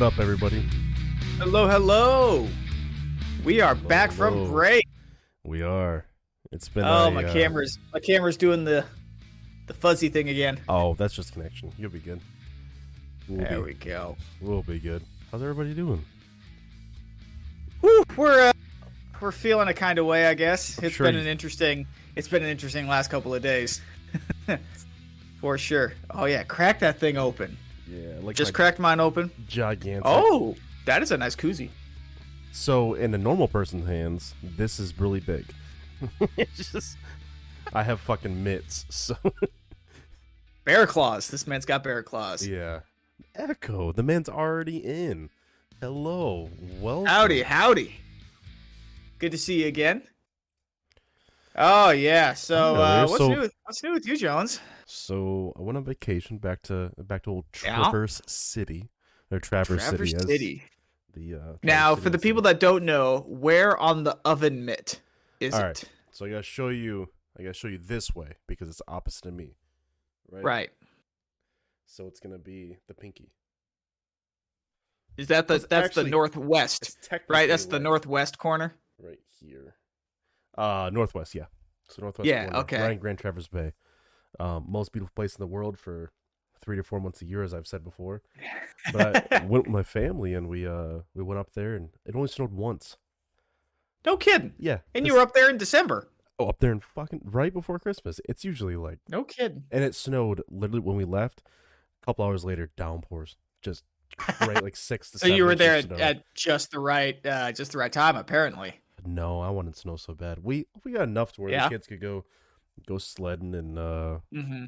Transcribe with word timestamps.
What 0.00 0.14
up, 0.14 0.18
everybody? 0.18 0.64
Hello, 1.36 1.68
hello. 1.68 2.48
We 3.44 3.60
are 3.60 3.74
back 3.74 4.10
from 4.10 4.32
hello. 4.32 4.50
break. 4.50 4.88
We 5.44 5.60
are. 5.60 6.06
It's 6.50 6.70
been. 6.70 6.84
Oh, 6.84 7.08
a, 7.08 7.10
my 7.10 7.24
uh, 7.24 7.32
camera's 7.34 7.78
my 7.92 8.00
camera's 8.00 8.38
doing 8.38 8.64
the 8.64 8.86
the 9.66 9.74
fuzzy 9.74 10.08
thing 10.08 10.30
again. 10.30 10.58
Oh, 10.70 10.94
that's 10.94 11.12
just 11.12 11.34
connection. 11.34 11.70
You'll 11.76 11.90
be 11.90 11.98
good. 11.98 12.18
We'll, 13.28 13.40
There 13.40 13.58
be, 13.58 13.62
we 13.62 13.74
go. 13.74 14.16
we'll 14.40 14.62
be 14.62 14.78
good. 14.78 15.02
How's 15.30 15.42
everybody 15.42 15.74
doing? 15.74 16.02
We're 18.16 18.48
uh, 18.48 18.52
we're 19.20 19.32
feeling 19.32 19.68
a 19.68 19.74
kind 19.74 19.98
of 19.98 20.06
way, 20.06 20.28
I 20.28 20.32
guess. 20.32 20.78
I'm 20.78 20.86
It's 20.86 20.94
sure 20.94 21.08
been 21.08 21.16
you- 21.16 21.20
an 21.20 21.26
interesting 21.26 21.86
it's 22.16 22.26
been 22.28 22.42
an 22.42 22.48
interesting 22.48 22.88
last 22.88 23.10
couple 23.10 23.34
of 23.34 23.42
days. 23.42 23.82
For 25.42 25.58
sure. 25.58 25.92
Oh 26.08 26.24
yeah, 26.24 26.42
crack 26.44 26.78
that 26.78 26.98
thing 26.98 27.18
open. 27.18 27.58
Yeah, 27.90 28.14
like 28.22 28.36
Just 28.36 28.54
cracked 28.54 28.78
mine 28.78 29.00
open. 29.00 29.30
gigantic. 29.48 30.02
Oh, 30.04 30.54
that 30.86 31.02
is 31.02 31.10
a 31.10 31.16
nice 31.18 31.34
koozie. 31.34 31.70
So 32.52 32.94
in 32.94 33.12
a 33.14 33.18
normal 33.18 33.48
person's 33.48 33.86
hands, 33.86 34.34
this 34.42 34.78
is 34.78 34.98
really 34.98 35.20
big. 35.20 35.46
it's 36.36 36.72
just, 36.72 36.96
I 37.72 37.82
have 37.82 38.00
fucking 38.00 38.42
mitts. 38.44 38.86
So 38.90 39.16
Bear 40.64 40.86
claws. 40.86 41.28
This 41.28 41.46
man's 41.46 41.64
got 41.64 41.82
bear 41.82 42.02
claws. 42.02 42.46
yeah. 42.46 42.80
Echo, 43.34 43.92
the 43.92 44.02
man's 44.02 44.28
already 44.28 44.78
in. 44.78 45.30
Hello, 45.80 46.50
welcome. 46.80 47.06
Howdy, 47.06 47.42
howdy. 47.42 47.96
Good 49.18 49.32
to 49.32 49.38
see 49.38 49.62
you 49.62 49.68
again. 49.68 50.02
Oh 51.56 51.90
yeah. 51.90 52.34
So 52.34 52.76
uh, 52.76 53.06
what's 53.06 53.18
so- 53.18 53.28
new? 53.28 53.40
With, 53.40 53.54
what's 53.64 53.82
new 53.82 53.92
with 53.92 54.06
you, 54.06 54.16
Jones? 54.16 54.60
So 54.90 55.52
I 55.56 55.62
went 55.62 55.78
on 55.78 55.84
vacation 55.84 56.38
back 56.38 56.62
to 56.62 56.90
back 56.98 57.22
to 57.24 57.30
old 57.30 57.44
Yeah. 57.64 57.76
Traverse 57.76 58.20
City, 58.26 58.90
or 59.30 59.38
Traverse, 59.38 59.88
Traverse 59.88 60.10
City. 60.10 60.26
City. 60.26 60.62
The 61.14 61.34
uh, 61.36 61.38
Now, 61.62 61.88
Traverse 61.94 62.02
for 62.04 62.10
the 62.10 62.18
City 62.18 62.28
people 62.28 62.42
that 62.42 62.58
don't 62.60 62.84
know, 62.84 63.24
where 63.28 63.76
on 63.78 64.02
the 64.04 64.18
oven 64.24 64.64
mitt 64.64 65.00
is 65.38 65.54
All 65.54 65.60
it? 65.60 65.64
right. 65.64 65.84
so 66.10 66.26
I 66.26 66.30
gotta 66.30 66.42
show 66.42 66.68
you, 66.70 67.08
I 67.38 67.42
gotta 67.42 67.54
show 67.54 67.68
you 67.68 67.78
this 67.78 68.12
way 68.14 68.32
because 68.48 68.68
it's 68.68 68.82
opposite 68.88 69.26
of 69.26 69.34
me, 69.34 69.54
right? 70.30 70.42
Right. 70.42 70.70
So 71.86 72.06
it's 72.08 72.18
gonna 72.18 72.38
be 72.38 72.76
the 72.88 72.94
pinky. 72.94 73.30
Is 75.16 75.28
that 75.28 75.46
the 75.46 75.54
It's 75.54 75.66
that's 75.66 75.86
actually- 75.86 76.04
the 76.04 76.10
northwest? 76.10 77.08
Right. 77.28 77.48
That's 77.48 77.66
the 77.66 77.78
northwest 77.78 78.38
corner. 78.38 78.74
right 78.98 79.18
here. 79.40 79.76
Uh, 80.58 80.90
northwest, 80.92 81.34
yeah. 81.34 81.46
So 81.88 82.02
northwest. 82.02 82.26
Yeah, 82.28 82.44
corner, 82.44 82.58
okay. 82.60 82.80
Right 82.82 82.92
in 82.92 82.98
Grand 82.98 83.18
Traverse 83.18 83.48
Bay, 83.48 83.72
um, 84.38 84.66
most 84.68 84.92
beautiful 84.92 85.12
place 85.14 85.34
in 85.34 85.40
the 85.42 85.46
world 85.46 85.78
for 85.78 86.12
three 86.60 86.76
to 86.76 86.82
four 86.82 87.00
months 87.00 87.22
a 87.22 87.26
year, 87.26 87.42
as 87.42 87.52
I've 87.54 87.66
said 87.66 87.82
before. 87.84 88.22
But 88.94 89.30
I 89.32 89.44
went 89.44 89.64
with 89.66 89.72
my 89.74 89.82
family 89.82 90.32
and 90.32 90.48
we 90.48 90.66
uh 90.66 91.00
we 91.14 91.22
went 91.22 91.38
up 91.38 91.52
there 91.52 91.74
and 91.74 91.90
it 92.06 92.14
only 92.16 92.28
snowed 92.28 92.52
once. 92.52 92.96
no 94.06 94.16
kidding. 94.16 94.54
Yeah, 94.58 94.78
And 94.94 95.04
this- 95.04 95.10
you 95.10 95.16
were 95.16 95.22
up 95.22 95.34
there 95.34 95.50
in 95.50 95.58
December. 95.58 96.08
oh, 96.38 96.46
up 96.48 96.58
there 96.60 96.72
in 96.72 96.80
fucking 96.80 97.20
right 97.24 97.52
before 97.52 97.78
Christmas. 97.78 98.20
It's 98.26 98.42
usually 98.44 98.76
like, 98.76 98.98
No 99.08 99.24
kidding. 99.24 99.66
and 99.70 99.84
it 99.84 99.94
snowed 99.94 100.42
literally 100.48 100.80
when 100.80 100.96
we 100.96 101.04
left. 101.04 101.42
A 102.02 102.06
couple 102.06 102.24
hours 102.24 102.42
later, 102.44 102.70
downpours, 102.78 103.36
just 103.60 103.84
right 104.40 104.62
like 104.62 104.76
six 104.76 105.10
to 105.10 105.18
So 105.20 105.26
you 105.26 105.44
were 105.44 105.54
there 105.54 105.76
at, 105.76 105.92
at 105.92 106.34
just 106.34 106.70
the 106.70 106.78
right 106.78 107.24
uh, 107.26 107.52
just 107.52 107.72
the 107.72 107.78
right 107.78 107.92
time, 107.92 108.16
apparently. 108.16 108.80
No, 109.04 109.40
I 109.40 109.50
wanted 109.50 109.76
snow 109.76 109.96
so 109.96 110.14
bad. 110.14 110.38
We 110.42 110.66
we 110.84 110.92
got 110.92 111.02
enough 111.02 111.32
to 111.34 111.42
where 111.42 111.50
Yeah. 111.50 111.64
the 111.68 111.74
kids 111.74 111.86
could 111.86 112.00
go 112.00 112.24
go 112.86 112.98
sledding 112.98 113.54
and 113.54 113.78
uh 113.78 114.18
Mm-hmm. 114.34 114.64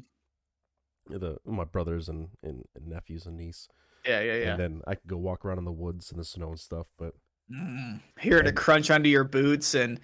the 1.17 1.37
my 1.45 1.63
brothers 1.65 2.09
and, 2.09 2.29
and, 2.43 2.63
and 2.75 2.87
nephews 2.87 3.25
and 3.25 3.37
niece. 3.37 3.67
Yeah, 4.05 4.21
yeah, 4.21 4.35
yeah. 4.35 4.51
And 4.51 4.59
then 4.59 4.81
I 4.87 4.95
could 4.95 5.07
go 5.07 5.17
walk 5.17 5.45
around 5.45 5.59
in 5.59 5.65
the 5.65 5.71
woods 5.71 6.11
and 6.11 6.19
the 6.19 6.25
snow 6.25 6.49
and 6.49 6.59
stuff. 6.59 6.87
But 6.97 7.13
Mm. 7.51 7.99
Hear 8.21 8.37
it 8.37 8.47
a 8.47 8.53
crunch 8.53 8.89
under 8.89 9.09
your 9.09 9.25
boots, 9.25 9.75
and 9.75 9.99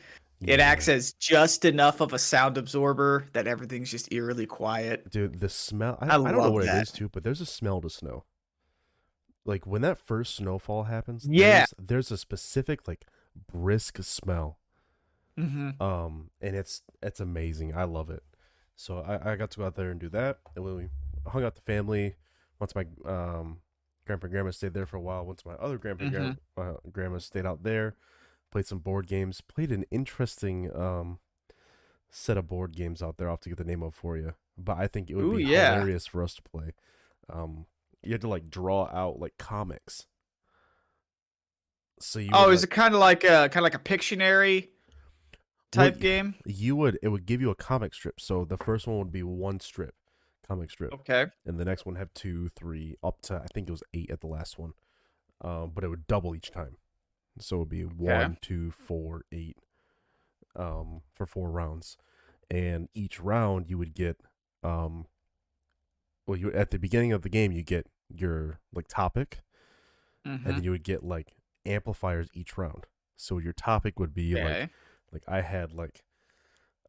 it 0.45 0.59
acts 0.59 0.89
as 0.89 1.13
just 1.13 1.63
enough 1.63 2.01
of 2.01 2.11
a 2.11 2.19
sound 2.19 2.57
absorber 2.57 3.27
that 3.31 3.47
everything's 3.47 3.89
just 3.89 4.11
eerily 4.11 4.45
quiet. 4.45 5.09
dude, 5.09 5.39
the 5.39 5.47
smell 5.47 5.97
I, 6.01 6.07
I 6.07 6.09
I, 6.15 6.17
don't 6.17 6.33
know 6.35 6.51
what 6.51 6.63
it 6.63 6.67
that. 6.67 6.83
is 6.83 6.91
too, 6.91 7.07
but 7.07 7.23
there's 7.23 7.39
a 7.39 7.45
smell 7.45 7.79
to 7.81 7.89
snow. 7.89 8.25
Like 9.45 9.65
when 9.65 9.81
that 9.83 9.97
first 9.97 10.35
snowfall 10.35 10.83
happens, 10.83 11.25
Yeah. 11.29 11.59
there's, 11.59 11.73
there's 11.87 12.11
a 12.11 12.17
specific 12.17 12.87
like 12.89 13.05
brisk 13.51 13.97
smell. 14.03 14.58
Mm-hmm. 15.39 15.81
Um 15.81 16.31
and 16.41 16.55
it's 16.55 16.81
it's 17.01 17.19
amazing. 17.19 17.75
I 17.75 17.83
love 17.85 18.09
it. 18.09 18.23
So 18.75 18.99
I, 18.99 19.31
I 19.31 19.35
got 19.35 19.51
to 19.51 19.59
go 19.59 19.65
out 19.65 19.75
there 19.75 19.91
and 19.91 19.99
do 19.99 20.09
that. 20.09 20.39
And 20.55 20.63
when 20.65 20.75
we 20.75 20.89
hung 21.31 21.43
out 21.43 21.55
the 21.55 21.61
family, 21.61 22.15
once 22.59 22.75
my 22.75 22.85
um 23.05 23.59
grandpa 24.05 24.25
and 24.25 24.31
grandma 24.33 24.51
stayed 24.51 24.73
there 24.73 24.85
for 24.85 24.97
a 24.97 25.01
while, 25.01 25.25
once 25.25 25.45
my 25.45 25.53
other 25.53 25.77
grandpa 25.77 26.03
and 26.05 26.13
Mhm. 26.13 26.37
grandma, 26.55 26.71
uh, 26.73 26.77
grandma 26.91 27.17
stayed 27.19 27.45
out 27.45 27.63
there, 27.63 27.95
played 28.51 28.65
some 28.65 28.79
board 28.79 29.07
games, 29.07 29.41
played 29.41 29.71
an 29.71 29.85
interesting 29.91 30.69
um 30.75 31.19
set 32.09 32.37
of 32.37 32.47
board 32.47 32.75
games 32.75 33.01
out 33.03 33.17
there. 33.17 33.27
I'll 33.27 33.33
have 33.35 33.41
to 33.41 33.49
get 33.49 33.57
the 33.57 33.63
name 33.63 33.83
of 33.83 33.93
for 33.95 34.17
you. 34.17 34.33
But 34.57 34.77
I 34.77 34.87
think 34.87 35.09
it 35.09 35.15
would 35.15 35.25
Ooh, 35.25 35.37
be 35.37 35.43
yeah. 35.43 35.69
hilarious 35.69 36.05
for 36.07 36.23
us 36.23 36.33
to 36.35 36.41
play. 36.41 36.73
Um 37.29 37.65
you 38.01 38.11
had 38.13 38.21
to 38.21 38.29
like 38.29 38.49
draw 38.49 38.85
out 38.93 39.19
like 39.19 39.37
comics. 39.37 40.05
So 41.99 42.19
you 42.19 42.29
Oh, 42.33 42.45
would, 42.45 42.53
is 42.53 42.61
like- 42.61 42.71
it 42.71 42.73
kind 42.73 42.93
of 42.93 42.99
like 42.99 43.23
a 43.23 43.49
kind 43.49 43.57
of 43.57 43.63
like 43.63 43.75
a 43.75 43.79
Pictionary 43.79 44.69
type 45.71 45.99
Well, 45.99 45.99
game? 45.99 46.35
you 46.45 46.75
would 46.75 46.97
it 47.01 47.09
would 47.09 47.25
give 47.25 47.41
you 47.41 47.49
a 47.49 47.55
comic 47.55 47.93
strip. 47.93 48.19
So 48.19 48.45
the 48.45 48.57
first 48.57 48.87
one 48.87 48.97
would 48.99 49.11
be 49.11 49.23
one 49.23 49.59
strip, 49.59 49.95
comic 50.47 50.71
strip, 50.71 50.93
Okay. 50.93 51.31
and 51.45 51.59
the 51.59 51.65
next 51.65 51.85
one 51.85 51.95
have 51.95 52.13
two, 52.13 52.49
three, 52.55 52.95
up 53.03 53.21
to 53.23 53.35
I 53.35 53.47
think 53.53 53.67
it 53.67 53.71
was 53.71 53.83
eight 53.93 54.11
at 54.11 54.21
the 54.21 54.27
last 54.27 54.57
one. 54.57 54.73
Um, 55.41 55.71
but 55.73 55.83
it 55.83 55.89
would 55.89 56.07
double 56.07 56.35
each 56.35 56.51
time, 56.51 56.77
so 57.39 57.57
it 57.57 57.59
would 57.59 57.69
be 57.69 57.83
one, 57.85 58.37
two, 58.41 58.71
four, 58.71 59.23
eight, 59.31 59.57
um, 60.55 61.01
for 61.13 61.25
four 61.25 61.51
rounds, 61.51 61.97
and 62.49 62.89
each 62.93 63.19
round 63.19 63.69
you 63.69 63.77
would 63.77 63.93
get 63.93 64.19
um, 64.63 65.07
well, 66.27 66.37
you 66.37 66.51
at 66.53 66.71
the 66.71 66.79
beginning 66.79 67.11
of 67.11 67.21
the 67.21 67.29
game 67.29 67.51
you 67.51 67.63
get 67.63 67.87
your 68.09 68.59
like 68.73 68.87
topic, 68.87 69.39
Mhm. 70.25 70.39
and 70.43 70.57
then 70.57 70.63
you 70.63 70.71
would 70.71 70.83
get 70.83 71.03
like 71.03 71.35
amplifiers 71.65 72.29
each 72.33 72.57
round. 72.57 72.85
So 73.17 73.37
your 73.37 73.53
topic 73.53 73.99
would 73.99 74.13
be 74.13 74.35
Okay. 74.35 74.35
like 74.35 74.69
I 75.27 75.41
had 75.41 75.73
like 75.73 76.03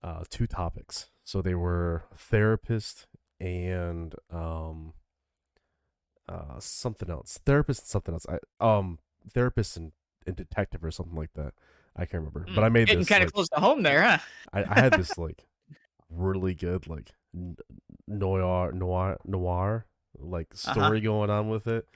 uh 0.03 0.25
two 0.29 0.47
topics. 0.47 1.11
So 1.25 1.43
they 1.43 1.55
were 1.55 2.05
therapist 2.15 3.07
and 3.39 4.15
um 4.31 4.95
uh 6.29 6.59
something 6.61 7.11
else. 7.11 7.39
Therapist 7.45 7.83
and 7.83 7.89
something 7.89 8.15
else. 8.15 8.27
I 8.29 8.39
um 8.65 8.99
therapist 9.33 9.77
and, 9.77 9.93
and 10.27 10.37
detective 10.37 10.85
or 10.85 10.91
something 10.91 11.17
like 11.17 11.33
that. 11.35 11.55
I 11.97 12.01
can't 12.07 12.23
remember. 12.25 12.47
But 12.55 12.65
I 12.65 12.69
made 12.69 12.87
Getting 12.87 13.01
this 13.01 13.09
kind 13.09 13.23
of 13.23 13.27
like, 13.29 13.35
close 13.35 13.49
to 13.51 13.61
home 13.61 13.83
there, 13.83 14.03
huh? 14.03 14.19
I, 14.53 14.65
I 14.65 14.75
had 14.75 14.93
this 14.93 15.19
like 15.19 15.47
really 16.09 16.55
good 16.55 16.87
like 16.89 17.13
noir 18.09 18.73
noir 18.73 19.19
noir 19.25 19.87
like 20.19 20.49
Uh-huh. 20.53 20.73
story 20.75 21.01
going 21.01 21.31
on 21.31 21.49
with 21.49 21.67
it. 21.67 21.87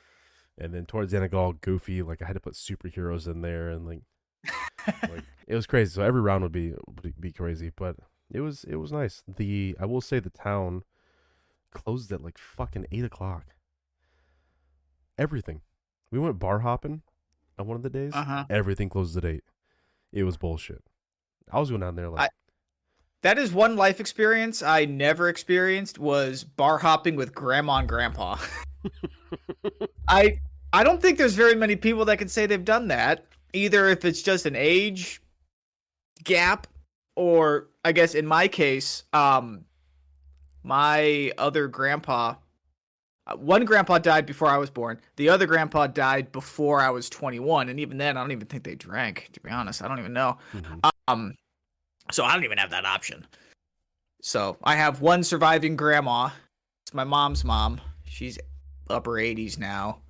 And 0.56 0.72
then 0.72 0.86
towards 0.86 1.10
the 1.10 1.16
end, 1.16 1.26
it 1.26 1.32
got 1.32 1.40
all 1.40 1.52
goofy. 1.52 2.02
Like 2.02 2.22
I 2.22 2.26
had 2.26 2.34
to 2.34 2.40
put 2.40 2.54
superheroes 2.54 3.26
in 3.26 3.42
there, 3.42 3.70
and 3.70 3.86
like 3.86 4.02
like 4.87 5.25
it 5.47 5.55
was 5.55 5.66
crazy. 5.66 5.93
So 5.93 6.03
every 6.03 6.21
round 6.21 6.43
would 6.43 6.53
be 6.53 6.75
be 7.19 7.32
crazy, 7.32 7.71
but 7.75 7.97
it 8.31 8.41
was 8.41 8.65
it 8.65 8.77
was 8.77 8.93
nice. 8.93 9.22
The 9.27 9.77
I 9.81 9.87
will 9.87 10.00
say 10.00 10.19
the 10.19 10.31
town 10.31 10.82
closed 11.71 12.10
at 12.12 12.22
like 12.22 12.38
fucking 12.38 12.87
eight 12.93 13.05
o'clock. 13.05 13.47
Everything. 15.19 15.60
We 16.10 16.19
went 16.19 16.38
bar 16.38 16.60
hopping 16.60 17.02
on 17.58 17.67
one 17.67 17.76
of 17.76 17.82
the 17.82 17.91
days. 17.91 18.12
Uh-huh. 18.14 18.44
Everything 18.49 18.88
closed 18.88 19.17
at 19.17 19.25
eight. 19.25 19.44
It 20.12 20.25
was 20.25 20.37
bullshit. 20.37 20.82
I 21.50 21.61
was 21.61 21.70
going 21.70 21.81
down 21.81 21.97
there 21.97 22.08
like 22.08 22.31
That 23.23 23.38
is 23.38 23.52
one 23.52 23.76
life 23.76 24.00
experience 24.00 24.62
I 24.62 24.85
never 24.85 25.29
experienced 25.29 25.99
was 25.99 26.44
bar 26.44 26.79
hopping 26.79 27.17
with 27.17 27.35
grandma 27.35 27.79
and 27.79 27.88
grandpa. 27.88 28.38
I 30.08 30.40
I 30.73 30.85
don't 30.85 31.00
think 31.00 31.19
there's 31.19 31.35
very 31.35 31.55
many 31.55 31.76
people 31.76 32.05
that 32.06 32.19
can 32.19 32.29
say 32.29 32.47
they've 32.47 32.64
done 32.64 32.88
that. 32.88 33.26
Either 33.54 33.88
if 33.88 34.04
it's 34.04 34.20
just 34.22 34.44
an 34.46 34.56
age 34.56 35.22
gap 36.22 36.66
or 37.16 37.68
I 37.84 37.92
guess 37.92 38.14
in 38.14 38.26
my 38.26 38.48
case, 38.48 39.04
um 39.12 39.64
my 40.62 41.32
other 41.38 41.68
grandpa 41.68 42.34
uh, 43.26 43.36
one 43.36 43.64
grandpa 43.64 43.98
died 43.98 44.26
before 44.26 44.48
I 44.48 44.58
was 44.58 44.68
born. 44.68 45.00
The 45.16 45.30
other 45.30 45.46
grandpa 45.46 45.86
died 45.86 46.30
before 46.30 46.80
I 46.80 46.90
was 46.90 47.08
21 47.08 47.68
and 47.70 47.80
even 47.80 47.96
then 47.96 48.16
I 48.16 48.20
don't 48.20 48.32
even 48.32 48.46
think 48.46 48.64
they 48.64 48.74
drank 48.74 49.30
to 49.32 49.40
be 49.40 49.50
honest. 49.50 49.82
I 49.82 49.88
don't 49.88 49.98
even 49.98 50.12
know. 50.12 50.36
mhm. 50.52 50.90
Um, 51.08 51.34
so 52.10 52.24
I 52.24 52.34
don't 52.34 52.44
even 52.44 52.58
have 52.58 52.70
that 52.70 52.84
option. 52.84 53.26
So 54.20 54.56
I 54.64 54.76
have 54.76 55.00
one 55.00 55.22
surviving 55.22 55.76
grandma. 55.76 56.30
It's 56.86 56.94
my 56.94 57.04
mom's 57.04 57.44
mom. 57.44 57.80
She's 58.04 58.38
upper 58.88 59.12
80s 59.12 59.58
now. 59.58 60.00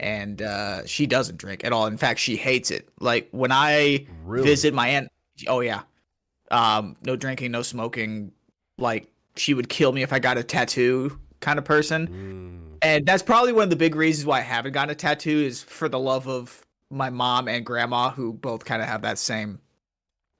And 0.00 0.42
uh, 0.42 0.86
she 0.86 1.06
doesn't 1.06 1.38
drink 1.38 1.64
at 1.64 1.72
all. 1.72 1.86
In 1.86 1.96
fact, 1.96 2.20
she 2.20 2.36
hates 2.36 2.70
it. 2.70 2.88
Like 3.00 3.28
when 3.30 3.52
I 3.52 4.06
really 4.24 4.44
visit 4.44 4.74
my 4.74 4.88
aunt, 4.88 5.10
oh 5.48 5.60
yeah, 5.60 5.82
um, 6.50 6.96
no 7.02 7.16
drinking, 7.16 7.52
no 7.52 7.62
smoking. 7.62 8.32
Like 8.78 9.08
she 9.36 9.54
would 9.54 9.68
kill 9.68 9.92
me 9.92 10.02
if 10.02 10.12
I 10.12 10.18
got 10.18 10.38
a 10.38 10.42
tattoo, 10.42 11.18
kind 11.40 11.58
of 11.58 11.64
person. 11.64 12.08
Mm. 12.08 12.78
And 12.82 13.06
that's 13.06 13.22
probably 13.22 13.52
one 13.52 13.64
of 13.64 13.70
the 13.70 13.76
big 13.76 13.94
reasons 13.94 14.26
why 14.26 14.38
I 14.38 14.42
haven't 14.42 14.72
gotten 14.72 14.90
a 14.90 14.94
tattoo 14.94 15.38
is 15.38 15.62
for 15.62 15.88
the 15.88 15.98
love 15.98 16.28
of 16.28 16.64
my 16.90 17.10
mom 17.10 17.48
and 17.48 17.64
grandma, 17.64 18.10
who 18.10 18.32
both 18.32 18.64
kind 18.64 18.82
of 18.82 18.88
have 18.88 19.02
that 19.02 19.18
same, 19.18 19.58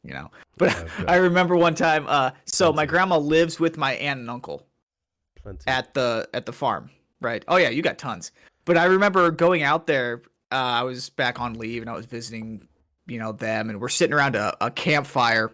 you 0.02 0.12
know. 0.12 0.30
But 0.58 0.76
Okay. 0.98 1.06
I 1.08 1.16
remember 1.16 1.56
one 1.56 1.74
time, 1.74 2.06
uh, 2.06 2.32
so 2.44 2.72
my 2.72 2.86
grandma 2.86 3.16
lives 3.16 3.58
with 3.58 3.76
my 3.76 3.94
aunt 3.94 4.20
and 4.20 4.30
uncle 4.30 4.66
Plenty. 5.42 5.64
at 5.66 5.94
the 5.94 6.28
at 6.34 6.46
the 6.46 6.52
farm, 6.52 6.90
right? 7.20 7.44
Oh 7.48 7.56
yeah, 7.56 7.70
you 7.70 7.82
got 7.82 7.98
tons. 7.98 8.32
But 8.64 8.76
I 8.76 8.84
remember 8.84 9.30
going 9.30 9.62
out 9.62 9.86
there. 9.86 10.22
Uh, 10.52 10.56
I 10.56 10.82
was 10.82 11.10
back 11.10 11.40
on 11.40 11.54
leave 11.54 11.82
and 11.82 11.90
I 11.90 11.94
was 11.94 12.06
visiting, 12.06 12.68
you 13.06 13.18
know, 13.18 13.32
them, 13.32 13.70
and 13.70 13.80
we're 13.80 13.88
sitting 13.88 14.14
around 14.14 14.36
a, 14.36 14.56
a 14.60 14.70
campfire 14.70 15.52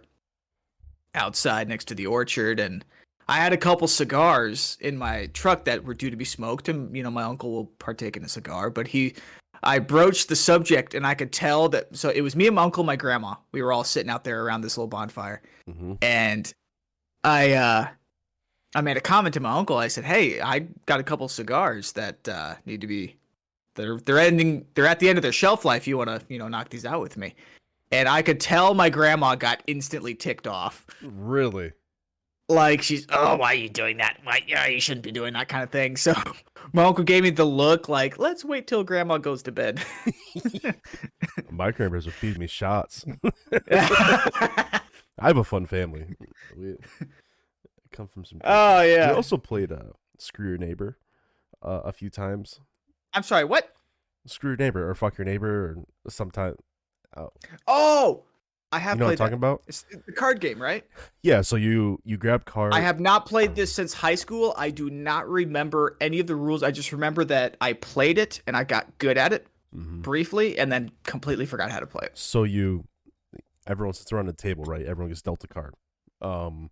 outside 1.15 1.69
next 1.69 1.87
to 1.87 1.95
the 1.95 2.07
orchard, 2.07 2.61
and 2.61 2.85
I 3.29 3.39
had 3.39 3.53
a 3.53 3.57
couple 3.57 3.89
cigars 3.89 4.77
in 4.81 4.99
my 4.99 5.27
truck 5.33 5.65
that 5.65 5.85
were 5.85 5.95
due 5.95 6.11
to 6.11 6.17
be 6.17 6.25
smoked, 6.25 6.69
and 6.69 6.95
you 6.97 7.03
know, 7.03 7.11
my 7.11 7.23
uncle 7.23 7.51
will 7.53 7.67
partake 7.67 8.17
in 8.17 8.25
a 8.25 8.29
cigar, 8.29 8.71
but 8.71 8.89
he. 8.89 9.15
I 9.63 9.79
broached 9.79 10.31
the 10.31 10.37
subject 10.37 10.95
and 10.95 11.07
I 11.07 11.15
could 11.15 11.33
tell 11.33 11.69
that 11.69 11.95
so 11.95 12.09
it 12.09 12.23
was 12.23 12.35
me 12.35 12.47
and 12.47 12.57
my 12.57 12.63
uncle, 12.63 12.81
and 12.81 12.87
my 12.87 12.97
grandma. 12.97 13.35
We 13.53 13.61
were 13.61 13.75
all 13.75 13.85
sitting 13.85 14.09
out 14.09 14.25
there 14.25 14.43
around 14.43 14.63
this 14.63 14.79
little 14.79 14.89
bonfire 14.89 15.43
mm-hmm. 15.69 15.97
and 16.01 16.51
I 17.25 17.53
uh 17.53 17.89
I 18.75 18.81
made 18.81 18.97
a 18.97 19.01
comment 19.01 19.35
to 19.35 19.41
my 19.41 19.53
uncle. 19.53 19.77
I 19.77 19.89
said, 19.89 20.05
"Hey, 20.05 20.41
I 20.41 20.61
got 20.87 21.01
a 21.01 21.03
couple 21.03 21.29
cigars 21.29 21.93
that 21.93 22.29
uh 22.29 22.55
need 22.67 22.81
to 22.81 22.87
be 22.87 23.17
they're 23.75 23.99
they're 23.99 24.19
ending 24.19 24.67
they're 24.75 24.87
at 24.87 25.01
the 25.01 25.09
end 25.09 25.19
of 25.19 25.23
their 25.23 25.33
shelf 25.33 25.65
life. 25.65 25.87
You 25.87 25.99
want 25.99 26.11
to, 26.11 26.23
you 26.29 26.39
know, 26.39 26.49
knock 26.49 26.69
these 26.69 26.87
out 26.87 27.01
with 27.01 27.17
me." 27.17 27.35
And 27.93 28.09
I 28.09 28.23
could 28.23 28.39
tell 28.39 28.75
my 28.75 28.89
grandma 28.89 29.35
got 29.35 29.63
instantly 29.67 30.15
ticked 30.15 30.47
off. 30.47 30.87
Really? 31.03 31.73
Like 32.49 32.83
she's, 32.83 33.07
"Oh, 33.11 33.37
why 33.37 33.53
are 33.53 33.57
you 33.57 33.69
doing 33.69 33.97
that? 33.99 34.19
Why 34.25 34.43
yeah, 34.47 34.67
you 34.67 34.81
shouldn't 34.81 35.05
be 35.05 35.13
doing 35.13 35.35
that 35.35 35.49
kind 35.49 35.63
of 35.63 35.71
thing." 35.71 35.97
So 36.01 36.15
my 36.73 36.85
uncle 36.85 37.05
gave 37.05 37.23
me 37.23 37.31
the 37.31 37.45
look 37.45 37.89
like, 37.89 38.19
"Let's 38.19 38.45
wait 38.45 38.67
till 38.67 38.85
grandma 38.85 39.19
goes 39.19 39.43
to 39.45 39.53
bed." 39.53 39.81
My 41.51 41.71
grandparents 41.71 42.07
would 42.07 42.15
feed 42.15 42.39
me 42.39 42.47
shots. 42.47 43.05
I 43.73 44.81
have 45.19 45.37
a 45.37 45.45
fun 45.45 45.67
family. 45.67 46.07
We 47.91 47.97
come 47.97 48.07
from 48.09 48.25
some. 48.25 48.41
oh 48.45 48.83
We 48.83 48.93
yeah. 48.95 49.13
also 49.13 49.37
played 49.37 49.73
uh, 49.73 49.93
Screw 50.19 50.49
Your 50.49 50.59
Neighbor 50.59 50.99
uh, 51.63 51.81
a 51.85 51.93
few 51.93 52.11
times. 52.11 52.61
I'm 53.13 53.23
sorry, 53.23 53.45
what? 53.45 53.73
Screw 54.27 54.51
Your 54.51 54.57
Neighbor 54.57 54.89
or 54.89 54.95
Fuck 54.95 55.19
Your 55.19 55.25
Neighbor 55.25 55.85
or 56.07 56.11
sometime. 56.11 56.55
Oh, 57.67 58.23
I 58.73 58.79
have 58.79 58.97
You 58.97 59.01
know 59.01 59.07
what 59.07 59.11
I'm 59.13 59.17
played 59.17 59.19
talking 59.19 59.31
that. 59.41 59.47
about? 59.47 59.63
It's 59.67 59.85
the 60.07 60.13
card 60.13 60.41
game, 60.41 60.63
right? 60.63 60.85
Yeah, 61.23 61.41
so 61.41 61.57
you 61.57 62.01
you 62.05 62.17
grab 62.17 62.45
cards. 62.45 62.77
I 62.77 62.81
have 62.81 63.01
not 63.01 63.27
played 63.27 63.57
this 63.57 63.73
since 63.73 63.93
high 63.93 64.15
school. 64.15 64.55
I 64.57 64.71
do 64.71 64.89
not 64.91 65.29
remember 65.29 65.97
any 66.01 66.21
of 66.21 66.29
the 66.29 66.37
rules. 66.37 66.63
I 66.63 66.71
just 66.71 66.93
remember 66.93 67.25
that 67.25 67.57
I 67.61 67.73
played 67.73 68.17
it 68.19 68.43
and 68.47 68.57
I 68.57 68.63
got 68.65 68.99
good 68.99 69.19
at 69.19 69.33
it 69.33 69.47
Mhm. 69.75 70.03
briefly 70.03 70.57
and 70.59 70.71
then 70.71 70.93
completely 71.03 71.47
forgot 71.47 71.71
how 71.73 71.81
to 71.81 71.87
play 71.87 72.07
it. 72.07 72.17
So 72.19 72.45
you, 72.45 72.85
everyone 73.67 73.95
sits 73.95 74.13
around 74.13 74.27
the 74.27 74.33
table, 74.33 74.63
right? 74.65 74.85
Everyone 74.87 75.09
gets 75.11 75.23
dealt 75.23 75.43
a 75.43 75.49
card. 75.49 75.75
Um, 76.21 76.71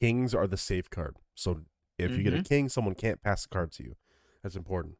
kings 0.00 0.34
are 0.34 0.46
the 0.46 0.56
safe 0.56 0.88
card. 0.90 1.16
So 1.34 1.62
if 1.98 2.16
you 2.16 2.22
get 2.22 2.32
a 2.34 2.42
king, 2.42 2.68
someone 2.68 2.94
can't 2.94 3.22
pass 3.22 3.42
the 3.42 3.48
card 3.50 3.72
to 3.72 3.82
you. 3.84 3.96
That's 4.42 4.56
important. 4.56 4.94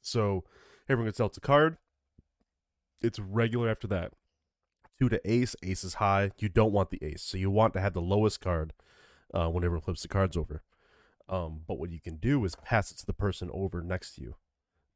So 0.00 0.44
everyone 0.88 1.06
gets 1.08 1.18
dealt 1.18 1.36
a 1.36 1.40
card. 1.40 1.78
It's 3.00 3.18
regular 3.18 3.68
after 3.68 3.86
that. 3.88 4.12
Two 4.98 5.08
to 5.08 5.20
ace. 5.30 5.56
Ace 5.62 5.84
is 5.84 5.94
high. 5.94 6.30
You 6.38 6.48
don't 6.48 6.72
want 6.72 6.90
the 6.90 7.02
ace, 7.02 7.22
so 7.22 7.36
you 7.36 7.50
want 7.50 7.74
to 7.74 7.80
have 7.80 7.92
the 7.94 8.00
lowest 8.00 8.40
card 8.40 8.72
uh, 9.32 9.48
when 9.48 9.64
everyone 9.64 9.82
flips 9.82 10.02
the 10.02 10.08
cards 10.08 10.36
over. 10.36 10.62
Um, 11.28 11.62
but 11.66 11.78
what 11.78 11.90
you 11.90 12.00
can 12.00 12.16
do 12.16 12.44
is 12.44 12.54
pass 12.56 12.90
it 12.92 12.98
to 12.98 13.06
the 13.06 13.12
person 13.12 13.50
over 13.52 13.80
next 13.82 14.14
to 14.16 14.20
you, 14.22 14.36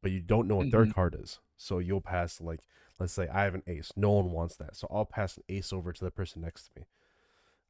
but 0.03 0.11
you 0.11 0.21
don't 0.21 0.47
know 0.47 0.57
what 0.57 0.71
their 0.71 0.85
Mhm. 0.87 0.95
card 0.95 1.17
is. 1.19 1.41
So 1.57 1.79
you'll 1.79 2.01
pass 2.03 2.41
like 2.41 2.61
let's 3.01 3.13
say 3.13 3.29
I 3.29 3.45
have 3.45 3.55
an 3.55 3.63
ace. 3.67 3.93
No 3.97 4.11
one 4.13 4.31
wants 4.33 4.57
that. 4.57 4.77
So 4.77 4.89
I'll 4.91 5.05
pass 5.07 5.37
an 5.37 5.45
ace 5.49 5.73
over 5.73 5.93
to 5.93 6.05
the 6.05 6.11
person 6.11 6.43
next 6.43 6.65
to 6.65 6.71
me. 6.81 6.87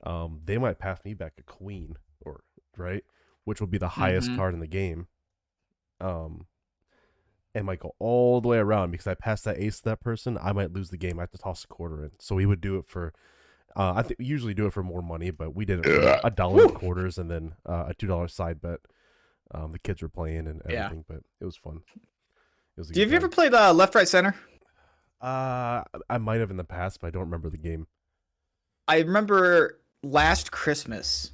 Um, 0.04 0.40
they 0.44 0.58
might 0.58 0.78
pass 0.78 0.98
me 1.04 1.14
back 1.14 1.34
a 1.38 1.42
queen 1.42 1.96
or 2.20 2.42
right, 2.76 3.04
which 3.44 3.60
will 3.60 3.66
be 3.66 3.78
the 3.78 3.88
highest 3.88 4.30
Mhm. 4.30 4.36
card 4.36 4.54
in 4.54 4.60
the 4.60 4.66
game. 4.66 5.08
Um, 6.00 6.46
and 7.54 7.66
might 7.66 7.80
go 7.80 7.94
all 7.98 8.40
the 8.40 8.48
way 8.48 8.58
around 8.58 8.90
because 8.92 9.06
I 9.06 9.14
passed 9.14 9.44
that 9.44 9.58
ace 9.58 9.78
to 9.78 9.84
that 9.84 10.00
person. 10.00 10.38
I 10.40 10.52
might 10.52 10.72
lose 10.72 10.90
the 10.90 10.96
game. 10.96 11.18
I 11.18 11.22
have 11.22 11.30
to 11.32 11.38
toss 11.38 11.64
a 11.64 11.66
quarter 11.66 12.04
in. 12.04 12.12
So 12.20 12.36
we 12.36 12.46
would 12.46 12.60
do 12.60 12.76
it 12.78 12.86
for. 12.86 13.12
Uh, 13.74 13.94
I 13.96 14.02
think 14.02 14.18
we 14.18 14.24
usually 14.24 14.54
do 14.54 14.66
it 14.66 14.72
for 14.72 14.82
more 14.82 15.02
money, 15.02 15.30
but 15.30 15.54
we 15.54 15.64
did 15.64 15.80
it 15.80 15.84
for 15.84 16.20
a 16.24 16.30
dollar 16.30 16.62
in 16.62 16.74
quarters 16.74 17.18
and 17.18 17.30
then 17.30 17.54
uh, 17.66 17.86
a 17.88 17.94
two 17.94 18.06
dollar 18.06 18.28
side 18.28 18.60
bet. 18.60 18.80
Um, 19.52 19.72
the 19.72 19.78
kids 19.78 20.02
were 20.02 20.08
playing 20.08 20.46
and 20.46 20.62
Yeah. 20.68 20.84
everything, 20.86 21.04
but 21.08 21.22
it 21.40 21.44
was 21.44 21.56
fun. 21.56 21.82
It 21.96 22.80
was 22.80 22.88
Do 22.90 23.00
you 23.00 23.10
ever 23.16 23.28
played 23.28 23.54
uh, 23.54 23.72
Left, 23.72 23.94
Right, 23.94 24.06
Center? 24.06 24.34
Uh, 25.20 25.82
I 26.08 26.18
might 26.18 26.40
have 26.40 26.50
in 26.50 26.56
the 26.58 26.64
past, 26.64 27.00
but 27.00 27.08
I 27.08 27.10
don't 27.10 27.22
remember 27.24 27.50
the 27.50 27.58
game. 27.58 27.88
I 28.86 28.98
remember 28.98 29.80
last 30.02 30.50
Christmas, 30.50 31.32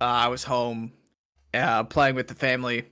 uh, 0.00 0.04
I 0.04 0.28
was 0.28 0.44
home 0.44 0.92
uh, 1.54 1.84
playing 1.84 2.14
with 2.14 2.28
the 2.28 2.34
family, 2.34 2.84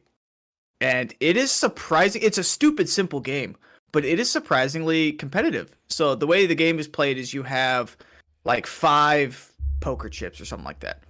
and 0.81 1.15
it 1.21 1.37
is 1.37 1.51
surprising. 1.51 2.23
It's 2.23 2.39
a 2.39 2.45
stupid, 2.45 2.89
simple 2.89 3.21
game, 3.21 3.57
but 3.93 4.05
it 4.05 4.19
is 4.19 4.31
surprisingly 4.31 5.13
competitive. 5.13 5.77
So 5.89 6.15
the 6.15 6.27
way 6.27 6.47
the 6.47 6.55
game 6.55 6.79
is 6.79 6.89
played 6.89 7.19
is 7.19 7.35
you 7.35 7.43
have 7.43 7.97
like 8.45 8.67
five 8.67 9.53
poker 9.81 10.09
chips 10.09 10.41
or 10.41 10.45
something 10.45 10.67
like 10.67 10.81
that, 10.81 11.03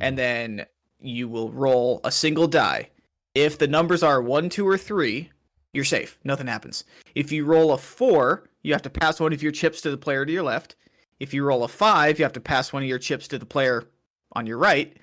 and 0.00 0.16
then 0.18 0.66
you 1.00 1.28
will 1.28 1.50
roll 1.50 2.00
a 2.04 2.10
single 2.10 2.48
die. 2.48 2.90
If 3.34 3.58
the 3.58 3.68
numbers 3.68 4.02
are 4.02 4.20
one, 4.20 4.48
two, 4.48 4.66
or 4.66 4.78
three, 4.78 5.30
you're 5.72 5.84
safe. 5.84 6.18
Nothing 6.24 6.46
happens. 6.46 6.84
If 7.14 7.30
you 7.30 7.44
roll 7.44 7.72
a 7.72 7.78
four, 7.78 8.48
you 8.62 8.72
have 8.72 8.82
to 8.82 8.90
pass 8.90 9.20
one 9.20 9.32
of 9.32 9.42
your 9.42 9.52
chips 9.52 9.80
to 9.82 9.90
the 9.90 9.96
player 9.96 10.24
to 10.24 10.32
your 10.32 10.42
left. 10.42 10.74
If 11.20 11.34
you 11.34 11.44
roll 11.44 11.64
a 11.64 11.68
five, 11.68 12.18
you 12.18 12.24
have 12.24 12.32
to 12.34 12.40
pass 12.40 12.72
one 12.72 12.82
of 12.82 12.88
your 12.88 12.98
chips 12.98 13.28
to 13.28 13.38
the 13.38 13.46
player 13.46 13.84
on 14.32 14.46
your 14.46 14.58
right. 14.58 14.96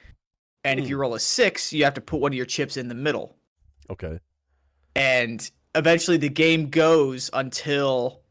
And 0.64 0.80
if 0.80 0.86
Hmm. 0.86 0.90
you 0.92 0.98
roll 0.98 1.14
a 1.14 1.20
six, 1.20 1.72
you 1.74 1.84
have 1.84 1.94
to 1.96 2.02
put 2.02 2.20
one 2.20 2.32
of 2.32 2.36
your 2.38 2.46
chips 2.46 2.78
in 2.78 2.88
the 2.88 2.96
middle. 2.96 3.36
Okay. 3.90 4.20
And 4.96 5.50
eventually 5.76 6.18
the 6.18 6.30
game 6.30 6.70
goes 6.70 7.30
until 7.34 8.22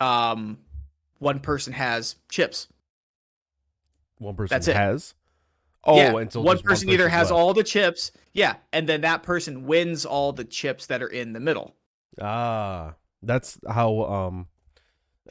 um 0.00 0.58
one 1.18 1.40
person 1.40 1.72
has 1.72 2.16
chips. 2.28 2.68
One 4.18 4.34
person 4.34 4.54
That's 4.54 4.68
it. 4.68 4.76
has. 4.76 5.14
Oh, 5.84 5.96
yeah, 5.96 6.16
until 6.16 6.44
one 6.44 6.56
just 6.56 6.64
person 6.64 6.90
either 6.90 7.08
has 7.08 7.30
left. 7.30 7.32
all 7.32 7.54
the 7.54 7.64
chips, 7.64 8.12
yeah, 8.32 8.54
and 8.72 8.88
then 8.88 9.00
that 9.00 9.24
person 9.24 9.66
wins 9.66 10.06
all 10.06 10.32
the 10.32 10.44
chips 10.44 10.86
that 10.86 11.02
are 11.02 11.08
in 11.08 11.32
the 11.32 11.40
middle. 11.40 11.74
Ah, 12.20 12.94
that's 13.20 13.58
how. 13.68 14.02
Um, 14.04 14.46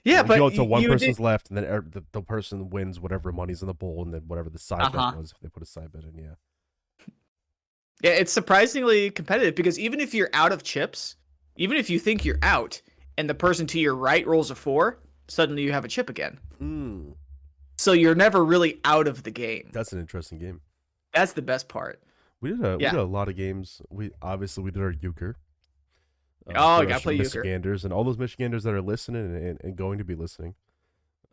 Yeah, 0.04 0.24
but 0.24 0.36
you 0.40 0.50
go 0.58 0.64
y- 0.64 0.70
one 0.70 0.82
you 0.82 0.88
did- 0.88 0.94
person's 1.00 1.20
left, 1.20 1.50
and 1.50 1.58
then 1.58 1.66
er, 1.66 1.86
the, 1.88 2.04
the 2.12 2.22
person 2.22 2.70
wins 2.70 3.00
whatever 3.00 3.32
money's 3.32 3.62
in 3.62 3.68
the 3.68 3.74
bowl, 3.74 4.04
and 4.04 4.14
then 4.14 4.22
whatever 4.28 4.50
the 4.50 4.58
side 4.60 4.82
Uh-huh. 4.82 5.12
bet 5.12 5.20
was 5.20 5.32
if 5.32 5.40
they 5.40 5.50
put 5.50 5.62
a 5.64 5.66
side 5.66 5.92
bet 5.92 6.04
in. 6.04 6.18
Yeah. 6.18 7.06
Yeah, 8.04 8.12
it's 8.12 8.32
surprisingly 8.32 9.12
competitive 9.12 9.54
because 9.56 9.78
even 9.78 10.00
if 10.00 10.14
you're 10.14 10.30
out 10.34 10.52
of 10.52 10.64
chips, 10.64 11.18
even 11.56 11.78
if 11.78 11.90
you 11.90 12.00
think 12.00 12.26
you're 12.26 12.40
out 12.42 12.82
and 13.18 13.30
the 13.30 13.36
person 13.36 13.68
to 13.68 13.80
your 13.80 13.96
right 13.96 14.26
rolls 14.26 14.50
a 14.50 14.56
four, 14.56 15.00
suddenly 15.28 15.62
you 15.62 15.72
have 15.72 15.86
a 15.86 15.88
chip 15.88 16.10
again. 16.10 16.40
Hmm. 16.58 17.12
So 17.78 17.92
you're 17.92 18.16
never 18.16 18.44
really 18.44 18.80
out 18.86 19.08
of 19.08 19.24
the 19.24 19.32
game. 19.32 19.70
That's 19.72 19.94
an 19.94 20.00
interesting 20.00 20.40
game. 20.40 20.62
That's 21.14 21.34
the 21.34 21.42
best 21.44 21.68
part. 21.68 22.02
We 22.40 22.52
did 22.52 22.66
a 22.66 22.78
we 22.78 22.86
did 22.86 22.94
a 22.96 23.04
lot 23.04 23.28
of 23.30 23.36
games. 23.36 23.82
We 23.90 24.12
obviously 24.22 24.64
we 24.64 24.72
did 24.72 24.82
our 24.82 24.92
euchre. 25.00 25.36
Uh, 26.48 26.54
Oh, 26.56 26.78
for 26.78 26.84
you 26.84 26.90
gotta 26.90 26.96
us 26.96 27.04
play 27.04 27.16
euchre. 27.16 27.40
Michiganders 27.40 27.84
and 27.86 27.94
all 27.94 28.04
those 28.04 28.18
Michiganders 28.18 28.64
that 28.64 28.74
are 28.74 28.82
listening 28.82 29.26
and, 29.26 29.36
and, 29.36 29.62
and 29.64 29.76
going 29.76 29.98
to 29.98 30.04
be 30.04 30.16
listening. 30.16 30.56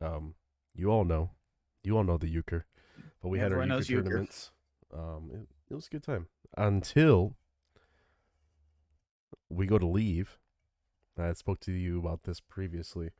Um, 0.00 0.34
you 0.74 0.90
all 0.90 1.04
know, 1.04 1.30
you 1.82 1.96
all 1.96 2.04
know 2.04 2.18
the 2.18 2.28
euchre, 2.28 2.66
but 3.22 3.28
we 3.28 3.38
had 3.38 3.52
our 3.52 3.60
Everyone 3.62 3.78
euchre 3.80 4.02
knows 4.02 4.06
euchre. 4.06 4.26
Um, 4.94 5.30
it, 5.32 5.48
it 5.70 5.74
was 5.74 5.86
a 5.86 5.90
good 5.90 6.02
time 6.02 6.26
until 6.56 7.34
we 9.48 9.66
go 9.66 9.78
to 9.78 9.86
leave. 9.86 10.38
I 11.18 11.32
spoke 11.32 11.58
to 11.60 11.72
you 11.72 11.98
about 11.98 12.22
this 12.24 12.38
previously. 12.40 13.10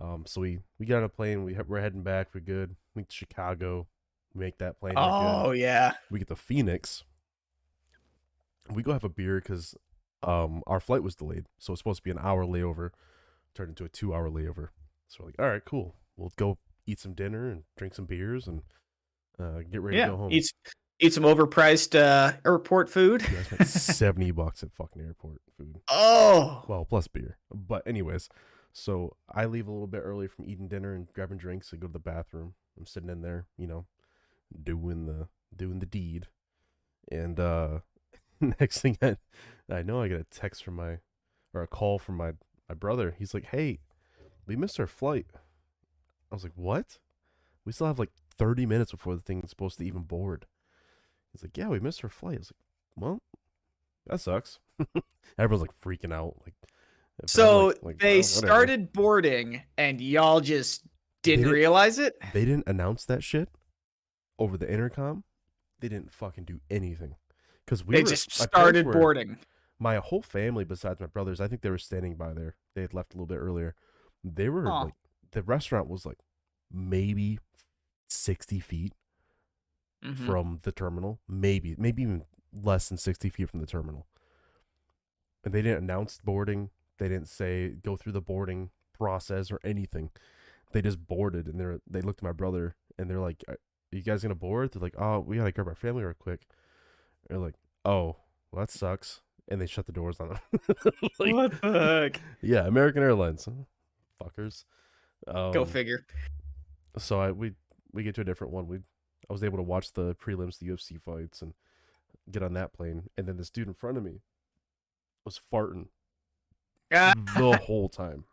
Um, 0.00 0.24
so 0.26 0.40
we 0.42 0.60
we 0.78 0.86
got 0.86 0.98
on 0.98 1.04
a 1.04 1.08
plane. 1.08 1.44
We 1.44 1.54
ha- 1.54 1.64
we're 1.66 1.80
heading 1.80 2.02
back. 2.02 2.28
We're 2.32 2.40
good. 2.40 2.76
We 2.94 3.02
to 3.02 3.14
Chicago. 3.14 3.88
We 4.32 4.44
make 4.44 4.58
that 4.58 4.78
plane. 4.78 4.94
Oh 4.96 5.50
yeah. 5.50 5.94
we 6.10 6.20
get 6.20 6.28
to 6.28 6.36
Phoenix. 6.36 7.02
We 8.70 8.84
go 8.84 8.92
have 8.92 9.02
a 9.02 9.08
beer 9.08 9.40
because 9.40 9.74
um 10.22 10.62
our 10.66 10.80
flight 10.80 11.02
was 11.02 11.14
delayed, 11.14 11.46
so 11.58 11.72
it's 11.72 11.80
supposed 11.80 11.98
to 11.98 12.02
be 12.02 12.10
an 12.10 12.18
hour 12.20 12.44
layover, 12.44 12.90
turned 13.54 13.70
into 13.70 13.84
a 13.84 13.88
two 13.88 14.14
hour 14.14 14.28
layover. 14.30 14.68
So 15.08 15.18
we're 15.20 15.26
like, 15.26 15.36
all 15.38 15.48
right, 15.48 15.64
cool. 15.64 15.94
We'll 16.16 16.32
go 16.36 16.58
eat 16.86 17.00
some 17.00 17.14
dinner 17.14 17.48
and 17.48 17.62
drink 17.76 17.94
some 17.94 18.04
beers 18.04 18.46
and 18.46 18.62
uh, 19.38 19.60
get 19.70 19.80
ready 19.80 19.98
to 19.98 20.06
go 20.06 20.16
home. 20.16 20.32
Eat 20.32 20.52
eat 21.00 21.14
some 21.14 21.24
overpriced 21.24 21.98
uh, 21.98 22.32
airport 22.44 22.90
food. 22.90 23.22
Yeah, 23.22 23.56
I 23.58 23.64
seventy 23.64 24.30
bucks 24.30 24.62
at 24.62 24.72
fucking 24.72 25.02
airport 25.02 25.40
food. 25.56 25.80
Oh. 25.88 26.64
Well, 26.68 26.84
plus 26.84 27.08
beer. 27.08 27.38
But 27.52 27.86
anyways, 27.86 28.28
so 28.72 29.16
I 29.32 29.46
leave 29.46 29.66
a 29.66 29.72
little 29.72 29.86
bit 29.86 30.02
early 30.04 30.28
from 30.28 30.46
eating 30.46 30.68
dinner 30.68 30.94
and 30.94 31.08
grabbing 31.12 31.38
drinks 31.38 31.72
and 31.72 31.80
go 31.80 31.86
to 31.86 31.92
the 31.92 31.98
bathroom. 31.98 32.54
I'm 32.78 32.86
sitting 32.86 33.10
in 33.10 33.22
there, 33.22 33.46
you 33.56 33.66
know, 33.66 33.86
doing 34.62 35.06
the 35.06 35.28
doing 35.54 35.80
the 35.80 35.86
deed. 35.86 36.28
And 37.10 37.40
uh 37.40 37.80
next 38.60 38.80
thing 38.80 38.96
I, 39.02 39.16
I 39.70 39.82
know, 39.82 40.02
I 40.02 40.08
get 40.08 40.20
a 40.20 40.24
text 40.30 40.64
from 40.64 40.76
my, 40.76 40.98
or 41.54 41.62
a 41.62 41.66
call 41.66 41.98
from 41.98 42.16
my 42.16 42.32
my 42.68 42.74
brother. 42.74 43.14
He's 43.18 43.34
like, 43.34 43.46
"Hey, 43.46 43.80
we 44.46 44.56
missed 44.56 44.78
our 44.80 44.86
flight." 44.86 45.26
I 46.30 46.34
was 46.34 46.42
like, 46.44 46.52
"What? 46.56 46.98
We 47.64 47.72
still 47.72 47.86
have 47.88 47.98
like 47.98 48.10
30 48.38 48.64
minutes 48.66 48.92
before 48.92 49.14
the 49.14 49.20
thing's 49.22 49.50
supposed 49.50 49.78
to 49.78 49.84
even 49.84 50.02
board." 50.02 50.46
He's 51.32 51.42
like, 51.42 51.56
"Yeah, 51.56 51.68
we 51.68 51.80
missed 51.80 52.02
our 52.04 52.10
flight." 52.10 52.36
I 52.36 52.38
was 52.38 52.52
like, 52.52 53.02
"Well, 53.04 53.18
that 54.06 54.20
sucks." 54.20 54.58
Everyone's 55.38 55.62
like 55.62 55.80
freaking 55.80 56.12
out. 56.12 56.36
Like, 56.44 56.54
So 57.26 57.66
like- 57.68 57.82
like, 57.82 57.98
they 57.98 58.18
"Oh, 58.18 58.22
started 58.22 58.92
boarding, 58.92 59.62
and 59.76 60.00
y'all 60.00 60.40
just 60.40 60.82
didn't 61.22 61.40
didn't- 61.44 61.54
realize 61.54 61.98
it. 61.98 62.14
They 62.32 62.44
didn't 62.44 62.66
announce 62.68 63.04
that 63.06 63.22
shit 63.22 63.48
over 64.38 64.56
the 64.56 64.72
intercom. 64.72 65.24
They 65.80 65.88
didn't 65.88 66.12
fucking 66.12 66.44
do 66.44 66.60
anything 66.70 67.14
because 67.70 67.86
we 67.86 67.94
they 67.94 68.02
were- 68.02 68.08
just 68.08 68.32
started 68.32 68.84
were- 68.86 68.92
boarding. 68.92 69.38
my 69.78 69.96
whole 69.96 70.22
family 70.22 70.64
besides 70.64 70.98
my 71.00 71.06
brothers 71.06 71.40
i 71.40 71.46
think 71.48 71.62
they 71.62 71.70
were 71.70 71.78
standing 71.78 72.16
by 72.16 72.32
there. 72.34 72.56
They 72.74 72.82
had 72.82 72.92
left 72.92 73.14
a 73.14 73.16
little 73.16 73.26
bit 73.26 73.36
earlier. 73.38 73.74
They 74.24 74.48
were 74.48 74.64
like 74.64 74.94
the 75.30 75.42
restaurant 75.42 75.88
was 75.88 76.04
like 76.04 76.18
maybe 76.70 77.38
60 78.08 78.58
feet 78.60 78.92
Mhm. 80.04 80.26
from 80.26 80.58
the 80.62 80.72
terminal. 80.72 81.20
Maybe 81.28 81.74
maybe 81.78 82.02
even 82.02 82.24
less 82.52 82.88
than 82.88 82.98
60 82.98 83.28
feet 83.30 83.48
from 83.48 83.60
the 83.60 83.66
terminal. 83.66 84.06
And 85.44 85.54
they 85.54 85.62
didn't 85.62 85.84
announce 85.84 86.18
boarding. 86.22 86.70
They 86.98 87.08
didn't 87.08 87.28
say 87.28 87.70
go 87.70 87.96
through 87.96 88.12
the 88.12 88.20
boarding 88.20 88.70
process 88.92 89.50
or 89.50 89.58
anything. 89.64 90.10
They 90.72 90.82
just 90.82 91.06
boarded 91.06 91.46
and 91.46 91.58
they're 91.58 91.80
they 91.88 92.00
looked 92.02 92.20
at 92.20 92.24
my 92.24 92.32
brother 92.32 92.74
and 92.98 93.08
they're 93.08 93.20
like 93.20 93.42
are 93.48 93.56
you 93.92 94.02
guys 94.02 94.22
gonna 94.22 94.34
board? 94.34 94.72
They're 94.72 94.82
like 94.82 94.96
oh 94.98 95.20
we 95.20 95.36
gotta 95.38 95.52
grab 95.52 95.68
our 95.68 95.74
family 95.74 96.04
real 96.04 96.14
quick 96.14 96.46
they're 97.30 97.38
like 97.38 97.54
oh 97.84 98.16
well 98.52 98.60
that 98.60 98.70
sucks 98.70 99.20
and 99.48 99.60
they 99.60 99.66
shut 99.66 99.86
the 99.86 99.92
doors 99.92 100.20
on 100.20 100.28
them 100.28 100.38
Like, 101.18 101.34
what 101.34 101.60
the 101.62 101.72
heck? 102.12 102.20
yeah 102.42 102.66
american 102.66 103.02
airlines 103.02 103.48
fuckers 104.22 104.64
um, 105.28 105.52
Go 105.52 105.64
figure. 105.64 106.04
so 106.98 107.20
I 107.20 107.30
we 107.30 107.52
we 107.92 108.02
get 108.02 108.14
to 108.14 108.22
a 108.22 108.24
different 108.24 108.52
one. 108.54 108.66
We 108.66 108.78
I 109.28 109.32
was 109.32 109.44
able 109.44 109.58
to 109.58 109.62
watch 109.62 109.92
the 109.92 110.14
prelims, 110.14 110.58
the 110.58 110.68
UFC 110.68 110.98
fights, 111.00 111.42
and 111.42 111.52
get 112.30 112.42
on 112.42 112.54
that 112.54 112.72
plane. 112.72 113.04
And 113.18 113.26
then 113.28 113.36
this 113.36 113.50
dude 113.50 113.68
in 113.68 113.74
front 113.74 113.98
of 113.98 114.02
me 114.02 114.22
was 115.26 115.38
farting 115.52 115.88
the 116.90 117.60
whole 117.66 117.88
time 117.90 118.24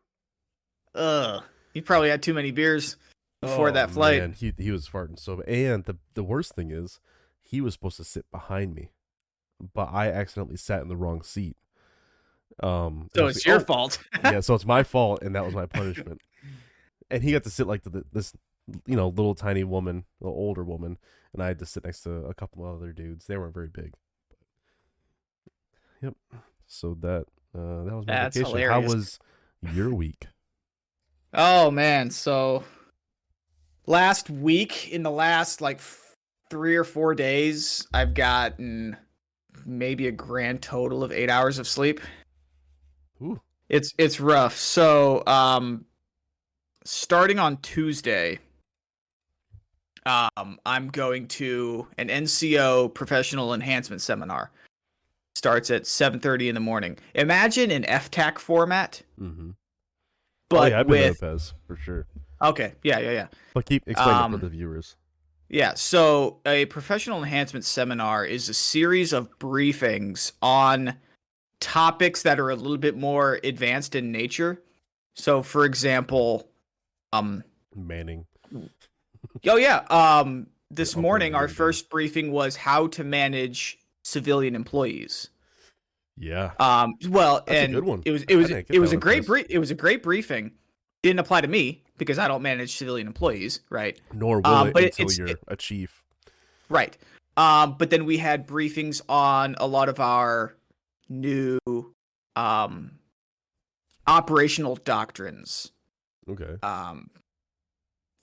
ugh. 0.96 1.44
He 1.74 1.82
probably 1.82 2.10
had 2.10 2.24
too 2.24 2.34
many 2.34 2.52
beers 2.52 2.96
before 3.42 3.68
Oh, 3.70 3.74
that 3.74 3.92
flight. 3.92 4.22
Man, 4.22 4.32
he 4.32 4.54
he 4.58 4.72
was 4.72 4.88
farting 4.88 5.20
so. 5.20 5.42
And 5.42 5.84
the 5.84 5.98
the 6.14 6.24
worst 6.24 6.56
thing 6.56 6.72
is, 6.72 7.00
he 7.48 7.62
was 7.62 7.74
supposed 7.74 7.98
to 7.98 8.04
sit 8.04 8.26
behind 8.32 8.76
me, 8.76 8.92
but 9.74 9.90
I 9.92 10.10
accidentally 10.12 10.58
sat 10.58 10.82
in 10.82 10.88
the 10.90 10.98
wrong 10.98 11.22
seat. 11.22 11.56
Um, 12.62 13.10
So 13.14 13.22
and 13.22 13.24
I 13.24 13.26
was 13.26 13.38
it's 13.38 13.46
like, 13.46 13.46
your 13.46 13.62
"Oh." 13.62 13.64
fault. 13.64 14.00
yeah, 14.24 14.40
so 14.42 14.54
it's 14.56 14.66
my 14.66 14.84
fault, 14.84 15.22
and 15.22 15.36
that 15.36 15.46
was 15.46 15.54
my 15.56 15.66
punishment. 15.80 16.22
and 17.10 17.24
he 17.24 17.32
got 17.32 17.44
to 17.44 17.50
sit 17.50 17.68
like 17.68 17.84
the, 17.84 18.04
this, 18.12 18.34
you 18.86 18.96
know, 18.96 19.08
little 19.10 19.36
tiny 19.36 19.64
woman, 19.64 20.06
the 20.22 20.28
older 20.28 20.64
woman, 20.64 20.98
and 21.34 21.42
I 21.44 21.48
had 21.48 21.60
to 21.60 21.66
sit 21.66 21.86
next 21.86 22.02
to 22.02 22.12
a 22.26 22.34
couple 22.34 22.66
of 22.66 22.76
other 22.76 22.92
dudes. 22.92 23.26
They 23.28 23.38
weren't 23.38 23.54
very 23.54 23.70
big. 23.70 23.94
Yep. 26.02 26.16
So 26.68 26.96
that 27.02 27.26
uh, 27.56 27.84
that 27.86 27.96
was 27.96 28.06
my 28.08 28.14
That's 28.14 28.38
vacation. 28.38 28.70
How 28.70 28.82
was 28.82 29.20
your 29.74 29.94
week? 29.94 30.28
Oh 31.34 31.72
man, 31.72 32.10
so 32.12 32.64
last 33.86 34.30
week 34.30 34.90
in 34.90 35.04
the 35.04 35.12
last 35.12 35.62
like 35.62 35.80
3 36.50 36.76
or 36.76 36.84
4 36.84 37.16
days, 37.16 37.88
I've 37.94 38.14
gotten 38.14 38.98
maybe 39.66 40.08
a 40.08 40.12
grand 40.12 40.62
total 40.62 41.04
of 41.04 41.12
8 41.12 41.30
hours 41.30 41.60
of 41.60 41.68
sleep. 41.68 42.00
Ooh, 43.22 43.42
It's 43.70 43.94
it's 43.98 44.20
rough. 44.20 44.56
So, 44.56 45.24
um 45.26 45.86
starting 46.86 47.40
on 47.40 47.58
Tuesday, 47.58 48.40
um 50.06 50.60
I'm 50.66 50.88
going 50.90 51.28
to 51.30 51.88
an 51.98 52.08
NCO 52.10 52.94
professional 52.94 53.54
enhancement 53.54 54.02
seminar. 54.02 54.52
Starts 55.36 55.70
at 55.70 55.84
7:30 55.84 56.50
in 56.50 56.56
the 56.56 56.62
morning. 56.62 56.98
Imagine 57.14 57.70
an 57.72 57.84
FTAC 57.84 58.40
format, 58.40 59.04
mm-hmm. 59.20 59.52
but 60.50 60.58
oh, 60.58 60.66
yeah, 60.66 60.80
I've 60.80 60.88
been 60.88 61.10
with 61.10 61.20
to 61.20 61.32
PES 61.38 61.54
for 61.68 61.76
sure. 61.76 62.08
Okay, 62.42 62.74
yeah, 62.84 63.00
yeah, 63.00 63.12
yeah. 63.12 63.28
But 63.54 63.66
keep 63.66 63.84
explain 63.88 64.16
it 64.16 64.22
Um, 64.22 64.32
for 64.32 64.38
the 64.38 64.50
viewers. 64.50 64.96
Yeah, 65.50 65.76
so 65.76 66.40
a 66.46 66.66
professional 66.66 67.20
enhancement 67.24 67.64
seminar 67.64 68.26
is 68.26 68.50
a 68.50 68.54
series 68.54 69.14
of 69.14 69.38
briefings 69.40 70.34
on 70.42 70.96
topics 71.60 72.22
that 72.24 72.40
are 72.40 72.50
a 72.50 72.56
little 72.56 72.78
bit 72.78 72.98
more 72.98 73.40
advanced 73.44 73.96
in 73.96 74.12
nature. 74.12 74.62
So 75.16 75.42
for 75.42 75.66
example, 75.66 76.50
um 77.14 77.44
Manning. 77.76 78.26
oh 79.48 79.56
yeah, 79.56 79.86
um 79.90 80.48
this 80.70 80.96
Yeah, 80.96 81.02
morning 81.02 81.34
our 81.36 81.48
first 81.48 81.90
briefing 81.90 82.32
was 82.32 82.56
how 82.58 82.88
to 82.88 83.04
manage 83.04 83.80
civilian 84.04 84.56
employees. 84.56 85.30
Yeah. 86.18 86.52
Um 86.60 86.96
well, 87.08 87.44
That's 87.48 87.62
a 87.62 87.64
and 87.64 87.74
good 87.74 87.86
one. 87.86 88.02
it 88.06 88.12
was 88.12 88.24
it 88.24 88.36
was 88.36 88.50
it 88.52 88.80
was 88.80 88.92
a 88.92 88.98
great 88.98 89.26
brief 89.26 89.46
it 89.50 89.60
was 89.60 89.72
a 89.72 89.76
great 89.76 90.04
briefing. 90.04 90.52
Didn't 91.04 91.20
apply 91.20 91.42
to 91.42 91.48
me 91.48 91.84
because 91.98 92.20
I 92.20 92.28
don't 92.28 92.42
manage 92.42 92.76
civilian 92.78 93.08
employees, 93.08 93.62
right? 93.70 94.00
Nor 94.14 94.38
will 94.42 94.48
um, 94.48 94.68
it 94.76 94.98
until 95.00 95.12
you're 95.12 95.28
it- 95.36 95.40
a 95.48 95.56
chief. 95.56 96.04
Right. 96.70 96.98
Um, 97.38 97.76
but 97.78 97.90
then 97.92 98.06
we 98.06 98.18
had 98.18 98.48
briefings 98.48 99.02
on 99.08 99.56
a 99.60 99.68
lot 99.68 99.90
of 99.90 100.00
our 100.00 100.56
new 101.08 101.60
um, 102.36 102.92
operational 104.08 104.76
doctrines, 104.76 105.72
Okay. 106.30 106.56
um, 106.64 107.10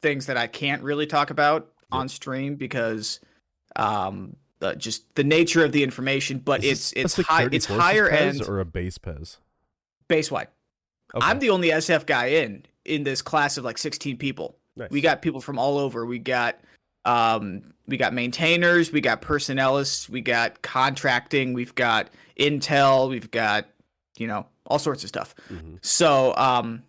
things 0.03 0.27
that 0.27 0.37
I 0.37 0.47
can't 0.47 0.83
really 0.83 1.07
talk 1.07 1.31
about 1.31 1.71
on 1.93 2.09
stream 2.09 2.57
because 2.57 3.21
um, 3.77 4.35
the, 4.59 4.75
just 4.75 5.15
the 5.15 5.25
nature 5.25 5.65
of 5.65 5.73
the 5.73 5.83
information. 5.83 6.39
But 6.39 6.65
Is 6.65 6.93
it's 6.97 7.17
it's 7.19 7.29
high 7.29 7.49
it's 7.53 7.67
higher 7.67 8.09
end 8.09 8.43
or 8.49 8.59
a 8.61 8.65
base 8.65 8.99
PES. 8.99 9.39
base 10.09 10.31
wide. 10.31 10.49
Okay. 11.15 11.25
I'm 11.25 11.39
the 11.39 11.51
only 11.51 11.69
SF 11.71 12.05
guy 12.07 12.27
in 12.27 12.65
in 12.85 13.05
this 13.05 13.23
class 13.23 13.57
of 13.57 13.65
like 13.65 13.79
16 13.79 14.17
people. 14.17 14.57
Nice. 14.77 14.91
We 14.91 15.01
got 15.01 15.23
people 15.23 15.41
from 15.41 15.59
all 15.59 15.79
over. 15.79 16.05
We 16.07 16.19
got 16.19 16.59
um 17.05 17.63
we 17.87 17.97
got 17.97 18.15
maintainers, 18.15 18.91
we 18.91 19.01
got 19.01 19.21
personnelists, 19.21 20.09
we 20.09 20.21
got 20.23 20.63
contracting, 20.63 21.53
we've 21.53 21.75
got 21.75 22.09
intel, 22.39 23.11
we've 23.11 23.31
got 23.31 23.67
you 24.17 24.27
know, 24.27 24.47
all 24.67 24.79
sorts 24.79 25.03
of 25.03 25.09
stuff. 25.09 25.35
Mhm. 25.51 25.79
So, 25.85 26.35
um 26.37 26.83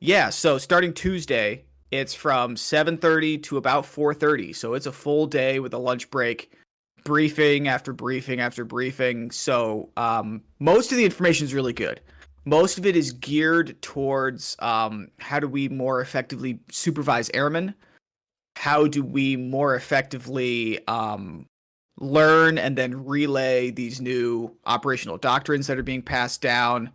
yeah, 0.00 0.30
so 0.30 0.58
starting 0.58 0.92
Tuesday, 0.92 1.64
it's 1.90 2.14
from 2.14 2.54
7:30 2.56 3.38
to 3.44 3.56
about 3.56 3.84
4:30. 3.84 4.52
So 4.52 4.74
it's 4.74 4.86
a 4.86 4.92
full 4.92 5.26
day 5.26 5.58
with 5.58 5.72
a 5.74 5.78
lunch 5.78 6.10
break, 6.10 6.52
briefing 7.04 7.66
after 7.66 7.92
briefing 7.92 8.40
after 8.40 8.64
briefing. 8.64 9.30
So, 9.30 9.90
um 9.96 10.42
most 10.58 10.92
of 10.92 10.98
the 10.98 11.04
information 11.04 11.46
is 11.46 11.54
really 11.54 11.72
good. 11.72 12.00
Most 12.48 12.78
of 12.78 12.86
it 12.86 12.96
is 12.96 13.12
geared 13.12 13.80
towards 13.82 14.56
um 14.60 15.08
how 15.18 15.38
do 15.38 15.48
we 15.48 15.68
more 15.68 16.00
effectively 16.00 16.60
supervise 16.70 17.30
airmen? 17.34 17.74
How 18.56 18.86
do 18.86 19.04
we 19.04 19.36
more 19.36 19.74
effectively 19.74 20.86
um 20.88 21.46
learn 22.00 22.58
and 22.58 22.76
then 22.78 23.04
relay 23.04 23.70
these 23.70 24.00
new 24.00 24.54
operational 24.64 25.18
doctrines 25.18 25.66
that 25.66 25.78
are 25.78 25.82
being 25.82 26.02
passed 26.02 26.40
down? 26.40 26.90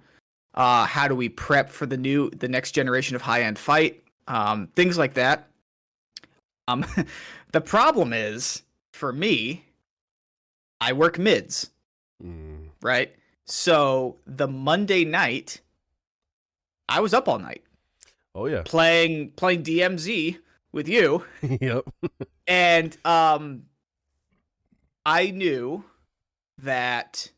uh, 0.55 0.86
how 0.86 1.07
do 1.07 1.15
we 1.15 1.29
prep 1.29 1.69
for 1.69 1.86
the 1.86 1.98
new 1.98 2.29
the 2.29 2.48
next 2.48 2.72
generation 2.72 3.15
of 3.15 3.22
high 3.22 3.41
end 3.41 3.57
fight 3.57 4.03
um, 4.27 4.67
things 4.75 4.98
like 4.98 5.15
that 5.15 5.48
um, 6.67 6.86
the 7.51 7.62
problem 7.62 8.13
is 8.13 8.62
for 8.93 9.12
me 9.12 9.65
i 10.81 10.93
work 10.93 11.17
mids 11.17 11.69
Mm. 12.24 12.69
right 12.81 13.13
so 13.45 14.17
the 14.25 14.47
monday 14.47 15.03
night 15.05 15.62
i 16.88 17.00
was 17.00 17.13
up 17.13 17.27
all 17.27 17.39
night 17.39 17.63
Oh 18.35 18.47
yeah. 18.47 18.63
playing 18.65 19.31
playing 19.31 19.63
dmz 19.63 20.38
with 20.71 20.88
you 20.88 21.23
yep. 21.62 21.85
and 22.47 22.97
um 23.05 23.63
i 25.05 25.29
knew 25.29 25.83
that 26.59 27.31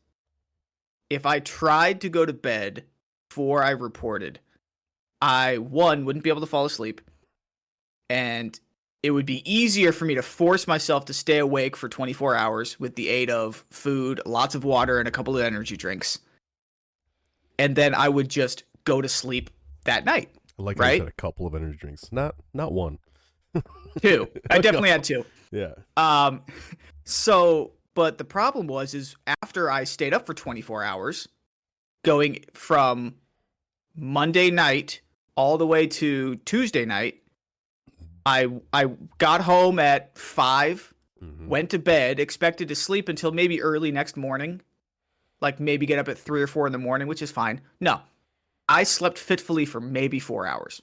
if 1.10 1.26
i 1.26 1.38
tried 1.40 2.00
to 2.00 2.08
go 2.08 2.24
to 2.24 2.32
bed 2.32 2.84
before 3.28 3.62
i 3.62 3.70
reported 3.70 4.40
i 5.20 5.58
one 5.58 6.04
wouldn't 6.04 6.22
be 6.24 6.30
able 6.30 6.40
to 6.40 6.46
fall 6.46 6.64
asleep 6.64 7.00
and 8.08 8.58
it 9.06 9.10
would 9.10 9.26
be 9.26 9.42
easier 9.50 9.92
for 9.92 10.04
me 10.04 10.14
to 10.14 10.22
force 10.22 10.66
myself 10.66 11.04
to 11.06 11.14
stay 11.14 11.38
awake 11.38 11.76
for 11.76 11.88
24 11.88 12.34
hours 12.34 12.78
with 12.78 12.96
the 12.96 13.08
aid 13.08 13.30
of 13.30 13.64
food 13.70 14.20
lots 14.26 14.54
of 14.54 14.64
water 14.64 14.98
and 14.98 15.08
a 15.08 15.10
couple 15.10 15.36
of 15.36 15.42
energy 15.42 15.76
drinks 15.76 16.18
and 17.58 17.76
then 17.76 17.94
i 17.94 18.08
would 18.08 18.28
just 18.28 18.64
go 18.84 19.00
to 19.00 19.08
sleep 19.08 19.50
that 19.84 20.04
night 20.04 20.28
I 20.58 20.62
like 20.62 20.78
Right? 20.78 20.98
said 21.00 21.08
a 21.08 21.12
couple 21.12 21.46
of 21.46 21.54
energy 21.54 21.76
drinks. 21.76 22.10
Not 22.10 22.34
not 22.54 22.72
one. 22.72 22.98
two 24.00 24.26
I 24.48 24.58
definitely 24.58 24.88
had 24.88 25.04
two 25.04 25.24
Yeah. 25.50 25.74
Um, 25.98 26.42
so 27.04 27.72
But 27.94 28.16
the 28.18 28.24
problem 28.24 28.66
was 28.66 28.94
is 28.94 29.16
after 29.42 29.70
I 29.70 29.84
stayed 29.84 30.14
up 30.14 30.24
for 30.26 30.32
24 30.34 30.82
hours, 30.82 31.28
going 32.04 32.44
from 32.54 33.16
Monday 33.94 34.50
night 34.50 35.02
all 35.34 35.58
the 35.58 35.66
way 35.66 35.86
to 35.86 36.36
Tuesday 36.36 36.86
night, 36.86 37.22
I 38.26 38.48
I 38.72 38.86
got 39.18 39.40
home 39.42 39.78
at 39.78 40.18
5, 40.18 40.92
Mhm. 41.22 41.46
went 41.46 41.70
to 41.70 41.78
bed, 41.78 42.20
expected 42.20 42.68
to 42.68 42.74
sleep 42.74 43.08
until 43.08 43.32
maybe 43.32 43.62
early 43.62 43.90
next 43.90 44.16
morning. 44.16 44.60
Like 45.40 45.60
maybe 45.60 45.86
get 45.86 45.98
up 45.98 46.08
at 46.08 46.18
3 46.18 46.42
or 46.42 46.46
4 46.46 46.66
in 46.66 46.72
the 46.72 46.78
morning, 46.78 47.08
which 47.08 47.22
is 47.22 47.30
fine. 47.30 47.60
No. 47.80 48.02
I 48.68 48.82
slept 48.82 49.16
fitfully 49.18 49.64
for 49.64 49.80
maybe 49.80 50.18
4 50.18 50.46
hours. 50.46 50.82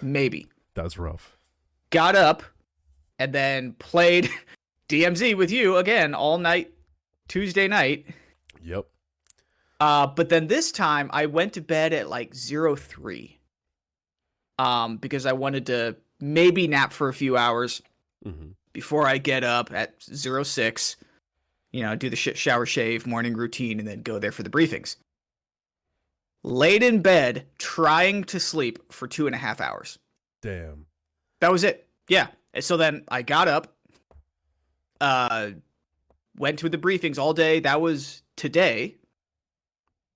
Maybe 0.00 0.48
That's 0.74 0.96
rough. 0.98 1.36
got 1.90 2.16
up 2.16 2.42
and 3.18 3.32
then 3.34 3.74
played 3.74 4.30
DMZ 4.88 5.36
with 5.36 5.50
you 5.50 5.76
again 5.76 6.14
all 6.14 6.38
night 6.38 6.72
Tuesday 7.28 7.68
night. 7.68 8.06
Yep. 8.62 8.86
Uh, 9.78 10.06
but 10.06 10.28
then 10.30 10.46
this 10.46 10.72
time 10.72 11.10
I 11.12 11.26
went 11.26 11.52
to 11.54 11.60
bed 11.60 11.92
at 11.92 12.08
like 12.08 12.34
zero 12.34 12.74
three. 12.76 13.38
Um, 14.58 14.96
because 14.98 15.26
I 15.26 15.32
wanted 15.32 15.66
to 15.66 15.96
maybe 16.20 16.68
nap 16.68 16.92
for 16.92 17.08
a 17.08 17.14
few 17.14 17.36
hours 17.36 17.82
hmm 18.22 18.50
before 18.72 19.04
I 19.04 19.18
get 19.18 19.42
up 19.42 19.72
at 19.72 20.00
zero 20.02 20.44
six. 20.44 20.96
You 21.72 21.82
know, 21.82 21.96
do 21.96 22.08
the 22.08 22.16
sh- 22.16 22.36
shower, 22.36 22.66
shave, 22.66 23.06
morning 23.06 23.34
routine, 23.34 23.80
and 23.80 23.88
then 23.88 24.02
go 24.02 24.18
there 24.18 24.32
for 24.32 24.44
the 24.44 24.50
briefings. 24.50 24.96
Laid 26.42 26.82
in 26.82 27.02
bed, 27.02 27.46
trying 27.58 28.24
to 28.24 28.40
sleep 28.40 28.92
for 28.92 29.06
two 29.06 29.26
and 29.26 29.34
a 29.34 29.38
half 29.38 29.60
hours. 29.60 29.98
Damn. 30.40 30.86
That 31.40 31.52
was 31.52 31.64
it. 31.64 31.86
Yeah. 32.08 32.28
And 32.54 32.64
so 32.64 32.76
then 32.76 33.04
I 33.08 33.22
got 33.22 33.48
up, 33.48 33.74
uh, 35.00 35.50
went 36.36 36.60
to 36.60 36.68
the 36.68 36.78
briefings 36.78 37.18
all 37.18 37.34
day. 37.34 37.60
That 37.60 37.80
was 37.80 38.22
today. 38.36 38.96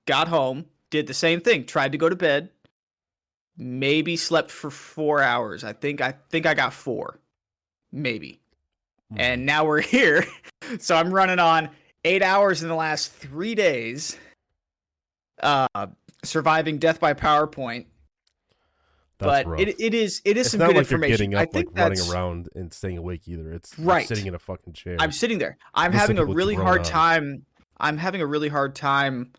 Got 0.06 0.28
home, 0.28 0.66
did 0.90 1.06
the 1.06 1.14
same 1.14 1.40
thing. 1.40 1.66
Tried 1.66 1.92
to 1.92 1.98
go 1.98 2.08
to 2.08 2.16
bed. 2.16 2.50
Maybe 3.56 4.16
slept 4.16 4.50
for 4.50 4.70
four 4.70 5.22
hours. 5.22 5.62
I 5.64 5.72
think 5.72 6.00
I 6.00 6.14
think 6.30 6.44
I 6.46 6.54
got 6.54 6.72
four, 6.72 7.20
maybe. 7.92 8.40
Mhm. 9.12 9.20
And 9.20 9.46
now 9.46 9.64
we're 9.64 9.80
here. 9.96 10.24
so 10.78 10.96
I'm 10.96 11.12
running 11.14 11.38
on 11.38 11.70
eight 12.04 12.22
hours 12.22 12.62
in 12.62 12.68
the 12.68 12.74
last 12.74 13.12
three 13.12 13.54
days. 13.54 14.18
Uh, 15.42 15.86
surviving 16.24 16.78
death 16.78 16.98
by 17.00 17.12
PowerPoint 17.12 17.86
That's 19.18 19.44
but 19.44 19.46
rough. 19.46 19.60
it, 19.60 19.80
it 19.80 19.92
is 19.94 20.22
it 20.24 20.36
is 20.36 20.46
it's 20.46 20.50
some 20.52 20.58
good 20.60 20.66
like 20.68 20.74
you're 20.74 20.80
information. 20.82 21.12
getting 21.12 21.34
up, 21.34 21.40
I 21.42 21.44
think 21.46 21.66
like 21.76 21.76
running 21.98 22.10
around 22.10 22.48
and 22.54 22.72
staying 22.72 22.98
awake 22.98 23.28
either. 23.28 23.52
It's 23.52 23.78
Right. 23.78 24.06
sitting 24.08 24.26
in 24.26 24.34
a 24.34 24.38
fucking 24.38 24.72
chair. 24.72 24.96
I'm 24.98 25.12
sitting 25.12 25.38
there. 25.38 25.58
I'm 25.74 25.92
having 25.92 26.18
a 26.18 26.24
really 26.24 26.54
hard 26.54 26.80
on. 26.80 26.84
time. 26.86 27.46
I'm 27.78 27.98
having 27.98 28.20
a 28.20 28.26
really 28.26 28.48
hard 28.48 28.74
time 28.74 29.32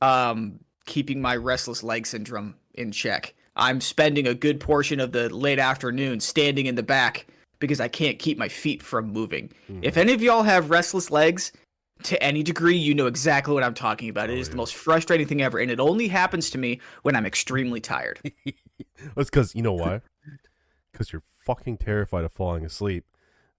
um 0.00 0.60
keeping 0.86 1.20
my 1.20 1.36
restless 1.36 1.82
leg 1.82 2.06
syndrome 2.06 2.56
in 2.74 2.90
check. 2.92 3.34
I'm 3.56 3.80
spending 3.80 4.26
a 4.26 4.34
good 4.34 4.60
portion 4.60 5.00
of 5.00 5.12
the 5.12 5.28
late 5.34 5.58
afternoon 5.58 6.20
standing 6.20 6.66
in 6.66 6.74
the 6.74 6.82
back 6.82 7.26
because 7.58 7.80
I 7.80 7.88
can't 7.88 8.18
keep 8.18 8.38
my 8.38 8.48
feet 8.48 8.82
from 8.82 9.12
moving. 9.12 9.50
Mhm. 9.70 9.80
If 9.82 9.96
any 9.96 10.12
of 10.14 10.22
y'all 10.22 10.42
have 10.42 10.70
restless 10.70 11.10
legs 11.10 11.52
to 12.04 12.20
any 12.22 12.42
degree, 12.42 12.76
you 12.76 12.94
know 12.94 13.06
exactly 13.06 13.54
what 13.54 13.62
I'm 13.62 13.74
talking 13.74 14.08
about. 14.08 14.30
It 14.30 14.34
Oh, 14.38 14.40
is 14.40 14.48
the 14.48 14.56
most 14.56 14.74
frustrating 14.74 15.26
thing 15.26 15.42
ever 15.42 15.58
and 15.58 15.70
it 15.70 15.78
only 15.78 16.08
happens 16.08 16.50
to 16.50 16.58
me 16.58 16.80
when 17.02 17.14
I'm 17.14 17.26
extremely 17.26 17.80
tired. 17.80 18.20
That's 19.14 19.30
because 19.30 19.54
you 19.54 19.62
know 19.62 19.74
why? 19.74 20.00
Because 20.92 21.10
you're 21.10 21.22
fucking 21.46 21.78
terrified 21.78 22.22
of 22.24 22.32
falling 22.32 22.66
asleep. 22.66 23.06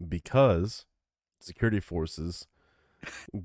Because 0.08 0.86
security 1.40 1.80
forces 1.80 2.46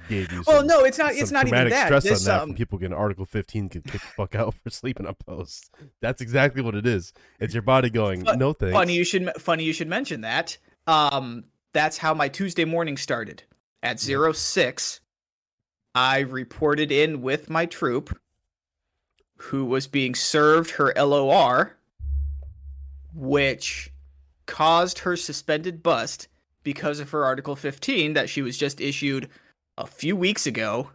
gave 0.09 0.33
you. 0.33 0.43
well, 0.47 0.65
no, 0.65 0.85
it's 0.85 0.99
not 0.99 1.13
it's 1.15 1.31
not 1.31 1.47
even 1.47 1.69
that. 1.69 1.87
stress 1.87 2.05
This, 2.05 2.27
on 2.27 2.33
that 2.33 2.43
um, 2.43 2.49
from 2.49 2.57
people 2.57 2.79
getting 2.79 2.97
Article 2.97 3.25
15 3.25 3.69
could 3.69 3.85
kick 3.85 4.01
the 4.01 4.07
fuck 4.17 4.35
out 4.35 4.55
for 4.63 4.71
sleeping 4.71 5.07
on 5.07 5.15
post. 5.15 5.71
That's 6.01 6.21
exactly 6.21 6.63
what 6.63 6.75
it 6.75 6.87
is. 6.87 7.13
It's 7.41 7.55
your 7.55 7.63
body 7.63 7.91
going, 7.91 8.25
Fu- 8.25 8.37
no 8.37 8.53
thanks. 8.53 8.75
Funny 8.75 8.95
you 8.95 9.05
should 9.05 9.31
funny 9.39 9.65
you 9.65 9.73
should 9.73 9.89
mention 9.89 10.23
that. 10.23 10.59
Um, 10.87 11.45
that's 11.73 11.99
how 11.99 12.15
my 12.15 12.29
Tuesday 12.29 12.65
morning 12.65 12.97
started. 12.97 13.43
At 13.83 14.01
zero 14.01 14.33
six, 14.33 15.01
I 15.95 16.21
reported 16.21 16.91
in 16.91 17.23
with 17.23 17.51
my 17.51 17.67
troop, 17.67 18.19
who 19.37 19.65
was 19.65 19.87
being 19.87 20.15
served 20.15 20.73
her 20.73 20.93
LOR, 20.97 21.77
which 23.15 23.93
caused 24.47 25.01
her 25.01 25.17
suspended 25.17 25.83
bust 25.83 26.29
because 26.65 27.01
of 27.01 27.11
her 27.11 27.25
Article 27.25 27.55
15 27.57 28.15
that 28.15 28.29
she 28.29 28.43
was 28.43 28.59
just 28.59 28.81
issued 28.81 29.29
a 29.79 29.87
few 29.87 30.15
weeks 30.17 30.47
ago 30.47 30.91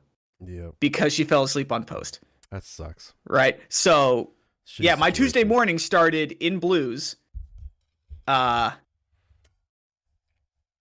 Yeah, 0.45 0.69
because 0.79 1.13
she 1.13 1.23
fell 1.23 1.43
asleep 1.43 1.71
on 1.71 1.83
post. 1.85 2.19
that 2.51 2.63
sucks. 2.63 3.13
Right. 3.27 3.59
So 3.69 4.31
Shitty 4.67 4.83
yeah, 4.83 4.95
my 4.95 5.09
Tuesday 5.09 5.43
morning 5.43 5.79
started 5.79 6.33
in 6.33 6.59
blues. 6.59 7.15
Uh 8.27 8.71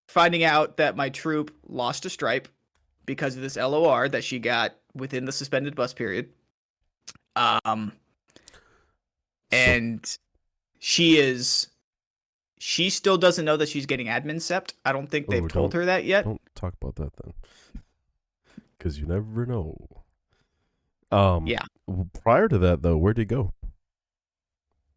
finding 0.08 0.44
out 0.44 0.76
that 0.76 0.96
my 0.96 1.08
troop 1.08 1.54
lost 1.66 2.04
a 2.04 2.10
stripe 2.10 2.48
because 3.06 3.34
of 3.36 3.42
this 3.42 3.56
LOR 3.56 4.08
that 4.08 4.22
she 4.22 4.38
got 4.38 4.74
within 4.94 5.24
the 5.24 5.32
suspended 5.32 5.74
bust 5.74 5.96
period. 5.96 6.28
Um 7.34 7.92
and 9.50 10.18
she 10.78 11.16
is 11.18 11.68
she 12.58 12.90
still 12.90 13.16
doesn't 13.18 13.44
know 13.44 13.56
that 13.56 13.68
she's 13.68 13.86
getting 13.86 14.06
admin 14.06 14.40
sep. 14.40 14.68
I 14.84 14.92
don't 14.92 15.08
think 15.10 15.26
they've 15.28 15.42
Oh, 15.44 15.48
told 15.48 15.72
don't- 15.72 15.80
her 15.80 15.86
that 15.86 16.04
yet. 16.04 16.24
Don't 16.24 16.40
talk 16.54 16.74
about 16.80 16.94
that 16.96 17.12
then. 17.24 17.32
Because 18.82 18.98
you 18.98 19.06
never 19.06 19.46
know. 19.46 19.76
Um, 21.12 21.46
Yeah. 21.46 21.62
Prior 22.20 22.48
to 22.48 22.58
that, 22.58 22.82
though, 22.82 22.96
where'd 22.96 23.16
you 23.16 23.24
go? 23.24 23.52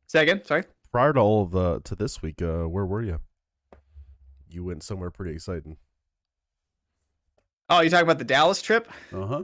Say 0.08 0.24
again, 0.24 0.44
sorry. 0.44 0.64
Prior 0.92 1.14
to 1.14 1.20
all 1.20 1.44
of 1.44 1.52
the 1.52 1.82
to 1.82 1.94
this 1.94 2.20
week, 2.20 2.42
uh, 2.42 2.64
where 2.64 2.86
were 2.86 3.04
you? 3.04 3.20
You 4.50 4.64
went 4.64 4.82
somewhere 4.82 5.12
pretty 5.12 5.36
exciting. 5.36 5.78
Oh, 7.70 7.82
you're 7.82 7.92
talking 7.92 8.08
about 8.08 8.18
the 8.18 8.26
Dallas 8.26 8.60
trip? 8.60 8.90
Uh 9.14 9.28
huh. 9.28 9.44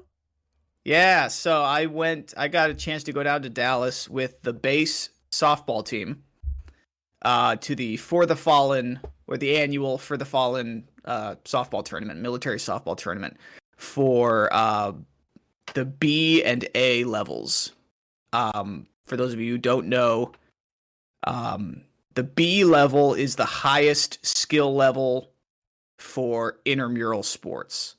Yeah, 0.84 1.28
so 1.28 1.62
I 1.62 1.86
went. 1.86 2.34
I 2.36 2.48
got 2.48 2.72
a 2.72 2.74
chance 2.74 3.04
to 3.04 3.14
go 3.14 3.22
down 3.22 3.44
to 3.44 3.50
Dallas 3.50 4.10
with 4.10 4.42
the 4.42 4.54
base 4.54 5.12
softball 5.30 5.86
team, 5.86 6.24
uh, 7.22 7.58
to 7.58 7.76
the 7.76 7.98
For 7.98 8.26
the 8.26 8.36
Fallen 8.36 9.02
or 9.28 9.38
the 9.38 9.58
annual 9.58 10.00
For 10.00 10.18
the 10.18 10.26
Fallen 10.26 10.90
uh, 11.06 11.36
softball 11.46 11.86
tournament, 11.86 12.22
military 12.22 12.58
softball 12.58 12.98
tournament 12.98 13.38
for 13.82 14.48
uh, 14.54 14.94
the 15.74 15.86
B 15.86 16.44
and 16.44 16.68
A 16.76 17.04
levels. 17.04 17.74
Um, 18.32 18.86
for 19.08 19.18
those 19.18 19.34
of 19.34 19.40
you 19.40 19.54
who 19.54 19.58
don't 19.58 19.88
know, 19.88 20.32
um, 21.26 21.82
the 22.14 22.24
B 22.24 22.64
level 22.64 23.16
is 23.16 23.36
the 23.36 23.46
highest 23.46 24.24
skill 24.24 24.74
level 24.76 25.32
for 25.98 26.60
intramural 26.64 27.24
sports. 27.24 27.96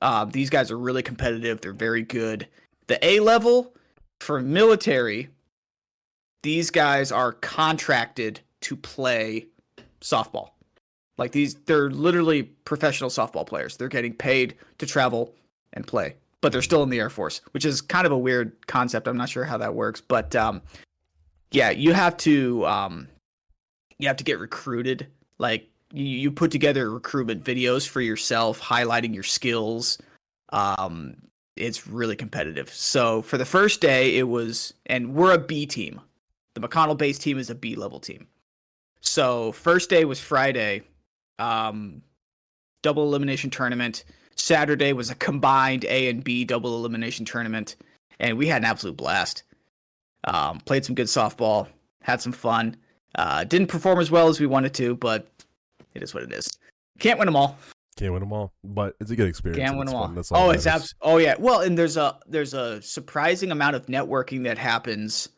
Uh, 0.00 0.24
these 0.24 0.50
guys 0.50 0.70
are 0.70 0.78
really 0.78 1.02
competitive. 1.02 1.60
They're 1.60 1.72
very 1.72 2.02
good. 2.02 2.46
The 2.86 3.04
A 3.04 3.20
level 3.20 3.74
for 4.20 4.40
military, 4.40 5.30
these 6.42 6.70
guys 6.70 7.10
are 7.10 7.32
contracted 7.32 8.40
to 8.62 8.76
play 8.76 9.46
softball. 10.00 10.50
Like 11.16 11.32
these, 11.32 11.54
they're 11.54 11.90
literally 11.90 12.42
professional 12.42 13.10
softball 13.10 13.46
players. 13.46 13.76
They're 13.76 13.88
getting 13.88 14.14
paid 14.14 14.56
to 14.78 14.86
travel 14.86 15.34
and 15.72 15.86
play, 15.86 16.16
but 16.40 16.52
they're 16.52 16.62
still 16.62 16.82
in 16.82 16.90
the 16.90 16.98
Air 16.98 17.10
Force, 17.10 17.40
which 17.52 17.64
is 17.64 17.80
kind 17.80 18.06
of 18.06 18.12
a 18.12 18.18
weird 18.18 18.66
concept. 18.66 19.06
I'm 19.06 19.16
not 19.16 19.28
sure 19.28 19.44
how 19.44 19.58
that 19.58 19.74
works, 19.74 20.00
but 20.00 20.34
um, 20.34 20.62
yeah, 21.50 21.70
you 21.70 21.92
have 21.92 22.16
to 22.18 22.66
um, 22.66 23.08
you 23.98 24.08
have 24.08 24.16
to 24.16 24.24
get 24.24 24.38
recruited. 24.38 25.06
Like 25.38 25.68
you, 25.92 26.04
you 26.04 26.30
put 26.30 26.50
together 26.50 26.90
recruitment 26.90 27.44
videos 27.44 27.86
for 27.88 28.00
yourself, 28.00 28.60
highlighting 28.60 29.14
your 29.14 29.22
skills. 29.22 29.98
Um, 30.52 31.16
it's 31.56 31.86
really 31.86 32.16
competitive. 32.16 32.72
So 32.72 33.22
for 33.22 33.38
the 33.38 33.44
first 33.44 33.80
day, 33.80 34.16
it 34.16 34.24
was, 34.24 34.74
and 34.86 35.14
we're 35.14 35.32
a 35.32 35.38
B 35.38 35.66
team. 35.66 36.00
The 36.54 36.60
McConnell 36.60 36.98
base 36.98 37.18
team 37.18 37.38
is 37.38 37.50
a 37.50 37.54
B 37.54 37.76
level 37.76 38.00
team. 38.00 38.26
So 39.00 39.52
first 39.52 39.90
day 39.90 40.04
was 40.04 40.18
Friday, 40.20 40.82
um, 41.38 42.02
double 42.82 43.04
elimination 43.04 43.50
tournament. 43.50 44.04
Saturday 44.36 44.92
was 44.92 45.10
a 45.10 45.14
combined 45.14 45.84
A 45.84 46.08
and 46.08 46.22
B 46.22 46.44
double 46.44 46.76
elimination 46.76 47.24
tournament, 47.24 47.76
and 48.18 48.36
we 48.36 48.46
had 48.46 48.62
an 48.62 48.66
absolute 48.66 48.96
blast. 48.96 49.44
Um, 50.24 50.58
played 50.60 50.84
some 50.84 50.94
good 50.94 51.06
softball, 51.06 51.68
had 52.02 52.20
some 52.20 52.32
fun. 52.32 52.76
Uh, 53.14 53.44
didn't 53.44 53.68
perform 53.68 54.00
as 54.00 54.10
well 54.10 54.28
as 54.28 54.40
we 54.40 54.46
wanted 54.46 54.74
to, 54.74 54.96
but 54.96 55.28
it 55.94 56.02
is 56.02 56.14
what 56.14 56.24
it 56.24 56.32
is. 56.32 56.48
Can't 56.98 57.18
win 57.18 57.26
them 57.26 57.36
all. 57.36 57.58
Can't 57.96 58.12
win 58.12 58.20
them 58.20 58.32
all, 58.32 58.52
but 58.64 58.96
it's 59.00 59.10
a 59.10 59.16
good 59.16 59.28
experience. 59.28 59.64
Can't 59.64 59.78
win 59.78 59.86
them 59.86 59.94
all. 59.94 60.08
That's 60.08 60.32
all 60.32 60.48
oh, 60.48 60.50
it's 60.50 60.66
abs- 60.66 60.94
Oh 61.00 61.18
yeah. 61.18 61.36
Well, 61.38 61.60
and 61.60 61.78
there's 61.78 61.96
a 61.96 62.18
there's 62.26 62.54
a 62.54 62.82
surprising 62.82 63.52
amount 63.52 63.76
of 63.76 63.86
networking 63.86 64.44
that 64.44 64.58
happens 64.58 65.28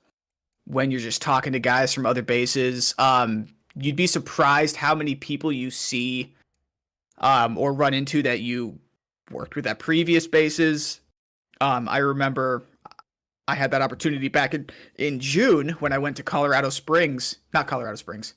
when 0.64 0.90
you're 0.90 1.00
just 1.00 1.20
talking 1.20 1.52
to 1.52 1.58
guys 1.58 1.92
from 1.92 2.06
other 2.06 2.22
bases. 2.22 2.94
Um, 2.98 3.48
you'd 3.76 3.96
be 3.96 4.06
surprised 4.06 4.76
how 4.76 4.94
many 4.94 5.14
people 5.14 5.52
you 5.52 5.70
see, 5.70 6.34
um, 7.18 7.56
or 7.58 7.72
run 7.72 7.94
into 7.94 8.22
that 8.22 8.40
you 8.40 8.78
worked 9.30 9.56
with 9.56 9.66
at 9.66 9.78
previous 9.78 10.26
bases. 10.26 11.00
Um, 11.60 11.88
I 11.88 11.98
remember 11.98 12.64
I 13.48 13.54
had 13.54 13.70
that 13.70 13.82
opportunity 13.82 14.28
back 14.28 14.54
in, 14.54 14.68
in 14.96 15.20
June 15.20 15.70
when 15.80 15.92
I 15.92 15.98
went 15.98 16.16
to 16.16 16.22
Colorado 16.22 16.70
Springs, 16.70 17.36
not 17.54 17.66
Colorado 17.66 17.96
Springs. 17.96 18.34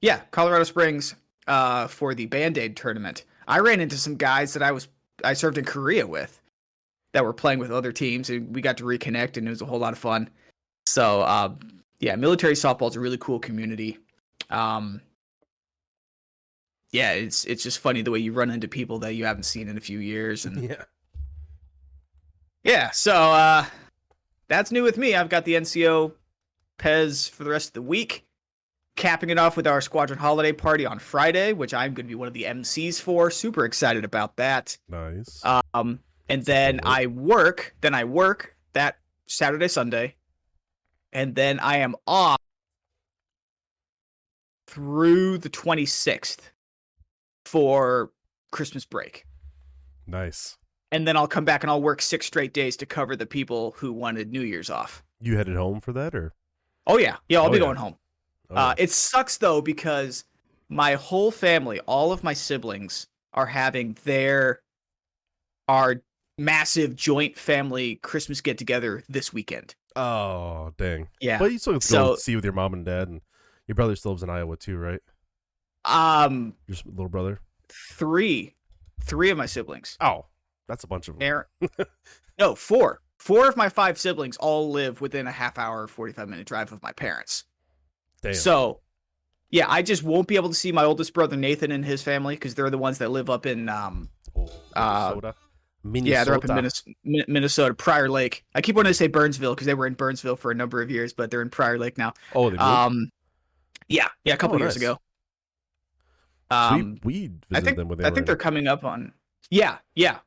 Yeah, 0.00 0.20
Colorado 0.30 0.64
Springs 0.64 1.14
uh, 1.46 1.86
for 1.86 2.14
the 2.14 2.26
Band 2.26 2.58
Aid 2.58 2.76
tournament. 2.76 3.24
I 3.46 3.58
ran 3.58 3.80
into 3.80 3.96
some 3.96 4.16
guys 4.16 4.54
that 4.54 4.62
I 4.62 4.72
was 4.72 4.88
I 5.24 5.34
served 5.34 5.58
in 5.58 5.64
Korea 5.64 6.06
with 6.06 6.40
that 7.12 7.24
were 7.24 7.32
playing 7.32 7.58
with 7.58 7.70
other 7.70 7.92
teams, 7.92 8.30
and 8.30 8.54
we 8.54 8.62
got 8.62 8.78
to 8.78 8.84
reconnect, 8.84 9.36
and 9.36 9.46
it 9.46 9.50
was 9.50 9.62
a 9.62 9.66
whole 9.66 9.78
lot 9.78 9.92
of 9.92 9.98
fun. 9.98 10.30
So, 10.86 11.20
uh, 11.20 11.54
yeah, 12.00 12.16
military 12.16 12.54
softball 12.54 12.88
is 12.88 12.96
a 12.96 13.00
really 13.00 13.18
cool 13.18 13.38
community. 13.38 13.98
Um, 14.52 15.00
yeah, 16.90 17.12
it's 17.12 17.44
it's 17.46 17.62
just 17.62 17.78
funny 17.78 18.02
the 18.02 18.10
way 18.10 18.18
you 18.18 18.32
run 18.32 18.50
into 18.50 18.68
people 18.68 18.98
that 19.00 19.14
you 19.14 19.24
haven't 19.24 19.44
seen 19.44 19.68
in 19.68 19.76
a 19.78 19.80
few 19.80 19.98
years, 19.98 20.44
and 20.44 20.62
Yeah. 20.68 20.84
yeah. 22.62 22.90
So 22.90 23.12
uh, 23.14 23.64
that's 24.48 24.70
new 24.70 24.82
with 24.82 24.98
me. 24.98 25.14
I've 25.14 25.28
got 25.30 25.44
the 25.44 25.54
NCO 25.54 26.12
PES 26.78 27.28
for 27.28 27.44
the 27.44 27.50
rest 27.50 27.68
of 27.68 27.72
the 27.74 27.82
week, 27.82 28.26
capping 28.96 29.30
it 29.30 29.38
off 29.38 29.56
with 29.56 29.66
our 29.66 29.80
squadron 29.80 30.18
holiday 30.18 30.52
party 30.52 30.84
on 30.84 30.98
Friday, 30.98 31.52
which 31.54 31.72
I'm 31.72 31.94
going 31.94 32.04
to 32.06 32.08
be 32.10 32.14
one 32.14 32.28
of 32.28 32.34
the 32.34 32.44
MCs 32.44 33.00
for. 33.00 33.30
Super 33.30 33.64
excited 33.64 34.04
about 34.04 34.36
that. 34.36 34.76
Nice. 34.88 35.42
Um, 35.72 36.00
and 36.28 36.44
then 36.44 36.78
Cool. 36.78 36.92
I 36.92 37.06
work. 37.06 37.74
Then 37.80 37.94
I 37.94 38.04
work 38.04 38.54
that 38.74 38.98
Saturday, 39.26 39.68
Sunday, 39.68 40.16
and 41.12 41.34
then 41.34 41.58
I 41.60 41.78
am 41.78 41.94
off 42.06 42.38
through 44.72 45.38
the 45.38 45.50
26th 45.50 46.50
for 47.44 48.10
Christmas 48.50 48.84
break. 48.84 49.24
nice. 50.06 50.56
And 50.90 51.08
then 51.08 51.16
I'll 51.16 51.26
come 51.26 51.46
back 51.46 51.62
and 51.64 51.70
I'll 51.70 51.80
work 51.80 52.02
six 52.02 52.26
straight 52.26 52.52
days 52.52 52.76
to 52.76 52.84
cover 52.86 53.16
the 53.16 53.24
people 53.24 53.74
who 53.78 53.94
wanted 53.94 54.30
New 54.30 54.42
Year's 54.42 54.68
off. 54.68 55.02
You 55.22 55.38
headed 55.38 55.56
home 55.56 55.80
for 55.80 55.94
that, 55.94 56.14
or? 56.14 56.34
Oh 56.86 56.98
yeah, 56.98 57.16
yeah, 57.30 57.38
I'll 57.40 57.46
Oh, 57.46 57.50
be 57.50 57.56
yeah. 57.56 57.60
going 57.64 57.76
home. 57.76 57.96
Oh, 58.50 58.54
Uh, 58.56 58.74
it 58.76 58.90
sucks 58.90 59.38
though 59.38 59.62
because 59.62 60.24
my 60.68 60.92
whole 60.94 61.30
family, 61.30 61.80
all 61.86 62.12
of 62.12 62.22
my 62.22 62.34
siblings, 62.34 63.06
are 63.32 63.46
having 63.46 63.96
their 64.04 64.60
our 65.68 66.02
massive 66.36 66.94
joint 66.94 67.38
family 67.38 67.96
Christmas 68.02 68.42
get 68.42 68.58
together 68.58 69.02
this 69.08 69.32
weekend. 69.32 69.74
oh, 69.96 70.72
dang. 70.78 71.08
Yeah. 71.20 71.38
But 71.38 71.52
you 71.52 71.58
still 71.58 71.74
have 71.74 71.82
to 71.82 71.88
So- 71.88 72.04
go 72.08 72.16
see 72.16 72.34
with 72.36 72.44
your 72.44 72.52
mom 72.54 72.74
and 72.74 72.84
dad, 72.84 73.08
and 73.08 73.20
your 73.72 73.76
brother 73.76 73.96
still 73.96 74.12
lives 74.12 74.22
in 74.22 74.28
Iowa 74.30 74.56
too, 74.56 74.76
right? 74.76 75.00
Um, 75.84 76.54
Your 76.68 76.76
little 76.86 77.08
brother. 77.08 77.40
three, 77.68 78.54
three 79.02 79.30
of 79.30 79.38
my 79.38 79.46
siblings. 79.46 79.96
Oh, 80.00 80.26
that's 80.68 80.84
a 80.84 80.86
bunch 80.86 81.08
of 81.08 81.18
them. 81.18 81.22
Aaron, 81.26 81.46
no, 82.38 82.54
four. 82.54 83.00
Four 83.18 83.48
of 83.48 83.56
my 83.56 83.68
five 83.68 83.98
siblings 83.98 84.36
all 84.36 84.70
live 84.70 85.00
within 85.00 85.26
a 85.26 85.32
half 85.32 85.58
hour, 85.58 85.86
forty-five 85.88 86.28
minute 86.28 86.46
drive 86.46 86.72
of 86.72 86.82
my 86.82 86.92
parents. 86.92 87.44
Damn. 88.20 88.34
So, 88.34 88.80
yeah, 89.50 89.66
I 89.68 89.82
just 89.82 90.02
won't 90.02 90.28
be 90.28 90.36
able 90.36 90.48
to 90.50 90.54
see 90.54 90.70
my 90.72 90.84
oldest 90.84 91.14
brother 91.14 91.36
Nathan 91.36 91.70
and 91.72 91.84
his 91.84 92.02
family 92.02 92.34
because 92.34 92.54
they're 92.54 92.70
the 92.70 92.78
ones 92.78 92.98
that 92.98 93.10
live 93.10 93.30
up 93.30 93.46
in 93.46 93.68
um 93.68 94.10
Oh, 94.36 94.48
uh, 94.74 95.10
Minnesota. 95.14 95.34
Minnesota. 95.84 96.10
yeah 96.10 96.24
they're 96.24 96.34
up 96.34 96.44
in 96.44 96.54
Minnesota, 96.54 96.94
Minnesota 97.28 97.74
Prior 97.74 98.08
Lake. 98.08 98.44
I 98.54 98.60
keep 98.60 98.76
wanting 98.76 98.90
to 98.90 98.94
say 98.94 99.08
Burnsville 99.08 99.54
because 99.54 99.66
they 99.66 99.74
were 99.74 99.86
in 99.86 99.94
Burnsville 99.94 100.36
for 100.36 100.50
a 100.50 100.54
number 100.54 100.80
of 100.82 100.90
years, 100.90 101.12
but 101.12 101.30
they're 101.30 101.42
in 101.42 101.50
Prior 101.50 101.78
Lake 101.78 101.98
now. 101.98 102.12
Oh, 102.34 102.44
they 102.50 102.56
moved? 102.56 102.60
Um, 102.62 103.10
yeah, 103.88 104.08
yeah, 104.24 104.34
a 104.34 104.36
couple 104.36 104.56
Oh, 104.56 104.58
years 104.58 104.76
nice. 104.76 104.82
ago. 104.82 104.98
So 106.50 106.56
Um, 106.58 106.98
we, 107.02 107.12
we 107.12 107.18
visited 107.28 107.38
I 107.52 107.60
think 107.60 107.76
them 107.76 107.88
when 107.88 107.98
they 107.98 108.04
I 108.04 108.10
think 108.10 108.26
they're 108.26 108.36
coming 108.36 108.66
up 108.66 108.84
on. 108.84 109.12
Yeah, 109.50 109.78
yeah. 109.94 110.18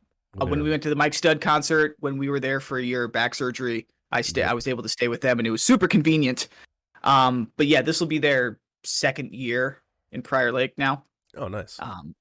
Uh, 0.41 0.45
when 0.45 0.61
we 0.63 0.69
went 0.69 0.83
to 0.83 0.89
the 0.89 0.95
Mike 0.95 1.13
Stud 1.13 1.39
concert, 1.39 1.95
when 1.99 2.17
we 2.17 2.29
were 2.29 2.39
there 2.39 2.59
for 2.59 2.79
your 2.79 3.07
back 3.07 3.35
surgery, 3.35 3.87
I 4.11 4.21
stay. 4.21 4.41
Yep. 4.41 4.49
I 4.49 4.53
was 4.53 4.67
able 4.67 4.83
to 4.83 4.89
stay 4.89 5.07
with 5.07 5.21
them, 5.21 5.39
and 5.39 5.47
it 5.47 5.51
was 5.51 5.63
super 5.63 5.87
convenient. 5.87 6.49
Um, 7.03 7.51
but 7.57 7.67
yeah, 7.67 7.81
this 7.81 7.99
will 7.99 8.07
be 8.07 8.17
their 8.17 8.59
second 8.83 9.33
year 9.33 9.81
in 10.11 10.21
Prior 10.21 10.51
Lake 10.51 10.73
now. 10.77 11.03
Oh, 11.37 11.47
nice. 11.47 11.77
Um, 11.79 12.15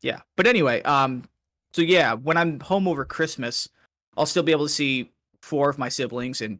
yeah. 0.00 0.20
But 0.36 0.46
anyway, 0.46 0.82
um, 0.82 1.24
so 1.72 1.82
yeah, 1.82 2.14
when 2.14 2.36
I'm 2.36 2.60
home 2.60 2.86
over 2.88 3.04
Christmas, 3.04 3.68
I'll 4.16 4.26
still 4.26 4.42
be 4.42 4.52
able 4.52 4.66
to 4.66 4.72
see 4.72 5.10
four 5.42 5.70
of 5.70 5.78
my 5.78 5.88
siblings 5.88 6.40
and 6.40 6.58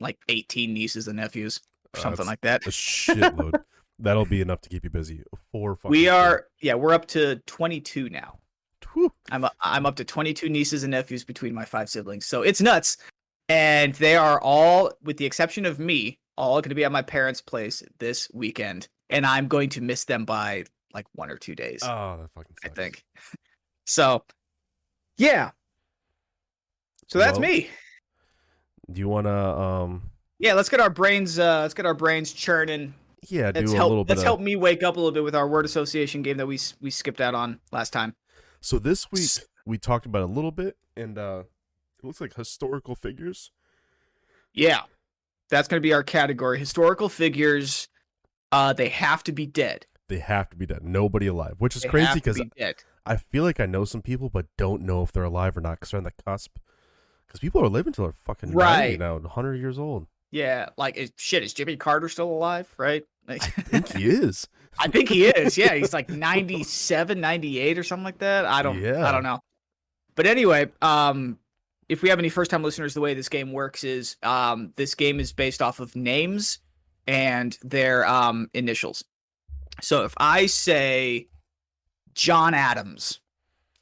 like 0.00 0.18
18 0.28 0.72
nieces 0.74 1.08
and 1.08 1.16
nephews, 1.16 1.60
or 1.94 2.00
something 2.00 2.26
like 2.26 2.40
that. 2.42 2.66
a 2.66 2.70
shitload. 2.70 3.60
That'll 3.98 4.24
be 4.24 4.40
enough 4.40 4.62
to 4.62 4.68
keep 4.70 4.84
you 4.84 4.90
busy. 4.90 5.22
Four. 5.52 5.78
We 5.84 6.08
are, 6.08 6.46
yeah, 6.62 6.74
we're 6.74 6.94
up 6.94 7.06
to 7.08 7.36
22 7.46 8.08
now. 8.08 8.38
Whew. 8.94 9.12
I'm 9.30 9.44
i 9.44 9.50
I'm 9.62 9.86
up 9.86 9.96
to 9.96 10.04
22 10.04 10.48
nieces 10.48 10.84
and 10.84 10.90
nephews 10.90 11.22
between 11.22 11.54
my 11.54 11.64
five 11.64 11.88
siblings. 11.90 12.26
So 12.26 12.42
it's 12.42 12.60
nuts. 12.60 12.96
And 13.48 13.92
they 13.94 14.16
are 14.16 14.40
all, 14.40 14.92
with 15.02 15.16
the 15.18 15.26
exception 15.26 15.66
of 15.66 15.78
me, 15.78 16.18
all 16.36 16.60
going 16.62 16.70
to 16.70 16.74
be 16.74 16.84
at 16.84 16.92
my 16.92 17.02
parents' 17.02 17.42
place 17.42 17.82
this 17.98 18.28
weekend. 18.32 18.88
And 19.10 19.26
I'm 19.26 19.48
going 19.48 19.68
to 19.70 19.80
miss 19.80 20.04
them 20.04 20.24
by 20.24 20.64
like 20.94 21.06
one 21.12 21.30
or 21.30 21.36
two 21.36 21.54
days, 21.54 21.80
Oh, 21.82 22.18
that 22.20 22.30
fucking. 22.34 22.56
Sucks. 22.62 22.78
I 22.78 22.82
think. 22.82 23.04
So, 23.86 24.22
yeah. 25.16 25.50
So 27.08 27.18
that's 27.18 27.40
Well, 27.40 27.48
me. 27.48 27.68
Do 28.92 29.00
you 29.00 29.08
want 29.08 29.26
to? 29.26 29.34
Um. 29.34 30.10
Yeah, 30.40 30.54
let's 30.54 30.68
get 30.70 30.80
our 30.80 30.90
brains. 30.90 31.38
Uh, 31.38 31.60
let's 31.60 31.74
get 31.74 31.84
our 31.86 31.94
brains 31.94 32.32
churning. 32.32 32.94
Yeah, 33.28 33.52
do 33.52 33.60
Let's 33.60 33.72
a 33.72 33.76
help. 33.76 33.90
little 33.90 34.04
bit. 34.04 34.12
Let's 34.12 34.22
of, 34.22 34.24
help 34.24 34.40
me 34.40 34.56
wake 34.56 34.82
up 34.82 34.96
a 34.96 34.98
little 34.98 35.12
bit 35.12 35.22
with 35.22 35.34
our 35.34 35.46
word 35.46 35.66
association 35.66 36.22
game 36.22 36.38
that 36.38 36.46
we 36.46 36.58
we 36.80 36.90
skipped 36.90 37.20
out 37.20 37.34
on 37.34 37.60
last 37.70 37.92
time. 37.92 38.16
So 38.62 38.78
this 38.78 39.12
week 39.12 39.28
we 39.66 39.76
talked 39.76 40.06
about 40.06 40.22
a 40.22 40.26
little 40.32 40.50
bit, 40.50 40.76
and 40.96 41.18
uh 41.18 41.42
it 42.02 42.06
looks 42.06 42.20
like 42.20 42.34
historical 42.34 42.94
figures. 42.96 43.50
Yeah. 44.54 44.80
That's 45.50 45.68
going 45.68 45.80
to 45.80 45.86
be 45.86 45.92
our 45.92 46.02
category. 46.02 46.58
Historical 46.58 47.08
figures, 47.10 47.88
uh, 48.52 48.72
they 48.72 48.88
have 48.88 49.22
to 49.24 49.32
be 49.32 49.44
dead. 49.46 49.84
They 50.08 50.20
have 50.20 50.48
to 50.50 50.56
be 50.56 50.64
dead. 50.64 50.82
Nobody 50.82 51.26
alive, 51.26 51.56
which 51.58 51.76
is 51.76 51.82
They 51.82 51.88
crazy 51.88 52.14
because 52.14 52.40
be. 52.40 52.50
I 53.04 53.16
feel 53.16 53.42
like 53.44 53.60
I 53.60 53.66
know 53.66 53.84
some 53.84 54.00
people, 54.00 54.30
but 54.30 54.46
don't 54.56 54.82
know 54.82 55.02
if 55.02 55.12
they're 55.12 55.24
alive 55.24 55.56
or 55.56 55.60
not 55.60 55.72
because 55.72 55.90
they're 55.90 55.98
on 55.98 56.04
the 56.04 56.12
cusp. 56.24 56.56
Because 57.26 57.40
people 57.40 57.62
are 57.62 57.68
living 57.68 57.92
till 57.92 58.04
they're 58.04 58.12
fucking 58.12 58.52
right. 58.52 58.78
90 58.78 58.90
Right. 58.92 58.98
now, 58.98 59.14
100 59.18 59.56
years 59.56 59.78
old. 59.78 60.06
Yeah, 60.30 60.68
like 60.76 60.96
is, 60.96 61.12
shit. 61.16 61.42
Is 61.42 61.52
Jimmy 61.52 61.76
Carter 61.76 62.08
still 62.08 62.30
alive? 62.30 62.72
Right? 62.76 63.04
Like, 63.26 63.42
I 63.58 63.62
think 63.62 63.88
he 63.92 64.08
is. 64.08 64.48
I 64.78 64.88
think 64.88 65.08
he 65.08 65.26
is. 65.26 65.58
Yeah, 65.58 65.74
he's 65.74 65.92
like 65.92 66.08
97, 66.10 67.20
98 67.20 67.78
or 67.78 67.82
something 67.82 68.04
like 68.04 68.18
that. 68.18 68.44
I 68.46 68.62
don't. 68.62 68.80
Yeah. 68.80 69.06
I 69.06 69.12
don't 69.12 69.22
know. 69.22 69.40
But 70.14 70.26
anyway, 70.26 70.70
um, 70.82 71.38
if 71.88 72.02
we 72.02 72.08
have 72.08 72.18
any 72.18 72.28
first-time 72.28 72.62
listeners, 72.62 72.94
the 72.94 73.00
way 73.00 73.14
this 73.14 73.28
game 73.28 73.52
works 73.52 73.84
is, 73.84 74.16
um, 74.22 74.72
this 74.76 74.94
game 74.94 75.18
is 75.18 75.32
based 75.32 75.60
off 75.60 75.80
of 75.80 75.96
names 75.96 76.58
and 77.06 77.58
their 77.62 78.06
um 78.06 78.48
initials. 78.54 79.04
So 79.82 80.04
if 80.04 80.14
I 80.18 80.46
say 80.46 81.28
John 82.14 82.54
Adams, 82.54 83.20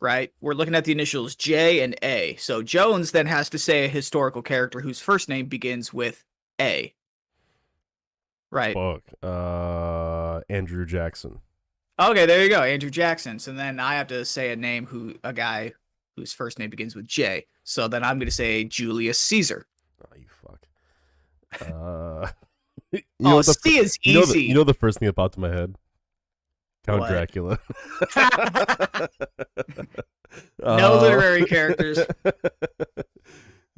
right? 0.01 0.33
We're 0.41 0.55
looking 0.55 0.75
at 0.75 0.85
the 0.85 0.93
initials 0.93 1.35
J 1.35 1.83
and 1.83 1.97
A. 2.03 2.37
So 2.37 2.63
Jones 2.63 3.13
then 3.13 3.27
has 3.27 3.51
to 3.51 3.59
say 3.59 3.85
a 3.85 3.89
historical 3.89 4.43
character 4.43 4.81
whose 4.81 5.01
first 5.01 5.29
name 5.29 5.47
begins 5.47 5.93
with 5.93 6.25
A. 6.61 6.95
Right. 8.51 8.75
Fuck. 8.75 9.03
Uh, 9.23 10.41
Andrew 10.49 10.87
Jackson. 10.87 11.39
Okay, 12.01 12.27
there 12.27 12.43
you 12.43 12.49
go, 12.49 12.63
Andrew 12.63 12.91
Jackson. 12.91 13.39
So 13.39 13.53
then 13.53 13.81
I 13.81 13.95
have 13.95 14.07
to 14.09 14.25
say 14.25 14.53
a 14.53 14.57
name 14.57 14.87
who 14.87 15.15
a 15.25 15.33
guy 15.33 15.73
whose 16.17 16.33
first 16.33 16.59
name 16.59 16.71
begins 16.71 16.95
with 16.95 17.07
J. 17.07 17.47
So 17.65 17.89
then 17.89 18.05
I'm 18.05 18.19
going 18.19 18.29
to 18.29 18.35
say 18.35 18.65
Julius 18.65 19.19
Caesar. 19.19 19.67
Oh, 20.05 20.17
you 20.17 20.27
fuck. 20.29 21.73
Uh, 21.73 22.29
you 22.93 23.03
oh, 23.25 23.43
C 23.43 23.79
is 23.79 23.99
you 24.03 24.15
know 24.15 24.23
easy. 24.23 24.33
the, 24.33 24.43
you 24.43 24.55
know 24.55 24.65
the 24.65 24.75
first 24.75 24.99
thing 24.99 25.07
that 25.07 25.15
popped 25.15 25.35
to 25.35 25.41
my 25.41 25.49
head? 25.49 25.77
Count 26.87 27.01
What? 27.01 27.11
Dracula. 27.11 27.59
no 30.59 30.65
Uh, 30.65 30.99
literary 31.01 31.45
characters. 31.45 31.99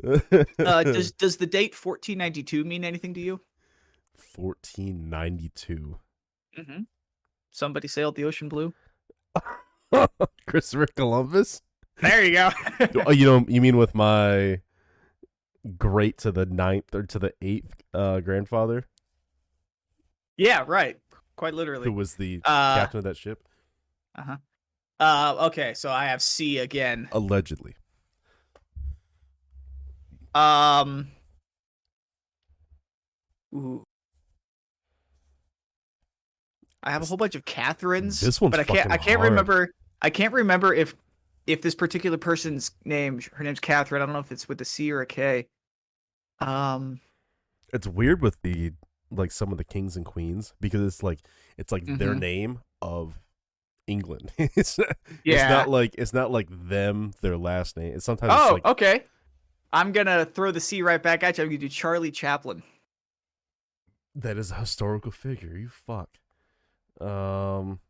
Uh, 0.05 0.83
does 0.85 1.13
does 1.13 1.37
the 1.37 1.47
date 1.47 1.73
1492 1.75 2.65
mean 2.65 2.85
anything 2.85 3.15
to 3.15 3.21
you? 3.21 3.41
1492. 4.37 5.99
Mm-hmm. 6.59 6.83
Somebody 7.51 7.89
sailed 7.89 8.17
the 8.17 8.25
ocean 8.25 8.49
blue. 8.49 8.73
Christopher 10.47 10.87
Columbus? 10.95 11.63
There 12.01 12.25
you 12.25 12.33
go. 12.33 12.51
oh, 13.07 13.11
you 13.11 13.27
know, 13.27 13.45
you 13.49 13.61
mean 13.61 13.77
with 13.77 13.95
my 13.95 14.61
great 15.77 16.17
to 16.19 16.33
the 16.33 16.47
ninth 16.47 16.95
or 16.95 17.03
to 17.05 17.19
the 17.19 17.35
eighth 17.43 17.83
uh, 17.93 18.21
grandfather, 18.21 18.87
yeah, 20.37 20.65
right. 20.67 20.97
Quite 21.37 21.55
literally. 21.55 21.85
who 21.87 21.93
was 21.93 22.15
the 22.15 22.41
Uh, 22.45 22.77
captain 22.77 22.99
of 22.99 23.05
that 23.05 23.17
ship, 23.17 23.43
uh, 24.15 24.37
huh. 25.01 25.37
okay, 25.47 25.75
so 25.75 25.91
I 25.91 26.07
have 26.07 26.23
C 26.23 26.59
again. 26.59 27.09
allegedly. 27.13 27.77
Um. 30.35 31.09
Ooh. 33.55 33.83
I 36.83 36.91
have 36.93 37.03
a 37.03 37.05
whole 37.07 37.17
bunch 37.19 37.35
of 37.35 37.45
Catherines, 37.45 38.21
This 38.21 38.41
one's 38.41 38.53
but 38.53 38.61
I 38.61 38.65
can't. 38.65 38.91
I 38.91 38.97
can't 38.97 39.19
hard. 39.19 39.31
remember. 39.31 39.71
I 40.01 40.09
can't 40.11 40.33
remember 40.33 40.73
if 40.73 40.95
if 41.47 41.61
this 41.63 41.75
particular 41.75 42.17
person's 42.17 42.71
name, 42.85 43.21
her 43.35 43.45
name's 43.45 43.61
Catherine. 43.61 44.01
I 44.03 44.07
don't 44.07 44.13
know 44.15 44.21
if 44.21 44.33
it's 44.33 44.49
with 44.49 44.61
a 44.61 44.65
C 44.65 44.91
or 44.93 45.01
a 45.03 45.07
K. 45.07 45.47
Um, 46.39 47.01
It's 47.73 47.87
weird 47.87 48.23
with 48.23 48.41
the 48.43 48.73
like 49.11 49.31
some 49.33 49.53
of 49.53 49.59
the 49.59 49.65
kings 49.65 49.97
and 49.97 50.07
queens 50.07 50.55
because 50.61 50.81
it's 50.83 51.03
like 51.03 51.19
it's 51.59 51.73
like 51.73 51.85
their 51.85 52.15
Mhm. 52.15 52.19
name 52.21 52.59
of 52.81 53.21
England. 53.87 54.33
it's 54.39 54.79
not, 54.79 54.97
yeah. 55.25 55.35
it's 55.35 55.51
not 55.51 55.69
like 55.69 55.95
it's 55.99 56.15
not 56.15 56.31
like 56.31 56.49
them 56.51 57.13
their 57.21 57.37
last 57.37 57.77
name. 57.77 57.93
It's 57.95 58.05
sometimes 58.07 58.33
oh, 58.35 58.43
it's 58.45 58.53
like 58.53 58.65
okay. 58.73 59.05
I'm 59.73 59.93
gonna 59.93 60.25
throw 60.25 60.51
the 60.51 60.61
C 60.61 60.83
right 60.83 61.03
back 61.03 61.23
at 61.23 61.39
you. 61.39 61.45
I'm 61.45 61.51
gonna 61.51 61.59
do 61.59 61.69
Charlie 61.69 62.11
Chaplin. 62.11 62.63
that 64.15 64.37
is 64.37 64.51
a 64.51 64.57
historical 64.57 65.11
figure. 65.13 65.57
You 65.57 65.69
fuck. 65.69 66.09
Um. 67.01 67.81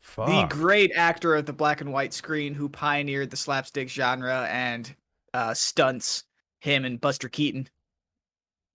Fuck. 0.00 0.28
the 0.28 0.46
great 0.56 0.92
actor 0.94 1.34
of 1.34 1.46
the 1.46 1.52
black 1.52 1.80
and 1.80 1.92
white 1.92 2.14
screen 2.14 2.54
who 2.54 2.68
pioneered 2.68 3.30
the 3.30 3.36
slapstick 3.36 3.88
genre 3.88 4.46
and 4.50 4.94
uh, 5.34 5.52
stunts. 5.52 6.24
Him 6.60 6.84
and 6.84 7.00
Buster 7.00 7.28
Keaton. 7.28 7.68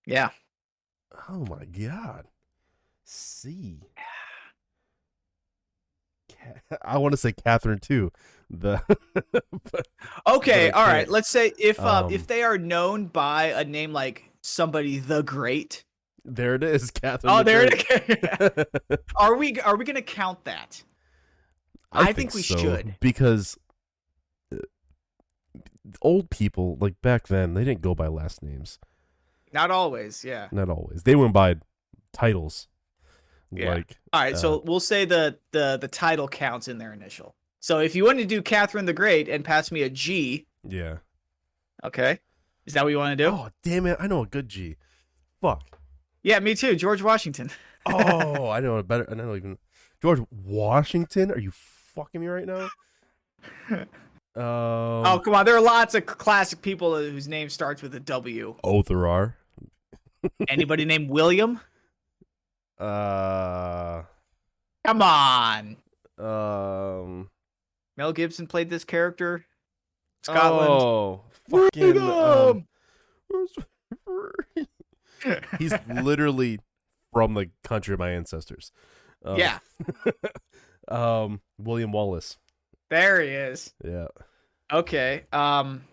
Yeah. 0.05 0.29
Oh 1.29 1.45
my 1.49 1.65
god. 1.65 2.27
C. 3.05 3.79
I 6.81 6.97
want 6.97 7.13
to 7.13 7.17
say 7.17 7.31
Catherine 7.33 7.79
too. 7.79 8.11
The 8.51 8.81
Okay. 10.27 10.71
I 10.71 10.79
All 10.79 10.85
right. 10.87 11.09
Let's 11.09 11.29
say 11.29 11.53
if 11.57 11.79
uh, 11.79 12.05
Um, 12.05 12.13
if 12.13 12.27
they 12.27 12.43
are 12.43 12.57
known 12.57 13.05
by 13.05 13.45
a 13.45 13.63
name 13.63 13.93
like 13.93 14.29
somebody 14.41 14.99
the 14.99 15.23
Great. 15.23 15.85
there 16.25 16.55
it 16.55 16.63
is, 16.63 16.91
Catherine. 17.01 17.31
Oh, 17.33 17.37
the 17.37 17.43
there 17.45 17.69
Great. 17.69 18.09
it 18.09 18.69
is. 18.89 18.97
are 19.15 19.35
we 19.35 19.59
are 19.61 19.77
we 19.77 19.85
gonna 19.85 20.01
count 20.01 20.43
that? 20.45 20.83
I 21.93 22.13
think 22.13 22.33
we 22.33 22.41
should. 22.41 22.95
because 22.99 23.57
uh, 24.53 24.59
old 26.01 26.29
people 26.29 26.77
like 26.79 27.01
back 27.01 27.27
then 27.27 27.53
they 27.53 27.63
didn't 27.63 27.81
go 27.81 27.95
by 27.95 28.07
last 28.07 28.43
names. 28.43 28.79
Not 29.53 29.71
always. 29.71 30.23
Yeah. 30.23 30.47
Not 30.51 30.69
always. 30.69 31.03
They 31.03 31.15
went 31.15 31.33
by 31.33 31.55
titles. 32.13 32.67
Yeah. 33.51 33.73
Like 33.75 33.97
All 34.13 34.21
right. 34.21 34.33
Uh, 34.33 34.37
so 34.37 34.61
we'll 34.65 34.79
say 34.79 35.05
the 35.05 35.37
the 35.51 35.77
the 35.79 35.87
title 35.87 36.27
counts 36.27 36.67
in 36.67 36.77
their 36.77 36.93
initial. 36.93 37.35
So 37.61 37.79
if 37.79 37.95
you 37.95 38.03
want 38.03 38.17
to 38.19 38.25
do 38.25 38.41
Catherine 38.41 38.85
the 38.85 38.93
Great 38.93 39.29
and 39.29 39.45
pass 39.45 39.71
me 39.71 39.83
a 39.83 39.89
G, 39.89 40.47
yeah. 40.67 40.97
okay, 41.83 42.19
is 42.65 42.73
that 42.73 42.83
what 42.83 42.89
you 42.89 42.97
want 42.97 43.17
to 43.17 43.23
do? 43.23 43.29
Oh 43.29 43.49
damn 43.63 43.85
it! 43.85 43.97
I 43.99 44.07
know 44.07 44.23
a 44.23 44.25
good 44.25 44.49
G. 44.49 44.75
Fuck. 45.39 45.79
Yeah, 46.23 46.39
me 46.39 46.55
too. 46.55 46.75
George 46.75 47.01
Washington. 47.01 47.49
Oh, 47.87 48.47
I 48.47 48.59
know 48.59 48.77
a 48.77 48.83
better. 48.83 49.07
I 49.09 49.15
don't 49.15 49.35
even. 49.35 49.57
George 50.03 50.19
Washington? 50.29 51.31
Are 51.31 51.39
you 51.39 51.49
fucking 51.95 52.21
me 52.21 52.27
right 52.27 52.45
now? 52.45 52.69
Um, 54.33 54.43
oh 55.05 55.21
come 55.25 55.33
on, 55.35 55.45
there 55.45 55.55
are 55.57 55.61
lots 55.61 55.93
of 55.95 56.05
classic 56.05 56.61
people 56.61 56.95
whose 56.95 57.27
name 57.27 57.49
starts 57.49 57.81
with 57.81 57.93
a 57.95 57.99
W. 57.99 58.55
oh, 58.63 58.81
there 58.83 59.05
are. 59.07 59.35
Anybody 60.47 60.85
named 60.85 61.09
William? 61.09 61.59
Uh, 62.79 64.03
Come 64.85 65.01
on. 65.01 65.77
um, 66.19 67.29
Mel 68.01 68.13
Gibson 68.13 68.47
played 68.47 68.67
this 68.67 68.83
character. 68.83 69.45
Scotland. 70.23 70.71
Oh, 70.71 71.21
fucking. 71.51 71.99
Um, 71.99 72.65
he's 75.59 75.75
literally 75.87 76.57
from 77.13 77.35
the 77.35 77.51
country 77.63 77.93
of 77.93 77.99
my 77.99 78.09
ancestors. 78.09 78.71
Um, 79.23 79.37
yeah, 79.37 79.59
um, 80.87 81.41
William 81.59 81.91
Wallace. 81.91 82.39
there 82.89 83.21
he 83.21 83.27
is. 83.27 83.71
Yeah. 83.85 84.07
Okay. 84.73 85.25
Um. 85.31 85.83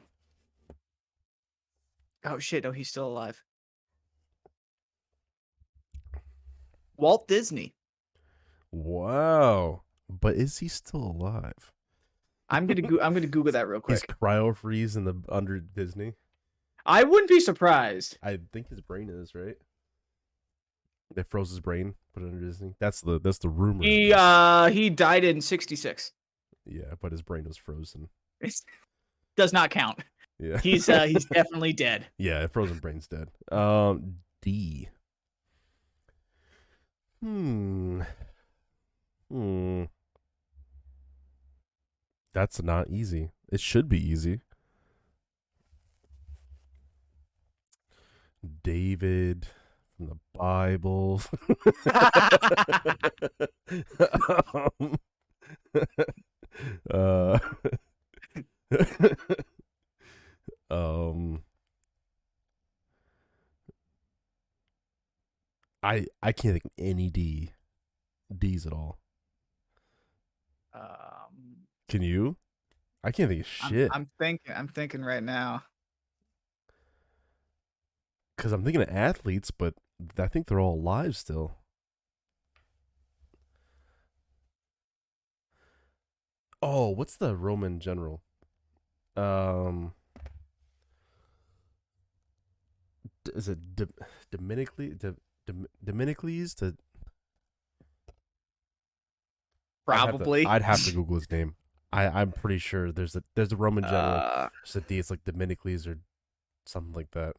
Oh 2.25 2.39
shit! 2.39 2.65
No, 2.65 2.73
he's 2.73 2.89
still 2.89 3.09
alive. 3.09 3.45
Walt 6.97 7.29
Disney. 7.29 7.75
Wow. 8.73 9.83
But 10.09 10.37
is 10.37 10.57
he 10.57 10.69
still 10.69 11.03
alive? 11.03 11.75
I'm 12.51 12.67
gonna 12.67 12.83
go- 12.83 13.01
I'm 13.01 13.13
gonna 13.15 13.27
Google 13.27 13.53
that 13.53 13.69
real 13.69 13.81
quick. 13.81 14.07
cryo 14.23 14.57
freeze 14.57 14.97
in 14.97 15.05
the 15.05 15.15
under 15.29 15.59
Disney. 15.61 16.15
I 16.87 17.05
wouldn't 17.05 17.29
be 17.29 17.41
surprised. 17.41 18.19
I 18.23 18.39
think 18.53 18.69
his 18.69 18.81
brain 18.81 19.11
is 19.11 19.35
right. 19.35 19.57
They 21.15 21.23
froze 21.23 21.51
his 21.51 21.61
brain, 21.61 21.95
put 22.15 22.23
it 22.23 22.27
under 22.27 22.41
Disney. 22.41 22.75
That's 22.79 23.01
the 23.03 23.19
that's 23.21 23.39
the 23.39 23.49
rumor. 23.49 23.85
He 23.85 24.13
uh 24.15 24.69
he 24.69 24.89
died 24.91 25.25
in 25.25 25.41
'66. 25.41 26.13
yeah, 26.67 26.95
but 27.01 27.13
his 27.13 27.23
brain 27.23 27.45
was 27.45 27.57
frozen. 27.57 28.09
Does 29.37 29.53
not 29.53 29.71
count. 29.71 30.01
Yeah, 30.39 30.59
He's 30.61 30.89
uh 30.89 31.05
he's 31.07 31.25
definitely 31.33 31.73
dead. 31.73 32.07
yeah, 32.19 32.47
frozen 32.47 32.79
brain's 32.79 33.07
dead. 33.09 33.29
Um, 33.51 34.17
D. 34.43 34.89
Hmm. 37.23 38.03
Hmm. 39.31 39.85
That's 42.33 42.63
not 42.63 42.89
easy. 42.89 43.33
It 43.51 43.61
should 43.61 43.89
be 43.89 43.99
easy. 43.99 44.41
David 48.63 49.49
from 49.97 50.07
the 50.07 50.19
Bible. 50.35 51.21
um, 54.81 54.99
uh, 56.91 57.39
um, 60.71 61.43
I 65.83 66.07
I 66.23 66.33
can't 66.33 66.55
think 66.55 66.65
of 66.65 66.71
any 66.79 67.11
D 67.11 67.51
D's 68.37 68.67
at 68.67 68.73
all. 68.73 68.99
Can 71.89 72.03
you? 72.03 72.37
I 73.03 73.11
can't 73.13 73.31
think 73.31 73.41
of 73.43 73.49
I'm- 73.63 73.73
shit 73.73 73.91
I'm, 73.95 74.11
thinking. 74.19 74.53
I'm 74.55 74.69
thinking 74.69 75.03
right 75.05 75.23
now. 75.23 75.63
because 78.37 78.53
I'm 78.53 78.63
thinking 78.63 78.83
of 78.83 78.89
athletes, 78.91 79.51
but 79.51 79.75
I 80.17 80.29
think 80.29 80.47
they're 80.47 80.61
all 80.61 80.75
alive 80.79 81.17
still. 81.17 81.57
Oh, 86.61 86.89
what's 86.91 87.17
the 87.17 87.35
Roman 87.37 87.79
general? 87.81 88.23
Um, 89.17 89.93
is 93.35 93.49
it 93.49 93.77
D- 93.77 93.87
Dominicles? 94.31 94.95
D- 94.99 95.09
Dom- 95.47 95.67
Dominicles? 95.85 96.55
To 96.55 96.67
I'd 96.67 96.75
have 99.97 100.11
to- 100.11 100.19
Probably. 100.19 100.47
I'd 100.47 100.63
have, 100.63 100.85
to, 100.85 100.93
Google 100.97 101.17
his 101.17 101.31
name. 101.31 101.55
I 101.93 102.07
I'm 102.09 102.33
pretty 102.33 102.59
sure 102.59 102.93
there's 102.93 103.17
a 103.17 103.23
there's 103.35 103.53
a 103.53 103.57
Roman 103.57 103.85
general. 103.85 104.01
Uh, 104.01 104.49
There's. 104.65 104.99
It's 104.99 105.11
like 105.11 105.25
Dominicles 105.25 105.87
or 105.87 105.99
something 106.67 106.93
like 106.93 107.11
that. 107.13 107.35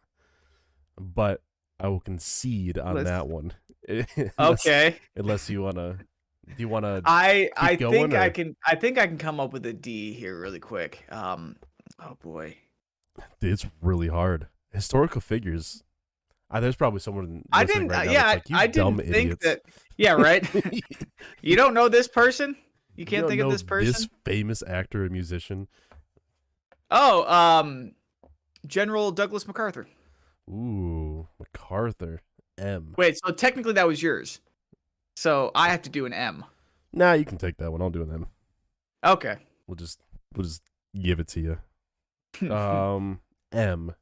But 0.99 1.41
I 1.79 1.87
will 1.87 1.99
concede 1.99 2.77
on 2.77 2.95
Let's- 2.95 3.09
that 3.09 3.27
one. 3.27 3.53
unless, 3.87 4.07
okay. 4.39 4.97
Unless 5.15 5.49
you 5.49 5.61
wanna, 5.61 5.97
do 6.45 6.53
you 6.57 6.67
wanna? 6.67 7.01
I 7.05 7.49
I 7.55 7.75
think 7.75 8.13
I 8.13 8.29
can 8.29 8.55
I 8.65 8.75
think 8.75 8.97
I 8.97 9.07
can 9.07 9.17
come 9.17 9.39
up 9.39 9.53
with 9.53 9.65
a 9.65 9.73
D 9.73 10.13
here 10.13 10.39
really 10.39 10.59
quick. 10.59 11.05
Um. 11.09 11.55
Oh 11.99 12.17
boy. 12.21 12.57
It's 13.41 13.65
really 13.81 14.07
hard. 14.07 14.47
Historical 14.71 15.21
figures. 15.21 15.83
Uh, 16.51 16.59
there's 16.59 16.75
probably 16.75 16.99
someone. 16.99 17.43
I 17.51 17.63
didn't. 17.63 17.89
Right 17.89 18.07
uh, 18.07 18.11
yeah, 18.11 18.27
like, 18.27 18.37
I, 18.37 18.41
"You 18.47 18.57
I 18.57 18.67
dumb 18.67 18.97
didn't 18.97 19.13
think 19.13 19.39
that. 19.41 19.61
Yeah, 19.97 20.13
right. 20.13 20.47
you 21.41 21.55
don't 21.55 21.73
know 21.73 21.89
this 21.89 22.07
person. 22.07 22.55
You 22.99 23.05
can't 23.05 23.21
don't 23.21 23.29
think 23.29 23.41
of 23.41 23.49
this 23.49 23.63
person. 23.63 23.93
This 23.93 24.09
famous 24.25 24.61
actor 24.61 25.03
and 25.03 25.11
musician. 25.11 25.69
Oh, 26.91 27.23
um, 27.33 27.93
General 28.67 29.11
Douglas 29.11 29.47
MacArthur. 29.47 29.87
Ooh, 30.49 31.25
MacArthur. 31.39 32.21
M. 32.57 32.95
Wait, 32.97 33.17
so 33.23 33.31
technically 33.31 33.71
that 33.71 33.87
was 33.87 34.03
yours. 34.03 34.41
So 35.15 35.49
I 35.55 35.69
have 35.69 35.81
to 35.83 35.89
do 35.89 36.05
an 36.05 36.11
M. 36.11 36.43
Nah, 36.91 37.13
you 37.13 37.23
can 37.23 37.37
take 37.37 37.55
that 37.59 37.71
one. 37.71 37.81
I'll 37.81 37.89
do 37.89 38.01
an 38.01 38.11
M. 38.11 38.27
Okay. 39.05 39.37
We'll 39.65 39.75
just 39.77 40.01
we'll 40.35 40.43
just 40.43 40.61
give 41.01 41.21
it 41.21 41.29
to 41.29 41.39
you. 41.39 41.57
Um, 42.51 43.21
M. 43.53 43.95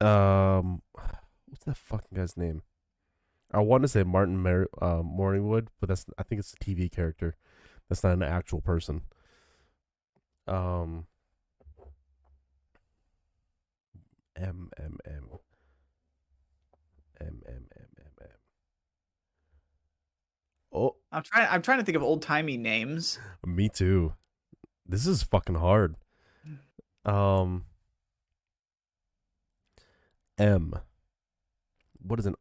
Um, 0.00 0.82
what's 1.64 1.78
that 1.78 1.84
fucking 1.86 2.16
guy's 2.16 2.36
name? 2.36 2.62
I 3.52 3.60
want 3.60 3.82
to 3.82 3.88
say 3.88 4.02
Martin 4.02 4.42
Mar- 4.42 4.68
uh, 4.80 5.02
Morningwood, 5.02 5.68
but 5.80 5.88
that's 5.88 6.06
I 6.18 6.22
think 6.22 6.40
it's 6.40 6.54
a 6.54 6.64
TV 6.64 6.90
character. 6.90 7.36
That's 7.88 8.02
not 8.02 8.14
an 8.14 8.22
actual 8.22 8.60
person. 8.60 9.02
Um, 10.46 11.06
M 14.36 14.70
M 14.78 14.98
M 15.06 15.28
M 17.20 17.42
M 17.46 17.64
M 17.68 17.68
Oh, 20.76 20.96
I'm 21.12 21.22
trying. 21.22 21.46
I'm 21.48 21.62
trying 21.62 21.78
to 21.78 21.84
think 21.84 21.94
of 21.94 22.02
old 22.02 22.20
timey 22.20 22.56
names. 22.56 23.20
me 23.46 23.68
too. 23.68 24.14
This 24.84 25.06
is 25.06 25.22
fucking 25.22 25.54
hard. 25.54 25.94
Um, 27.04 27.66
M. 30.36 30.74
What 32.06 32.18
is 32.18 32.26
an 32.26 32.34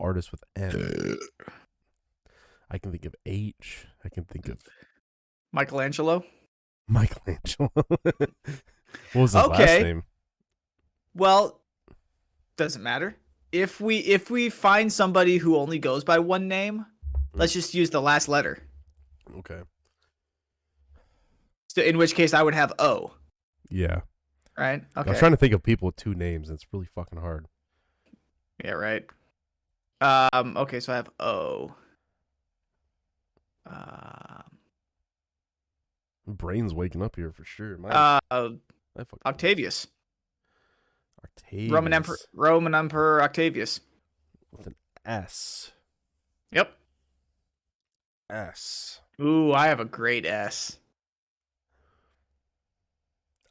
artist 0.00 0.30
with 0.32 0.42
M? 0.56 0.70
Uh, 0.74 1.46
I 2.70 2.78
can 2.78 2.90
think 2.90 3.04
of 3.04 3.14
H. 3.26 3.86
I 4.04 4.08
can 4.08 4.24
think 4.24 4.48
of 4.48 4.58
Michelangelo. 5.52 6.24
Michelangelo. 6.88 7.70
what 7.74 8.30
was 9.14 9.32
his 9.32 9.46
last 9.46 9.82
name? 9.82 10.02
Well, 11.14 11.60
doesn't 12.56 12.82
matter. 12.82 13.16
If 13.52 13.80
we 13.80 13.98
if 13.98 14.30
we 14.30 14.48
find 14.48 14.92
somebody 14.92 15.36
who 15.38 15.56
only 15.56 15.78
goes 15.78 16.02
by 16.04 16.18
one 16.18 16.48
name, 16.48 16.86
hmm. 17.32 17.38
let's 17.38 17.52
just 17.52 17.74
use 17.74 17.90
the 17.90 18.02
last 18.02 18.28
letter. 18.28 18.58
Okay. 19.38 19.60
So 21.68 21.82
in 21.82 21.98
which 21.98 22.14
case 22.14 22.34
I 22.34 22.42
would 22.42 22.54
have 22.54 22.72
O, 22.78 23.12
Yeah. 23.68 24.00
right? 24.56 24.80
Okay. 24.80 24.86
I 24.96 25.00
Okay. 25.00 25.10
was 25.10 25.18
trying 25.18 25.32
to 25.32 25.36
think 25.36 25.52
of 25.54 25.62
people 25.62 25.86
with 25.86 25.96
two 25.96 26.14
names. 26.14 26.48
and 26.48 26.56
It's 26.56 26.66
really 26.72 26.86
fucking 26.94 27.18
hard. 27.20 27.46
Yeah, 28.64 28.72
right. 28.72 29.04
Um. 30.00 30.56
Okay, 30.56 30.80
so 30.80 30.92
I 30.92 30.96
have 30.96 31.10
O. 31.20 31.74
Um. 33.66 34.42
Brain's 36.26 36.72
waking 36.72 37.02
up 37.02 37.16
here 37.16 37.30
for 37.30 37.44
sure. 37.44 37.76
My, 37.76 37.90
Uh, 38.30 38.50
my 38.96 39.04
Octavius, 39.26 39.86
Octavius 41.22 41.70
Roman 41.70 41.92
Emperor, 41.92 42.16
Roman 42.32 42.74
Emperor 42.74 43.22
Octavius. 43.22 43.80
with 44.56 44.68
an 44.68 44.74
S. 45.04 45.72
Yep. 46.50 46.72
S. 48.30 49.00
Ooh, 49.20 49.52
I 49.52 49.66
have 49.66 49.80
a 49.80 49.84
great 49.84 50.24
S. 50.24 50.78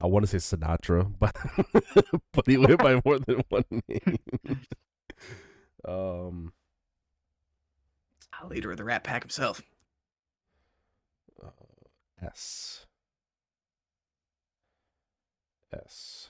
I 0.02 0.08
want 0.08 0.28
to 0.28 0.40
say 0.40 0.58
Sinatra, 0.58 1.14
but 1.20 1.36
but 2.34 2.48
he 2.48 2.58
went 2.58 2.80
by 2.80 3.00
more 3.06 3.20
than 3.20 3.44
one 3.50 3.64
name. 3.88 4.18
um, 5.86 6.54
Leader 8.48 8.72
of 8.72 8.78
the 8.78 8.84
Rat 8.84 9.04
Pack 9.04 9.24
himself. 9.24 9.62
uh, 11.44 11.50
S. 12.22 12.86
S. 15.74 16.30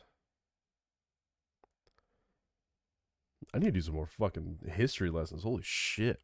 I 3.54 3.60
need 3.60 3.66
to 3.66 3.72
do 3.72 3.82
some 3.82 3.96
more 3.96 4.08
fucking 4.08 4.60
history 4.72 5.10
lessons. 5.10 5.44
Holy 5.44 5.62
shit! 5.64 6.20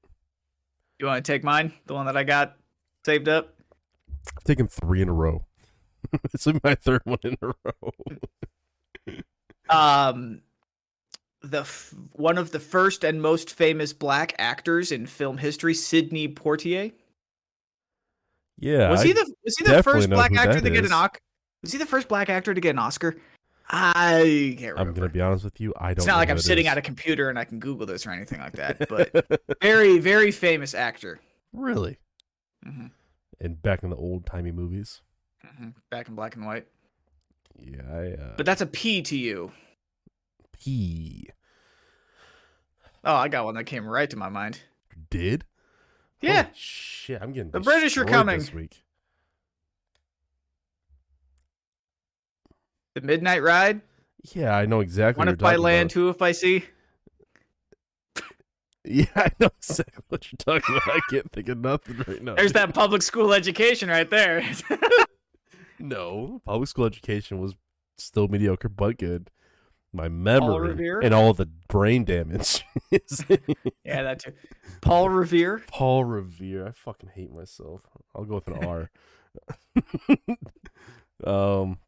You 1.00 1.06
want 1.06 1.24
to 1.24 1.32
take 1.32 1.44
mine? 1.44 1.74
The 1.86 1.94
one 1.94 2.06
that 2.08 2.18
I 2.18 2.24
got 2.24 2.58
saved 3.06 3.30
up. 3.30 3.54
I've 4.36 4.44
taken 4.44 4.68
three 4.68 5.02
in 5.02 5.10
a 5.10 5.14
row. 5.14 5.46
this 6.32 6.48
is 6.48 6.54
my 6.64 6.76
third 6.76 7.02
one 7.04 7.20
in 7.24 7.38
a 7.42 7.54
row. 7.64 7.94
Um, 9.70 10.42
the 11.42 11.62
f- 11.62 11.94
one 12.14 12.38
of 12.38 12.52
the 12.52 12.60
first 12.60 13.04
and 13.04 13.22
most 13.22 13.52
famous 13.52 13.94
black 13.94 14.36
actors 14.38 14.92
in 14.92 15.06
film 15.06 15.38
history, 15.38 15.74
Sidney 15.74 16.28
Poitier. 16.28 16.92
yeah, 18.58 18.90
was 18.90 19.04
he 19.04 19.14
the 19.14 19.34
was 19.44 19.56
he 19.58 19.66
the 19.66 19.84
first 19.84 20.10
black 20.10 20.36
actor 20.36 20.62
to 20.62 20.70
get 20.70 20.80
an 20.80 20.86
is. 20.86 20.92
Oscar? 20.92 21.20
Was 21.62 21.72
he 21.72 21.78
the 21.78 21.86
first 21.86 22.08
black 22.08 22.30
actor 22.30 22.54
to 22.54 22.62
get 22.62 22.72
an 22.72 22.80
Oscar? 22.80 23.16
I 23.72 24.56
can't 24.58 24.74
remember. 24.74 24.82
I'm 24.82 24.94
gonna 24.94 25.10
be 25.10 25.22
honest 25.22 25.44
with 25.44 25.60
you. 25.62 25.74
I 25.78 25.90
don't. 25.90 25.98
it's 26.00 26.08
not 26.08 26.18
like 26.18 26.30
I'm 26.30 26.40
sitting 26.40 26.66
is. 26.66 26.72
at 26.72 26.78
a 26.78 26.82
computer 26.82 27.30
and 27.30 27.38
I 27.38 27.44
can 27.46 27.60
Google 27.60 27.86
this 27.86 28.06
or 28.08 28.12
anything 28.12 28.40
like 28.40 28.54
that. 28.54 28.88
But 28.90 29.42
very, 29.62 30.00
very 30.00 30.32
famous 30.32 30.74
actor. 30.74 31.20
really, 31.54 31.98
hmm 32.64 32.88
and 33.42 33.62
back 33.62 33.84
in 33.84 33.90
the 33.90 33.96
old 33.96 34.26
timey 34.26 34.52
movies. 34.52 35.02
hmm 35.46 35.70
Back 35.90 36.10
in 36.10 36.16
black 36.16 36.36
and 36.36 36.46
white. 36.46 36.68
Yeah, 37.58 37.82
I 37.92 38.22
uh, 38.22 38.34
But 38.38 38.46
that's 38.46 38.62
a 38.62 38.66
P 38.66 39.02
to 39.04 39.18
you. 39.18 39.52
P 40.60 41.28
Oh, 43.04 43.16
I 43.16 43.28
got 43.30 43.46
one 43.46 43.56
that 43.56 43.64
came 43.64 43.88
right 43.88 44.10
to 44.10 44.18
my 44.18 44.30
mind. 44.30 44.60
did. 45.10 45.46
Yeah. 46.22 46.44
Holy 46.44 46.54
shit, 46.56 47.22
I'm 47.22 47.32
getting 47.32 47.52
The 47.52 47.62
British 47.62 47.98
are 47.98 48.04
coming. 48.06 48.40
this 48.40 48.54
week. 48.54 48.84
The 52.96 53.02
Midnight 53.02 53.42
Ride. 53.42 53.82
Yeah, 54.34 54.56
I 54.58 54.66
know 54.66 54.82
exactly. 54.82 55.22
One 55.22 55.30
if 55.30 55.38
by 55.38 55.56
land, 55.56 55.92
about. 55.92 55.94
two 55.94 56.10
if 56.10 56.18
by 56.18 56.32
sea. 56.34 56.66
Yeah, 58.86 59.06
I 59.16 59.30
know 59.40 59.50
exactly 59.58 60.04
what 60.08 60.32
you're 60.32 60.38
talking 60.38 60.76
about. 60.76 60.96
I 60.96 61.00
can't 61.10 61.32
think 61.32 61.50
of 61.50 61.58
nothing 61.60 61.98
right 62.08 62.24
now. 62.24 62.36
There's 62.36 62.54
that 62.54 62.74
public 62.74 63.02
school 63.02 63.34
education 63.34 63.90
right 63.90 64.10
there. 64.10 64.44
No, 65.82 66.42
public 66.44 66.68
school 66.68 66.84
education 66.86 67.40
was 67.40 67.56
still 67.98 68.28
mediocre 68.28 68.68
but 68.68 68.98
good. 68.98 69.30
My 69.92 70.08
memory 70.08 71.04
and 71.04 71.14
all 71.16 71.34
the 71.34 71.48
brain 71.68 72.06
damage. 72.06 72.64
yeah, 72.92 74.04
that 74.04 74.20
too. 74.20 74.34
Paul 74.82 75.10
Revere. 75.10 75.64
Paul 75.68 76.04
Revere. 76.04 76.68
I 76.68 76.72
fucking 76.72 77.10
hate 77.16 77.34
myself. 77.34 77.82
I'll 78.16 78.26
go 78.26 78.36
with 78.36 78.48
an 78.50 78.66
R. 78.66 78.92
um. 81.26 81.80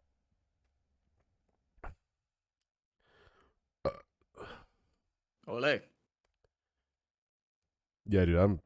Ole. 5.47 5.79
Yeah, 8.07 8.25
dude. 8.25 8.35
I'm. 8.35 8.59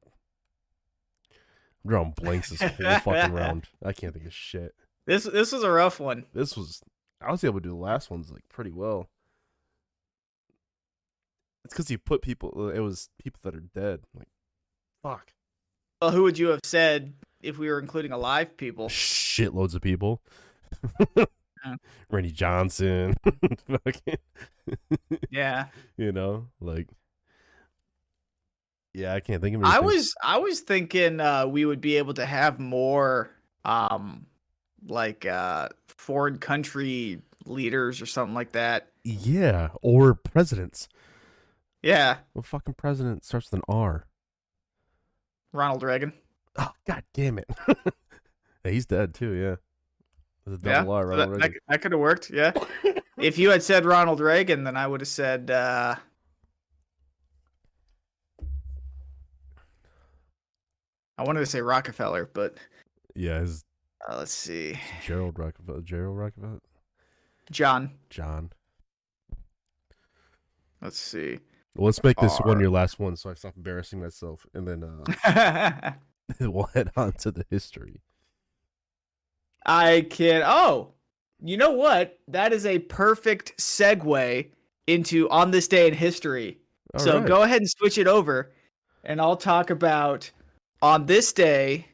I'm 1.83 1.89
drawing 1.89 2.11
blanks 2.11 2.49
this 2.49 2.61
whole 2.61 2.99
fucking 2.99 3.33
round. 3.33 3.67
I 3.85 3.91
can't 3.91 4.13
think 4.13 4.25
of 4.25 4.33
shit. 4.33 4.73
This 5.05 5.25
this 5.25 5.51
was 5.51 5.63
a 5.63 5.69
rough 5.69 5.99
one. 5.99 6.25
This 6.33 6.55
was. 6.55 6.81
I 7.21 7.31
was 7.31 7.43
able 7.43 7.59
to 7.59 7.63
do 7.63 7.69
the 7.69 7.75
last 7.75 8.09
ones 8.09 8.31
like 8.31 8.47
pretty 8.49 8.71
well. 8.71 9.09
It's 11.65 11.73
because 11.73 11.91
you 11.91 11.97
put 11.97 12.21
people. 12.21 12.69
It 12.69 12.79
was 12.79 13.09
people 13.21 13.39
that 13.43 13.55
are 13.55 13.59
dead. 13.59 14.01
Like, 14.15 14.27
fuck. 15.03 15.33
Well, 16.01 16.11
who 16.11 16.23
would 16.23 16.37
you 16.37 16.49
have 16.49 16.61
said 16.63 17.13
if 17.41 17.57
we 17.57 17.67
were 17.67 17.79
including 17.79 18.11
alive 18.11 18.55
people? 18.57 18.89
shitloads 18.89 19.75
of 19.75 19.81
people. 19.81 20.21
Yeah. 21.15 21.25
Randy 22.11 22.31
Johnson, 22.31 23.15
Yeah, 25.31 25.65
you 25.97 26.11
know, 26.11 26.47
like, 26.61 26.87
yeah, 28.93 29.13
I 29.13 29.19
can't 29.19 29.41
think 29.41 29.55
of. 29.55 29.63
I 29.63 29.79
was 29.79 30.13
I 30.23 30.37
was 30.37 30.61
thinking 30.61 31.19
uh, 31.19 31.47
we 31.47 31.65
would 31.65 31.81
be 31.81 31.97
able 31.97 32.13
to 32.15 32.25
have 32.25 32.59
more 32.59 33.31
um 33.63 34.27
like 34.87 35.25
uh 35.25 35.69
foreign 35.87 36.37
country 36.37 37.19
leaders 37.45 38.01
or 38.01 38.05
something 38.05 38.35
like 38.35 38.51
that. 38.51 38.89
yeah, 39.03 39.69
or 39.81 40.13
presidents. 40.13 40.87
Yeah, 41.85 42.17
Well, 42.33 42.41
fucking 42.41 42.73
president 42.73 43.23
starts 43.23 43.51
with 43.51 43.59
an 43.59 43.63
R? 43.69 44.07
Ronald 45.53 45.83
Reagan. 45.83 46.13
Oh, 46.57 46.71
god 46.87 47.03
damn 47.13 47.37
it! 47.37 47.45
yeah, 48.65 48.71
he's 48.71 48.87
dead 48.87 49.13
too. 49.13 49.33
Yeah, 49.33 49.55
There's 50.47 50.63
a 50.63 50.67
Yeah, 50.67 50.85
R. 50.91 51.05
Ronald 51.05 51.29
that, 51.33 51.39
that, 51.39 51.41
Reagan. 51.43 51.59
that 51.69 51.81
could 51.83 51.91
have 51.91 52.01
worked. 52.01 52.31
Yeah, 52.31 52.53
if 53.19 53.37
you 53.37 53.51
had 53.51 53.61
said 53.61 53.85
Ronald 53.85 54.19
Reagan, 54.19 54.63
then 54.63 54.75
I 54.75 54.87
would 54.87 55.01
have 55.01 55.07
said 55.07 55.51
uh 55.51 55.95
I 61.19 61.23
wanted 61.23 61.41
to 61.41 61.45
say 61.45 61.61
Rockefeller, 61.61 62.29
but 62.33 62.57
Yeah, 63.13 63.41
his 63.41 63.63
uh, 64.09 64.17
let's 64.17 64.31
see, 64.33 64.79
Gerald 65.05 65.37
Rockefeller. 65.37 65.81
Gerald 65.81 66.17
Rockefeller. 66.17 66.59
John. 67.51 67.91
John. 68.09 68.51
Let's 70.81 70.97
see. 70.99 71.39
Well, 71.75 71.87
let's 71.87 72.01
make 72.03 72.17
this 72.17 72.37
one 72.39 72.61
your 72.61 72.69
last 72.69 72.99
one, 72.99 73.17
so 73.17 73.29
I 73.29 73.33
stop 73.33 73.57
embarrassing 73.57 73.99
myself, 73.99 74.45
and 74.53 74.65
then 74.65 74.83
uh, 75.25 75.91
we'll 76.39 76.69
head 76.73 76.91
on 76.95 77.11
to 77.13 77.31
the 77.31 77.45
history. 77.49 78.01
I 79.65 80.07
can. 80.09 80.43
Oh, 80.45 80.93
you 81.43 81.57
know 81.57 81.71
what? 81.71 82.17
That 82.29 82.53
is 82.53 82.65
a 82.65 82.79
perfect 82.79 83.57
segue 83.57 84.49
into 84.87 85.29
on 85.29 85.51
this 85.51 85.67
day 85.67 85.87
in 85.87 85.93
history. 85.93 86.59
All 86.93 86.99
so 86.99 87.17
right. 87.17 87.27
go 87.27 87.43
ahead 87.43 87.57
and 87.57 87.69
switch 87.69 87.97
it 87.97 88.07
over, 88.07 88.53
and 89.03 89.19
I'll 89.19 89.35
talk 89.35 89.69
about 89.69 90.31
on 90.81 91.07
this 91.07 91.33
day, 91.33 91.87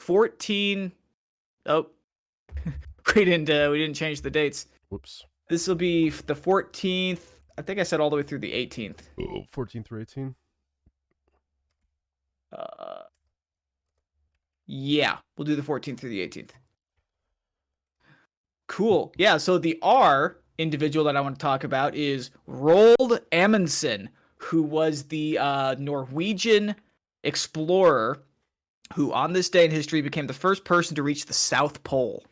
fourteen. 0.00 0.90
Oh, 1.66 1.86
we 3.14 3.24
didn't. 3.24 3.48
Uh, 3.48 3.68
we 3.70 3.78
didn't 3.78 3.96
change 3.96 4.22
the 4.22 4.30
dates. 4.30 4.66
Whoops. 4.88 5.24
This 5.48 5.68
will 5.68 5.76
be 5.76 6.08
the 6.10 6.34
fourteenth. 6.34 7.39
I 7.60 7.62
think 7.62 7.78
I 7.78 7.82
said 7.82 8.00
all 8.00 8.08
the 8.08 8.16
way 8.16 8.22
through 8.22 8.38
the 8.38 8.54
eighteenth. 8.54 9.10
14 9.50 9.84
through 9.84 10.00
18. 10.00 10.34
Uh, 12.50 13.02
yeah, 14.66 15.18
we'll 15.36 15.44
do 15.44 15.54
the 15.54 15.62
14th 15.62 15.98
through 15.98 16.08
the 16.08 16.26
18th. 16.26 16.52
Cool. 18.66 19.12
Yeah, 19.18 19.36
so 19.36 19.58
the 19.58 19.78
R 19.82 20.38
individual 20.56 21.04
that 21.04 21.18
I 21.18 21.20
want 21.20 21.38
to 21.38 21.42
talk 21.42 21.62
about 21.62 21.94
is 21.94 22.30
Roald 22.48 23.20
Amundsen, 23.30 24.08
who 24.38 24.62
was 24.62 25.04
the 25.04 25.36
uh, 25.36 25.74
Norwegian 25.78 26.74
explorer 27.24 28.22
who 28.94 29.12
on 29.12 29.34
this 29.34 29.50
day 29.50 29.66
in 29.66 29.70
history 29.70 30.00
became 30.00 30.26
the 30.26 30.32
first 30.32 30.64
person 30.64 30.96
to 30.96 31.02
reach 31.02 31.26
the 31.26 31.34
South 31.34 31.84
Pole 31.84 32.24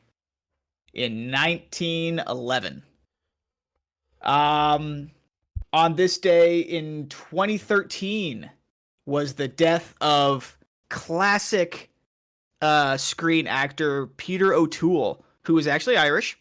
in 0.94 1.30
1911. 1.30 2.82
Um, 4.22 5.10
on 5.72 5.96
this 5.96 6.18
day 6.18 6.60
in 6.60 7.08
2013 7.08 8.50
was 9.06 9.34
the 9.34 9.48
death 9.48 9.94
of 10.00 10.58
classic 10.90 11.90
uh, 12.60 12.96
screen 12.96 13.46
actor 13.46 14.06
Peter 14.06 14.52
O'Toole, 14.52 15.24
who 15.42 15.54
was 15.54 15.66
actually 15.66 15.96
Irish, 15.96 16.38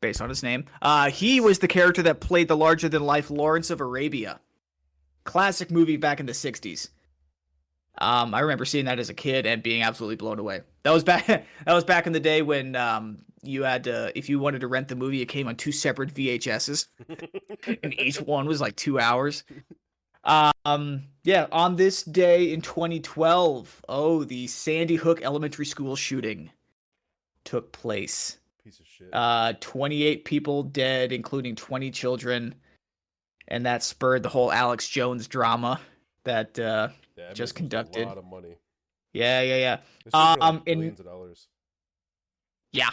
based 0.00 0.20
on 0.20 0.28
his 0.28 0.42
name. 0.42 0.64
Uh, 0.80 1.10
he 1.10 1.40
was 1.40 1.58
the 1.58 1.68
character 1.68 2.02
that 2.02 2.20
played 2.20 2.48
the 2.48 2.56
larger 2.56 2.88
than 2.88 3.02
life 3.02 3.30
Lawrence 3.30 3.70
of 3.70 3.80
Arabia. 3.80 4.40
Classic 5.24 5.70
movie 5.70 5.96
back 5.96 6.20
in 6.20 6.26
the 6.26 6.32
60s. 6.32 6.88
Um, 8.00 8.34
I 8.34 8.40
remember 8.40 8.64
seeing 8.64 8.86
that 8.86 8.98
as 8.98 9.10
a 9.10 9.14
kid 9.14 9.46
and 9.46 9.62
being 9.62 9.82
absolutely 9.82 10.16
blown 10.16 10.38
away. 10.38 10.62
That 10.84 10.92
was 10.92 11.04
back. 11.04 11.26
that 11.26 11.46
was 11.66 11.84
back 11.84 12.06
in 12.06 12.12
the 12.12 12.20
day 12.20 12.42
when 12.42 12.74
um, 12.76 13.18
you 13.42 13.62
had 13.62 13.84
to, 13.84 14.16
if 14.16 14.28
you 14.28 14.38
wanted 14.38 14.60
to 14.60 14.68
rent 14.68 14.88
the 14.88 14.96
movie, 14.96 15.20
it 15.20 15.26
came 15.26 15.48
on 15.48 15.56
two 15.56 15.72
separate 15.72 16.14
VHSs, 16.14 16.86
and 17.82 17.98
each 18.00 18.20
one 18.20 18.46
was 18.46 18.60
like 18.60 18.76
two 18.76 18.98
hours. 18.98 19.44
Um, 20.24 21.04
yeah, 21.24 21.46
on 21.50 21.76
this 21.76 22.02
day 22.02 22.52
in 22.52 22.60
2012, 22.60 23.84
oh, 23.88 24.24
the 24.24 24.46
Sandy 24.46 24.96
Hook 24.96 25.22
Elementary 25.22 25.66
School 25.66 25.96
shooting 25.96 26.50
took 27.44 27.72
place. 27.72 28.38
Piece 28.64 28.80
of 28.80 28.86
shit. 28.86 29.08
Uh, 29.12 29.54
28 29.60 30.24
people 30.24 30.62
dead, 30.62 31.12
including 31.12 31.56
20 31.56 31.90
children, 31.90 32.54
and 33.48 33.64
that 33.66 33.82
spurred 33.82 34.22
the 34.22 34.28
whole 34.28 34.52
Alex 34.52 34.88
Jones 34.88 35.26
drama 35.26 35.80
that 36.24 36.58
uh, 36.58 36.88
Yeah, 37.20 37.32
just 37.34 37.54
conducted. 37.54 38.04
A 38.04 38.08
lot 38.08 38.18
of 38.18 38.24
money. 38.24 38.56
yeah, 39.12 39.42
yeah, 39.42 39.56
yeah. 39.56 39.76
Shit 40.04 40.14
made, 40.14 40.18
Um, 40.40 40.56
like, 40.56 40.62
in- 40.68 40.88
of 40.88 41.04
dollars. 41.04 41.48
Yeah. 42.72 42.90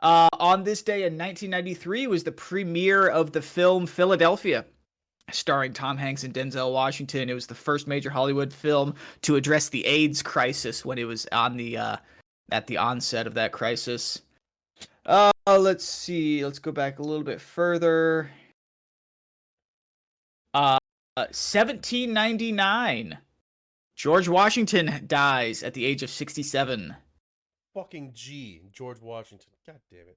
Uh, 0.00 0.28
on 0.34 0.62
this 0.64 0.82
day 0.82 1.04
in 1.04 1.16
1993 1.18 2.06
was 2.06 2.22
the 2.22 2.30
premiere 2.32 3.08
of 3.08 3.32
the 3.32 3.40
film 3.42 3.86
Philadelphia, 3.86 4.64
starring 5.32 5.72
Tom 5.72 5.96
Hanks 5.96 6.22
and 6.22 6.32
Denzel 6.34 6.72
Washington. 6.72 7.30
It 7.30 7.34
was 7.34 7.46
the 7.46 7.54
first 7.54 7.86
major 7.88 8.10
Hollywood 8.10 8.52
film 8.52 8.94
to 9.22 9.36
address 9.36 9.70
the 9.70 9.84
AIDS 9.86 10.22
crisis 10.22 10.84
when 10.84 10.98
it 10.98 11.04
was 11.04 11.26
on 11.32 11.56
the 11.56 11.78
uh, 11.78 11.96
at 12.52 12.66
the 12.66 12.76
onset 12.76 13.26
of 13.26 13.34
that 13.34 13.52
crisis. 13.52 14.20
Uh, 15.06 15.30
let's 15.46 15.84
see. 15.84 16.44
Let's 16.44 16.58
go 16.58 16.72
back 16.72 16.98
a 16.98 17.02
little 17.02 17.24
bit 17.24 17.40
further. 17.40 18.30
Uh, 20.52 20.78
1799. 21.16 23.18
George 23.94 24.28
Washington 24.28 25.04
dies 25.06 25.62
at 25.62 25.74
the 25.74 25.84
age 25.84 26.02
of 26.02 26.10
67. 26.10 26.96
Fucking 27.74 28.12
G, 28.14 28.62
George 28.72 29.00
Washington. 29.00 29.50
God 29.66 29.78
damn 29.90 30.00
it. 30.00 30.16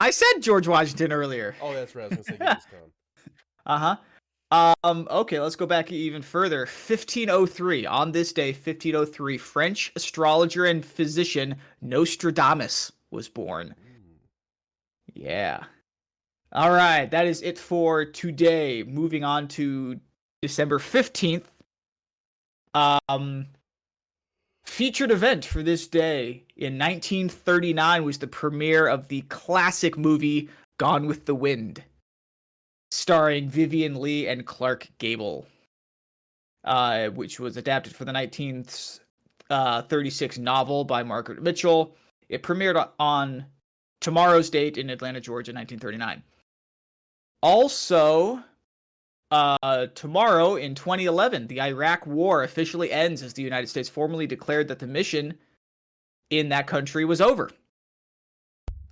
I 0.00 0.10
said 0.10 0.40
George 0.40 0.68
Washington 0.68 1.12
earlier. 1.12 1.54
Oh, 1.62 1.72
that's 1.72 1.94
right. 1.94 2.12
I 2.12 2.16
was 2.16 2.26
gonna 2.26 2.60
say 2.60 2.76
Uh 3.66 3.96
huh. 4.50 4.74
Um. 4.84 5.08
Okay, 5.10 5.40
let's 5.40 5.56
go 5.56 5.66
back 5.66 5.90
even 5.90 6.20
further. 6.20 6.60
1503. 6.60 7.86
On 7.86 8.12
this 8.12 8.32
day, 8.32 8.52
1503, 8.52 9.38
French 9.38 9.92
astrologer 9.96 10.66
and 10.66 10.84
physician 10.84 11.56
Nostradamus 11.80 12.92
was 13.10 13.28
born. 13.28 13.74
Mm. 13.80 14.16
Yeah. 15.14 15.64
All 16.52 16.70
right, 16.70 17.10
that 17.10 17.26
is 17.26 17.42
it 17.42 17.58
for 17.58 18.04
today. 18.04 18.82
Moving 18.82 19.24
on 19.24 19.48
to 19.48 19.98
December 20.44 20.78
15th. 20.78 21.46
Um 22.74 23.46
featured 24.66 25.10
event 25.10 25.42
for 25.42 25.62
this 25.62 25.88
day 25.88 26.44
in 26.54 26.78
1939 26.78 28.04
was 28.04 28.18
the 28.18 28.26
premiere 28.26 28.86
of 28.86 29.08
the 29.08 29.22
classic 29.22 29.96
movie 29.96 30.50
Gone 30.78 31.06
with 31.06 31.24
the 31.24 31.34
Wind, 31.34 31.82
starring 32.90 33.48
Vivien 33.48 33.94
Leigh 33.94 34.28
and 34.28 34.44
Clark 34.44 34.86
Gable. 34.98 35.46
Uh, 36.64 37.08
which 37.08 37.40
was 37.40 37.56
adapted 37.56 37.94
for 37.94 38.04
the 38.04 38.12
1936 38.12 40.38
novel 40.38 40.84
by 40.84 41.02
Margaret 41.02 41.42
Mitchell. 41.42 41.96
It 42.28 42.42
premiered 42.42 42.86
on 42.98 43.46
tomorrow's 44.00 44.50
date 44.50 44.76
in 44.78 44.90
Atlanta, 44.90 45.20
Georgia, 45.20 45.52
1939. 45.52 46.22
Also, 47.42 48.42
uh, 49.30 49.86
tomorrow 49.94 50.56
in 50.56 50.74
2011, 50.74 51.46
the 51.46 51.60
Iraq 51.60 52.06
War 52.06 52.42
officially 52.42 52.92
ends 52.92 53.22
as 53.22 53.32
the 53.34 53.42
United 53.42 53.68
States 53.68 53.88
formally 53.88 54.26
declared 54.26 54.68
that 54.68 54.78
the 54.78 54.86
mission 54.86 55.34
in 56.30 56.48
that 56.50 56.66
country 56.66 57.04
was 57.04 57.20
over. 57.20 57.50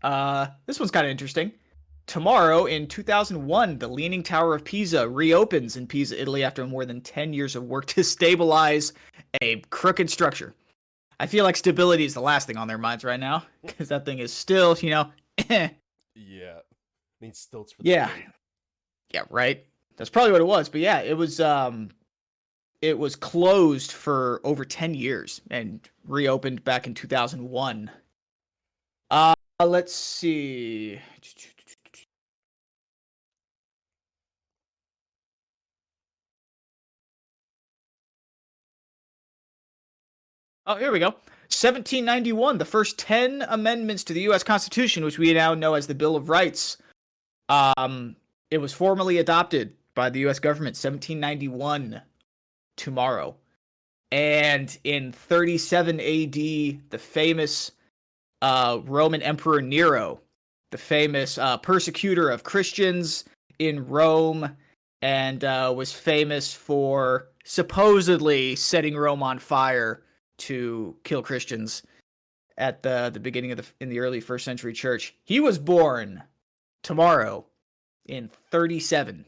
Uh, 0.03 0.49
this 0.67 0.81
one's 0.81 0.91
kind 0.91 1.07
of 1.07 1.11
interesting. 1.11 1.53
Tomorrow 2.07 2.67
in 2.67 2.89
2001, 2.89 3.79
the 3.79 3.87
Leaning 3.87 4.23
Tower 4.25 4.55
of 4.55 4.65
Pisa 4.65 5.09
reopens 5.09 5.77
in 5.77 5.87
Pisa, 5.87 6.21
Italy, 6.21 6.43
after 6.43 6.67
more 6.67 6.85
than 6.85 7.01
10 7.01 7.33
years 7.33 7.55
of 7.55 7.65
work 7.65 7.87
to 7.95 8.03
stabilize 8.03 8.93
a 9.41 9.61
crooked 9.71 10.11
structure. 10.11 10.55
I 11.21 11.27
feel 11.27 11.45
like 11.45 11.57
stability 11.57 12.05
is 12.05 12.15
the 12.15 12.21
last 12.21 12.49
thing 12.49 12.57
on 12.57 12.67
their 12.67 12.79
minds 12.79 13.05
right 13.05 13.21
now 13.21 13.45
because 13.65 13.89
that 13.91 14.05
thing 14.05 14.19
is 14.19 14.33
still, 14.33 14.77
you 14.81 14.91
know, 14.91 15.11
Yeah. 16.17 16.59
Needs 17.21 17.39
stilts 17.39 17.73
for 17.73 17.83
the 17.85 17.89
Yeah. 17.91 18.09
plane. 18.09 18.33
Yeah, 19.15 19.23
right. 19.31 19.65
That's 19.97 20.11
probably 20.11 20.33
what 20.33 20.41
it 20.41 20.47
was. 20.47 20.69
But 20.69 20.81
yeah, 20.81 21.01
it 21.01 21.17
was 21.17 21.41
um 21.41 21.91
it 22.81 22.99
was 22.99 23.15
closed 23.17 23.93
for 23.93 24.41
over 24.45 24.65
10 24.65 24.95
years 24.95 25.41
and 25.51 25.81
reopened 26.07 26.65
back 26.65 26.87
in 26.87 26.95
2001. 26.95 27.91
Uh 29.11 29.35
let's 29.65 29.95
see. 29.95 30.99
Oh, 40.67 40.77
here 40.77 40.93
we 40.93 41.01
go. 41.01 41.07
1791, 41.51 42.59
the 42.59 42.65
first 42.65 42.99
10 42.99 43.45
amendments 43.49 44.05
to 44.05 44.13
the 44.13 44.23
US 44.23 44.43
Constitution, 44.43 45.05
which 45.05 45.19
we 45.19 45.33
now 45.35 45.55
know 45.55 45.75
as 45.75 45.87
the 45.87 45.95
Bill 45.95 46.17
of 46.17 46.29
Rights. 46.29 46.79
Um 47.49 48.17
it 48.51 48.59
was 48.59 48.73
formally 48.73 49.19
adopted 49.19 49.75
by 49.95 50.11
the 50.11 50.21
US 50.27 50.39
government 50.39 50.77
1791 50.77 52.03
tomorrow. 52.77 53.37
And 54.11 54.77
in 54.85 55.13
37 55.13 56.01
AD, 56.01 56.33
the 56.35 56.99
famous 56.99 57.73
uh, 58.43 58.81
Roman 58.85 59.23
Emperor 59.23 59.63
Nero, 59.63 60.21
the 60.71 60.79
famous 60.79 61.39
uh, 61.39 61.57
persecutor 61.59 62.29
of 62.29 62.43
Christians 62.43 63.25
in 63.59 63.87
Rome, 63.87 64.57
and 65.01 65.45
uh, 65.45 65.73
was 65.75 65.93
famous 65.93 66.53
for 66.53 67.29
supposedly 67.45 68.55
setting 68.55 68.97
Rome 68.97 69.23
on 69.23 69.39
fire 69.39 70.03
to 70.39 70.97
kill 71.05 71.23
Christians 71.23 71.83
at 72.59 72.83
the 72.83 73.11
the 73.13 73.21
beginning 73.21 73.53
of 73.53 73.59
the 73.59 73.67
in 73.81 73.89
the 73.89 74.01
early 74.01 74.21
first 74.21 74.45
century 74.45 74.73
church. 74.73 75.15
He 75.25 75.41
was 75.41 75.59
born 75.59 76.23
tomorrow 76.83 77.47
in 78.07 78.29
37. 78.51 79.25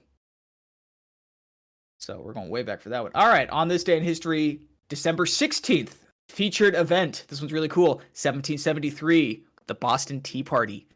So 2.05 2.21
we're 2.21 2.35
going 2.35 2.51
way 2.51 2.63
back 2.63 2.83
for 2.83 2.91
that 2.91 3.03
one. 3.03 3.13
All 3.15 3.29
right, 3.29 3.49
on 3.49 3.69
this 3.69 3.83
day 3.83 3.97
in 3.97 4.03
history, 4.03 4.61
December 4.91 5.25
16th, 5.25 5.95
featured 6.29 6.75
event. 6.75 7.25
This 7.29 7.41
one's 7.41 7.53
really 7.53 7.69
cool. 7.69 7.95
1773, 8.13 9.43
the 9.67 9.75
Boston 9.75 10.21
Tea 10.21 10.43
Party. 10.43 10.87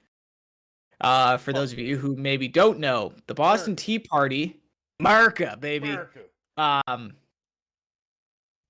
Uh, 1.00 1.38
for 1.38 1.52
those 1.52 1.72
of 1.72 1.78
you 1.78 1.96
who 1.96 2.14
maybe 2.16 2.46
don't 2.46 2.78
know, 2.78 3.12
the 3.26 3.34
Boston 3.34 3.74
Tea 3.74 3.98
Party, 3.98 4.60
America, 5.00 5.56
baby. 5.58 5.90
America. 5.90 6.20
Um, 6.58 7.14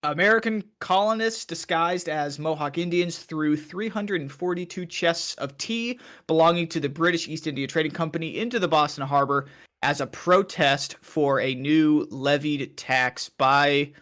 American 0.05 0.63
colonists 0.79 1.45
disguised 1.45 2.09
as 2.09 2.39
Mohawk 2.39 2.79
Indians 2.79 3.19
threw 3.19 3.57
342 3.57 4.87
chests 4.87 5.35
of 5.35 5.59
tea 5.59 5.99
belonging 6.29 6.69
to 6.69 6.79
the 6.79 6.89
British 6.89 7.27
East 7.27 7.49
India 7.49 7.67
Trading 7.67 7.91
Company 7.91 8.39
into 8.39 8.61
the 8.61 8.69
Boston 8.69 9.05
Harbor 9.05 9.47
as 9.83 10.01
a 10.01 10.07
protest 10.07 10.97
for 11.01 11.41
a 11.41 11.55
new 11.55 12.07
levied 12.11 12.77
tax 12.77 13.29
by 13.29 13.93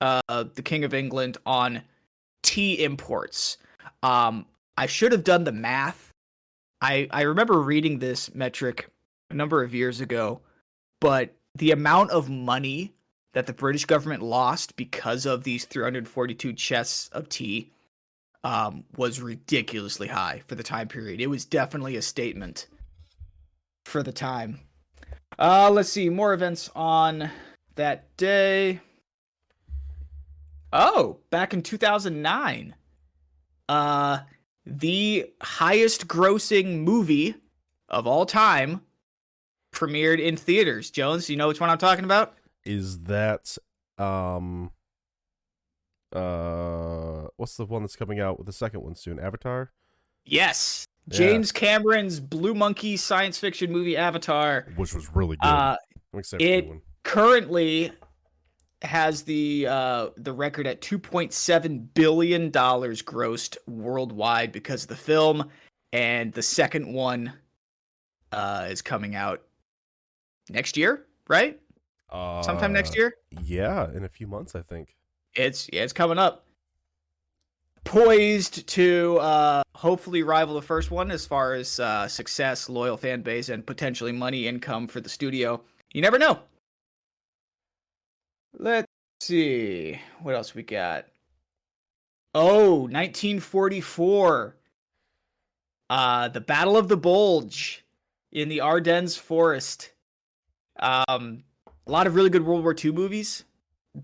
uh, 0.00 0.44
the 0.54 0.62
King 0.62 0.84
of 0.84 0.92
England 0.92 1.38
on 1.46 1.82
tea 2.42 2.82
imports. 2.82 3.56
Um, 4.02 4.46
I 4.76 4.86
should 4.86 5.12
have 5.12 5.24
done 5.24 5.44
the 5.44 5.52
math. 5.52 6.12
I 6.80 7.08
I 7.10 7.22
remember 7.22 7.60
reading 7.60 7.98
this 7.98 8.34
metric 8.34 8.88
a 9.30 9.34
number 9.34 9.62
of 9.62 9.74
years 9.74 10.00
ago, 10.00 10.40
but 11.00 11.34
the 11.54 11.70
amount 11.70 12.10
of 12.10 12.28
money 12.28 12.92
that 13.32 13.46
the 13.46 13.52
British 13.52 13.84
government 13.84 14.22
lost 14.22 14.76
because 14.76 15.24
of 15.24 15.44
these 15.44 15.64
342 15.64 16.52
chests 16.52 17.08
of 17.08 17.28
tea 17.28 17.70
um, 18.44 18.84
was 18.96 19.20
ridiculously 19.20 20.08
high 20.08 20.42
for 20.46 20.54
the 20.54 20.62
time 20.62 20.88
period. 20.88 21.20
It 21.20 21.28
was 21.28 21.44
definitely 21.44 21.96
a 21.96 22.02
statement 22.02 22.66
for 23.86 24.02
the 24.02 24.12
time. 24.12 24.60
Uh, 25.38 25.70
let's 25.70 25.88
see 25.88 26.08
more 26.08 26.32
events 26.32 26.70
on 26.74 27.30
that 27.74 28.16
day. 28.16 28.80
Oh, 30.72 31.18
back 31.30 31.52
in 31.52 31.62
2009. 31.62 32.74
Uh, 33.68 34.18
the 34.64 35.30
highest 35.40 36.06
grossing 36.06 36.80
movie 36.80 37.34
of 37.88 38.06
all 38.06 38.26
time 38.26 38.82
premiered 39.72 40.20
in 40.20 40.36
theaters. 40.36 40.90
Jones, 40.90 41.28
you 41.28 41.36
know 41.36 41.48
which 41.48 41.60
one 41.60 41.70
I'm 41.70 41.78
talking 41.78 42.04
about? 42.04 42.34
Is 42.64 43.00
that 43.00 43.56
um 43.98 44.70
uh 46.12 47.26
what's 47.36 47.56
the 47.56 47.66
one 47.66 47.82
that's 47.82 47.96
coming 47.96 48.20
out 48.20 48.38
with 48.38 48.46
the 48.46 48.52
second 48.52 48.82
one 48.82 48.94
soon? 48.94 49.18
Avatar? 49.18 49.72
Yes. 50.24 50.86
Yeah. 51.08 51.18
James 51.18 51.52
Cameron's 51.52 52.20
Blue 52.20 52.54
Monkey 52.54 52.96
science 52.96 53.38
fiction 53.38 53.72
movie 53.72 53.96
Avatar. 53.96 54.66
Which 54.76 54.94
was 54.94 55.14
really 55.14 55.36
good. 55.36 55.48
Uh, 55.48 55.76
it- 56.38 56.66
one. 56.68 56.80
currently 57.02 57.92
has 58.82 59.22
the 59.22 59.64
uh 59.68 60.08
the 60.16 60.32
record 60.32 60.66
at 60.66 60.80
2.7 60.80 61.86
billion 61.94 62.50
dollars 62.50 63.00
grossed 63.00 63.56
worldwide 63.68 64.50
because 64.50 64.82
of 64.82 64.88
the 64.88 64.96
film 64.96 65.48
and 65.92 66.32
the 66.32 66.42
second 66.42 66.92
one 66.92 67.32
uh 68.32 68.66
is 68.68 68.82
coming 68.82 69.14
out 69.14 69.42
next 70.50 70.76
year 70.76 71.06
right 71.28 71.60
Uh, 72.10 72.42
sometime 72.42 72.72
next 72.72 72.96
year 72.96 73.14
Yeah, 73.44 73.88
in 73.94 74.02
a 74.04 74.08
few 74.08 74.26
months, 74.26 74.56
I 74.56 74.62
think. 74.62 74.96
it's 75.36 75.68
yeah 75.72 75.84
it's 75.84 75.92
coming 75.92 76.18
up 76.18 76.44
poised 77.84 78.66
to 78.68 79.18
uh 79.18 79.62
hopefully 79.74 80.22
rival 80.22 80.54
the 80.54 80.62
first 80.62 80.90
one 80.90 81.10
as 81.10 81.26
far 81.26 81.54
as 81.54 81.80
uh 81.80 82.06
success 82.08 82.68
loyal 82.68 82.96
fan 82.96 83.22
base 83.22 83.48
and 83.48 83.66
potentially 83.66 84.12
money 84.12 84.46
income 84.46 84.86
for 84.86 85.00
the 85.00 85.08
studio. 85.08 85.60
You 85.92 86.02
never 86.02 86.18
know. 86.18 86.40
Let's 88.58 88.86
see. 89.20 90.00
What 90.20 90.34
else 90.34 90.54
we 90.54 90.62
got? 90.62 91.06
Oh 92.34 92.82
1944 92.82 94.56
uh 95.90 96.28
the 96.28 96.40
battle 96.40 96.76
of 96.76 96.88
the 96.88 96.96
bulge 96.96 97.84
in 98.30 98.48
the 98.48 98.60
ardennes 98.60 99.16
forest. 99.16 99.92
Um 100.78 101.44
a 101.86 101.90
lot 101.90 102.06
of 102.06 102.14
really 102.14 102.30
good 102.30 102.44
world 102.44 102.62
war 102.62 102.76
ii 102.84 102.92
movies 102.92 103.44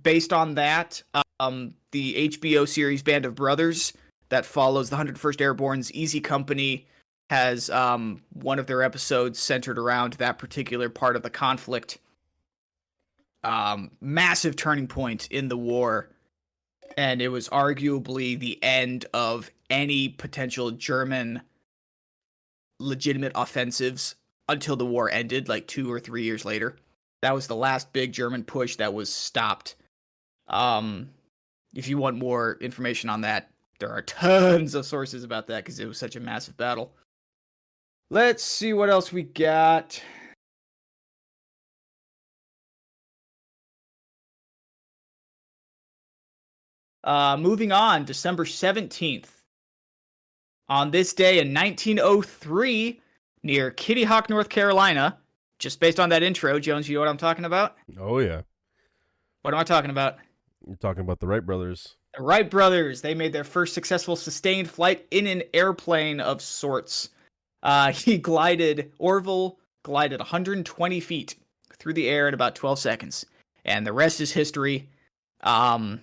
based 0.02 0.32
on 0.32 0.54
that, 0.56 1.02
um, 1.40 1.74
the 1.92 2.28
HBO 2.28 2.66
series 2.66 3.02
Band 3.02 3.24
of 3.24 3.34
Brothers 3.34 3.92
that 4.28 4.44
follows 4.44 4.90
the 4.90 4.96
101st 4.96 5.40
Airborne's 5.40 5.92
Easy 5.92 6.20
Company 6.20 6.86
has 7.30 7.68
um, 7.70 8.22
one 8.32 8.58
of 8.58 8.66
their 8.66 8.82
episodes 8.82 9.38
centered 9.38 9.78
around 9.78 10.14
that 10.14 10.38
particular 10.38 10.88
part 10.88 11.16
of 11.16 11.22
the 11.22 11.30
conflict. 11.30 11.98
Um, 13.44 13.90
massive 14.00 14.56
turning 14.56 14.88
point 14.88 15.28
in 15.30 15.48
the 15.48 15.56
war, 15.56 16.08
and 16.96 17.22
it 17.22 17.28
was 17.28 17.48
arguably 17.50 18.38
the 18.38 18.62
end 18.62 19.06
of 19.14 19.50
any 19.70 20.08
potential 20.08 20.72
German 20.72 21.42
legitimate 22.80 23.32
offensives 23.34 24.16
until 24.48 24.76
the 24.76 24.86
war 24.86 25.10
ended, 25.10 25.48
like 25.48 25.66
two 25.66 25.90
or 25.92 26.00
three 26.00 26.24
years 26.24 26.44
later. 26.44 26.76
That 27.22 27.34
was 27.34 27.46
the 27.46 27.56
last 27.56 27.92
big 27.92 28.12
German 28.12 28.44
push 28.44 28.76
that 28.76 28.94
was 28.94 29.12
stopped. 29.12 29.76
Um, 30.48 31.10
if 31.78 31.86
you 31.86 31.96
want 31.96 32.18
more 32.18 32.58
information 32.60 33.08
on 33.08 33.20
that, 33.20 33.50
there 33.78 33.88
are 33.88 34.02
tons 34.20 34.74
of 34.74 34.84
sources 34.84 35.22
about 35.22 35.46
that 35.46 35.64
because 35.64 35.78
it 35.78 35.86
was 35.86 35.96
such 35.96 36.16
a 36.16 36.20
massive 36.20 36.56
battle. 36.56 36.92
Let's 38.10 38.42
see 38.42 38.72
what 38.72 38.90
else 38.90 39.12
we 39.12 39.22
got. 39.22 40.02
Uh, 47.04 47.36
moving 47.38 47.70
on, 47.70 48.04
December 48.04 48.44
17th. 48.44 49.28
On 50.68 50.90
this 50.90 51.12
day 51.14 51.38
in 51.38 51.54
1903, 51.54 53.00
near 53.44 53.70
Kitty 53.70 54.02
Hawk, 54.02 54.28
North 54.28 54.48
Carolina, 54.48 55.16
just 55.60 55.78
based 55.78 56.00
on 56.00 56.08
that 56.08 56.24
intro, 56.24 56.58
Jones, 56.58 56.88
you 56.88 56.94
know 56.94 57.00
what 57.00 57.08
I'm 57.08 57.16
talking 57.16 57.44
about? 57.44 57.76
Oh 57.98 58.18
yeah. 58.18 58.42
What 59.42 59.54
am 59.54 59.60
I 59.60 59.64
talking 59.64 59.90
about? 59.90 60.18
You're 60.66 60.76
talking 60.76 61.02
about 61.02 61.20
the 61.20 61.26
Wright 61.26 61.44
brothers. 61.44 61.96
The 62.16 62.22
Wright 62.22 62.48
brothers, 62.50 63.00
they 63.00 63.14
made 63.14 63.32
their 63.32 63.44
first 63.44 63.74
successful 63.74 64.16
sustained 64.16 64.70
flight 64.70 65.06
in 65.10 65.26
an 65.26 65.42
airplane 65.54 66.20
of 66.20 66.42
sorts. 66.42 67.10
Uh, 67.62 67.92
he 67.92 68.18
glided, 68.18 68.92
Orville 68.98 69.58
glided 69.82 70.20
120 70.20 71.00
feet 71.00 71.36
through 71.78 71.94
the 71.94 72.08
air 72.08 72.28
in 72.28 72.34
about 72.34 72.54
12 72.54 72.78
seconds. 72.78 73.24
And 73.64 73.86
the 73.86 73.92
rest 73.92 74.20
is 74.20 74.32
history. 74.32 74.88
Um, 75.42 76.02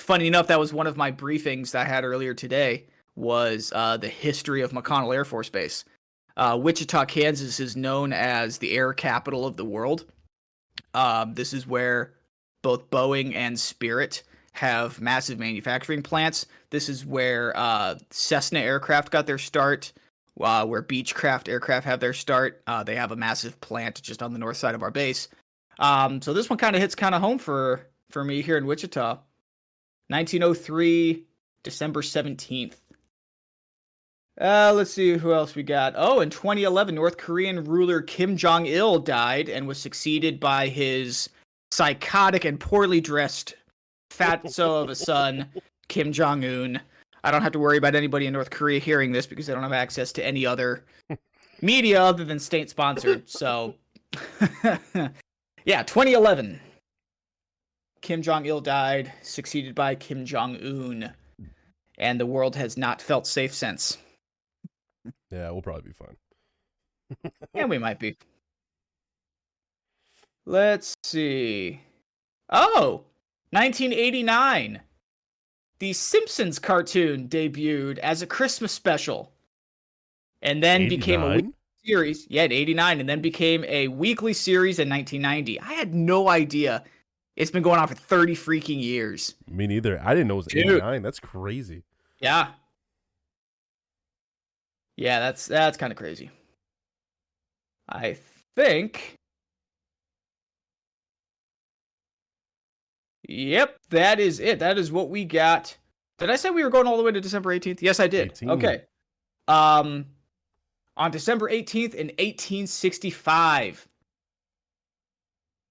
funny 0.00 0.26
enough, 0.26 0.48
that 0.48 0.58
was 0.58 0.72
one 0.72 0.86
of 0.86 0.96
my 0.96 1.12
briefings 1.12 1.70
that 1.70 1.86
I 1.86 1.88
had 1.88 2.04
earlier 2.04 2.34
today 2.34 2.86
was 3.16 3.72
uh, 3.74 3.96
the 3.96 4.08
history 4.08 4.62
of 4.62 4.72
McConnell 4.72 5.14
Air 5.14 5.24
Force 5.24 5.48
Base. 5.48 5.84
Uh, 6.36 6.58
Wichita, 6.60 7.04
Kansas 7.04 7.60
is 7.60 7.76
known 7.76 8.12
as 8.12 8.58
the 8.58 8.72
air 8.72 8.92
capital 8.92 9.46
of 9.46 9.56
the 9.56 9.64
world. 9.64 10.06
Um, 10.94 11.34
this 11.34 11.52
is 11.52 11.66
where 11.66 12.14
both 12.62 12.90
Boeing 12.90 13.34
and 13.34 13.58
Spirit 13.58 14.22
have 14.52 15.00
massive 15.00 15.38
manufacturing 15.38 16.02
plants. 16.02 16.46
This 16.70 16.88
is 16.88 17.06
where 17.06 17.56
uh, 17.56 17.96
Cessna 18.10 18.60
aircraft 18.60 19.10
got 19.10 19.26
their 19.26 19.38
start, 19.38 19.92
uh, 20.40 20.66
where 20.66 20.82
Beechcraft 20.82 21.48
aircraft 21.48 21.86
have 21.86 22.00
their 22.00 22.12
start. 22.12 22.62
Uh, 22.66 22.82
they 22.82 22.96
have 22.96 23.12
a 23.12 23.16
massive 23.16 23.60
plant 23.60 24.02
just 24.02 24.22
on 24.22 24.32
the 24.32 24.38
north 24.38 24.56
side 24.56 24.74
of 24.74 24.82
our 24.82 24.90
base. 24.90 25.28
Um, 25.78 26.20
so 26.20 26.32
this 26.32 26.50
one 26.50 26.58
kind 26.58 26.76
of 26.76 26.82
hits 26.82 26.94
kind 26.94 27.14
of 27.14 27.20
home 27.20 27.38
for 27.38 27.86
for 28.10 28.24
me 28.24 28.42
here 28.42 28.56
in 28.56 28.66
Wichita. 28.66 29.18
1903, 30.08 31.24
December 31.62 32.02
17th. 32.02 32.74
Uh, 34.40 34.72
let's 34.74 34.92
see 34.92 35.16
who 35.16 35.32
else 35.32 35.54
we 35.54 35.62
got. 35.62 35.94
Oh, 35.96 36.20
in 36.20 36.30
2011, 36.30 36.94
North 36.94 37.16
Korean 37.16 37.62
ruler 37.62 38.00
Kim 38.00 38.36
Jong 38.36 38.66
Il 38.66 38.98
died 38.98 39.48
and 39.48 39.68
was 39.68 39.78
succeeded 39.78 40.40
by 40.40 40.68
his 40.68 41.28
psychotic 41.70 42.44
and 42.44 42.58
poorly 42.58 43.00
dressed 43.00 43.54
fatso 44.10 44.82
of 44.82 44.90
a 44.90 44.94
son, 44.94 45.48
Kim 45.88 46.12
Jong 46.12 46.44
Un. 46.44 46.80
I 47.22 47.30
don't 47.30 47.42
have 47.42 47.52
to 47.52 47.58
worry 47.58 47.76
about 47.76 47.94
anybody 47.94 48.26
in 48.26 48.32
North 48.32 48.50
Korea 48.50 48.80
hearing 48.80 49.12
this 49.12 49.26
because 49.26 49.46
they 49.46 49.52
don't 49.52 49.62
have 49.62 49.72
access 49.72 50.12
to 50.12 50.24
any 50.24 50.46
other 50.46 50.84
media 51.60 52.02
other 52.02 52.24
than 52.24 52.38
state 52.38 52.70
sponsored. 52.70 53.28
So, 53.28 53.74
yeah, 55.64 55.82
2011. 55.82 56.60
Kim 58.00 58.22
Jong 58.22 58.46
il 58.46 58.62
died, 58.62 59.12
succeeded 59.20 59.74
by 59.74 59.94
Kim 59.94 60.24
Jong 60.24 60.56
Un. 60.56 61.12
And 61.98 62.18
the 62.18 62.24
world 62.24 62.56
has 62.56 62.78
not 62.78 63.02
felt 63.02 63.26
safe 63.26 63.52
since. 63.52 63.98
Yeah, 65.30 65.50
we'll 65.50 65.60
probably 65.60 65.90
be 65.90 65.92
fine. 65.92 66.16
Yeah, 67.52 67.66
we 67.66 67.76
might 67.76 67.98
be. 67.98 68.16
Let's 70.46 70.94
see. 71.04 71.80
Oh, 72.48 73.04
1989. 73.50 74.80
The 75.78 75.92
Simpsons 75.92 76.58
cartoon 76.58 77.28
debuted 77.28 77.98
as 77.98 78.20
a 78.22 78.26
Christmas 78.26 78.72
special 78.72 79.32
and 80.42 80.62
then 80.62 80.88
became 80.88 81.22
a 81.22 81.26
89? 81.26 81.36
weekly 81.36 81.54
series. 81.84 82.26
Yeah, 82.28 82.44
in 82.44 82.52
89 82.52 83.00
and 83.00 83.08
then 83.08 83.20
became 83.20 83.64
a 83.64 83.88
weekly 83.88 84.32
series 84.32 84.78
in 84.78 84.88
1990. 84.88 85.60
I 85.60 85.72
had 85.72 85.94
no 85.94 86.28
idea. 86.28 86.84
It's 87.36 87.50
been 87.50 87.62
going 87.62 87.80
on 87.80 87.88
for 87.88 87.94
30 87.94 88.34
freaking 88.34 88.82
years. 88.82 89.34
Me 89.48 89.66
neither. 89.66 90.00
I 90.04 90.14
didn't 90.14 90.28
know 90.28 90.34
it 90.34 90.38
was 90.38 90.46
Dude. 90.46 90.66
89. 90.66 91.02
That's 91.02 91.20
crazy. 91.20 91.82
Yeah. 92.18 92.48
Yeah, 94.96 95.20
that's 95.20 95.46
that's 95.46 95.78
kind 95.78 95.92
of 95.92 95.96
crazy. 95.96 96.30
I 97.88 98.18
think 98.54 99.16
Yep, 103.30 103.78
that 103.90 104.18
is 104.18 104.40
it. 104.40 104.58
That 104.58 104.76
is 104.76 104.90
what 104.90 105.08
we 105.08 105.24
got. 105.24 105.76
Did 106.18 106.30
I 106.30 106.36
say 106.36 106.50
we 106.50 106.64
were 106.64 106.70
going 106.70 106.88
all 106.88 106.96
the 106.96 107.04
way 107.04 107.12
to 107.12 107.20
December 107.20 107.56
18th? 107.56 107.80
Yes, 107.80 108.00
I 108.00 108.08
did. 108.08 108.32
18. 108.32 108.50
Okay. 108.50 108.82
Um 109.46 110.06
on 110.96 111.12
December 111.12 111.48
18th 111.48 111.94
in 111.94 112.08
1865 112.08 113.88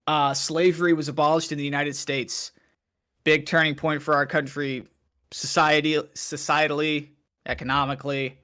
uh 0.07 0.34
slavery 0.34 0.93
was 0.93 1.10
abolished 1.10 1.51
in 1.51 1.57
the 1.57 1.64
United 1.66 1.95
States. 1.97 2.53
Big 3.26 3.45
turning 3.45 3.76
point 3.76 4.01
for 4.01 4.16
our 4.16 4.26
country 4.26 4.88
society 5.32 5.95
societally, 6.16 7.10
economically, 7.45 8.38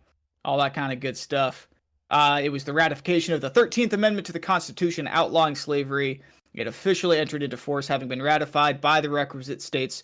all 0.44 0.58
that 0.58 0.74
kind 0.74 0.92
of 0.92 1.00
good 1.00 1.16
stuff. 1.16 1.70
Uh, 2.12 2.40
it 2.44 2.50
was 2.50 2.66
the 2.66 2.74
ratification 2.74 3.34
of 3.34 3.42
the 3.42 3.50
13th 3.50 3.94
Amendment 3.94 4.28
to 4.28 4.34
the 4.34 4.40
Constitution 4.40 5.08
outlawing 5.08 5.56
slavery. 5.56 6.22
It 6.56 6.68
officially 6.68 7.20
entered 7.20 7.44
into 7.44 7.58
force, 7.58 7.88
having 7.88 8.08
been 8.08 8.22
ratified 8.22 8.82
by 8.82 9.02
the 9.02 9.10
requisite 9.10 9.62
states 9.62 10.04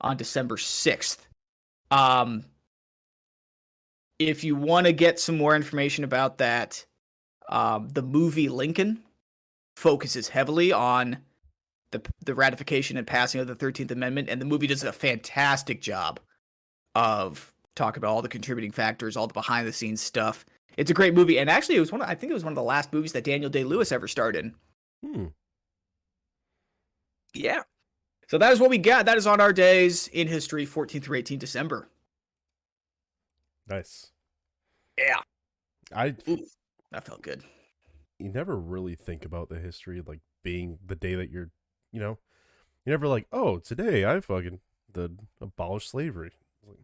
on 0.00 0.16
December 0.16 0.56
6th. 0.56 1.18
Um, 1.90 2.44
if 4.18 4.44
you 4.44 4.56
want 4.56 4.86
to 4.86 4.92
get 4.92 5.20
some 5.20 5.36
more 5.36 5.54
information 5.54 6.04
about 6.04 6.38
that, 6.38 6.84
um, 7.48 7.88
the 7.88 8.02
movie 8.02 8.48
Lincoln 8.48 9.02
focuses 9.76 10.28
heavily 10.28 10.72
on 10.72 11.18
the 11.90 12.02
the 12.24 12.34
ratification 12.34 12.96
and 12.96 13.06
passing 13.06 13.40
of 13.40 13.46
the 13.46 13.54
Thirteenth 13.54 13.90
Amendment, 13.90 14.28
and 14.28 14.40
the 14.40 14.46
movie 14.46 14.66
does 14.66 14.82
a 14.82 14.92
fantastic 14.92 15.82
job 15.82 16.20
of 16.94 17.52
talking 17.74 18.00
about 18.00 18.10
all 18.12 18.22
the 18.22 18.28
contributing 18.28 18.72
factors, 18.72 19.16
all 19.16 19.26
the 19.26 19.34
behind 19.34 19.66
the 19.66 19.72
scenes 19.72 20.00
stuff. 20.00 20.44
It's 20.76 20.90
a 20.90 20.94
great 20.94 21.14
movie, 21.14 21.38
and 21.38 21.50
actually, 21.50 21.76
it 21.76 21.80
was 21.80 21.92
one. 21.92 22.00
Of, 22.00 22.08
I 22.08 22.14
think 22.14 22.30
it 22.30 22.34
was 22.34 22.44
one 22.44 22.52
of 22.52 22.56
the 22.56 22.62
last 22.62 22.92
movies 22.92 23.12
that 23.12 23.24
Daniel 23.24 23.50
Day 23.50 23.64
Lewis 23.64 23.92
ever 23.92 24.08
starred 24.08 24.36
in. 24.36 24.54
Hmm. 25.04 25.26
Yeah. 27.34 27.62
So 28.28 28.38
that 28.38 28.52
is 28.52 28.60
what 28.60 28.70
we 28.70 28.78
got. 28.78 29.06
That 29.06 29.16
is 29.18 29.26
on 29.26 29.40
our 29.40 29.52
days 29.52 30.08
in 30.08 30.28
history, 30.28 30.66
14th 30.66 31.04
through 31.04 31.18
18 31.18 31.38
December. 31.38 31.88
Nice. 33.68 34.10
Yeah. 34.98 35.20
I 35.94 36.14
Ooh, 36.28 36.46
that 36.90 37.04
felt 37.04 37.22
good. 37.22 37.42
you 38.18 38.28
never 38.28 38.56
really 38.56 38.94
think 38.94 39.24
about 39.24 39.48
the 39.48 39.58
history 39.58 40.02
like 40.06 40.20
being 40.42 40.78
the 40.84 40.94
day 40.96 41.14
that 41.14 41.30
you're, 41.30 41.50
you 41.92 42.00
know, 42.00 42.18
you 42.84 42.90
never 42.90 43.06
like, 43.06 43.26
oh, 43.32 43.58
today 43.58 44.04
I 44.04 44.20
fucking 44.20 44.60
the 44.92 45.10
abolish 45.40 45.88
slavery. 45.88 46.32
Like, 46.66 46.78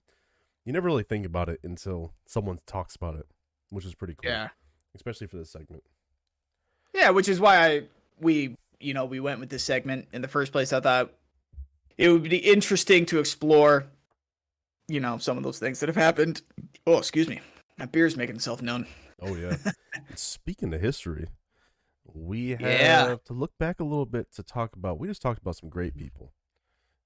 You 0.64 0.72
never 0.72 0.86
really 0.86 1.02
think 1.02 1.26
about 1.26 1.48
it 1.48 1.60
until 1.62 2.12
someone 2.26 2.58
talks 2.66 2.94
about 2.96 3.16
it, 3.16 3.26
which 3.70 3.84
is 3.84 3.94
pretty 3.94 4.14
cool. 4.14 4.30
Yeah. 4.30 4.48
especially 4.94 5.26
for 5.26 5.36
this 5.38 5.50
segment. 5.50 5.82
Yeah, 6.94 7.10
which 7.10 7.28
is 7.28 7.40
why 7.40 7.66
I 7.66 7.82
we 8.20 8.56
you 8.80 8.94
know 8.94 9.04
we 9.04 9.20
went 9.20 9.40
with 9.40 9.50
this 9.50 9.64
segment 9.64 10.08
in 10.12 10.22
the 10.22 10.28
first 10.28 10.52
place. 10.52 10.72
I 10.72 10.80
thought 10.80 11.10
it 11.96 12.08
would 12.10 12.22
be 12.22 12.36
interesting 12.38 13.06
to 13.06 13.18
explore, 13.18 13.86
you 14.88 15.00
know, 15.00 15.18
some 15.18 15.36
of 15.36 15.42
those 15.42 15.58
things 15.58 15.80
that 15.80 15.88
have 15.88 15.96
happened. 15.96 16.42
Oh, 16.86 16.98
excuse 16.98 17.28
me, 17.28 17.40
my 17.78 17.86
beer's 17.86 18.16
making 18.16 18.36
itself 18.36 18.62
known. 18.62 18.86
Oh 19.20 19.34
yeah. 19.34 19.56
Speaking 20.14 20.72
of 20.74 20.80
history, 20.80 21.26
we 22.04 22.50
have 22.50 22.60
Yeah. 22.60 23.16
to 23.26 23.32
look 23.32 23.56
back 23.58 23.80
a 23.80 23.84
little 23.84 24.06
bit 24.06 24.32
to 24.36 24.42
talk 24.42 24.76
about. 24.76 24.98
We 24.98 25.08
just 25.08 25.22
talked 25.22 25.40
about 25.40 25.56
some 25.56 25.68
great 25.68 25.96
people, 25.96 26.32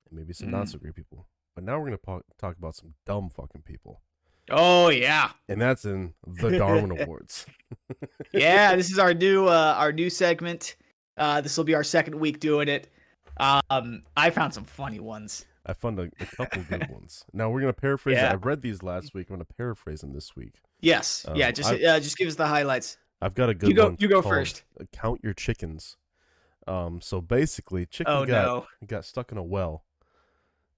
and 0.09 0.19
maybe 0.19 0.33
some 0.35 0.49
Mm. 0.49 0.53
not 0.53 0.69
so 0.69 0.79
great 0.79 0.95
people. 0.95 1.27
But 1.55 1.65
now 1.65 1.79
we're 1.79 1.87
gonna 1.87 1.99
po- 1.99 2.25
talk 2.39 2.57
about 2.59 2.77
some 2.77 2.95
dumb 3.07 3.29
fucking 3.31 3.63
people, 3.63 4.03
Oh 4.51 4.89
yeah, 4.89 5.31
and 5.49 5.61
that's 5.61 5.85
in 5.85 6.15
the 6.27 6.59
Darwin 6.59 6.91
Awards. 6.99 7.47
yeah. 8.33 8.75
This 8.77 8.91
is 8.91 8.99
our 8.99 9.15
new 9.15 9.47
uh, 9.49 9.75
our 9.79 9.93
new 9.93 10.11
segment. 10.11 10.77
Uh, 11.17 11.41
this 11.41 11.57
will 11.57 11.65
be 11.65 11.75
our 11.75 11.85
second 11.85 12.15
week 12.19 12.41
doing 12.41 12.69
it. 12.69 12.89
Um, 13.39 14.03
I 14.17 14.31
found 14.31 14.55
some 14.55 14.65
funny 14.65 15.01
ones. 15.01 15.45
I 15.65 15.75
found 15.75 15.99
a, 15.99 16.11
a 16.21 16.27
couple 16.37 16.63
good 16.69 16.89
ones. 16.91 17.25
Now 17.33 17.49
we're 17.51 17.61
gonna 17.61 17.73
paraphrase. 17.73 18.17
Yeah. 18.17 18.33
I 18.33 18.35
read 18.35 18.63
these 18.63 18.83
last 18.83 19.15
week. 19.15 19.29
I'm 19.31 19.37
gonna 19.37 19.45
paraphrase 19.45 20.01
them 20.01 20.13
this 20.13 20.35
week. 20.37 20.55
Yes, 20.81 21.25
Um, 21.29 21.37
yeah. 21.37 21.51
Just 21.51 21.71
uh, 21.73 22.01
just 22.01 22.17
give 22.19 22.29
us 22.29 22.35
the 22.35 22.47
highlights. 22.47 22.97
I've 23.21 23.35
got 23.35 23.49
a 23.49 23.55
good 23.55 23.69
You 23.69 23.75
go. 23.77 23.85
one. 23.85 23.97
You 24.01 24.09
go 24.09 24.21
first. 24.23 24.65
Count 24.93 25.21
your 25.23 25.33
chickens. 25.35 25.97
Um. 26.67 27.01
So 27.01 27.21
basically, 27.21 27.87
chicken 27.87 28.13
Oh 28.13 28.25
got 28.27 28.45
no. 28.47 28.67
got 28.87 29.05
stuck 29.05 29.31
in 29.33 29.39
a 29.39 29.43
well. 29.43 29.85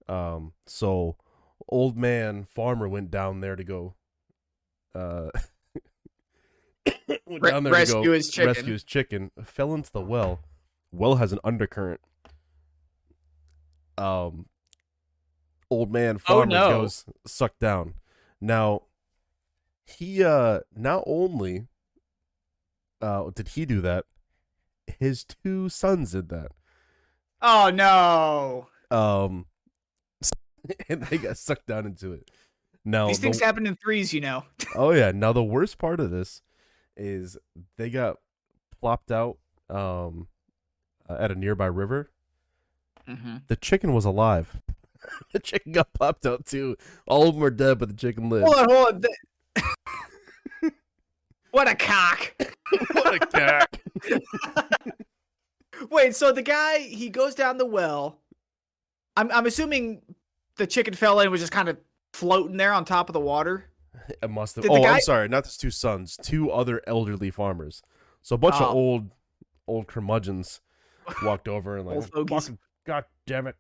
Um, 0.09 0.53
so 0.67 1.17
old 1.69 1.97
man 1.97 2.45
farmer 2.45 2.87
went 2.89 3.11
down 3.11 3.41
there 3.41 3.57
to 3.57 3.65
go 3.65 3.95
uh 4.95 5.31
down 7.43 7.65
there 7.65 7.73
rescue 7.73 8.11
his 8.11 8.29
chicken. 8.29 8.49
rescue 8.49 8.73
his 8.73 8.85
chicken, 8.85 9.31
fell 9.45 9.75
into 9.75 9.91
the 9.93 10.01
well. 10.01 10.41
Well 10.93 11.17
has 11.17 11.33
an 11.33 11.39
undercurrent. 11.45 12.01
Um 13.97 14.47
old 15.71 15.93
man 15.93 16.17
Oh, 16.17 16.19
farmer 16.19 16.47
no. 16.47 16.69
goes 16.83 17.05
sucked 17.27 17.61
down. 17.61 17.95
Now 18.41 18.83
he 19.87 20.23
uh 20.25 20.61
not 20.75 21.05
only 21.07 21.67
uh 23.01 23.31
did 23.35 23.49
he 23.49 23.65
do 23.65 23.81
that, 23.83 24.05
his 24.99 25.25
two 25.25 25.69
sons 25.69 26.13
did 26.13 26.29
that. 26.31 26.53
Oh 27.41 27.71
no. 27.73 28.69
Um, 28.91 29.47
and 30.89 31.03
they 31.05 31.19
got 31.19 31.37
sucked 31.37 31.67
down 31.67 31.85
into 31.87 32.13
it. 32.13 32.31
Now, 32.85 33.09
These 33.09 33.19
the- 33.19 33.23
things 33.25 33.41
happen 33.41 33.67
in 33.67 33.77
threes, 33.77 34.13
you 34.13 34.21
know. 34.21 34.45
oh 34.77 34.93
yeah. 34.93 35.11
Now 35.13 35.33
the 35.33 35.43
worst 35.45 35.79
part 35.79 36.01
of 36.01 36.11
this 36.11 36.43
is 36.97 37.37
they 37.77 37.91
got 37.91 38.19
plopped 38.81 39.11
out 39.11 39.39
um 39.71 40.29
uh, 41.09 41.17
at 41.19 41.31
a 41.31 41.35
nearby 41.35 41.67
river. 41.67 42.11
Mm-hmm. 43.09 43.37
The 43.49 43.57
chicken 43.57 43.93
was 43.93 44.05
alive. 44.05 44.61
the 45.33 45.39
chicken 45.39 45.73
got 45.73 45.93
popped 45.93 46.27
out 46.27 46.47
too. 46.47 46.77
All 47.07 47.29
of 47.29 47.35
them 47.35 47.45
are 47.45 47.51
dead, 47.51 47.79
but 47.79 47.89
the 47.89 47.95
chicken 47.95 48.29
lived. 48.31 48.47
Hold 48.47 48.57
on, 48.57 48.71
hold 48.71 48.95
on. 48.95 49.03
Th- 49.03 50.73
what 51.51 51.69
a 51.69 51.75
cock. 51.75 52.35
what 52.93 53.15
a 53.15 53.27
cat! 53.27 53.79
Wait, 55.91 56.15
so 56.15 56.33
the 56.33 56.43
guy 56.43 56.79
he 56.79 57.09
goes 57.09 57.35
down 57.35 57.59
the 57.59 57.67
well. 57.67 58.19
I'm 59.17 59.31
I'm 59.31 59.47
assuming 59.47 60.03
the 60.57 60.67
chicken 60.67 60.95
fell 60.95 61.21
in 61.21 61.31
was 61.31 61.41
just 61.41 61.53
kind 61.53 61.69
of 61.69 61.79
floating 62.13 62.57
there 62.57 62.73
on 62.73 62.85
top 62.85 63.09
of 63.09 63.13
the 63.13 63.21
water. 63.21 63.67
It 64.23 64.31
must 64.31 64.57
have. 64.57 64.63
Did 64.65 64.71
Oh, 64.73 64.83
guy- 64.83 64.95
I'm 64.97 65.01
sorry. 65.01 65.29
Not 65.29 65.45
his 65.45 65.57
two 65.57 65.71
sons. 65.71 66.17
Two 66.23 66.51
other 66.51 66.83
elderly 66.87 67.31
farmers. 67.31 67.83
So 68.23 68.35
a 68.35 68.39
bunch 68.39 68.57
of 68.57 68.63
Oh. 68.63 68.73
old, 68.75 69.11
old 69.67 69.87
curmudgeons 69.87 70.61
walked 71.23 71.49
over 71.49 71.77
and 71.79 71.87
like, 71.87 71.97
Old 72.17 72.29
"Fucking- 72.29 72.59
God 72.87 73.05
damn 73.27 73.47
it! 73.47 73.57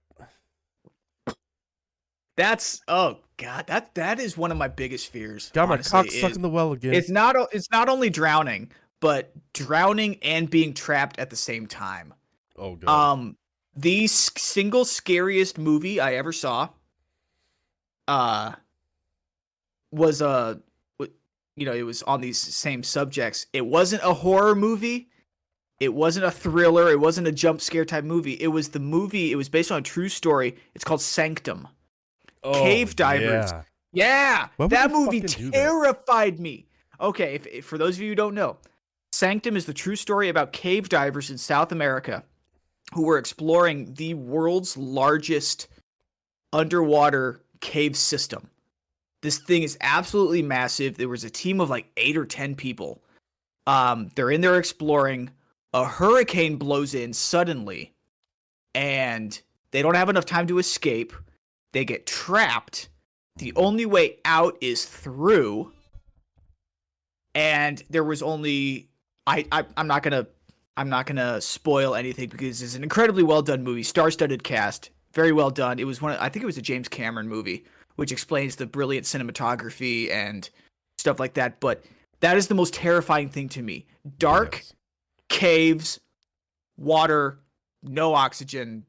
That's 2.36 2.80
oh 2.88 3.18
god, 3.36 3.68
that 3.68 3.94
that 3.94 4.18
is 4.18 4.36
one 4.36 4.50
of 4.50 4.56
my 4.58 4.66
biggest 4.68 5.08
fears. 5.12 5.50
Got 5.54 5.68
my 5.68 5.76
cock 5.78 6.10
stuck 6.10 6.34
in 6.34 6.42
the 6.42 6.48
well 6.48 6.72
again. 6.72 6.92
It's 6.94 7.08
not 7.08 7.36
it's 7.52 7.70
not 7.70 7.88
only 7.88 8.10
drowning, 8.10 8.72
but 9.00 9.32
drowning 9.52 10.18
and 10.22 10.50
being 10.50 10.74
trapped 10.74 11.18
at 11.20 11.30
the 11.30 11.36
same 11.36 11.66
time. 11.68 12.12
oh 12.56 12.74
god. 12.74 12.88
Um, 13.12 13.36
the 13.76 14.08
single 14.08 14.84
scariest 14.84 15.58
movie 15.58 16.00
I 16.00 16.14
ever 16.14 16.32
saw, 16.32 16.70
uh, 18.08 18.54
was 19.94 20.20
uh, 20.22 20.56
a 21.00 21.06
you 21.56 21.66
know, 21.66 21.72
it 21.72 21.82
was 21.82 22.02
on 22.02 22.20
these 22.20 22.38
same 22.38 22.82
subjects. 22.82 23.46
It 23.52 23.64
wasn't 23.64 24.02
a 24.02 24.12
horror 24.14 24.54
movie. 24.54 25.08
It 25.80 25.92
wasn't 25.94 26.26
a 26.26 26.30
thriller. 26.30 26.90
It 26.90 27.00
wasn't 27.00 27.26
a 27.28 27.32
jump 27.32 27.60
scare 27.60 27.84
type 27.84 28.04
movie. 28.04 28.34
It 28.34 28.48
was 28.48 28.70
the 28.70 28.80
movie. 28.80 29.32
It 29.32 29.36
was 29.36 29.48
based 29.48 29.70
on 29.72 29.78
a 29.78 29.82
true 29.82 30.08
story. 30.08 30.56
It's 30.74 30.84
called 30.84 31.00
Sanctum. 31.00 31.68
Oh, 32.42 32.52
cave 32.52 32.90
Oh, 32.90 32.94
divers. 32.94 33.50
yeah. 33.52 33.62
Yeah, 33.92 34.48
that 34.58 34.90
movie 34.90 35.20
do 35.20 35.50
that? 35.50 35.52
terrified 35.52 36.40
me. 36.40 36.66
Okay, 37.00 37.36
if, 37.36 37.46
if 37.46 37.64
for 37.64 37.78
those 37.78 37.94
of 37.96 38.02
you 38.02 38.08
who 38.08 38.14
don't 38.16 38.34
know, 38.34 38.56
Sanctum 39.12 39.56
is 39.56 39.66
the 39.66 39.72
true 39.72 39.94
story 39.94 40.28
about 40.28 40.52
cave 40.52 40.88
divers 40.88 41.30
in 41.30 41.38
South 41.38 41.70
America 41.70 42.24
who 42.92 43.04
were 43.04 43.18
exploring 43.18 43.94
the 43.94 44.14
world's 44.14 44.76
largest 44.76 45.68
underwater 46.52 47.40
cave 47.60 47.96
system. 47.96 48.50
This 49.24 49.38
thing 49.38 49.62
is 49.62 49.78
absolutely 49.80 50.42
massive. 50.42 50.98
There 50.98 51.08
was 51.08 51.24
a 51.24 51.30
team 51.30 51.58
of 51.58 51.70
like 51.70 51.90
8 51.96 52.18
or 52.18 52.26
10 52.26 52.54
people. 52.56 53.02
Um 53.66 54.10
they're 54.14 54.30
in 54.30 54.42
there 54.42 54.58
exploring. 54.58 55.30
A 55.72 55.86
hurricane 55.86 56.56
blows 56.56 56.94
in 56.94 57.14
suddenly 57.14 57.94
and 58.74 59.40
they 59.70 59.80
don't 59.80 59.94
have 59.94 60.10
enough 60.10 60.26
time 60.26 60.46
to 60.48 60.58
escape. 60.58 61.14
They 61.72 61.86
get 61.86 62.06
trapped. 62.06 62.90
The 63.36 63.54
only 63.56 63.86
way 63.86 64.18
out 64.26 64.58
is 64.60 64.84
through. 64.84 65.72
And 67.34 67.82
there 67.88 68.04
was 68.04 68.22
only 68.22 68.90
I, 69.26 69.46
I 69.50 69.64
I'm 69.78 69.86
not 69.86 70.02
gonna 70.02 70.26
I'm 70.76 70.90
not 70.90 71.06
gonna 71.06 71.40
spoil 71.40 71.94
anything 71.94 72.28
because 72.28 72.60
it's 72.60 72.74
an 72.74 72.82
incredibly 72.82 73.22
well 73.22 73.40
done 73.40 73.64
movie, 73.64 73.84
star-studded 73.84 74.44
cast, 74.44 74.90
very 75.14 75.32
well 75.32 75.50
done. 75.50 75.78
It 75.78 75.86
was 75.86 76.02
one 76.02 76.12
of, 76.12 76.20
I 76.20 76.28
think 76.28 76.42
it 76.42 76.46
was 76.46 76.58
a 76.58 76.62
James 76.62 76.88
Cameron 76.88 77.26
movie, 77.26 77.64
which 77.96 78.12
explains 78.12 78.56
the 78.56 78.66
brilliant 78.66 79.06
cinematography 79.06 80.10
and 80.10 80.48
stuff 80.98 81.18
like 81.20 81.34
that. 81.34 81.60
But 81.60 81.84
that 82.20 82.36
is 82.36 82.48
the 82.48 82.54
most 82.54 82.74
terrifying 82.74 83.28
thing 83.28 83.48
to 83.50 83.62
me. 83.62 83.86
Dark 84.18 84.56
Yes. 84.56 84.74
caves, 85.28 86.00
water, 86.76 87.38
no 87.82 88.14
oxygen. 88.14 88.84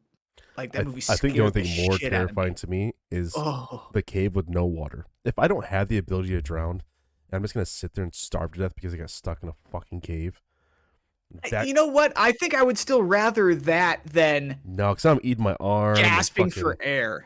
Like 0.58 0.72
that 0.72 0.86
movie. 0.86 1.02
I 1.10 1.16
think 1.18 1.34
the 1.34 1.42
only 1.42 1.64
thing 1.64 1.86
more 1.86 1.98
terrifying 1.98 2.56
to 2.56 2.68
me 2.68 2.94
is 3.12 3.34
Oh, 3.36 3.90
the 3.92 4.02
cave 4.02 4.36
with 4.36 4.48
no 4.48 4.66
water. 4.66 5.06
If 5.26 5.38
I 5.38 5.50
don't 5.50 5.66
have 5.66 5.90
the 5.90 5.98
ability 5.98 6.30
to 6.30 6.42
drown, 6.42 6.82
I'm 7.32 7.42
just 7.42 7.54
gonna 7.54 7.66
sit 7.66 7.94
there 7.94 8.06
and 8.06 8.16
starve 8.16 8.54
to 8.54 8.60
death 8.60 8.74
because 8.76 8.94
I 8.94 8.98
got 8.98 9.10
stuck 9.10 9.44
in 9.44 9.50
a 9.50 9.54
fucking 9.70 10.00
cave. 10.02 10.40
That 11.50 11.68
you 11.68 11.74
know 11.74 11.88
what? 11.88 12.14
I 12.16 12.32
think 12.32 12.54
I 12.56 12.64
would 12.64 12.78
still 12.78 13.04
rather 13.04 13.54
that 13.54 14.06
than 14.06 14.60
no, 14.64 14.92
because 14.92 15.06
I'm 15.06 15.20
eating 15.24 15.44
my 15.44 15.58
arm. 15.60 15.98
gasping 15.98 16.50
fucking- 16.52 16.64
for 16.64 16.78
air. 16.80 17.26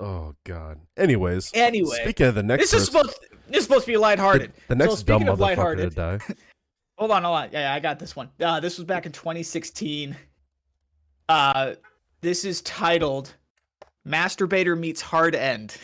Oh 0.00 0.34
god. 0.44 0.80
Anyways. 0.96 1.50
Anyway, 1.52 1.98
Speaking 2.02 2.26
of 2.26 2.34
the 2.34 2.42
next. 2.42 2.62
this 2.62 2.72
is 2.72 2.88
person- 2.88 3.10
supposed 3.10 3.26
this 3.48 3.58
is 3.58 3.64
supposed 3.64 3.84
to 3.84 3.92
be 3.92 3.96
lighthearted. 3.98 4.52
The, 4.54 4.60
the 4.68 4.74
next 4.76 4.98
so 5.00 5.04
dumb 5.04 5.28
of 5.28 5.38
motherfucker 5.38 5.76
to 5.76 5.90
die. 5.90 6.18
hold 6.98 7.10
on, 7.10 7.24
hold 7.24 7.36
on. 7.36 7.48
Yeah, 7.52 7.60
yeah, 7.60 7.74
I 7.74 7.80
got 7.80 7.98
this 7.98 8.16
one. 8.16 8.30
Uh, 8.40 8.60
this 8.60 8.78
was 8.78 8.86
back 8.86 9.06
in 9.06 9.12
2016. 9.12 10.16
Uh, 11.28 11.74
this 12.22 12.44
is 12.44 12.62
titled 12.62 13.34
"Masturbator 14.06 14.78
Meets 14.78 15.02
Hard 15.02 15.34
End." 15.34 15.76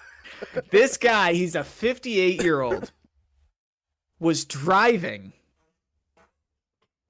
this 0.70 0.96
guy, 0.96 1.32
he's 1.32 1.54
a 1.54 1.64
58 1.64 2.42
year 2.42 2.60
old, 2.60 2.92
was 4.18 4.44
driving, 4.44 5.32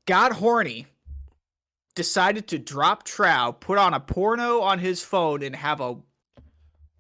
got 0.07 0.33
horny, 0.33 0.87
decided 1.95 2.47
to 2.49 2.59
drop 2.59 3.03
trow, 3.03 3.57
put 3.59 3.79
on 3.79 3.95
a 3.95 4.01
porno 4.01 4.61
on 4.61 4.79
his 4.79 5.03
phone, 5.03 5.43
and 5.43 5.57
have 5.57 5.81
a 5.81 5.97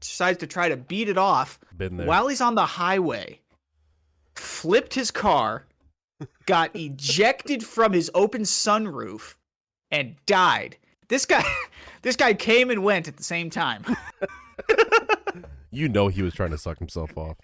decides 0.08 0.38
to 0.38 0.46
try 0.46 0.68
to 0.68 0.76
beat 0.76 1.08
it 1.08 1.18
off 1.18 1.58
Been 1.76 1.96
there. 1.96 2.06
while 2.06 2.28
he's 2.28 2.40
on 2.40 2.54
the 2.54 2.66
highway. 2.66 3.40
Flipped 4.34 4.94
his 4.94 5.10
car, 5.10 5.64
got 6.46 6.74
ejected 6.74 7.64
from 7.64 7.92
his 7.92 8.10
open 8.14 8.42
sunroof, 8.42 9.34
and 9.90 10.16
died. 10.26 10.76
This 11.08 11.24
guy, 11.24 11.44
this 12.02 12.16
guy 12.16 12.34
came 12.34 12.70
and 12.70 12.82
went 12.82 13.08
at 13.08 13.16
the 13.16 13.22
same 13.22 13.48
time. 13.50 13.84
you 15.70 15.88
know 15.88 16.08
he 16.08 16.22
was 16.22 16.34
trying 16.34 16.50
to 16.50 16.58
suck 16.58 16.78
himself 16.78 17.16
off. 17.16 17.36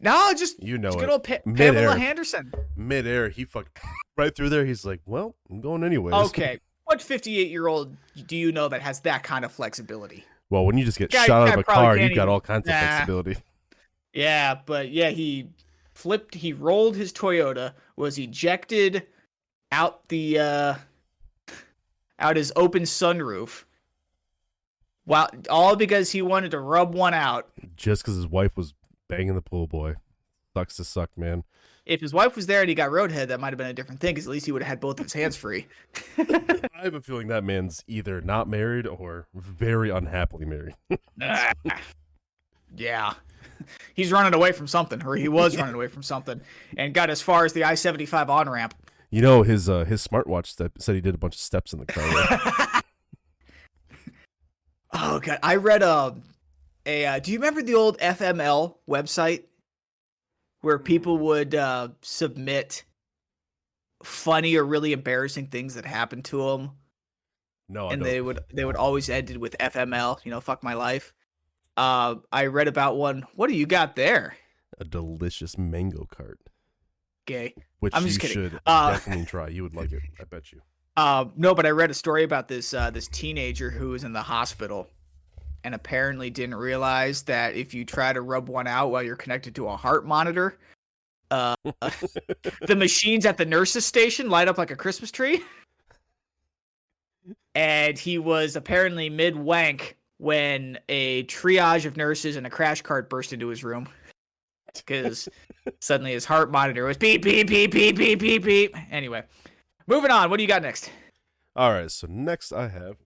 No, 0.00 0.32
just 0.36 0.62
You 0.62 0.76
know 0.78 0.88
it's 0.88 0.96
good 0.96 1.08
it. 1.08 1.12
old 1.12 1.24
pa- 1.24 1.38
Mid-air. 1.46 1.72
Pamela 1.72 1.98
Henderson. 1.98 2.52
Midair, 2.76 3.28
he 3.30 3.44
fucked 3.44 3.78
right 4.16 4.34
through 4.34 4.50
there. 4.50 4.64
He's 4.66 4.84
like, 4.84 5.00
"Well, 5.06 5.34
I'm 5.50 5.60
going 5.60 5.82
anyways." 5.82 6.12
Okay, 6.28 6.60
what 6.84 7.00
58 7.00 7.50
year 7.50 7.66
old 7.66 7.96
do 8.26 8.36
you 8.36 8.52
know 8.52 8.68
that 8.68 8.82
has 8.82 9.00
that 9.00 9.22
kind 9.22 9.44
of 9.44 9.52
flexibility? 9.52 10.24
Well, 10.54 10.66
when 10.66 10.78
you 10.78 10.84
just 10.84 11.00
get 11.00 11.10
Guy- 11.10 11.26
shot 11.26 11.48
out 11.48 11.54
of 11.54 11.58
a 11.60 11.64
car, 11.64 11.96
you've 11.98 12.14
got 12.14 12.28
all 12.28 12.40
kinds 12.40 12.68
of 12.68 12.72
Nah. 12.74 12.78
flexibility. 12.78 13.36
Yeah, 14.12 14.54
but 14.64 14.88
yeah, 14.90 15.10
he 15.10 15.48
flipped. 15.94 16.36
He 16.36 16.52
rolled 16.52 16.94
his 16.94 17.12
Toyota, 17.12 17.74
was 17.96 18.16
ejected 18.20 19.04
out 19.72 20.08
the 20.10 20.38
uh 20.38 20.74
out 22.20 22.36
his 22.36 22.52
open 22.54 22.84
sunroof. 22.84 23.64
While 25.06 25.28
all 25.50 25.74
because 25.74 26.12
he 26.12 26.22
wanted 26.22 26.52
to 26.52 26.60
rub 26.60 26.94
one 26.94 27.14
out. 27.14 27.48
Just 27.76 28.04
because 28.04 28.14
his 28.14 28.28
wife 28.28 28.56
was 28.56 28.74
banging 29.08 29.34
the 29.34 29.42
pool 29.42 29.66
boy. 29.66 29.96
Sucks 30.56 30.76
to 30.76 30.84
suck, 30.84 31.10
man. 31.18 31.42
If 31.86 32.00
his 32.00 32.14
wife 32.14 32.34
was 32.34 32.46
there 32.46 32.60
and 32.60 32.68
he 32.68 32.74
got 32.74 32.90
roadhead, 32.90 33.28
that 33.28 33.40
might 33.40 33.50
have 33.50 33.58
been 33.58 33.66
a 33.66 33.74
different 33.74 34.00
thing. 34.00 34.14
Because 34.14 34.26
at 34.26 34.32
least 34.32 34.46
he 34.46 34.52
would 34.52 34.62
have 34.62 34.68
had 34.68 34.80
both 34.80 34.98
of 34.98 35.04
his 35.04 35.12
hands 35.12 35.36
free. 35.36 35.66
I 36.18 36.82
have 36.82 36.94
a 36.94 37.00
feeling 37.00 37.28
that 37.28 37.44
man's 37.44 37.84
either 37.86 38.20
not 38.20 38.48
married 38.48 38.86
or 38.86 39.28
very 39.34 39.90
unhappily 39.90 40.46
married. 40.46 40.74
yeah. 42.76 43.14
He's 43.94 44.10
running 44.10 44.34
away 44.34 44.52
from 44.52 44.66
something, 44.66 45.04
or 45.04 45.16
he 45.16 45.28
was 45.28 45.56
running 45.56 45.74
away 45.74 45.88
from 45.88 46.02
something, 46.02 46.40
and 46.76 46.94
got 46.94 47.10
as 47.10 47.20
far 47.20 47.44
as 47.44 47.52
the 47.52 47.64
I 47.64 47.74
seventy 47.74 48.06
five 48.06 48.28
on 48.28 48.48
ramp. 48.48 48.74
You 49.10 49.22
know, 49.22 49.42
his 49.42 49.68
uh, 49.68 49.84
his 49.84 50.06
smartwatch 50.06 50.46
step 50.46 50.72
said 50.78 50.96
he 50.96 51.00
did 51.00 51.14
a 51.14 51.18
bunch 51.18 51.34
of 51.34 51.40
steps 51.40 51.72
in 51.72 51.78
the 51.78 51.86
car. 51.86 52.04
right? 52.04 52.82
Oh 54.92 55.20
god, 55.20 55.38
I 55.42 55.56
read 55.56 55.82
a 55.82 56.16
a. 56.86 57.06
Uh, 57.06 57.18
do 57.18 57.32
you 57.32 57.38
remember 57.38 57.62
the 57.62 57.74
old 57.74 57.98
FML 57.98 58.76
website 58.88 59.44
where 60.64 60.78
people 60.78 61.18
would 61.18 61.54
uh, 61.54 61.88
submit 62.02 62.84
funny 64.02 64.56
or 64.56 64.64
really 64.64 64.92
embarrassing 64.92 65.46
things 65.46 65.74
that 65.74 65.84
happened 65.86 66.24
to 66.26 66.38
them, 66.50 66.72
no, 67.68 67.88
I 67.88 67.92
and 67.94 68.04
they 68.04 68.20
would 68.20 68.40
they 68.52 68.64
would 68.64 68.76
always 68.76 69.08
end 69.08 69.30
it 69.30 69.38
with 69.40 69.56
FML. 69.58 70.18
You 70.24 70.30
know, 70.30 70.40
fuck 70.40 70.62
my 70.62 70.74
life. 70.74 71.14
Uh, 71.76 72.16
I 72.32 72.46
read 72.46 72.68
about 72.68 72.96
one. 72.96 73.24
What 73.34 73.48
do 73.48 73.54
you 73.56 73.66
got 73.66 73.96
there? 73.96 74.36
a 74.80 74.84
delicious 74.84 75.56
mango 75.56 76.04
cart, 76.04 76.40
Gay. 77.26 77.54
which 77.78 77.94
I'm 77.94 78.02
you 78.02 78.08
just 78.08 78.20
kidding. 78.20 78.34
should 78.34 78.60
Uh, 78.66 78.90
definitely 78.90 79.24
try. 79.24 79.46
You 79.46 79.62
would 79.62 79.74
like 79.76 79.92
it, 79.92 80.02
I 80.20 80.24
bet 80.24 80.50
you. 80.52 80.60
Uh, 80.96 81.24
no, 81.36 81.56
but 81.56 81.66
I 81.66 81.70
read 81.70 81.90
a 81.90 81.94
story 81.94 82.22
about 82.22 82.46
this 82.46 82.72
uh, 82.72 82.88
this 82.88 83.08
teenager 83.08 83.68
who 83.68 83.88
was 83.90 84.04
in 84.04 84.12
the 84.12 84.22
hospital, 84.22 84.88
and 85.64 85.74
apparently 85.74 86.30
didn't 86.30 86.56
realize 86.56 87.22
that 87.22 87.56
if 87.56 87.72
you 87.74 87.84
try 87.84 88.12
to 88.12 88.20
rub 88.20 88.48
one 88.48 88.66
out 88.66 88.90
while 88.90 89.02
you're 89.02 89.16
connected 89.16 89.54
to 89.56 89.66
a 89.68 89.76
heart 89.76 90.06
monitor, 90.06 90.58
uh, 91.30 91.56
the 92.66 92.76
machines 92.76 93.24
at 93.26 93.38
the 93.38 93.46
nurses 93.46 93.84
station 93.84 94.28
light 94.28 94.46
up 94.46 94.58
like 94.58 94.70
a 94.70 94.76
Christmas 94.76 95.10
tree. 95.10 95.42
And 97.54 97.98
he 97.98 98.18
was 98.18 98.56
apparently 98.56 99.08
mid 99.08 99.36
wank 99.36 99.96
when 100.18 100.78
a 100.88 101.24
triage 101.24 101.86
of 101.86 101.96
nurses 101.96 102.36
and 102.36 102.46
a 102.46 102.50
crash 102.50 102.82
cart 102.82 103.08
burst 103.08 103.32
into 103.32 103.48
his 103.48 103.64
room. 103.64 103.88
Because 104.74 105.28
suddenly 105.80 106.12
his 106.12 106.24
heart 106.24 106.50
monitor 106.50 106.84
was 106.84 106.98
beep, 106.98 107.22
beep, 107.22 107.46
beep, 107.46 107.70
beep, 107.70 107.96
beep, 107.96 108.18
beep, 108.18 108.44
beep. 108.44 108.76
Anyway, 108.90 109.22
moving 109.86 110.10
on. 110.10 110.28
What 110.28 110.36
do 110.36 110.42
you 110.42 110.48
got 110.48 110.62
next? 110.62 110.90
All 111.56 111.70
right, 111.70 111.88
so 111.88 112.08
next 112.10 112.52
I 112.52 112.66
have, 112.66 112.96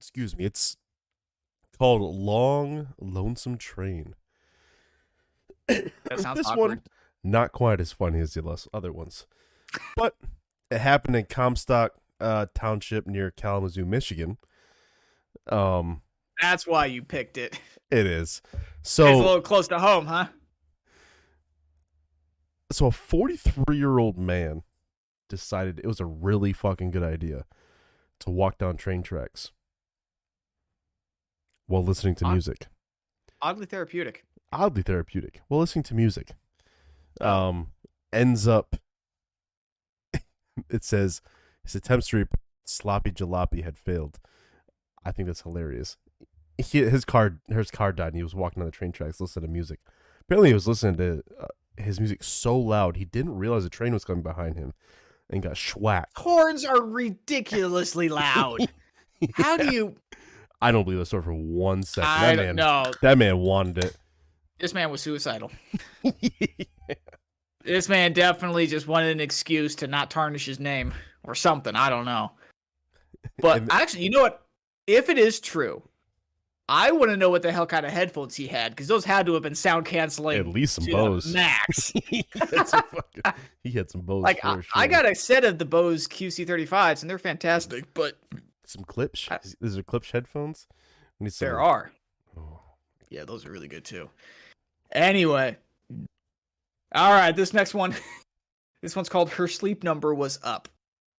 excuse 0.00 0.34
me, 0.34 0.46
it's 0.46 0.78
called 1.78 2.00
Long 2.00 2.88
Lonesome 2.98 3.58
Train. 3.58 4.14
That 5.68 6.18
sounds 6.18 6.38
this 6.38 6.46
awkward. 6.46 6.68
one 6.68 6.82
not 7.22 7.52
quite 7.52 7.80
as 7.80 7.92
funny 7.92 8.18
as 8.18 8.32
the 8.32 8.68
other 8.72 8.92
ones, 8.92 9.26
but 9.94 10.16
it 10.70 10.80
happened 10.80 11.16
in 11.16 11.26
Comstock 11.26 11.92
uh, 12.18 12.46
Township 12.54 13.06
near 13.06 13.30
Kalamazoo, 13.30 13.84
Michigan. 13.84 14.38
Um, 15.48 16.00
That's 16.40 16.66
why 16.66 16.86
you 16.86 17.02
picked 17.02 17.36
it. 17.36 17.60
it 17.90 18.06
is 18.06 18.40
it's 18.80 18.90
a 18.90 18.94
so 18.94 19.16
little 19.16 19.40
close 19.42 19.68
to 19.68 19.78
home, 19.78 20.06
huh? 20.06 20.28
so 22.72 22.86
a 22.86 22.90
43 22.90 23.76
year 23.76 23.98
old 23.98 24.16
man 24.16 24.62
decided 25.28 25.78
it 25.78 25.86
was 25.86 26.00
a 26.00 26.06
really 26.06 26.52
fucking 26.52 26.90
good 26.90 27.02
idea 27.02 27.44
to 28.20 28.30
walk 28.30 28.58
down 28.58 28.76
train 28.76 29.02
tracks 29.02 29.52
while 31.70 31.84
listening 31.84 32.14
to 32.16 32.24
Odd- 32.24 32.32
music. 32.32 32.66
Oddly 33.40 33.66
therapeutic. 33.66 34.24
Oddly 34.52 34.82
therapeutic 34.82 35.40
while 35.48 35.60
listening 35.60 35.84
to 35.84 35.94
music. 35.94 36.32
Um, 37.20 37.68
ends 38.12 38.46
up. 38.48 38.76
it 40.70 40.84
says 40.84 41.22
his 41.62 41.74
attempts 41.74 42.08
to 42.08 42.18
report 42.18 42.40
sloppy 42.64 43.10
jalopy 43.10 43.64
had 43.64 43.78
failed. 43.78 44.18
I 45.04 45.12
think 45.12 45.26
that's 45.26 45.42
hilarious. 45.42 45.96
He, 46.58 46.78
his 46.78 47.04
car, 47.04 47.38
his 47.48 47.70
car 47.70 47.92
died, 47.92 48.08
and 48.08 48.16
he 48.16 48.22
was 48.22 48.34
walking 48.34 48.62
on 48.62 48.66
the 48.66 48.72
train 48.72 48.92
tracks 48.92 49.20
listening 49.20 49.46
to 49.46 49.52
music. 49.52 49.80
Apparently, 50.22 50.50
he 50.50 50.54
was 50.54 50.68
listening 50.68 50.96
to 50.96 51.22
uh, 51.40 51.46
his 51.78 51.98
music 51.98 52.22
so 52.22 52.58
loud 52.58 52.96
he 52.96 53.04
didn't 53.04 53.38
realize 53.38 53.64
a 53.64 53.70
train 53.70 53.94
was 53.94 54.04
coming 54.04 54.22
behind 54.22 54.56
him, 54.56 54.74
and 55.30 55.42
got 55.42 55.54
schwacked. 55.54 56.16
Horns 56.16 56.64
are 56.64 56.82
ridiculously 56.82 58.08
loud. 58.08 58.68
How 59.34 59.56
do 59.56 59.72
you? 59.74 59.96
I 60.62 60.72
don't 60.72 60.84
believe 60.84 60.98
that 60.98 61.06
story 61.06 61.22
for 61.22 61.32
one 61.32 61.82
second. 61.82 62.08
I 62.10 62.36
that 62.36 62.42
man, 62.42 62.56
know. 62.56 62.84
that 63.02 63.16
man 63.18 63.38
wanted 63.38 63.84
it. 63.84 63.96
This 64.58 64.74
man 64.74 64.90
was 64.90 65.00
suicidal. 65.00 65.50
This 67.62 67.90
man 67.90 68.14
definitely 68.14 68.66
just 68.66 68.86
wanted 68.86 69.10
an 69.10 69.20
excuse 69.20 69.74
to 69.76 69.86
not 69.86 70.10
tarnish 70.10 70.46
his 70.46 70.58
name 70.58 70.94
or 71.24 71.34
something. 71.34 71.76
I 71.76 71.90
don't 71.90 72.06
know. 72.06 72.32
But 73.38 73.58
And- 73.62 73.72
actually, 73.72 74.04
you 74.04 74.10
know 74.10 74.22
what? 74.22 74.46
If 74.86 75.10
it 75.10 75.18
is 75.18 75.40
true, 75.40 75.82
I 76.70 76.90
want 76.92 77.10
to 77.10 77.18
know 77.18 77.28
what 77.28 77.42
the 77.42 77.52
hell 77.52 77.66
kind 77.66 77.84
of 77.84 77.92
headphones 77.92 78.34
he 78.34 78.46
had 78.46 78.72
because 78.72 78.88
those 78.88 79.04
had 79.04 79.26
to 79.26 79.34
have 79.34 79.42
been 79.42 79.54
sound 79.54 79.84
canceling 79.84 80.38
At 80.40 80.48
least 80.48 80.74
some 80.76 80.86
Bose. 80.86 81.34
max. 81.34 81.90
he, 82.06 82.24
had 82.34 82.66
some 82.66 82.82
fucking- 82.82 83.40
he 83.62 83.70
had 83.72 83.90
some 83.90 84.00
Bose 84.00 84.22
like 84.22 84.40
for 84.40 84.46
I, 84.48 84.52
sure. 84.54 84.64
I 84.74 84.86
got 84.86 85.04
a 85.06 85.14
set 85.14 85.44
of 85.44 85.58
the 85.58 85.66
Bose 85.66 86.08
QC35s 86.08 87.02
and 87.02 87.10
they're 87.10 87.18
fantastic, 87.18 87.92
but 87.92 88.16
some 88.70 88.84
Klipsch. 88.84 89.30
I- 89.30 89.40
Is 89.64 89.74
there 89.74 89.82
Klipsch 89.82 90.12
headphones? 90.12 90.66
We 91.18 91.24
need 91.24 91.32
some- 91.32 91.46
there 91.46 91.60
are. 91.60 91.92
Oh. 92.36 92.60
Yeah, 93.08 93.24
those 93.24 93.44
are 93.44 93.50
really 93.50 93.68
good 93.68 93.84
too. 93.84 94.08
Anyway, 94.92 95.56
all 96.94 97.12
right, 97.12 97.34
this 97.34 97.52
next 97.52 97.74
one, 97.74 97.94
this 98.82 98.94
one's 98.96 99.08
called 99.08 99.30
"Her 99.30 99.48
Sleep 99.48 99.82
Number 99.84 100.14
Was 100.14 100.38
Up." 100.42 100.68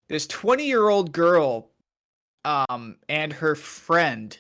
This 0.10 0.28
twenty-year-old 0.28 1.12
girl, 1.12 1.70
um, 2.44 2.98
and 3.08 3.32
her 3.34 3.56
friend, 3.56 4.38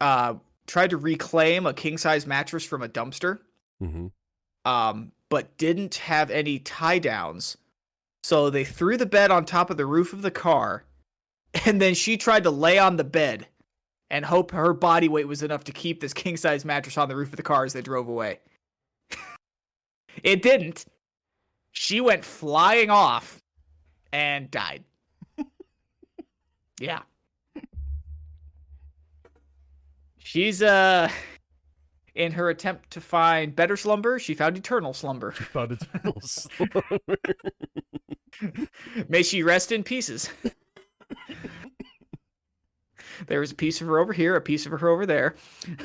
uh, 0.00 0.34
tried 0.66 0.90
to 0.90 0.96
reclaim 0.98 1.66
a 1.66 1.72
king-size 1.74 2.26
mattress 2.26 2.64
from 2.64 2.82
a 2.82 2.88
dumpster, 2.88 3.40
Mhm. 3.82 4.10
um, 4.64 5.12
but 5.28 5.56
didn't 5.58 5.94
have 5.96 6.30
any 6.30 6.58
tie 6.58 6.98
downs, 6.98 7.56
so 8.22 8.50
they 8.50 8.64
threw 8.64 8.96
the 8.98 9.06
bed 9.06 9.30
on 9.30 9.44
top 9.46 9.70
of 9.70 9.76
the 9.78 9.86
roof 9.86 10.12
of 10.12 10.20
the 10.22 10.30
car, 10.30 10.84
and 11.66 11.80
then 11.80 11.94
she 11.94 12.16
tried 12.16 12.44
to 12.44 12.50
lay 12.50 12.78
on 12.78 12.96
the 12.96 13.04
bed 13.04 13.46
and 14.10 14.24
hope 14.24 14.50
her 14.50 14.72
body 14.72 15.08
weight 15.08 15.28
was 15.28 15.42
enough 15.42 15.64
to 15.64 15.72
keep 15.72 16.00
this 16.00 16.12
king 16.12 16.36
size 16.36 16.64
mattress 16.64 16.98
on 16.98 17.08
the 17.08 17.16
roof 17.16 17.30
of 17.30 17.36
the 17.36 17.42
car 17.42 17.64
as 17.64 17.72
they 17.72 17.82
drove 17.82 18.08
away. 18.08 18.40
it 20.22 20.42
didn't. 20.42 20.84
She 21.72 22.00
went 22.00 22.24
flying 22.24 22.90
off 22.90 23.42
and 24.12 24.50
died. 24.50 24.84
yeah. 26.80 27.00
She's 30.18 30.62
uh 30.62 31.08
in 32.14 32.32
her 32.32 32.50
attempt 32.50 32.90
to 32.90 33.00
find 33.00 33.56
better 33.56 33.76
slumber, 33.76 34.18
she 34.18 34.34
found 34.34 34.56
eternal 34.56 34.92
slumber. 34.92 35.32
Found 35.32 35.72
eternal 35.72 36.20
slumber. 36.20 36.82
May 39.08 39.22
she 39.22 39.42
rest 39.42 39.72
in 39.72 39.82
pieces. 39.82 40.28
There 43.26 43.40
was 43.40 43.52
a 43.52 43.56
piece 43.56 43.80
of 43.80 43.86
her 43.86 43.98
over 43.98 44.12
here, 44.12 44.36
a 44.36 44.40
piece 44.40 44.66
of 44.66 44.72
her 44.72 44.88
over 44.88 45.06
there. 45.06 45.34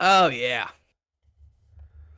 oh 0.00 0.28
yeah. 0.28 0.68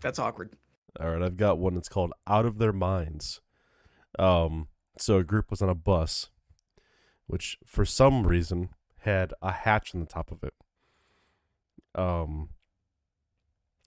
That's 0.00 0.18
awkward. 0.18 0.52
All 1.00 1.10
right, 1.10 1.22
I've 1.22 1.36
got 1.36 1.58
one 1.58 1.74
that's 1.74 1.88
called 1.88 2.12
Out 2.26 2.44
of 2.44 2.58
Their 2.58 2.72
Minds. 2.72 3.40
Um, 4.18 4.68
so 4.98 5.18
a 5.18 5.24
group 5.24 5.50
was 5.50 5.60
on 5.60 5.68
a 5.68 5.74
bus, 5.74 6.28
which 7.26 7.58
for 7.66 7.84
some 7.84 8.26
reason 8.26 8.68
had 8.98 9.34
a 9.42 9.50
hatch 9.50 9.94
on 9.94 10.00
the 10.00 10.06
top 10.06 10.30
of 10.30 10.44
it. 10.44 10.54
Um, 11.94 12.50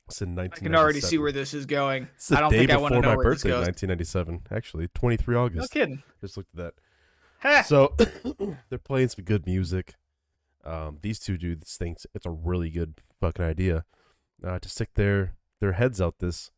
it's 0.07 0.21
in 0.21 0.37
I 0.39 0.47
can 0.47 0.75
already 0.75 1.01
see 1.01 1.17
where 1.17 1.31
this 1.31 1.53
is 1.53 1.65
going. 1.65 2.07
It's 2.15 2.27
the 2.29 2.37
I 2.37 2.41
don't 2.41 2.51
day 2.51 2.59
think 2.59 2.71
I 2.71 2.73
before 2.75 2.81
want 2.83 2.93
to 2.95 3.01
know 3.01 3.07
my 3.09 3.15
where 3.17 3.29
this 3.33 3.43
birthday, 3.43 3.49
goes. 3.49 3.67
1997. 3.67 4.41
Actually, 4.51 4.87
23 4.89 5.35
August. 5.35 5.75
No 5.75 5.79
kidding. 5.81 6.03
Just 6.21 6.37
looked 6.37 6.49
at 6.57 6.57
that. 6.57 6.73
Ha! 7.39 7.61
So 7.63 7.95
they're 8.69 8.79
playing 8.79 9.09
some 9.09 9.25
good 9.25 9.45
music. 9.45 9.95
Um, 10.65 10.97
these 11.01 11.19
two 11.19 11.37
dudes 11.37 11.75
think 11.77 11.97
it's 12.13 12.25
a 12.25 12.29
really 12.31 12.69
good 12.69 12.95
fucking 13.21 13.45
idea 13.45 13.85
uh, 14.43 14.59
to 14.59 14.69
stick 14.69 14.89
their 14.95 15.33
their 15.59 15.73
heads 15.73 16.01
out 16.01 16.15
this. 16.19 16.51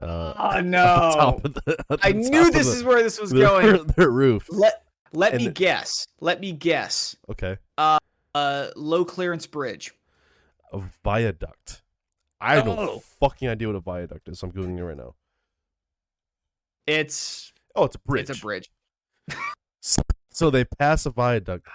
Uh, 0.00 0.32
oh 0.38 0.52
the 0.56 0.62
no! 0.62 1.40
the- 1.42 1.98
I 2.02 2.12
knew 2.12 2.50
this 2.50 2.66
the- 2.68 2.72
is 2.76 2.84
where 2.84 3.02
this 3.02 3.20
was 3.20 3.30
their, 3.30 3.46
going. 3.46 3.84
Their 3.96 4.10
roof. 4.10 4.46
Let 4.50 4.82
let 5.12 5.32
And 5.34 5.42
me 5.42 5.48
the- 5.48 5.52
guess. 5.54 6.06
Let 6.20 6.40
me 6.40 6.52
guess. 6.52 7.14
Okay, 7.30 7.58
Uh, 7.76 7.98
low 8.76 9.04
clearance 9.04 9.46
bridge. 9.46 9.92
a 10.72 10.80
viaduct. 11.04 11.81
I 12.42 12.56
have 12.56 12.66
no 12.66 12.76
Oh. 12.78 12.98
fucking 13.20 13.48
idea 13.48 13.68
what 13.68 13.76
a 13.76 13.80
viaduct 13.80 14.28
is. 14.28 14.40
So 14.40 14.48
I'm 14.48 14.52
googling 14.52 14.78
it 14.78 14.84
right 14.84 14.96
now. 14.96 15.14
It's 16.86 17.52
Oh, 17.74 17.84
it's 17.84 17.94
a 17.96 17.98
bridge. 18.00 18.28
it's 18.30 18.38
a 18.38 18.42
bridge. 18.42 18.70
So 20.34 20.48
they 20.50 20.64
pass 20.64 21.04
a 21.04 21.10
viaduct, 21.10 21.66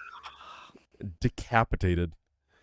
decapitated, 1.22 2.14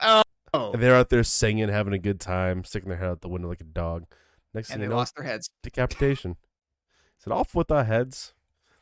Oh, 0.00 0.72
and 0.72 0.82
they're 0.82 0.96
out 0.96 1.08
there 1.08 1.22
singing, 1.22 1.68
having 1.68 1.92
a 1.94 1.98
good 1.98 2.18
time, 2.20 2.64
sticking 2.64 2.88
their 2.88 2.98
head 2.98 3.08
out 3.10 3.20
the 3.20 3.28
window 3.28 3.48
like 3.48 3.60
a 3.60 3.64
dog. 3.64 4.06
Next 4.52 4.70
and 4.70 4.74
thing 4.74 4.80
they 4.80 4.84
you 4.86 4.90
know, 4.90 4.96
lost 4.96 5.14
their 5.14 5.24
heads. 5.24 5.50
decapitation. 5.62 6.36
Is 7.20 7.26
it 7.26 7.32
off 7.32 7.54
with 7.54 7.70
our 7.70 7.84
heads? 7.84 8.34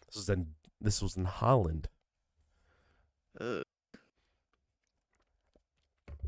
This 0.07 0.17
was 0.17 0.29
in 0.31 0.55
this 0.81 1.03
was 1.03 1.17
in 1.17 1.27
Holland. 1.27 1.89
Ugh. 3.41 3.63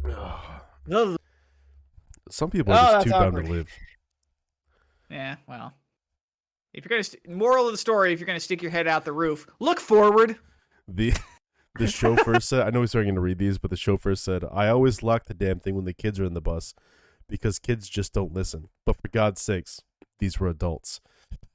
Ugh. 0.93 1.19
Some 2.35 2.51
people 2.51 2.73
Oh, 2.73 2.77
are 2.77 2.81
just 2.81 2.93
that's 2.93 3.05
too 3.05 3.11
dumb 3.11 3.45
to 3.45 3.49
live. 3.49 3.69
Yeah, 5.09 5.37
well. 5.47 5.73
If 6.73 6.85
you're 6.85 6.91
gonna 6.91 7.05
st- 7.05 7.29
moral 7.29 7.67
of 7.67 7.73
the 7.73 7.79
story, 7.79 8.13
if 8.13 8.19
you're 8.19 8.27
gonna 8.27 8.41
stick 8.41 8.61
your 8.61 8.73
head 8.73 8.89
out 8.89 9.05
the 9.05 9.13
roof, 9.13 9.47
look 9.61 9.79
forward. 9.79 10.37
The 10.89 11.13
the 11.79 11.87
chauffeur 11.87 12.41
said, 12.41 12.67
I 12.67 12.71
know 12.71 12.81
he's 12.81 12.91
starting 12.91 13.15
to 13.15 13.21
read 13.21 13.39
these, 13.39 13.59
but 13.59 13.71
the 13.71 13.77
chauffeur 13.77 14.17
said, 14.17 14.43
I 14.53 14.69
always 14.69 15.03
lock 15.03 15.27
the 15.27 15.35
damn 15.35 15.61
thing 15.61 15.77
when 15.77 15.85
the 15.85 15.93
kids 15.95 16.19
are 16.19 16.25
in 16.25 16.35
the 16.35 16.41
bus 16.41 16.75
because 17.29 17.61
kids 17.61 17.89
just 17.89 18.13
don't 18.13 18.33
listen. 18.33 18.69
But 18.85 18.97
for 18.97 19.07
God's 19.09 19.41
sakes, 19.41 19.83
these 20.19 20.41
were 20.41 20.49
adults. 20.49 21.01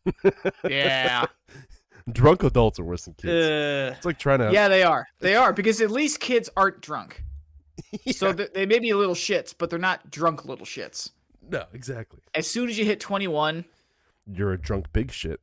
Yeah. 0.68 1.26
Drunk 2.12 2.44
adults 2.44 2.80
are 2.80 2.86
worse 2.86 3.04
than 3.04 3.14
kids. 3.16 3.32
Uh, 3.32 3.94
it's 3.98 4.06
like 4.06 4.18
trying 4.18 4.40
to. 4.40 4.52
yeah, 4.52 4.68
they 4.70 4.82
are. 4.84 5.06
They 5.20 5.36
are 5.36 5.52
because 5.54 5.82
at 5.82 5.92
least 5.92 6.22
kids 6.22 6.50
aren't 6.56 6.82
drunk. 6.82 7.24
So 8.14 8.34
th- 8.34 8.52
they 8.54 8.66
may 8.66 8.80
be 8.80 8.94
little 8.94 9.16
shits, 9.16 9.54
but 9.58 9.70
they're 9.70 9.80
not 9.80 10.10
drunk 10.12 10.46
little 10.46 10.66
shits. 10.66 11.12
no, 11.50 11.66
exactly. 11.74 12.20
As 12.36 12.48
soon 12.48 12.70
as 12.70 12.78
you 12.78 12.86
hit 12.86 13.00
21, 13.00 13.66
You're 14.32 14.54
a 14.54 14.58
drunk 14.58 14.92
big 14.94 15.12
shit. 15.12 15.40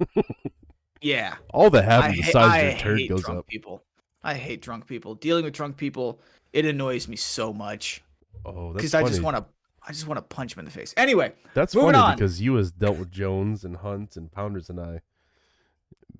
yeah. 1.00 1.36
All 1.52 1.70
that 1.70 1.84
happens 1.84 2.16
the 2.16 2.22
size 2.32 2.50
I 2.52 2.58
of 2.58 2.70
your 2.72 2.78
turd 2.80 3.08
goes 3.08 3.24
up. 3.28 3.46
people. 3.46 3.82
I 4.22 4.34
hate 4.34 4.60
drunk 4.62 4.86
people. 4.86 5.14
Dealing 5.14 5.44
with 5.44 5.54
drunk 5.54 5.76
people, 5.76 6.20
it 6.52 6.64
annoys 6.66 7.08
me 7.08 7.16
so 7.16 7.52
much 7.52 8.02
Oh, 8.44 8.72
that's 8.72 8.84
because. 8.84 8.94
I 8.94 9.02
just 9.06 9.22
want 9.22 9.36
to. 9.36 9.44
I 9.86 9.92
just 9.92 10.06
want 10.06 10.18
to 10.18 10.22
punch 10.22 10.54
him 10.54 10.58
in 10.60 10.64
the 10.66 10.70
face. 10.70 10.92
Anyway, 10.96 11.32
That's 11.54 11.74
Moving 11.74 11.92
funny 11.92 11.98
on. 12.12 12.16
because 12.16 12.40
you 12.40 12.54
has 12.56 12.70
dealt 12.70 12.98
with 12.98 13.10
Jones 13.10 13.64
and 13.64 13.76
Hunt 13.78 14.14
and 14.16 14.30
Pounders 14.30 14.68
and 14.68 14.78
I 14.78 15.00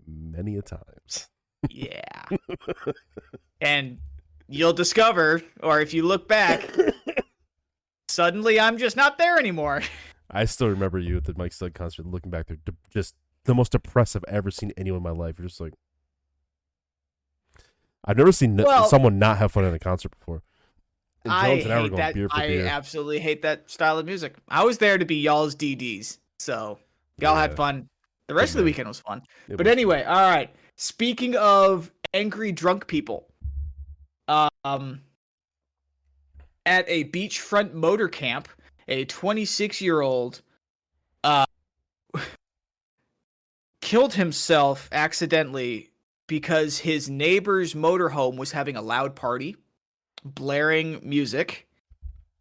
many 0.07 0.57
a 0.57 0.62
times. 0.62 1.29
yeah. 1.68 2.25
and 3.61 3.99
you'll 4.51 4.73
discover, 4.73 5.41
or 5.63 5.81
if 5.81 5.95
you 5.95 6.03
look 6.03 6.29
back, 6.29 6.69
suddenly 8.09 8.59
I'm 8.61 8.77
just 8.77 8.97
not 8.97 9.17
there 9.17 9.39
anymore. 9.39 9.83
I 10.31 10.45
still 10.45 10.69
remember 10.69 10.99
you 10.99 11.17
at 11.17 11.25
the 11.25 11.35
Mike 11.37 11.53
Stud 11.53 11.75
concert 11.75 12.07
looking 12.07 12.31
back 12.31 12.47
there, 12.49 12.57
de- 12.65 12.75
just 12.93 13.15
the 13.45 13.55
most 13.55 13.73
depressed 13.73 14.15
I've 14.17 14.25
ever 14.29 14.51
seen 14.51 14.73
anyone 14.77 14.99
in 14.99 15.03
my 15.03 15.11
life. 15.11 15.39
You're 15.39 15.49
just 15.49 15.61
like, 15.61 15.73
I've 18.05 18.17
never 18.17 18.33
seen 18.33 18.57
Well- 18.57 18.87
someone 18.89 19.19
not 19.19 19.39
have 19.39 19.53
fun 19.53 19.65
at 19.65 19.75
a 19.75 19.79
concert 19.79 20.11
before. 20.19 20.43
And 21.25 21.33
I 21.35 21.49
Jones 21.49 21.65
and 21.65 21.73
I 21.73 21.77
were 21.77 21.83
hate 21.83 21.89
going 21.91 21.99
that. 22.01 22.15
beer 22.15 22.29
for 22.31 22.37
I 22.37 22.47
beer. 22.49 22.67
absolutely 22.67 23.19
hate 23.19 23.43
that 23.43 23.71
style 23.71 23.99
of 23.99 24.07
music. 24.07 24.37
I 24.49 24.65
was 24.65 24.79
there 24.79 24.97
to 24.97 25.05
be 25.05 25.17
y'all's 25.17 25.55
DDs, 25.55 26.19
so 26.39 26.79
y'all 27.19 27.37
had 27.37 27.55
fun. 27.57 27.89
The 28.27 28.35
rest 28.35 28.55
of 28.55 28.59
the 28.59 28.65
weekend 28.65 28.89
was 28.89 29.01
fun. 29.01 29.23
It 29.49 29.57
But 29.59 29.67
was- 29.67 29.73
anyway, 29.73 30.03
all 30.05 30.31
right. 30.31 30.51
Speaking 30.77 31.37
of 31.37 31.93
angry 32.15 32.53
drunk 32.53 32.87
people, 32.87 33.27
um, 34.64 35.01
at 36.64 36.85
a 36.89 37.05
beachfront 37.05 37.72
motor 37.72 38.09
camp, 38.09 38.49
a 38.89 39.05
26 39.05 39.81
year 39.81 40.01
old 40.01 40.43
uh, 41.24 41.47
killed 43.81 44.14
himself 44.14 44.89
accidentally 44.93 45.91
because 46.26 46.78
his 46.78 47.11
neighbor's 47.11 47.74
motorhome 47.74 48.37
was 48.37 48.53
having 48.53 48.76
a 48.76 48.83
loud 48.83 49.16
party, 49.16 49.57
blaring 50.24 51.01
music. 51.03 51.66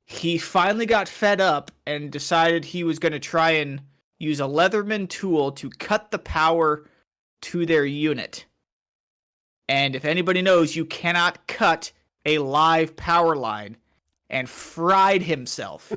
He 0.06 0.38
finally 0.38 0.86
got 0.86 1.08
fed 1.08 1.42
up 1.42 1.72
and 1.86 2.12
decided 2.12 2.66
he 2.66 2.84
was 2.84 3.00
going 3.00 3.12
to 3.14 3.20
try 3.20 3.52
and 3.52 3.82
use 4.20 4.40
a 4.40 4.44
Leatherman 4.44 5.10
tool 5.10 5.52
to 5.54 5.70
cut 5.70 6.12
the 6.12 6.20
power 6.20 6.88
to 7.42 7.66
their 7.66 7.86
unit. 7.86 8.46
And 9.70 9.96
if 9.96 10.04
anybody 10.04 10.42
knows, 10.42 10.76
you 10.76 10.84
cannot 10.84 11.48
cut 11.48 11.94
a 12.26 12.40
live 12.40 12.98
power 12.98 13.36
line 13.36 13.78
and 14.30 14.50
fried 14.50 15.22
himself. 15.22 15.94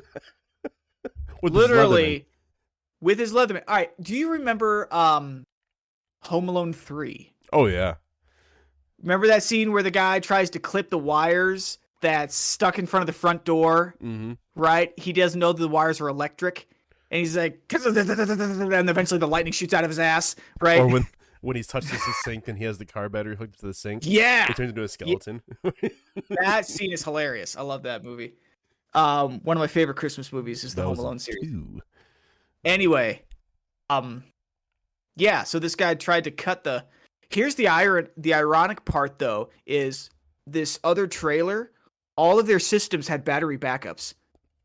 With 1.41 1.53
his 1.53 1.61
literally 1.61 2.27
with 3.01 3.19
his 3.19 3.33
Leatherman. 3.33 3.63
All 3.67 3.75
right, 3.75 3.91
do 4.01 4.15
you 4.15 4.31
remember 4.31 4.87
um 4.93 5.45
Home 6.21 6.47
Alone 6.47 6.71
3? 6.71 7.33
Oh 7.51 7.65
yeah, 7.65 7.95
Remember 9.03 9.27
that 9.27 9.43
scene 9.43 9.73
where 9.73 9.83
the 9.83 9.91
guy 9.91 10.19
tries 10.19 10.49
to 10.51 10.59
clip 10.59 10.89
the 10.89 10.97
wires 10.97 11.77
that's 11.99 12.35
stuck 12.35 12.79
in 12.79 12.85
front 12.85 13.01
of 13.01 13.07
the 13.07 13.13
front 13.13 13.43
door, 13.43 13.95
mm-hmm. 14.01 14.33
right? 14.55 14.97
He 14.97 15.11
doesn't 15.11 15.39
know 15.39 15.51
that 15.51 15.61
the 15.61 15.67
wires 15.67 15.99
are 15.99 16.07
electric. 16.07 16.67
And 17.11 17.19
he's 17.19 17.35
like, 17.35 17.61
and 17.73 18.89
eventually 18.89 19.19
the 19.19 19.27
lightning 19.27 19.51
shoots 19.51 19.73
out 19.73 19.83
of 19.83 19.89
his 19.89 19.99
ass, 19.99 20.35
right? 20.61 20.79
Or 20.79 20.87
when 20.87 21.05
when 21.43 21.57
he's 21.57 21.67
touches 21.67 21.91
the 21.91 22.13
sink 22.23 22.47
and 22.47 22.57
he 22.57 22.63
has 22.63 22.77
the 22.77 22.85
car 22.85 23.09
battery 23.09 23.35
hooked 23.35 23.59
to 23.59 23.65
the 23.67 23.73
sink, 23.73 24.03
yeah, 24.05 24.49
it 24.49 24.55
turns 24.55 24.69
into 24.69 24.83
a 24.83 24.87
skeleton. 24.87 25.41
that 26.29 26.65
scene 26.65 26.93
is 26.93 27.03
hilarious. 27.03 27.57
I 27.57 27.61
love 27.61 27.83
that 27.83 28.03
movie. 28.03 28.33
Um, 28.93 29.41
one 29.43 29.57
of 29.57 29.59
my 29.59 29.67
favorite 29.67 29.97
Christmas 29.97 30.31
movies 30.31 30.63
is 30.63 30.73
the 30.73 30.83
Home 30.83 30.97
Alone 30.97 31.19
series. 31.19 31.41
two. 31.41 31.81
Anyway, 32.63 33.21
um, 33.89 34.23
yeah. 35.17 35.43
So 35.43 35.59
this 35.59 35.75
guy 35.75 35.93
tried 35.95 36.23
to 36.23 36.31
cut 36.31 36.63
the. 36.63 36.85
Here's 37.29 37.55
the 37.55 37.67
iron. 37.67 38.07
The 38.15 38.33
ironic 38.33 38.85
part, 38.85 39.19
though, 39.19 39.49
is 39.65 40.09
this 40.47 40.79
other 40.83 41.07
trailer. 41.07 41.71
All 42.15 42.39
of 42.39 42.47
their 42.47 42.59
systems 42.59 43.07
had 43.07 43.25
battery 43.25 43.57
backups, 43.57 44.13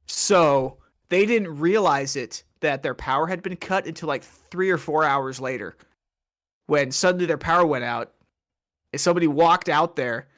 so 0.07 0.79
they 1.09 1.27
didn't 1.27 1.59
realize 1.59 2.15
it 2.15 2.45
that 2.61 2.83
their 2.83 2.95
power 2.95 3.27
had 3.27 3.43
been 3.43 3.57
cut 3.57 3.87
until 3.87 4.07
like 4.07 4.23
three 4.23 4.71
or 4.71 4.79
four 4.79 5.03
hours 5.03 5.41
later, 5.41 5.77
when 6.69 6.93
suddenly 6.93 7.27
their 7.27 7.39
power 7.39 7.67
went 7.67 7.83
out. 7.83 8.13
And 8.93 9.01
somebody 9.01 9.27
walked 9.27 9.69
out 9.69 9.97
there, 9.97 10.29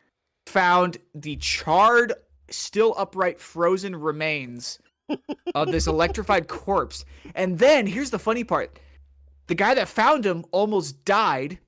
found 0.47 0.97
the 1.15 1.37
charred, 1.37 2.15
still 2.51 2.95
upright, 2.97 3.39
frozen 3.39 3.95
remains 3.95 4.79
of 5.55 5.71
this 5.71 5.87
electrified 5.89 6.49
corpse. 6.49 7.05
And 7.35 7.59
then 7.59 7.87
here's 7.87 8.11
the 8.11 8.19
funny 8.19 8.43
part 8.43 8.79
the 9.47 9.55
guy 9.55 9.75
that 9.75 9.89
found 9.89 10.25
him 10.25 10.45
almost 10.53 11.05
died 11.05 11.59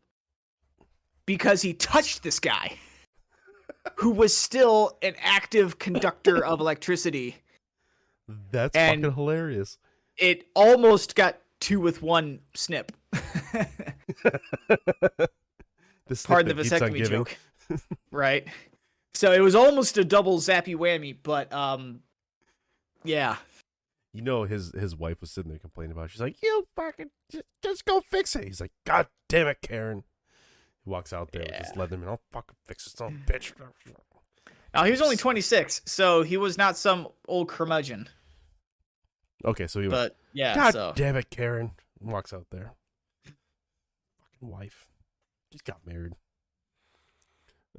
because 1.26 1.62
he 1.62 1.74
touched 1.74 2.22
this 2.22 2.40
guy 2.40 2.76
who 3.96 4.10
was 4.10 4.36
still 4.36 4.96
an 5.02 5.14
active 5.20 5.78
conductor 5.78 6.44
of 6.44 6.60
electricity. 6.60 7.36
That's 8.50 8.74
And- 8.76 9.02
fucking 9.02 9.14
hilarious. 9.16 9.78
It 10.16 10.46
almost 10.54 11.14
got 11.16 11.38
two 11.58 11.80
with 11.80 12.02
one 12.02 12.40
snip. 12.54 12.92
Snip 16.12 16.26
Pardon 16.26 16.56
the 16.56 16.62
vasectomy 16.62 17.08
joke. 17.08 17.36
right? 18.10 18.46
So 19.14 19.32
it 19.32 19.40
was 19.40 19.54
almost 19.54 19.96
a 19.98 20.04
double 20.04 20.38
zappy 20.38 20.76
whammy, 20.76 21.16
but 21.22 21.52
um 21.52 22.00
yeah. 23.04 23.36
You 24.12 24.22
know, 24.22 24.44
his 24.44 24.72
his 24.72 24.94
wife 24.94 25.20
was 25.20 25.30
sitting 25.30 25.50
there 25.50 25.58
complaining 25.58 25.92
about. 25.92 26.06
It. 26.06 26.10
She's 26.10 26.20
like, 26.20 26.36
"You 26.42 26.66
fucking 26.76 27.10
just, 27.30 27.44
just 27.62 27.84
go 27.86 28.02
fix 28.02 28.36
it." 28.36 28.44
He's 28.44 28.60
like, 28.60 28.72
"God 28.84 29.06
damn 29.28 29.46
it, 29.46 29.62
Karen." 29.62 30.04
He 30.84 30.90
walks 30.90 31.14
out 31.14 31.32
there 31.32 31.42
with 31.42 31.54
his 31.54 31.72
Leatherman. 31.72 32.08
I'll 32.08 32.20
fucking 32.30 32.56
fix 32.66 32.84
this 32.84 32.92
son 32.92 33.22
bitch. 33.26 33.52
Now 34.74 34.84
he 34.84 34.90
was 34.90 35.00
only 35.00 35.16
26, 35.16 35.82
so 35.86 36.22
he 36.22 36.36
was 36.36 36.58
not 36.58 36.76
some 36.76 37.08
old 37.28 37.48
curmudgeon. 37.48 38.08
Okay, 39.44 39.66
so 39.66 39.80
he 39.80 39.88
went, 39.88 40.12
But 40.12 40.16
Yeah. 40.32 40.54
God 40.54 40.72
so 40.72 40.92
damn 40.94 41.16
it, 41.16 41.30
Karen 41.30 41.72
walks 42.00 42.32
out 42.32 42.46
there. 42.50 42.72
Wife, 44.42 44.86
just 45.50 45.64
got 45.64 45.78
married. 45.86 46.12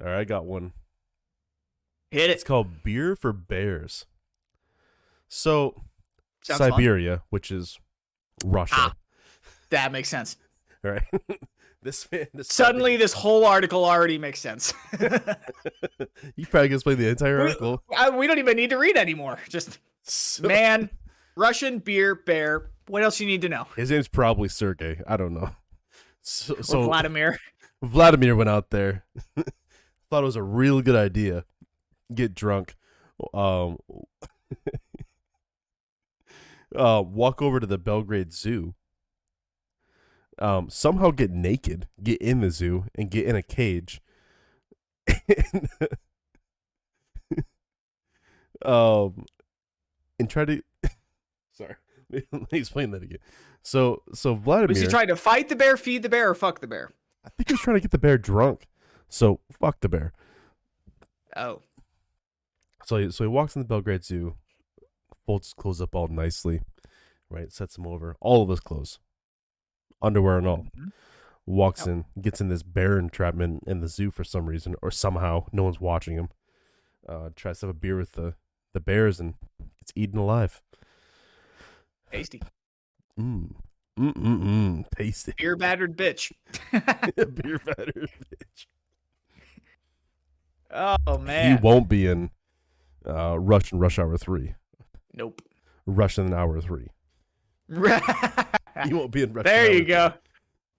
All 0.00 0.08
right, 0.08 0.20
I 0.20 0.24
got 0.24 0.44
one. 0.44 0.72
hit 2.10 2.30
it. 2.30 2.34
It's 2.34 2.44
called 2.44 2.82
Beer 2.82 3.14
for 3.14 3.32
Bears. 3.32 4.06
So 5.28 5.82
Sounds 6.42 6.58
fun. 6.58 6.70
Siberia, 6.72 7.22
which 7.30 7.50
is 7.50 7.78
Russia, 8.44 8.74
Ah. 8.76 8.94
That 9.70 9.92
makes 9.92 10.08
sense. 10.08 10.36
All 10.84 10.90
right. 10.92 11.02
this 11.82 12.10
man 12.12 12.26
this 12.34 12.48
Suddenly, 12.48 12.96
this 12.96 13.12
whole 13.12 13.44
article 13.44 13.84
already 13.84 14.18
makes 14.18 14.40
sense. 14.40 14.72
you 16.36 16.46
probably 16.46 16.68
can 16.68 16.74
explain 16.74 16.98
the 16.98 17.08
entire 17.08 17.40
article. 17.40 17.82
I- 17.96 18.10
we 18.10 18.26
don't 18.26 18.38
even 18.38 18.56
need 18.56 18.70
to 18.70 18.78
read 18.78 18.96
anymore. 18.96 19.38
Just 19.48 19.78
So- 20.02 20.46
man, 20.46 20.90
Russian 21.36 21.78
beer 21.78 22.14
bear. 22.14 22.70
What 22.86 23.02
else 23.02 23.18
you 23.18 23.26
need 23.26 23.40
to 23.42 23.48
know? 23.48 23.66
his 23.76 23.90
name's 23.90 24.08
probably 24.08 24.48
Sergey. 24.48 25.00
I 25.06 25.16
don't 25.16 25.32
know. 25.34 25.50
So, 26.24 26.56
so 26.62 26.82
Vladimir. 26.84 27.38
Vladimir 27.82 28.34
went 28.34 28.48
out 28.48 28.70
there, 28.70 29.04
thought 29.36 30.22
it 30.22 30.24
was 30.24 30.36
a 30.36 30.42
real 30.42 30.80
good 30.80 30.96
idea, 30.96 31.44
get 32.14 32.34
drunk, 32.34 32.76
um, 33.34 33.76
uh, 36.74 37.02
walk 37.06 37.42
over 37.42 37.60
to 37.60 37.66
the 37.66 37.76
Belgrade 37.76 38.32
Zoo, 38.32 38.74
um, 40.38 40.70
somehow 40.70 41.10
get 41.10 41.30
naked, 41.30 41.88
get 42.02 42.22
in 42.22 42.40
the 42.40 42.50
zoo, 42.50 42.86
and 42.94 43.10
get 43.10 43.26
in 43.26 43.36
a 43.36 43.42
cage. 43.42 44.00
and, 45.28 45.68
um, 48.64 49.26
and 50.18 50.30
try 50.30 50.46
to. 50.46 50.62
Sorry, 51.52 51.74
let 52.32 52.32
me 52.52 52.58
explain 52.58 52.90
that 52.92 53.02
again. 53.02 53.18
So, 53.62 54.02
so 54.12 54.34
Vladimir. 54.34 54.68
Was 54.68 54.80
he 54.80 54.86
trying 54.86 55.08
to 55.08 55.16
fight 55.16 55.48
the 55.48 55.56
bear, 55.56 55.76
feed 55.76 56.02
the 56.02 56.08
bear, 56.08 56.30
or 56.30 56.34
fuck 56.34 56.60
the 56.60 56.66
bear? 56.66 56.90
I 57.24 57.30
think 57.30 57.48
he 57.48 57.54
was 57.54 57.60
trying 57.60 57.76
to 57.76 57.80
get 57.80 57.90
the 57.90 57.98
bear 57.98 58.18
drunk. 58.18 58.66
So 59.08 59.40
fuck 59.52 59.80
the 59.80 59.88
bear. 59.88 60.12
Oh, 61.36 61.62
So 62.84 62.96
he, 62.98 63.10
so 63.10 63.24
he 63.24 63.28
walks 63.28 63.56
in 63.56 63.62
the 63.62 63.66
Belgrade 63.68 64.04
Zoo, 64.04 64.34
folds 65.26 65.52
clothes 65.54 65.80
up 65.80 65.94
all 65.94 66.08
nicely, 66.08 66.60
right? 67.30 67.50
Sets 67.52 67.76
them 67.76 67.86
over, 67.86 68.16
all 68.20 68.42
of 68.42 68.48
his 68.50 68.60
clothes, 68.60 68.98
underwear 70.02 70.38
and 70.38 70.46
all. 70.46 70.66
Mhm. 70.78 70.92
Walks 71.46 71.86
in, 71.86 72.06
gets 72.20 72.40
in 72.40 72.48
this 72.48 72.62
bear 72.62 72.98
entrapment 72.98 73.64
in 73.66 73.80
the 73.80 73.88
zoo 73.88 74.10
for 74.10 74.24
some 74.24 74.46
reason, 74.46 74.74
or 74.80 74.90
somehow 74.90 75.44
no 75.52 75.64
one's 75.64 75.78
watching 75.80 76.14
him. 76.14 76.28
Uh, 77.06 77.30
tries 77.36 77.60
to 77.60 77.66
have 77.66 77.76
a 77.76 77.78
beer 77.78 77.96
with 77.98 78.12
the 78.12 78.34
the 78.72 78.80
bears 78.80 79.20
and 79.20 79.34
gets 79.78 79.92
eaten 79.94 80.18
alive. 80.18 80.62
Tasty. 82.16 82.42
Mm. 83.18 83.50
Mm 83.98 84.14
mm. 84.14 84.84
Tasty. 84.96 85.34
Beer 85.38 85.56
battered 85.56 85.96
bitch. 85.96 86.32
beer 86.72 87.60
battered 87.64 88.10
bitch. 88.30 88.66
oh 91.06 91.18
man. 91.18 91.56
He 91.56 91.62
won't 91.62 91.88
be 91.88 92.06
in 92.06 92.30
uh, 93.06 93.38
and 93.38 93.80
Rush 93.80 93.98
Hour 93.98 94.16
three. 94.18 94.54
Nope. 95.12 95.42
Rush 95.86 96.18
Russian 96.18 96.32
Hour 96.32 96.60
three. 96.60 96.88
He 98.84 98.92
won't 98.92 99.12
be 99.12 99.22
in 99.22 99.32
Russian. 99.32 99.44
there 99.44 99.70
you 99.70 99.78
3. 99.78 99.84
go. 99.84 100.12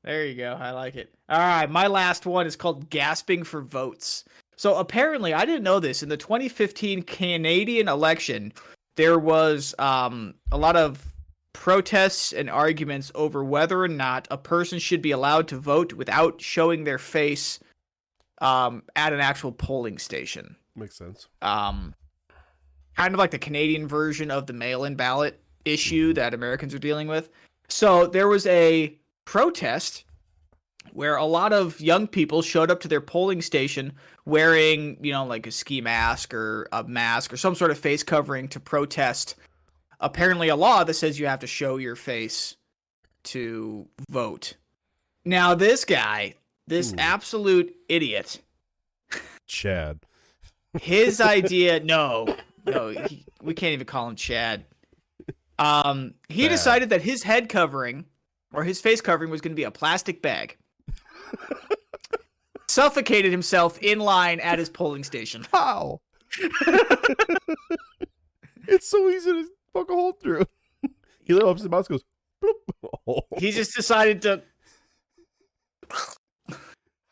There 0.04 0.26
you 0.26 0.36
go. 0.36 0.58
I 0.60 0.72
like 0.72 0.96
it. 0.96 1.14
All 1.30 1.40
right, 1.40 1.70
my 1.70 1.88
last 1.88 2.26
one 2.26 2.46
is 2.46 2.58
called 2.58 2.90
gasping 2.90 3.44
for 3.44 3.62
votes. 3.62 4.26
So 4.58 4.76
apparently, 4.76 5.34
I 5.34 5.46
didn't 5.46 5.64
know 5.64 5.80
this. 5.80 6.04
In 6.04 6.10
the 6.10 6.18
2015 6.18 7.04
Canadian 7.04 7.88
election, 7.88 8.54
there 8.96 9.18
was 9.18 9.74
um, 9.80 10.36
a 10.52 10.58
lot 10.58 10.76
of 10.76 11.15
protests 11.56 12.34
and 12.34 12.50
arguments 12.50 13.14
over 13.16 13.42
whether 13.42 13.82
or 13.82 13.88
not 13.88 14.28
a 14.30 14.38
person 14.38 14.78
should 14.78 15.02
be 15.02 15.12
allowed 15.12 15.48
to 15.48 15.58
vote 15.58 15.94
without 15.94 16.42
showing 16.42 16.84
their 16.84 16.98
face 16.98 17.60
um, 18.42 18.84
at 18.98 19.14
an 19.14 19.22
actual 19.22 19.54
polling 19.54 19.98
station. 19.98 20.58
Makes 20.76 20.98
sense. 20.98 21.30
Um, 21.42 21.96
kind 22.98 23.14
of 23.14 23.20
like 23.20 23.32
the 23.32 23.40
Canadian 23.40 23.88
version 23.88 24.32
of 24.32 24.48
the 24.48 24.54
mail-in 24.54 24.96
ballot 24.96 25.40
issue 25.64 26.14
that 26.14 26.34
Americans 26.34 26.76
are 26.76 26.80
dealing 26.80 27.08
with. 27.08 27.30
So 27.70 28.06
there 28.06 28.28
was 28.28 28.46
a 28.48 29.00
protest 29.24 30.04
where 30.92 31.16
a 31.16 31.26
lot 31.26 31.54
of 31.54 31.80
young 31.80 32.06
people 32.06 32.42
showed 32.42 32.70
up 32.70 32.82
to 32.82 32.90
their 32.90 33.02
polling 33.02 33.42
station 33.42 33.94
wearing, 34.26 34.98
you 35.02 35.14
know, 35.14 35.26
like 35.26 35.48
a 35.48 35.52
ski 35.52 35.80
mask 35.80 36.34
or 36.34 36.68
a 36.74 36.84
mask 36.84 37.32
or 37.32 37.38
some 37.38 37.56
sort 37.56 37.72
of 37.72 37.80
face 37.80 38.04
covering 38.04 38.50
to 38.50 38.60
protest 38.60 39.36
apparently 40.00 40.50
a 40.50 40.56
law 40.56 40.84
that 40.84 40.94
says 40.96 41.20
you 41.20 41.28
have 41.28 41.40
to 41.40 41.48
show 41.48 41.78
your 41.78 41.96
face 41.96 42.56
to 43.24 43.88
vote. 44.10 44.56
Now 45.24 45.56
this 45.56 45.86
guy, 45.86 46.36
this 46.68 46.94
Ooh. 46.94 46.98
absolute 46.98 47.76
idiot, 47.90 48.42
Chad. 49.48 50.00
his 50.82 51.22
idea 51.22 51.80
no 51.80 52.36
no 52.66 52.90
he, 52.90 53.24
we 53.42 53.54
can't 53.54 53.74
even 53.74 53.86
call 53.86 54.08
him 54.10 54.16
chad 54.16 54.66
um 55.60 56.14
he 56.30 56.44
Bad. 56.44 56.50
decided 56.50 56.90
that 56.90 57.02
his 57.02 57.24
head 57.24 57.48
covering 57.48 58.06
or 58.54 58.64
his 58.64 58.82
face 58.82 59.02
covering 59.02 59.30
was 59.32 59.42
going 59.42 59.52
to 59.52 59.56
be 59.56 59.64
a 59.64 59.72
plastic 59.72 60.22
bag 60.22 60.58
suffocated 62.68 63.32
himself 63.32 63.78
in 63.80 64.00
line 64.00 64.40
at 64.40 64.60
his 64.60 64.70
polling 64.70 65.04
station 65.04 65.46
How? 65.52 66.02
it's 68.68 68.88
so 68.90 69.10
easy 69.10 69.32
to 69.32 69.48
fuck 69.76 69.90
a 69.90 69.94
hole 69.94 70.14
through. 70.14 70.46
he 71.24 71.34
lit 71.34 71.44
up 71.44 71.58
his 71.58 71.68
mouth, 71.70 71.88
goes. 71.88 72.04
Oh. 73.08 73.22
he 73.38 73.52
just 73.52 73.76
decided 73.76 74.22
to 74.24 74.42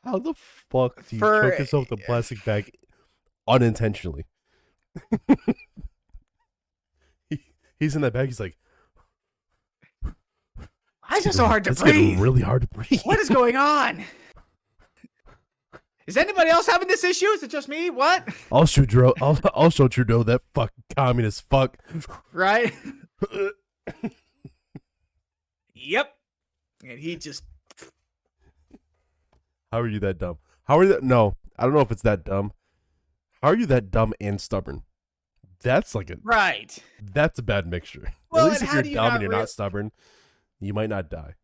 How 0.03 0.19
the 0.19 0.33
fuck 0.69 1.07
do 1.07 1.15
you 1.15 1.19
For- 1.19 1.49
choke 1.49 1.59
yourself 1.59 1.89
with 1.89 1.99
a 2.01 2.03
plastic 2.03 2.43
bag 2.45 2.71
unintentionally? 3.47 4.25
he, 7.29 7.39
he's 7.79 7.95
in 7.95 8.01
that 8.01 8.13
bag. 8.13 8.27
He's 8.27 8.39
like, 8.39 8.57
why 10.01 11.17
is 11.17 11.25
it 11.25 11.33
so 11.33 11.45
hard 11.45 11.63
to 11.65 11.73
breathe 11.73 12.19
really 12.19 12.41
hard 12.41 12.61
to 12.61 12.67
breathe. 12.69 13.01
what 13.03 13.19
is 13.19 13.29
going 13.29 13.55
on 13.55 14.03
is 16.07 16.17
anybody 16.17 16.49
else 16.49 16.67
having 16.67 16.87
this 16.87 17.03
issue 17.03 17.27
is 17.27 17.43
it 17.43 17.49
just 17.51 17.67
me 17.69 17.89
what 17.89 18.27
I'll 18.51 18.65
show 18.65 18.85
Trudeau. 18.85 19.13
I'll, 19.21 19.39
I'll 19.53 19.69
show 19.69 19.87
Trudeau 19.87 20.23
that 20.23 20.41
fucking 20.53 20.83
communist 20.95 21.47
fuck. 21.49 21.77
right 22.31 22.73
yep 25.73 26.13
and 26.85 26.99
he 26.99 27.15
just 27.15 27.43
How 29.71 29.79
are 29.81 29.87
you 29.87 29.99
that 30.01 30.17
dumb? 30.19 30.37
How 30.65 30.77
are 30.79 30.83
you 30.83 30.89
that? 30.89 31.03
No, 31.03 31.35
I 31.57 31.63
don't 31.63 31.73
know 31.73 31.81
if 31.81 31.91
it's 31.91 32.01
that 32.03 32.23
dumb. 32.25 32.51
How 33.41 33.49
are 33.49 33.55
you 33.55 33.65
that 33.67 33.91
dumb 33.91 34.13
and 34.21 34.39
stubborn? 34.39 34.83
That's 35.61 35.95
like 35.95 36.09
a 36.09 36.17
right 36.23 36.77
that's 37.01 37.39
a 37.39 37.41
bad 37.43 37.67
mixture. 37.67 38.13
Well, 38.29 38.45
At 38.47 38.51
least 38.51 38.63
if 38.63 38.73
you're 38.73 38.83
you 38.85 38.95
dumb 38.95 39.13
and 39.13 39.21
you're 39.21 39.31
rea- 39.31 39.37
not 39.39 39.49
stubborn, 39.49 39.91
you 40.59 40.73
might 40.73 40.89
not 40.89 41.09
die. 41.09 41.35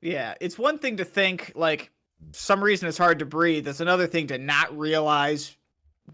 Yeah, 0.00 0.34
it's 0.40 0.58
one 0.58 0.78
thing 0.78 0.96
to 0.98 1.04
think 1.04 1.52
like 1.54 1.90
some 2.32 2.62
reason 2.62 2.88
it's 2.88 2.98
hard 2.98 3.18
to 3.20 3.26
breathe. 3.26 3.64
That's 3.64 3.80
another 3.80 4.06
thing 4.06 4.26
to 4.28 4.38
not 4.38 4.76
realize 4.76 5.56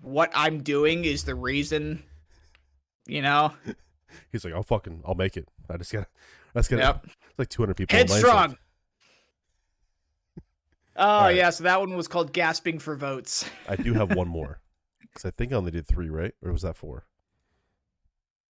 what 0.03 0.31
I'm 0.35 0.63
doing 0.63 1.05
is 1.05 1.25
the 1.25 1.35
reason. 1.35 2.03
You 3.07 3.23
know, 3.23 3.53
He's 4.33 4.45
like, 4.45 4.55
I'll 4.55 4.63
fucking, 4.65 5.03
I'll 5.07 5.15
make 5.15 5.37
it. 5.37 5.49
I 5.71 5.77
just 5.77 5.93
gotta, 5.93 6.07
that's 6.55 6.67
gonna, 6.69 6.83
Yep. 6.83 7.05
it's 7.05 7.39
like 7.39 7.49
200 7.49 7.75
people. 7.77 7.97
headstrong. 7.97 8.57
Oh 10.99 11.25
right. 11.25 11.37
yeah, 11.37 11.51
so 11.51 11.65
that 11.65 11.79
one 11.79 11.95
was 11.95 12.09
called 12.09 12.33
gasping 12.33 12.79
for 12.79 12.97
votes. 12.97 13.45
I 13.69 13.77
do 13.77 13.93
have 13.93 14.15
one 14.15 14.29
more 14.29 14.61
because 15.03 15.27
I 15.27 15.31
think 15.31 15.53
I 15.53 15.57
only 15.57 15.71
did 15.71 15.87
three, 15.87 16.09
right? 16.09 16.33
Or 16.43 16.53
was 16.53 16.63
that 16.63 16.75
four? 16.77 17.05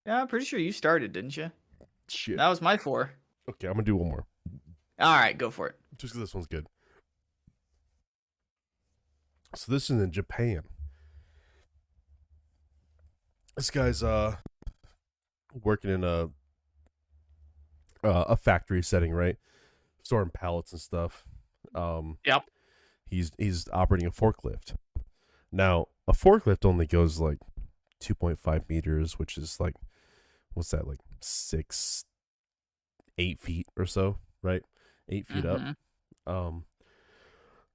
Yeah, 0.06 0.20
I'm 0.20 0.28
pretty 0.28 0.44
sure 0.46 0.60
you 0.60 0.70
started, 0.70 1.12
didn't 1.12 1.36
you? 1.36 1.50
Shit. 2.08 2.36
That 2.36 2.46
was 2.48 2.62
my 2.62 2.76
four. 2.76 3.10
Okay, 3.50 3.66
I'm 3.66 3.72
gonna 3.74 3.82
do 3.84 3.96
one 3.96 4.08
more 4.10 4.26
All 5.00 5.16
right, 5.16 5.36
go 5.36 5.50
for 5.50 5.66
it. 5.66 5.74
just 5.98 6.12
because 6.14 6.28
this 6.28 6.34
one's 6.34 6.46
good. 6.46 6.66
So 9.54 9.72
this 9.72 9.90
is 9.90 10.00
in 10.02 10.10
Japan. 10.12 10.62
This 13.56 13.70
guy's 13.70 14.02
uh 14.02 14.36
working 15.62 15.90
in 15.90 16.04
a 16.04 16.28
uh, 18.04 18.24
a 18.28 18.36
factory 18.36 18.82
setting, 18.82 19.12
right? 19.12 19.36
Storing 20.02 20.30
pallets 20.30 20.72
and 20.72 20.80
stuff. 20.80 21.24
Um, 21.74 22.18
Yep. 22.24 22.44
He's 23.08 23.30
he's 23.38 23.68
operating 23.72 24.06
a 24.06 24.10
forklift. 24.10 24.74
Now 25.50 25.86
a 26.06 26.12
forklift 26.12 26.64
only 26.64 26.86
goes 26.86 27.18
like 27.18 27.38
2.5 28.00 28.68
meters, 28.68 29.18
which 29.18 29.38
is 29.38 29.58
like 29.58 29.74
what's 30.54 30.70
that 30.70 30.86
like 30.86 30.98
six, 31.20 32.04
eight 33.18 33.40
feet 33.40 33.66
or 33.76 33.86
so, 33.86 34.18
right? 34.42 34.62
Eight 35.08 35.26
feet 35.28 35.44
Mhm. 35.44 35.70
up. 36.26 36.32
Um. 36.32 36.64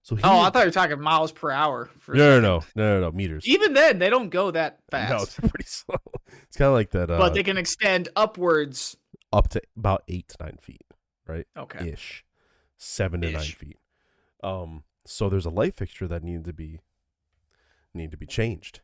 So 0.03 0.15
he, 0.15 0.23
Oh, 0.23 0.39
I 0.39 0.49
thought 0.49 0.61
you 0.61 0.65
were 0.65 0.71
talking 0.71 0.99
miles 0.99 1.31
per 1.31 1.51
hour. 1.51 1.89
For 1.99 2.15
no, 2.15 2.39
no, 2.39 2.41
no, 2.41 2.63
no, 2.75 2.99
no, 2.99 3.01
no, 3.01 3.11
meters. 3.11 3.43
Even 3.47 3.73
then, 3.73 3.99
they 3.99 4.09
don't 4.09 4.29
go 4.29 4.49
that 4.51 4.79
fast. 4.89 5.11
No, 5.11 5.21
it's 5.23 5.51
pretty 5.51 5.65
slow. 5.67 5.97
It's 6.43 6.57
kind 6.57 6.67
of 6.69 6.73
like 6.73 6.91
that. 6.91 7.11
Uh, 7.11 7.17
but 7.17 7.33
they 7.33 7.43
can 7.43 7.57
extend 7.57 8.09
upwards 8.15 8.97
up 9.31 9.49
to 9.49 9.61
about 9.77 10.03
eight 10.07 10.27
to 10.29 10.37
nine 10.43 10.57
feet, 10.59 10.85
right? 11.27 11.45
Okay. 11.55 11.89
Ish, 11.89 12.25
seven 12.77 13.21
to 13.21 13.31
nine 13.31 13.43
feet. 13.43 13.77
Um, 14.43 14.83
so 15.05 15.29
there's 15.29 15.45
a 15.45 15.49
light 15.51 15.75
fixture 15.75 16.07
that 16.07 16.23
needed 16.23 16.45
to 16.45 16.53
be 16.53 16.79
need 17.93 18.11
to 18.11 18.17
be 18.17 18.25
changed. 18.25 18.81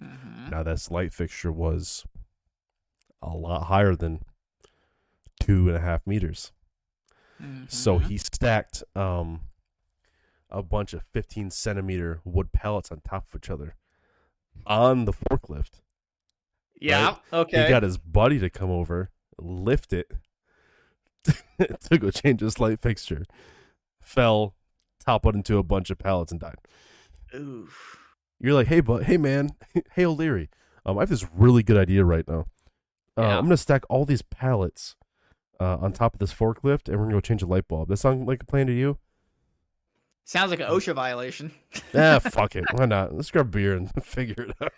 Mhm. 0.00 0.50
Now 0.50 0.62
this 0.62 0.90
light 0.90 1.12
fixture 1.14 1.50
was 1.52 2.04
a 3.22 3.30
lot 3.30 3.64
higher 3.64 3.94
than 3.94 4.22
two 5.40 5.68
and 5.68 5.76
a 5.76 5.80
half 5.80 6.06
meters. 6.06 6.52
So 7.68 7.98
Mhm. 7.98 8.04
he 8.06 8.18
stacked 8.18 8.84
um 8.94 9.40
a 10.52 10.62
bunch 10.62 10.92
of 10.92 11.02
15 11.02 11.50
centimeter 11.50 12.20
wood 12.24 12.52
pallets 12.52 12.92
on 12.92 13.00
top 13.00 13.26
of 13.28 13.40
each 13.40 13.50
other 13.50 13.74
on 14.66 15.06
the 15.06 15.12
forklift. 15.12 15.80
Yeah. 16.80 17.16
Okay. 17.32 17.64
He 17.64 17.68
got 17.68 17.82
his 17.82 17.96
buddy 17.98 18.38
to 18.38 18.50
come 18.50 18.70
over, 18.70 19.10
lift 19.38 19.92
it 19.92 20.10
to 21.24 21.98
go 21.98 22.10
change 22.10 22.40
his 22.40 22.60
light 22.60 22.80
fixture. 22.80 23.24
Fell, 24.00 24.54
toppled 25.04 25.34
into 25.34 25.58
a 25.58 25.62
bunch 25.62 25.90
of 25.90 25.98
pallets 25.98 26.32
and 26.32 26.40
died. 26.40 26.58
Oof. 27.34 27.98
You're 28.40 28.54
like, 28.54 28.66
hey, 28.66 28.80
but 28.80 29.04
hey, 29.04 29.16
man, 29.16 29.50
hey, 29.94 30.04
O'Leary, 30.04 30.50
um, 30.84 30.98
I 30.98 31.02
have 31.02 31.08
this 31.08 31.24
really 31.32 31.62
good 31.62 31.76
idea 31.76 32.04
right 32.04 32.26
now. 32.28 32.46
Uh, 33.16 33.22
Yeah. 33.22 33.38
I'm 33.38 33.44
gonna 33.44 33.56
stack 33.56 33.84
all 33.88 34.04
these 34.04 34.22
pallets 34.22 34.96
uh, 35.60 35.76
on 35.80 35.92
top 35.92 36.14
of 36.14 36.18
this 36.18 36.34
forklift, 36.34 36.88
and 36.88 36.98
we're 36.98 37.04
gonna 37.04 37.16
go 37.16 37.20
change 37.20 37.42
a 37.42 37.46
light 37.46 37.68
bulb. 37.68 37.88
That 37.88 37.98
sound 37.98 38.26
like 38.26 38.42
a 38.42 38.46
plan 38.46 38.66
to 38.66 38.72
you? 38.72 38.98
Sounds 40.24 40.50
like 40.50 40.60
an 40.60 40.68
OSHA 40.68 40.94
violation. 40.94 41.50
ah, 41.94 42.18
fuck 42.18 42.54
it. 42.56 42.64
Why 42.72 42.86
not? 42.86 43.14
Let's 43.14 43.30
grab 43.30 43.50
beer 43.50 43.74
and 43.74 43.90
figure 44.04 44.44
it 44.44 44.54
out. 44.62 44.72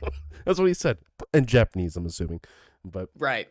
That's 0.45 0.59
what 0.59 0.67
he 0.67 0.75
said 0.75 0.99
in 1.33 1.47
Japanese, 1.47 1.97
I'm 1.97 2.07
assuming. 2.07 2.41
But 2.85 3.11
Right. 3.17 3.49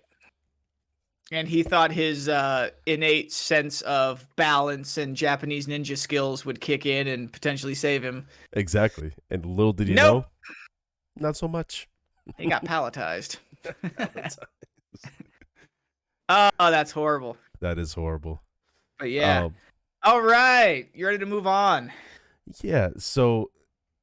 And 1.32 1.48
he 1.48 1.64
thought 1.64 1.92
his 1.92 2.28
uh, 2.30 2.70
innate 2.86 3.32
sense 3.32 3.82
of 3.82 4.28
balance 4.36 4.98
and 4.98 5.16
Japanese 5.16 5.68
ninja 5.68 5.98
skills 5.98 6.46
would 6.46 6.60
kick 6.60 6.86
in 6.86 7.08
and 7.08 7.32
potentially 7.32 7.74
save 7.74 8.04
him. 8.04 8.28
exactly. 8.52 9.14
And 9.32 9.46
little 9.46 9.74
did 9.74 9.88
he 9.88 9.94
Nope. 9.94 10.26
know, 10.26 11.26
not 11.28 11.38
so 11.38 11.48
much. 11.48 11.88
He 12.38 12.48
got 12.48 12.66
palletized. 12.66 13.38
oh, 16.30 16.50
that's 16.60 16.92
horrible. 16.92 17.38
that 17.62 17.78
is 17.80 17.94
horrible. 17.94 18.42
But 19.00 19.10
yeah. 19.12 19.46
Um, 19.46 19.56
All 20.04 20.22
right. 20.22 20.90
You 20.94 21.06
ready 21.06 21.20
to 21.20 21.26
move 21.26 21.48
on? 21.48 21.92
yeah. 22.62 22.90
So 22.98 23.52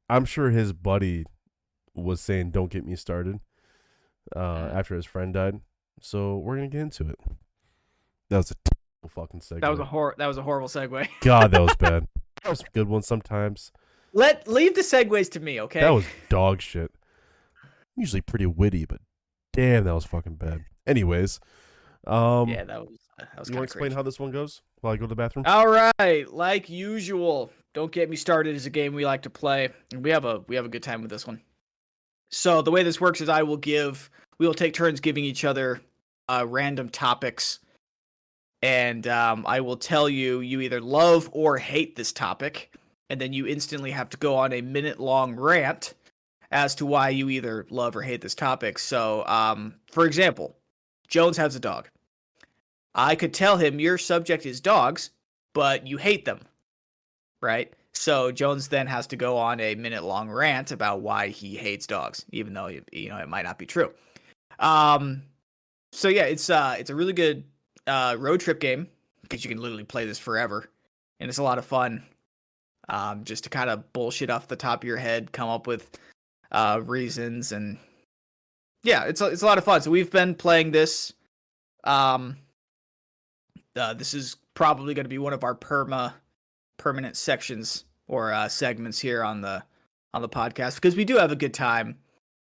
I'm 0.08 0.24
sure 0.24 0.50
his 0.50 0.72
buddy 0.72 1.24
was 1.94 2.20
saying, 2.20 2.50
"Don't 2.52 2.70
get 2.70 2.86
me 2.86 2.96
started." 2.96 3.40
Uh, 4.34 4.38
Mm. 4.68 4.74
after 4.74 4.94
his 4.94 5.06
friend 5.06 5.34
died, 5.34 5.60
so 6.00 6.36
we're 6.38 6.54
gonna 6.56 6.68
get 6.68 6.80
into 6.82 7.08
it. 7.08 7.18
That 8.28 8.36
was 8.36 8.50
a 8.52 8.54
terrible 8.64 9.08
fucking 9.08 9.40
segue. 9.40 9.60
That 9.60 9.70
was 9.70 9.80
a 9.80 9.84
hor- 9.84 10.14
that 10.18 10.26
was 10.26 10.36
a 10.38 10.42
horrible 10.42 10.68
segue. 10.68 11.08
God, 11.20 11.50
that 11.50 11.60
was 11.60 11.74
bad. 11.76 12.06
that 12.44 12.50
was 12.50 12.60
a 12.60 12.70
good 12.72 12.88
one 12.88 13.02
sometimes. 13.02 13.72
Let 14.12 14.46
leave 14.46 14.74
the 14.76 14.82
segues 14.82 15.30
to 15.32 15.40
me, 15.40 15.60
okay? 15.62 15.80
That 15.80 15.90
was 15.90 16.04
dog 16.28 16.60
shit. 16.62 16.92
I'm 17.62 17.70
usually 18.02 18.20
pretty 18.20 18.46
witty, 18.46 18.84
but 18.84 19.00
damn, 19.52 19.84
that 19.84 19.94
was 19.94 20.04
fucking 20.04 20.36
bad. 20.36 20.64
Anyways, 20.86 21.40
um, 22.06 22.48
yeah, 22.48 22.64
that 22.64 22.80
was 22.86 22.98
that 23.18 23.38
was 23.38 23.48
you 23.48 23.56
want 23.56 23.68
to 23.68 23.72
explain 23.72 23.92
how 23.92 24.02
this 24.02 24.18
one 24.20 24.30
goes 24.30 24.62
while 24.80 24.92
I 24.92 24.96
go 24.96 25.02
to 25.02 25.08
the 25.08 25.14
bathroom? 25.14 25.44
All 25.46 25.68
right, 25.68 26.32
like 26.32 26.68
usual, 26.68 27.50
don't 27.74 27.92
get 27.92 28.10
me 28.10 28.16
started 28.16 28.56
is 28.56 28.66
a 28.66 28.70
game 28.70 28.94
we 28.94 29.04
like 29.04 29.22
to 29.22 29.30
play, 29.30 29.70
and 29.92 30.02
we 30.02 30.10
have 30.10 30.24
a 30.24 30.40
we 30.46 30.56
have 30.56 30.64
a 30.64 30.68
good 30.68 30.82
time 30.82 31.02
with 31.02 31.10
this 31.10 31.26
one. 31.26 31.40
So 32.30 32.62
the 32.62 32.70
way 32.70 32.82
this 32.82 33.00
works 33.00 33.20
is 33.20 33.28
I 33.28 33.42
will 33.42 33.56
give 33.56 34.10
we 34.38 34.46
will 34.46 34.54
take 34.54 34.74
turns 34.74 35.00
giving 35.00 35.24
each 35.24 35.44
other 35.44 35.80
uh, 36.28 36.46
random 36.48 36.88
topics, 36.88 37.60
and 38.62 39.06
um, 39.06 39.44
I 39.46 39.60
will 39.60 39.76
tell 39.76 40.08
you 40.08 40.40
you 40.40 40.60
either 40.60 40.80
love 40.80 41.28
or 41.32 41.58
hate 41.58 41.96
this 41.96 42.12
topic, 42.12 42.72
and 43.08 43.20
then 43.20 43.32
you 43.32 43.46
instantly 43.46 43.90
have 43.90 44.10
to 44.10 44.16
go 44.16 44.36
on 44.36 44.52
a 44.52 44.62
minute 44.62 44.98
long 45.00 45.34
rant 45.34 45.94
as 46.50 46.74
to 46.76 46.86
why 46.86 47.10
you 47.10 47.28
either 47.28 47.66
love 47.70 47.94
or 47.96 48.02
hate 48.02 48.20
this 48.20 48.34
topic. 48.34 48.78
So, 48.78 49.24
um, 49.26 49.76
for 49.90 50.04
example, 50.04 50.56
Jones 51.06 51.36
has 51.36 51.54
a 51.54 51.60
dog. 51.60 51.88
I 52.94 53.14
could 53.14 53.32
tell 53.32 53.56
him 53.56 53.80
your 53.80 53.98
subject 53.98 54.46
is 54.46 54.60
dogs, 54.60 55.10
but 55.54 55.86
you 55.86 55.96
hate 55.96 56.24
them, 56.24 56.40
right? 57.40 57.72
So 57.92 58.30
Jones 58.32 58.68
then 58.68 58.86
has 58.86 59.06
to 59.08 59.16
go 59.16 59.36
on 59.36 59.60
a 59.60 59.74
minute 59.74 60.04
long 60.04 60.30
rant 60.30 60.70
about 60.70 61.00
why 61.00 61.28
he 61.28 61.56
hates 61.56 61.86
dogs, 61.86 62.24
even 62.30 62.54
though 62.54 62.68
you 62.92 63.08
know 63.08 63.18
it 63.18 63.28
might 63.28 63.44
not 63.44 63.58
be 63.58 63.66
true. 63.66 63.92
Um, 64.58 65.22
so 65.92 66.08
yeah, 66.08 66.24
it's 66.24 66.50
uh, 66.50 66.76
it's 66.78 66.90
a 66.90 66.94
really 66.94 67.12
good 67.12 67.44
uh, 67.86 68.16
road 68.18 68.40
trip 68.40 68.60
game 68.60 68.88
because 69.22 69.44
you 69.44 69.50
can 69.50 69.60
literally 69.60 69.84
play 69.84 70.06
this 70.06 70.18
forever, 70.18 70.70
and 71.18 71.28
it's 71.28 71.38
a 71.38 71.42
lot 71.42 71.58
of 71.58 71.64
fun. 71.64 72.02
Um, 72.88 73.22
just 73.22 73.44
to 73.44 73.50
kind 73.50 73.70
of 73.70 73.92
bullshit 73.92 74.30
off 74.30 74.48
the 74.48 74.56
top 74.56 74.82
of 74.82 74.86
your 74.86 74.96
head, 74.96 75.30
come 75.30 75.48
up 75.48 75.66
with 75.66 75.90
uh, 76.50 76.80
reasons, 76.84 77.52
and 77.52 77.78
yeah, 78.82 79.04
it's 79.04 79.20
a, 79.20 79.26
it's 79.26 79.42
a 79.42 79.46
lot 79.46 79.58
of 79.58 79.64
fun. 79.64 79.82
So 79.82 79.90
we've 79.90 80.10
been 80.10 80.34
playing 80.34 80.72
this. 80.72 81.12
Um, 81.84 82.36
uh, 83.80 83.94
this 83.94 84.14
is 84.14 84.36
probably 84.54 84.94
going 84.94 85.04
to 85.04 85.08
be 85.10 85.18
one 85.18 85.32
of 85.32 85.42
our 85.42 85.54
perma 85.54 86.14
permanent 86.76 87.16
sections 87.16 87.84
or 88.06 88.32
uh, 88.32 88.48
segments 88.48 88.98
here 89.00 89.24
on 89.24 89.40
the 89.40 89.64
on 90.14 90.22
the 90.22 90.28
podcast 90.28 90.74
because 90.76 90.94
we 90.96 91.04
do 91.04 91.16
have 91.16 91.32
a 91.32 91.36
good 91.36 91.54
time 91.54 91.98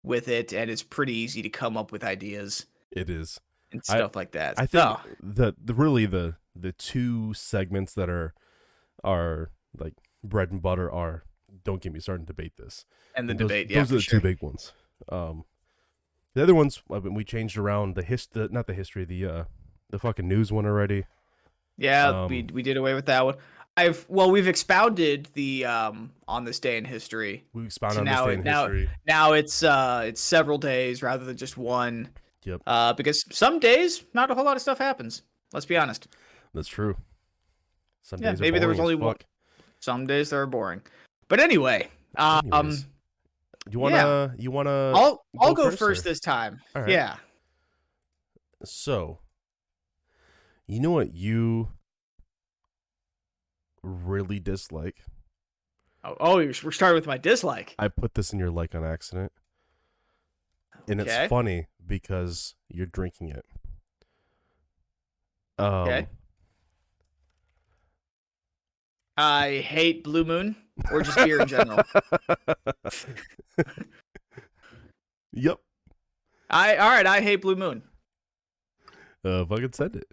with 0.03 0.27
it, 0.27 0.53
and 0.53 0.69
it's 0.69 0.83
pretty 0.83 1.13
easy 1.13 1.41
to 1.41 1.49
come 1.49 1.75
up 1.77 1.91
with 1.91 2.03
ideas 2.03 2.65
It 2.91 3.09
is. 3.09 3.39
and 3.71 3.81
I- 3.89 3.97
stuff 3.97 4.15
like 4.15 4.31
that. 4.31 4.55
I 4.57 4.65
think 4.65 4.83
So, 4.83 4.99
the 5.21 5.55
the 5.63 5.73
really 5.73 6.05
the 6.05 6.35
the 6.55 6.71
two 6.71 7.33
segments 7.33 7.93
that 7.95 8.09
are 8.09 8.33
are 9.03 9.51
like 9.77 9.93
bread 10.23 10.51
and 10.51 10.61
butter 10.61 10.91
are 10.91 11.23
don't 11.63 11.81
get 11.81 11.91
me 11.93 11.99
started 11.99 12.27
to 12.27 12.33
debate 12.33 12.53
this. 12.57 12.85
and 13.15 13.27
the 13.27 13.31
And 13.31 13.39
those, 13.39 13.47
debate, 13.49 13.69
yeah, 13.71 13.79
those 13.79 13.91
are 13.91 13.95
the 13.95 14.01
sure. 14.01 14.19
two 14.19 14.23
big 14.23 14.41
ones. 14.41 14.73
Um, 15.09 15.45
the 16.33 16.43
other 16.43 16.53
ones 16.55 16.81
I 16.91 16.99
mean, 16.99 17.13
we 17.13 17.23
changed 17.23 17.57
around 17.57 17.95
the 17.95 18.03
hist 18.03 18.33
the, 18.33 18.47
not 18.49 18.67
the 18.67 18.73
history 18.73 19.05
the 19.05 19.25
uh 19.25 19.43
the 19.89 19.99
fucking 19.99 20.27
news 20.27 20.51
one 20.51 20.65
already. 20.65 21.05
Yeah, 21.77 22.25
we 22.27 22.41
Um, 22.41 22.47
we 22.53 22.63
did 22.63 22.77
away 22.77 22.93
with 22.93 23.05
that 23.07 23.25
one. 23.25 23.35
I've 23.77 24.05
well, 24.07 24.31
we've 24.31 24.47
expounded 24.47 25.27
the 25.33 25.65
um 25.65 26.11
on 26.27 26.45
this 26.45 26.59
day 26.59 26.77
in 26.77 26.85
history. 26.85 27.43
We 27.53 27.65
expound 27.65 27.93
So 27.93 27.99
on 27.99 28.05
now 28.05 28.25
this 28.25 28.33
day 28.35 28.39
in 28.39 28.43
now- 28.45 28.61
history. 28.67 28.89
Now 29.07 29.33
it's 29.33 29.63
uh 29.63 30.03
it's 30.05 30.21
several 30.21 30.57
days 30.57 31.03
rather 31.03 31.25
than 31.25 31.35
just 31.37 31.57
one. 31.57 32.09
Yep. 32.45 32.61
Uh, 32.67 32.93
because 32.93 33.25
some 33.35 33.59
days 33.59 34.05
not 34.13 34.29
a 34.31 34.35
whole 34.35 34.45
lot 34.45 34.55
of 34.55 34.61
stuff 34.61 34.77
happens. 34.77 35.23
Let's 35.51 35.65
be 35.65 35.75
honest. 35.77 36.07
That's 36.53 36.67
true. 36.67 36.95
Some 38.03 38.21
Yeah, 38.21 38.31
days 38.31 38.39
maybe 38.39 38.59
there 38.59 38.69
was 38.69 38.79
only 38.79 38.93
one-. 38.95 39.15
Some 39.79 40.05
days 40.05 40.29
they're 40.29 40.45
boring. 40.45 40.81
But 41.27 41.39
anyway, 41.39 41.89
um, 42.17 42.77
you 43.69 43.79
wanna 43.79 44.35
you 44.37 44.51
wanna 44.51 44.93
I'll 44.95 45.25
I'll 45.41 45.53
go 45.55 45.63
go 45.63 45.69
first, 45.71 45.79
first, 45.79 46.03
this 46.03 46.19
time. 46.19 46.61
Right. 46.75 46.87
Yeah. 46.89 47.15
So, 48.63 49.19
you 50.67 50.79
know 50.79 50.91
what 50.91 51.13
you 51.13 51.69
really 53.83 54.39
dislike? 54.39 54.97
Oh, 56.03 56.15
oh, 56.19 56.35
we're 56.37 56.71
starting 56.71 56.95
with 56.95 57.07
my 57.07 57.17
dislike. 57.17 57.75
I 57.79 57.87
put 57.87 58.13
this 58.13 58.31
in 58.33 58.39
your 58.39 58.51
like 58.51 58.75
on 58.75 58.83
accident, 58.85 59.31
and 60.87 61.01
Okay. 61.01 61.23
it's 61.23 61.29
funny 61.29 61.67
because 61.85 62.55
you're 62.69 62.85
drinking 62.85 63.29
it. 63.29 63.45
Um, 65.57 65.65
Okay. 65.67 66.07
I 69.17 69.57
hate 69.59 70.03
Blue 70.03 70.25
Moon 70.25 70.55
or 70.91 71.01
just 71.01 71.17
beer 71.17 71.39
in 71.39 71.47
general. 71.47 71.81
yep. 75.31 75.59
I 76.49 76.75
all 76.75 76.89
right. 76.89 77.07
I 77.07 77.21
hate 77.21 77.37
Blue 77.41 77.55
Moon. 77.55 77.83
Uh, 79.23 79.45
fucking 79.45 79.71
send 79.73 79.95
it. 79.95 80.11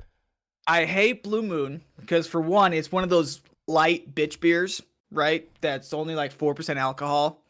I 0.66 0.84
hate 0.84 1.22
Blue 1.22 1.42
Moon 1.42 1.82
because 2.00 2.26
for 2.26 2.40
one, 2.40 2.72
it's 2.72 2.92
one 2.92 3.04
of 3.04 3.10
those 3.10 3.40
light 3.66 4.14
bitch 4.14 4.40
beers, 4.40 4.82
right? 5.10 5.48
That's 5.60 5.92
only 5.92 6.14
like 6.14 6.32
four 6.32 6.54
percent 6.54 6.78
alcohol. 6.78 7.42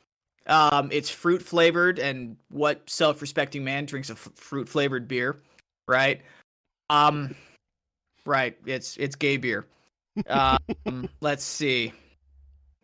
Um, 0.47 0.91
it's 0.93 1.09
fruit 1.09 1.43
flavored, 1.43 1.99
and 1.99 2.37
what 2.51 2.89
self-respecting 2.91 3.63
man 3.63 3.85
drinks 3.87 4.11
a 4.11 4.15
f- 4.15 4.31
fruit 4.35 4.69
flavored 4.69 5.07
beer, 5.07 5.41
right? 5.87 6.21
Um, 6.91 7.35
right. 8.27 8.57
It's 8.67 8.97
it's 8.97 9.15
gay 9.15 9.37
beer. 9.37 9.67
Um, 10.29 11.09
let's 11.21 11.45
see. 11.45 11.93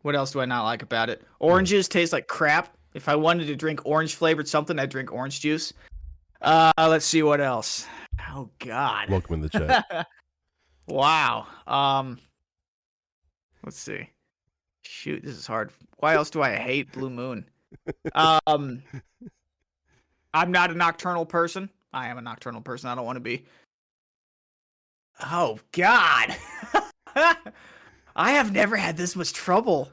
What 0.03 0.15
else 0.15 0.31
do 0.31 0.41
I 0.41 0.45
not 0.45 0.65
like 0.65 0.83
about 0.83 1.11
it? 1.11 1.23
Oranges 1.41 1.89
taste 1.89 2.13
like 2.13 2.29
crap. 2.29 2.77
If 2.95 3.09
I 3.09 3.17
wanted 3.17 3.47
to 3.49 3.57
drink 3.57 3.81
orange 3.85 4.15
flavored 4.15 4.49
something, 4.49 4.79
I'd 4.79 4.91
drink 4.91 5.13
orange 5.13 5.41
juice. 5.41 5.73
Uh, 6.41 6.73
let's 6.79 7.05
see 7.05 7.23
what 7.23 7.41
else. 7.41 7.87
Oh 8.31 8.49
God. 8.61 9.11
Welcome 9.11 9.35
in 9.35 9.41
the 9.43 9.49
chat. 9.51 10.07
Wow. 10.89 11.47
Um 11.67 12.19
let's 13.65 13.79
see. 13.79 14.09
Shoot, 14.83 15.23
this 15.25 15.37
is 15.37 15.47
hard. 15.47 15.71
Why 15.99 16.15
else 16.15 16.31
do 16.31 16.43
I 16.43 16.57
hate 16.57 16.93
Blue 16.93 17.11
Moon? 17.11 17.45
Um 18.15 18.83
I'm 20.35 20.53
not 20.53 20.71
a 20.71 20.75
nocturnal 20.75 21.27
person. 21.27 21.71
I 21.93 22.09
am 22.09 22.19
a 22.19 22.23
nocturnal 22.23 22.61
person. 22.61 22.91
I 22.91 22.95
don't 22.95 23.05
want 23.07 23.17
to 23.17 23.21
be. 23.21 23.45
Oh 25.25 25.59
God. 25.73 26.37
I 28.17 28.33
have 28.33 28.53
never 28.53 28.77
had 28.77 28.97
this 28.97 29.17
much 29.17 29.33
trouble. 29.33 29.91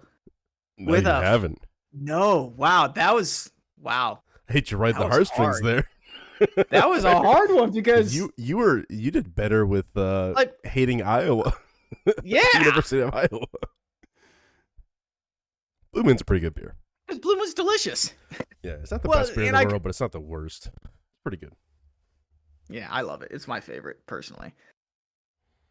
No, 0.78 0.92
With 0.92 1.06
you 1.06 1.12
a- 1.12 1.22
haven't. 1.22 1.60
No. 1.94 2.54
Wow. 2.58 2.88
That 2.88 3.16
was 3.16 3.52
wow. 3.82 4.22
I 4.50 4.54
hate 4.54 4.72
you 4.72 4.78
right 4.78 4.94
in 4.94 5.00
That 5.00 5.06
the 5.10 5.10
heartstrings 5.16 5.60
hard. 5.62 5.64
there. 5.64 5.90
That 6.70 6.90
was 6.90 7.04
a 7.04 7.16
hard 7.16 7.52
one 7.52 7.72
because 7.72 8.16
you 8.16 8.34
you 8.38 8.58
were 8.58 8.84
you 8.90 9.12
did 9.12 9.34
better 9.36 9.66
with 9.66 9.96
uh 9.96 10.34
Like- 10.36 10.56
hating 10.66 11.02
Iowa, 11.04 11.54
yeah, 12.24 12.44
University 12.60 13.02
of 13.02 13.14
Iowa. 13.14 13.46
Blue 15.94 16.04
Moon's 16.04 16.22
a 16.22 16.26
pretty 16.26 16.42
good 16.42 16.56
beer. 16.56 16.76
Bloom 17.22 17.40
was 17.40 17.54
delicious. 17.54 18.14
Yeah, 18.64 18.74
it's 18.82 18.92
not 18.92 19.02
the 19.04 19.10
Well, 19.10 19.20
best 19.20 19.36
beer 19.36 19.46
in 19.46 19.54
the 19.54 19.60
I- 19.60 19.66
world, 19.66 19.84
but 19.84 19.90
it's 19.90 20.02
not 20.02 20.12
the 20.12 20.20
worst. 20.20 20.68
It's 20.68 21.22
pretty 21.24 21.38
good. 21.38 21.54
Yeah, 22.68 22.88
I 22.90 23.02
love 23.02 23.22
it. 23.22 23.30
It's 23.32 23.48
my 23.48 23.60
favorite 23.60 24.06
personally. 24.08 24.54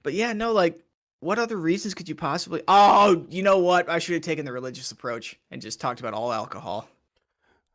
But 0.03 0.15
yeah, 0.15 0.32
no, 0.32 0.53
like 0.53 0.81
what 1.20 1.39
other 1.39 1.57
reasons 1.57 1.95
could 1.95 2.09
you 2.09 2.15
possibly 2.15 2.62
Oh, 2.69 3.27
you 3.31 3.43
know 3.43 3.59
what? 3.59 3.89
I 3.89 3.99
should 3.99 4.15
have 4.15 4.23
taken 4.23 4.45
the 4.45 4.53
religious 4.53 4.93
approach 4.93 5.39
and 5.51 5.61
just 5.61 5.81
talked 5.81 6.01
about 6.01 6.15
all 6.15 6.32
alcohol. 6.32 6.89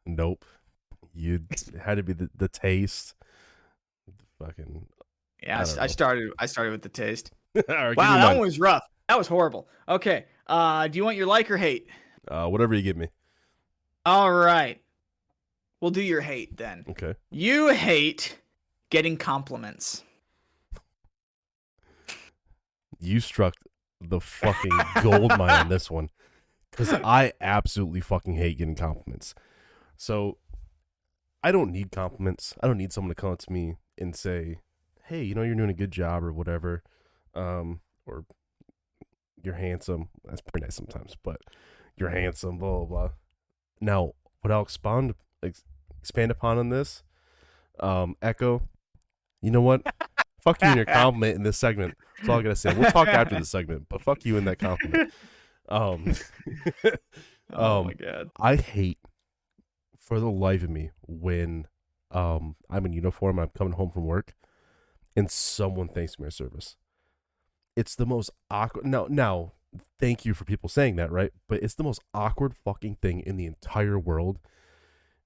Nope. 0.05 0.45
You 1.13 1.41
had 1.81 1.95
to 1.95 2.03
be 2.03 2.13
the, 2.13 2.29
the 2.35 2.47
taste. 2.47 3.15
Fucking. 4.39 4.85
Yeah, 5.43 5.59
I 5.59 5.81
I, 5.81 5.83
I 5.83 5.87
started 5.87 6.31
I 6.39 6.45
started 6.45 6.71
with 6.71 6.81
the 6.81 6.89
taste. 6.89 7.31
Right, 7.55 7.97
Wow, 7.97 8.17
that 8.17 8.25
mine. 8.27 8.37
one 8.37 8.45
was 8.45 8.59
rough. 8.59 8.83
That 9.07 9.17
was 9.17 9.27
horrible. 9.27 9.67
Okay. 9.87 10.25
Uh 10.47 10.87
do 10.87 10.97
you 10.97 11.03
want 11.03 11.17
your 11.17 11.25
like 11.27 11.49
or 11.49 11.57
hate? 11.57 11.87
Uh, 12.27 12.47
whatever 12.47 12.73
you 12.75 12.81
give 12.83 12.95
me. 12.97 13.07
All 14.05 14.31
right. 14.31 14.81
We'll 15.81 15.91
do 15.91 16.01
your 16.01 16.21
hate 16.21 16.57
then. 16.57 16.85
Okay. 16.89 17.15
You 17.31 17.69
hate 17.69 18.39
getting 18.91 19.17
compliments. 19.17 20.03
You 22.99 23.19
struck 23.19 23.55
the 24.01 24.19
fucking 24.19 24.77
gold 25.01 25.37
mine 25.37 25.49
on 25.51 25.69
this 25.69 25.89
one. 25.89 26.09
Because 26.71 26.93
I 26.93 27.33
absolutely 27.41 28.01
fucking 28.01 28.35
hate 28.35 28.57
getting 28.57 28.75
compliments. 28.75 29.33
So 29.97 30.37
I 31.43 31.51
don't 31.51 31.71
need 31.71 31.91
compliments. 31.91 32.53
I 32.61 32.67
don't 32.67 32.77
need 32.77 32.91
someone 32.93 33.09
to 33.09 33.15
come 33.21 33.31
up 33.31 33.39
to 33.39 33.51
me 33.51 33.75
and 33.97 34.15
say, 34.15 34.59
hey, 35.05 35.23
you 35.23 35.35
know, 35.35 35.43
you're 35.43 35.55
doing 35.55 35.69
a 35.69 35.73
good 35.73 35.91
job 35.91 36.23
or 36.23 36.31
whatever. 36.33 36.83
Um, 37.33 37.81
or 38.05 38.25
you're 39.41 39.55
handsome. 39.55 40.09
That's 40.25 40.41
pretty 40.41 40.65
nice 40.65 40.75
sometimes, 40.75 41.15
but 41.23 41.37
you're 41.95 42.09
handsome, 42.09 42.57
blah, 42.57 42.79
blah, 42.79 42.85
blah. 42.85 43.09
Now, 43.79 44.13
what 44.41 44.51
I'll 44.51 44.61
expand, 44.63 45.13
ex- 45.43 45.63
expand 45.99 46.31
upon 46.31 46.57
on 46.57 46.69
this, 46.69 47.03
um, 47.79 48.15
Echo, 48.21 48.61
you 49.41 49.51
know 49.51 49.61
what? 49.61 49.81
fuck 50.41 50.61
you 50.61 50.67
and 50.67 50.75
your 50.77 50.85
compliment 50.85 51.35
in 51.35 51.43
this 51.43 51.57
segment. 51.57 51.95
That's 52.17 52.29
all 52.29 52.39
I 52.39 52.43
gotta 52.43 52.55
say. 52.55 52.73
We'll 52.73 52.91
talk 52.91 53.07
after 53.07 53.37
the 53.39 53.45
segment, 53.45 53.85
but 53.89 54.01
fuck 54.01 54.25
you 54.25 54.37
in 54.37 54.45
that 54.45 54.59
compliment. 54.59 55.13
Um, 55.69 56.13
Oh 57.51 57.79
Um, 57.79 57.87
my 57.87 57.93
god. 57.93 58.29
I 58.39 58.55
hate 58.57 58.99
for 60.09 60.19
the 60.19 60.29
life 60.29 60.63
of 60.63 60.69
me 60.69 60.89
when 61.07 61.67
um 62.11 62.55
I'm 62.69 62.85
in 62.85 62.93
uniform, 62.93 63.39
I'm 63.39 63.49
coming 63.49 63.73
home 63.73 63.91
from 63.91 64.05
work, 64.05 64.33
and 65.15 65.31
someone 65.31 65.87
thanks 65.87 66.19
me 66.19 66.25
for 66.25 66.31
service. 66.31 66.75
It's 67.77 67.95
the 67.95 68.05
most 68.05 68.31
awkward. 68.49 68.85
Now, 68.85 69.07
now, 69.09 69.53
thank 69.99 70.25
you 70.25 70.33
for 70.33 70.43
people 70.43 70.67
saying 70.67 70.97
that, 70.97 71.11
right? 71.11 71.31
But 71.47 71.63
it's 71.63 71.75
the 71.75 71.83
most 71.83 72.01
awkward 72.13 72.55
fucking 72.55 72.97
thing 73.01 73.21
in 73.21 73.37
the 73.37 73.45
entire 73.45 73.97
world. 73.97 74.39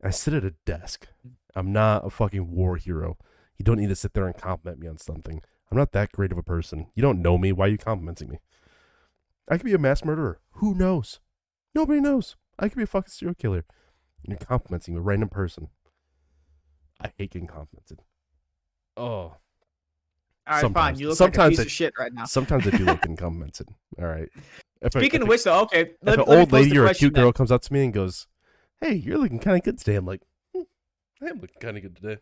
I 0.04 0.12
sit 0.12 0.34
at 0.34 0.44
a 0.44 0.54
desk. 0.66 1.08
I'm 1.56 1.72
not 1.72 2.06
a 2.06 2.10
fucking 2.10 2.52
war 2.52 2.76
hero. 2.76 3.18
You 3.58 3.64
don't 3.64 3.80
need 3.80 3.90
to 3.90 3.96
sit 3.96 4.14
there 4.14 4.28
and 4.28 4.38
compliment 4.38 4.82
me 4.82 4.88
on 4.88 4.98
something. 4.98 5.42
I'm 5.72 5.78
not 5.78 5.94
that 5.94 6.12
great 6.12 6.32
of 6.32 6.38
a 6.38 6.44
person. 6.44 6.88
You 6.94 7.02
don't 7.02 7.22
know 7.22 7.38
me. 7.38 7.54
Why 7.54 7.68
are 7.68 7.70
you 7.70 7.78
complimenting 7.78 8.30
me? 8.30 8.40
I 9.50 9.58
could 9.58 9.66
be 9.66 9.74
a 9.74 9.78
mass 9.80 10.04
murderer. 10.04 10.40
Who 10.56 10.76
knows? 10.76 11.20
Nobody 11.74 12.02
knows. 12.02 12.36
I 12.60 12.68
could 12.68 12.78
be 12.78 12.84
a 12.84 12.88
fucking 12.88 13.10
serial 13.10 13.36
killer. 13.36 13.66
And 14.24 14.30
you're 14.32 14.38
complimenting 14.48 14.96
a 14.96 15.02
random 15.02 15.30
person. 15.30 15.70
I 17.02 17.12
hate 17.18 17.32
getting 17.32 17.48
complimented. 17.48 18.00
Oh. 18.96 19.04
All 20.46 20.62
right, 20.62 20.74
fine. 20.74 21.00
You 21.00 21.10
look 21.10 21.18
sometimes 21.18 21.38
like 21.38 21.48
a 21.48 21.50
piece 21.52 21.60
it- 21.60 21.66
of 21.68 21.72
shit 21.72 21.94
right 21.98 22.14
now. 22.14 22.26
Sometimes 22.26 22.68
I 22.68 22.72
do 22.72 22.86
look 22.86 23.02
getting 23.02 23.16
complimented. 23.16 23.68
All 24.00 24.08
right. 24.08 24.30
If 24.82 24.92
Speaking 24.92 25.22
if 25.22 25.22
of 25.24 25.28
a- 25.28 25.30
which, 25.30 25.44
though, 25.44 25.62
okay, 25.62 25.82
if 26.02 26.14
an 26.14 26.20
old 26.22 26.52
lady 26.52 26.72
the 26.72 26.80
or 26.80 26.84
a 26.84 26.88
question 26.88 27.08
cute 27.10 27.14
girl 27.14 27.32
comes 27.32 27.52
up 27.52 27.62
to 27.64 27.74
me 27.74 27.86
and 27.86 27.94
goes, 27.94 28.28
"Hey, 28.82 28.94
you're 28.96 29.18
looking 29.18 29.40
kind 29.40 29.56
of 29.58 29.64
good 29.64 29.78
today," 29.78 29.96
I'm 29.96 30.06
like, 30.06 30.22
hmm, 30.54 30.64
"I 31.22 31.28
am 31.30 31.40
looking 31.40 31.60
kind 31.62 31.78
of 31.78 31.84
good 31.84 31.96
today." 31.96 32.18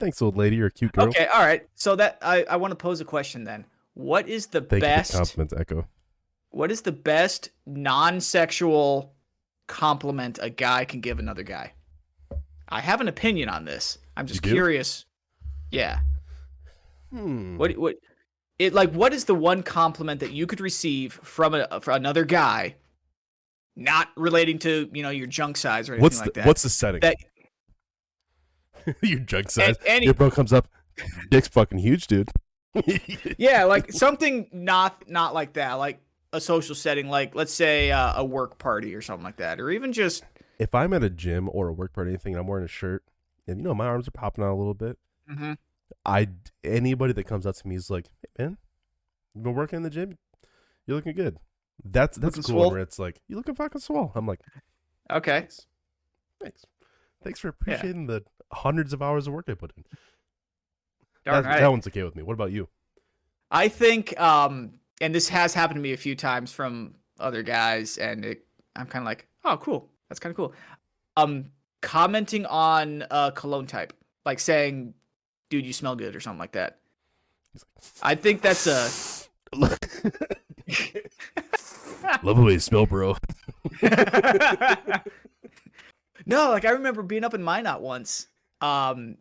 Thanks, 0.00 0.20
old 0.22 0.36
lady 0.36 0.60
or 0.60 0.66
a 0.66 0.70
cute 0.70 0.92
girl. 0.92 1.08
Okay, 1.08 1.26
all 1.26 1.40
right. 1.42 1.66
So 1.74 1.94
that 1.96 2.18
I, 2.22 2.44
I 2.44 2.56
want 2.56 2.72
to 2.72 2.76
pose 2.76 3.00
a 3.02 3.04
question 3.04 3.44
then. 3.44 3.66
What 3.94 4.28
is 4.28 4.46
the 4.46 4.60
Thank 4.62 4.72
you 4.82 4.88
best? 4.88 5.12
for 5.12 5.18
compliments, 5.18 5.54
Echo. 5.58 5.86
What 6.50 6.70
is 6.70 6.80
the 6.82 6.92
best 6.92 7.50
non-sexual 7.66 9.12
compliment 9.66 10.38
a 10.40 10.50
guy 10.50 10.84
can 10.84 11.00
give 11.00 11.18
another 11.18 11.42
guy? 11.42 11.72
I 12.68 12.80
have 12.80 13.00
an 13.00 13.08
opinion 13.08 13.48
on 13.48 13.64
this. 13.64 13.98
I'm 14.16 14.26
just 14.26 14.42
curious. 14.42 15.04
Yeah. 15.70 16.00
Hmm. 17.10 17.56
What 17.58 17.76
what 17.76 17.96
it 18.58 18.72
like 18.72 18.92
what 18.92 19.12
is 19.12 19.24
the 19.26 19.34
one 19.34 19.62
compliment 19.62 20.20
that 20.20 20.32
you 20.32 20.46
could 20.46 20.60
receive 20.60 21.14
from 21.22 21.54
a 21.54 21.80
from 21.80 21.96
another 21.96 22.24
guy 22.24 22.76
not 23.76 24.08
relating 24.16 24.58
to, 24.60 24.88
you 24.92 25.02
know, 25.02 25.10
your 25.10 25.26
junk 25.26 25.56
size 25.56 25.88
or 25.88 25.92
anything 25.92 26.02
What's 26.02 26.20
like 26.20 26.32
the, 26.32 26.40
that? 26.40 26.46
what's 26.46 26.62
the 26.62 26.70
setting? 26.70 27.00
that 27.00 27.16
your 29.02 29.20
junk 29.20 29.50
size. 29.50 29.76
and, 29.86 30.04
Your 30.04 30.14
bro 30.14 30.30
comes 30.30 30.52
up, 30.52 30.68
dick's 31.30 31.48
fucking 31.48 31.78
huge, 31.78 32.06
dude. 32.06 32.30
yeah, 33.38 33.64
like 33.64 33.92
something 33.92 34.48
not 34.52 35.08
not 35.08 35.34
like 35.34 35.54
that, 35.54 35.74
like 35.74 36.00
a 36.32 36.40
social 36.40 36.74
setting 36.74 37.08
like 37.08 37.34
let's 37.34 37.52
say 37.52 37.90
uh, 37.90 38.20
a 38.20 38.24
work 38.24 38.58
party 38.58 38.94
or 38.94 39.00
something 39.02 39.24
like 39.24 39.36
that 39.36 39.60
or 39.60 39.70
even 39.70 39.92
just 39.92 40.24
if 40.58 40.74
I'm 40.74 40.92
at 40.92 41.02
a 41.04 41.10
gym 41.10 41.48
or 41.52 41.68
a 41.68 41.72
work 41.72 41.92
party, 41.92 42.08
or 42.08 42.12
anything, 42.12 42.32
and 42.32 42.40
I'm 42.40 42.46
wearing 42.46 42.64
a 42.64 42.68
shirt, 42.68 43.04
and 43.46 43.58
you 43.58 43.64
know 43.64 43.74
my 43.74 43.86
arms 43.86 44.08
are 44.08 44.12
popping 44.12 44.42
out 44.42 44.52
a 44.52 44.56
little 44.56 44.74
bit, 44.74 44.98
Mhm. 45.30 45.58
I 46.04 46.28
anybody 46.64 47.12
that 47.12 47.24
comes 47.24 47.46
up 47.46 47.54
to 47.56 47.68
me 47.68 47.74
is 47.76 47.90
like, 47.90 48.06
"Hey 48.36 48.44
man, 48.44 48.58
you 49.34 49.42
been 49.42 49.54
working 49.54 49.76
in 49.78 49.82
the 49.82 49.90
gym? 49.90 50.16
You're 50.86 50.96
looking 50.96 51.14
good." 51.14 51.38
That's 51.84 52.16
that's 52.16 52.36
Looking 52.38 52.52
cool. 52.54 52.62
swole? 52.62 52.70
Where 52.72 52.80
it's 52.80 52.98
like, 52.98 53.20
"You 53.28 53.36
looking 53.36 53.54
fucking 53.54 53.82
swell." 53.82 54.12
I'm 54.14 54.26
like, 54.26 54.40
okay. 55.10 55.40
"Thanks, 55.40 55.66
thanks, 56.40 56.64
thanks 57.22 57.38
for 57.38 57.48
appreciating 57.48 58.06
the 58.06 58.24
hundreds 58.52 58.92
of 58.94 59.02
hours 59.02 59.26
of 59.26 59.34
work 59.34 59.44
I 59.48 59.54
put 59.54 59.72
in." 59.76 59.84
Darn 61.24 61.42
That, 61.42 61.48
right. 61.50 61.60
that 61.60 61.70
one's 61.70 61.86
okay 61.86 62.02
with 62.02 62.16
me. 62.16 62.22
What 62.22 62.32
about 62.34 62.50
you? 62.52 62.68
I 63.50 63.68
think, 63.68 64.18
um, 64.18 64.80
and 65.00 65.14
this 65.14 65.28
has 65.28 65.54
happened 65.54 65.76
to 65.76 65.82
me 65.82 65.92
a 65.92 65.96
few 65.96 66.14
times 66.14 66.52
from 66.52 66.94
other 67.18 67.42
guys, 67.42 67.98
and 67.98 68.24
it, 68.24 68.46
I'm 68.74 68.86
kind 68.86 69.02
of 69.02 69.06
like, 69.06 69.26
oh, 69.44 69.56
cool, 69.58 69.88
that's 70.08 70.20
kind 70.20 70.30
of 70.30 70.36
cool. 70.36 70.52
Um, 71.16 71.46
commenting 71.80 72.46
on 72.46 73.04
a 73.10 73.32
cologne 73.34 73.66
type, 73.66 73.92
like 74.24 74.38
saying, 74.38 74.94
"Dude, 75.50 75.66
you 75.66 75.72
smell 75.72 75.96
good" 75.96 76.14
or 76.16 76.20
something 76.20 76.38
like 76.38 76.52
that. 76.52 76.78
I 78.02 78.14
think 78.14 78.42
that's 78.42 78.66
a. 78.66 78.88
Love 82.22 82.36
the 82.36 82.42
way 82.42 82.52
you 82.52 82.60
smell, 82.60 82.86
bro. 82.86 83.16
no, 86.26 86.50
like 86.50 86.64
I 86.64 86.70
remember 86.70 87.02
being 87.02 87.24
up 87.24 87.34
in 87.34 87.42
Minot 87.42 87.80
once, 87.80 88.28
um, 88.60 89.16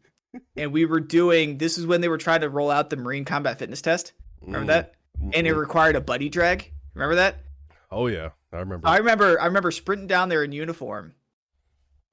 and 0.55 0.71
we 0.71 0.85
were 0.85 0.99
doing. 0.99 1.57
This 1.57 1.77
is 1.77 1.85
when 1.85 2.01
they 2.01 2.09
were 2.09 2.17
trying 2.17 2.41
to 2.41 2.49
roll 2.49 2.71
out 2.71 2.89
the 2.89 2.97
Marine 2.97 3.25
Combat 3.25 3.57
Fitness 3.59 3.81
Test. 3.81 4.13
Remember 4.41 4.67
that? 4.67 4.95
And 5.33 5.47
it 5.47 5.53
required 5.53 5.95
a 5.95 6.01
buddy 6.01 6.29
drag. 6.29 6.71
Remember 6.93 7.15
that? 7.15 7.37
Oh 7.91 8.07
yeah, 8.07 8.29
I 8.53 8.57
remember. 8.57 8.87
I 8.87 8.97
remember 8.97 9.39
I 9.39 9.45
remember 9.45 9.71
sprinting 9.71 10.07
down 10.07 10.29
there 10.29 10.43
in 10.43 10.51
uniform, 10.51 11.13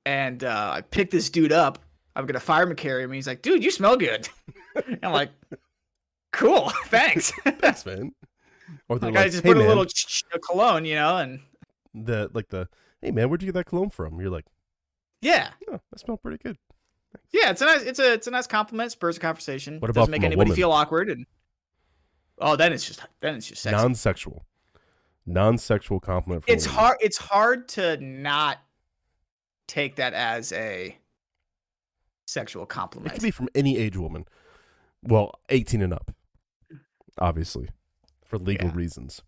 and 0.04 0.42
uh, 0.44 0.70
I 0.74 0.80
picked 0.82 1.10
this 1.12 1.30
dude 1.30 1.52
up. 1.52 1.78
I'm 2.14 2.26
gonna 2.26 2.40
fireman 2.40 2.76
carry 2.76 3.02
him. 3.02 3.10
And 3.10 3.14
he's 3.16 3.26
like, 3.26 3.42
"Dude, 3.42 3.64
you 3.64 3.70
smell 3.70 3.96
good." 3.96 4.28
And 4.86 4.98
I'm 5.02 5.12
like, 5.12 5.30
"Cool, 6.32 6.70
thanks." 6.86 7.30
Thanks, 7.44 7.84
man. 7.84 8.14
Or 8.88 8.98
they're 8.98 9.10
like, 9.12 9.26
I 9.26 9.28
just 9.28 9.42
"Hey, 9.42 9.52
put 9.52 9.62
a 9.62 9.66
little 9.66 9.84
ch- 9.84 10.06
ch- 10.06 10.24
cologne, 10.48 10.84
you 10.86 10.94
know, 10.94 11.18
and 11.18 11.40
the 11.94 12.30
like 12.32 12.48
the 12.48 12.68
hey 13.02 13.10
man, 13.10 13.28
where'd 13.28 13.42
you 13.42 13.46
get 13.48 13.54
that 13.54 13.66
cologne 13.66 13.90
from? 13.90 14.18
You're 14.20 14.30
like, 14.30 14.46
yeah, 15.20 15.50
oh, 15.70 15.80
that 15.90 15.98
smelled 16.00 16.22
pretty 16.22 16.38
good. 16.42 16.56
yeah. 17.32 17.50
It's 17.50 17.60
a 17.60 17.66
nice, 17.66 17.82
it's 17.82 17.98
a, 17.98 18.12
it's 18.14 18.26
a 18.26 18.30
nice 18.30 18.46
compliment. 18.46 18.92
Spurs 18.92 19.18
a 19.18 19.20
conversation. 19.20 19.78
What 19.78 19.88
It 19.88 19.92
about 19.92 20.02
doesn't 20.02 20.12
make 20.12 20.22
anybody 20.22 20.52
feel 20.52 20.72
awkward. 20.72 21.10
And 21.10 21.26
oh, 22.42 22.56
then 22.56 22.72
it's 22.72 22.86
just, 22.86 23.00
then 23.20 23.34
it's 23.36 23.46
just 23.46 23.62
sexy. 23.62 23.76
Non-sexual, 23.76 24.44
non-sexual 25.26 26.00
compliment. 26.00 26.44
From 26.44 26.52
it's 26.54 26.66
woman. 26.66 26.78
hard. 26.80 26.96
It's 27.00 27.16
hard 27.18 27.68
to 27.70 27.96
not 27.98 28.58
take 29.68 29.96
that 29.96 30.12
as 30.14 30.52
a 30.52 30.96
sexual 32.26 32.66
compliment. 32.66 33.12
It 33.12 33.14
could 33.14 33.22
be 33.22 33.30
from 33.30 33.48
any 33.54 33.76
age 33.78 33.96
woman. 33.96 34.24
Well, 35.02 35.32
18 35.48 35.82
and 35.82 35.92
up, 35.92 36.14
obviously, 37.18 37.68
for 38.24 38.38
legal 38.38 38.68
Yeah. 38.68 38.76
reasons. 38.76 39.22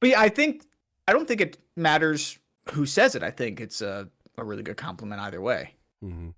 But 0.00 0.10
yeah, 0.10 0.20
I 0.20 0.28
think 0.28 0.64
I 1.08 1.12
don't 1.12 1.26
think 1.26 1.40
it 1.40 1.58
matters 1.76 2.38
who 2.72 2.86
says 2.86 3.14
it. 3.14 3.22
I 3.22 3.30
think 3.30 3.60
it's 3.60 3.80
a, 3.82 4.08
a 4.38 4.44
really 4.44 4.62
good 4.62 4.76
compliment 4.76 5.20
either 5.20 5.40
way. 5.40 5.74
hmm 6.00 6.30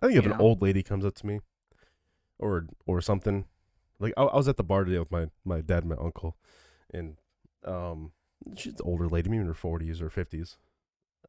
I 0.00 0.06
think 0.06 0.18
if 0.18 0.24
You 0.24 0.30
an 0.32 0.38
know? 0.38 0.44
old 0.44 0.62
lady 0.62 0.82
comes 0.84 1.04
up 1.04 1.14
to 1.16 1.26
me, 1.26 1.40
or 2.38 2.66
or 2.86 3.00
something, 3.00 3.46
Like 4.00 4.14
I, 4.16 4.22
I 4.22 4.36
was 4.36 4.48
at 4.48 4.56
the 4.56 4.64
bar 4.64 4.84
today 4.84 4.98
with 4.98 5.10
my 5.10 5.28
my 5.44 5.60
dad 5.60 5.84
and 5.84 5.90
my 5.90 5.96
uncle, 5.96 6.36
and 6.92 7.16
um, 7.64 8.12
she's 8.56 8.74
an 8.74 8.80
older 8.82 9.08
lady, 9.08 9.28
maybe 9.28 9.40
in 9.40 9.46
her 9.46 9.54
forties 9.54 10.00
or 10.00 10.10
fifties. 10.10 10.56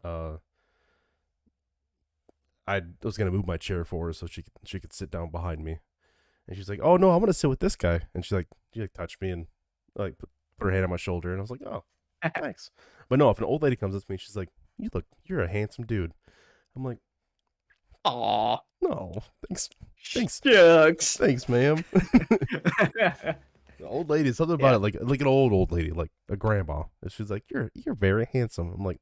Uh, 0.03 0.37
I 2.67 2.81
was 3.03 3.17
gonna 3.17 3.31
move 3.31 3.47
my 3.47 3.57
chair 3.57 3.83
for 3.83 4.05
her 4.07 4.13
so 4.13 4.27
she 4.27 4.43
could 4.43 4.53
she 4.63 4.79
could 4.79 4.93
sit 4.93 5.09
down 5.09 5.31
behind 5.31 5.63
me, 5.63 5.79
and 6.47 6.55
she's 6.55 6.69
like, 6.69 6.79
"Oh 6.83 6.97
no, 6.97 7.11
I'm 7.11 7.19
gonna 7.19 7.33
sit 7.33 7.49
with 7.49 7.59
this 7.59 7.75
guy." 7.75 8.01
And 8.13 8.23
she 8.23 8.35
like 8.35 8.47
she 8.73 8.81
like 8.81 8.93
touched 8.93 9.21
me 9.21 9.31
and 9.31 9.47
like 9.95 10.19
put, 10.19 10.29
put 10.59 10.65
her 10.65 10.71
hand 10.71 10.83
on 10.83 10.91
my 10.91 10.97
shoulder, 10.97 11.31
and 11.31 11.39
I 11.39 11.41
was 11.41 11.51
like, 11.51 11.63
"Oh, 11.65 11.83
thanks." 12.35 12.69
But 13.09 13.17
no, 13.17 13.31
if 13.31 13.39
an 13.39 13.45
old 13.45 13.63
lady 13.63 13.75
comes 13.75 13.95
up 13.95 14.03
to 14.05 14.11
me, 14.11 14.17
she's 14.17 14.35
like, 14.37 14.49
"You 14.77 14.89
look, 14.93 15.05
you're 15.25 15.41
a 15.41 15.51
handsome 15.51 15.85
dude." 15.85 16.13
I'm 16.75 16.83
like, 16.83 16.99
Aw. 18.05 18.57
"No, 18.81 19.13
thanks, 19.47 19.69
Thanks. 20.13 20.39
Shucks. 20.43 21.17
thanks, 21.17 21.49
ma'am." 21.49 21.83
the 21.93 23.35
old 23.85 24.09
lady, 24.09 24.31
something 24.33 24.55
about 24.55 24.69
Yeah. 24.71 24.75
it, 24.75 24.79
like 24.79 24.97
like 25.01 25.21
an 25.21 25.27
old 25.27 25.53
old 25.53 25.71
lady, 25.71 25.91
like 25.91 26.11
a 26.29 26.35
grandma. 26.37 26.83
And 27.01 27.11
she's 27.11 27.29
like, 27.29 27.43
"You're 27.49 27.71
you're 27.73 27.95
very 27.95 28.27
handsome." 28.31 28.73
I'm 28.73 28.83
like, 28.83 28.99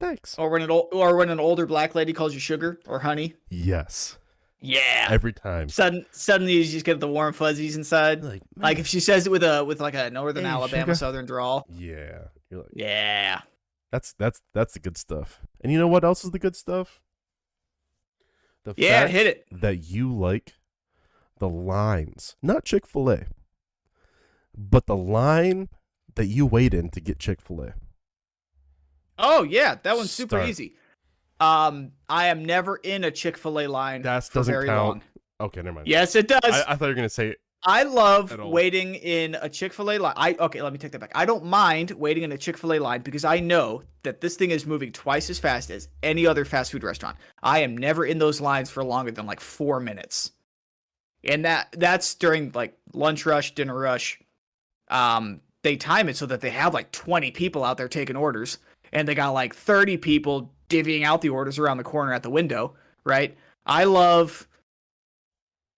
"Thanks." 0.00 0.36
or 0.38 0.48
when 0.50 0.62
an 0.62 0.70
old, 0.70 0.88
or 0.92 1.16
when 1.16 1.30
an 1.30 1.40
older 1.40 1.66
black 1.66 1.94
lady 1.94 2.12
calls 2.12 2.34
you 2.34 2.40
sugar 2.40 2.80
or 2.86 2.98
honey. 3.00 3.34
Yes, 3.48 4.18
Yeah. 4.60 5.06
every 5.10 5.32
time. 5.32 5.68
Sudden, 5.68 6.04
suddenly 6.10 6.54
you 6.54 6.64
just 6.64 6.84
get 6.84 7.00
the 7.00 7.08
warm 7.08 7.32
fuzzies 7.32 7.76
inside. 7.76 8.22
Like, 8.24 8.42
Like 8.56 8.78
if 8.78 8.86
she 8.86 9.00
says 9.00 9.26
it 9.26 9.30
with 9.30 9.44
a 9.44 9.64
with 9.64 9.80
like 9.80 9.94
a 9.94 10.10
northern 10.10 10.44
Hey, 10.44 10.50
Alabama 10.50 10.82
sugar. 10.82 10.94
southern 10.94 11.26
drawl. 11.26 11.64
yeah, 11.70 12.24
you're 12.50 12.60
like, 12.62 12.70
Yeah. 12.74 13.40
that's 13.92 14.14
that's 14.18 14.40
that's 14.52 14.74
the 14.74 14.80
good 14.80 14.96
stuff. 14.96 15.40
And 15.60 15.72
you 15.72 15.78
know 15.78 15.88
what 15.88 16.04
else 16.04 16.24
is 16.24 16.30
the 16.32 16.38
good 16.38 16.56
stuff? 16.56 17.00
The 18.64 18.74
Yeah, 18.76 19.06
hit 19.06 19.26
it. 19.26 19.46
that 19.52 19.84
you 19.84 20.12
like 20.14 20.54
the 21.38 21.48
lines, 21.48 22.36
not 22.42 22.64
Chick 22.64 22.86
Fil 22.86 23.10
A, 23.10 23.26
but 24.56 24.86
the 24.86 24.96
line 24.96 25.68
that 26.14 26.26
you 26.26 26.46
wait 26.46 26.72
in 26.74 26.88
to 26.90 27.00
get 27.00 27.18
Chick 27.18 27.40
Fil 27.40 27.60
A. 27.62 27.74
Oh 29.18 29.42
yeah, 29.42 29.76
that 29.82 29.96
one's 29.96 30.10
super 30.10 30.36
Start. 30.36 30.48
easy. 30.48 30.74
Um, 31.40 31.92
I 32.08 32.26
am 32.28 32.44
never 32.44 32.76
in 32.76 33.04
a 33.04 33.10
Chick 33.10 33.36
Fil 33.36 33.60
A 33.60 33.66
line 33.66 34.02
That 34.02 34.28
doesn't 34.32 34.52
very 34.52 34.66
count. 34.66 34.88
long. 34.88 35.02
Okay, 35.40 35.60
never 35.62 35.74
mind. 35.74 35.88
Yes, 35.88 36.14
it 36.14 36.28
does. 36.28 36.40
I, 36.44 36.60
I 36.68 36.76
thought 36.76 36.82
you 36.86 36.88
were 36.88 36.94
gonna 36.94 37.08
say 37.08 37.34
I 37.66 37.84
love 37.84 38.38
waiting 38.38 38.94
in 38.94 39.36
a 39.40 39.48
Chick 39.48 39.72
Fil 39.72 39.92
A 39.92 39.98
line. 39.98 40.14
I 40.16 40.34
okay, 40.38 40.60
let 40.60 40.72
me 40.72 40.78
take 40.78 40.92
that 40.92 40.98
back. 40.98 41.12
I 41.14 41.24
don't 41.24 41.46
mind 41.46 41.92
waiting 41.92 42.22
in 42.22 42.32
a 42.32 42.36
Chick 42.38 42.58
Fil 42.58 42.74
A 42.74 42.78
line 42.78 43.00
because 43.00 43.24
I 43.24 43.40
know 43.40 43.82
that 44.02 44.20
this 44.20 44.36
thing 44.36 44.50
is 44.50 44.66
moving 44.66 44.92
twice 44.92 45.30
as 45.30 45.38
fast 45.38 45.70
as 45.70 45.88
any 46.02 46.26
other 46.26 46.44
fast 46.44 46.72
food 46.72 46.82
restaurant. 46.82 47.16
I 47.42 47.60
am 47.60 47.76
never 47.76 48.04
in 48.04 48.18
those 48.18 48.40
lines 48.40 48.70
for 48.70 48.84
longer 48.84 49.12
than 49.12 49.24
like 49.24 49.40
four 49.40 49.80
minutes, 49.80 50.32
and 51.24 51.46
that 51.46 51.74
that's 51.78 52.14
during 52.14 52.52
like 52.52 52.76
lunch 52.92 53.24
rush, 53.24 53.54
dinner 53.54 53.78
rush. 53.78 54.20
Um, 54.88 55.40
they 55.62 55.76
time 55.76 56.10
it 56.10 56.16
so 56.16 56.26
that 56.26 56.42
they 56.42 56.50
have 56.50 56.74
like 56.74 56.92
twenty 56.92 57.30
people 57.30 57.64
out 57.64 57.78
there 57.78 57.88
taking 57.88 58.16
orders, 58.16 58.58
and 58.92 59.08
they 59.08 59.14
got 59.14 59.30
like 59.30 59.54
thirty 59.54 59.96
people 59.96 60.52
divvying 60.68 61.04
out 61.04 61.22
the 61.22 61.30
orders 61.30 61.58
around 61.58 61.78
the 61.78 61.84
corner 61.84 62.12
at 62.12 62.22
the 62.22 62.30
window. 62.30 62.74
Right? 63.04 63.38
I 63.64 63.84
love 63.84 64.46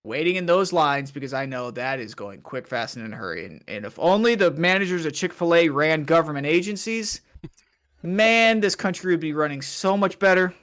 waiting 0.06 0.36
in 0.36 0.46
those 0.46 0.72
lines 0.72 1.10
because 1.10 1.34
I 1.34 1.46
know 1.46 1.70
that 1.72 1.98
is 2.00 2.14
going 2.14 2.40
quick, 2.40 2.68
fast, 2.68 2.96
and 2.96 3.04
in 3.04 3.12
a 3.12 3.16
hurry. 3.16 3.44
And, 3.44 3.64
and 3.66 3.84
if 3.84 3.98
only 3.98 4.36
the 4.36 4.52
managers 4.52 5.04
of 5.04 5.12
Chick 5.12 5.32
fil 5.32 5.54
A 5.54 5.68
ran 5.68 6.04
government 6.04 6.46
agencies, 6.46 7.20
man, 8.02 8.60
this 8.60 8.76
country 8.76 9.12
would 9.12 9.20
be 9.20 9.32
running 9.32 9.62
so 9.62 9.96
much 9.96 10.18
better. 10.18 10.54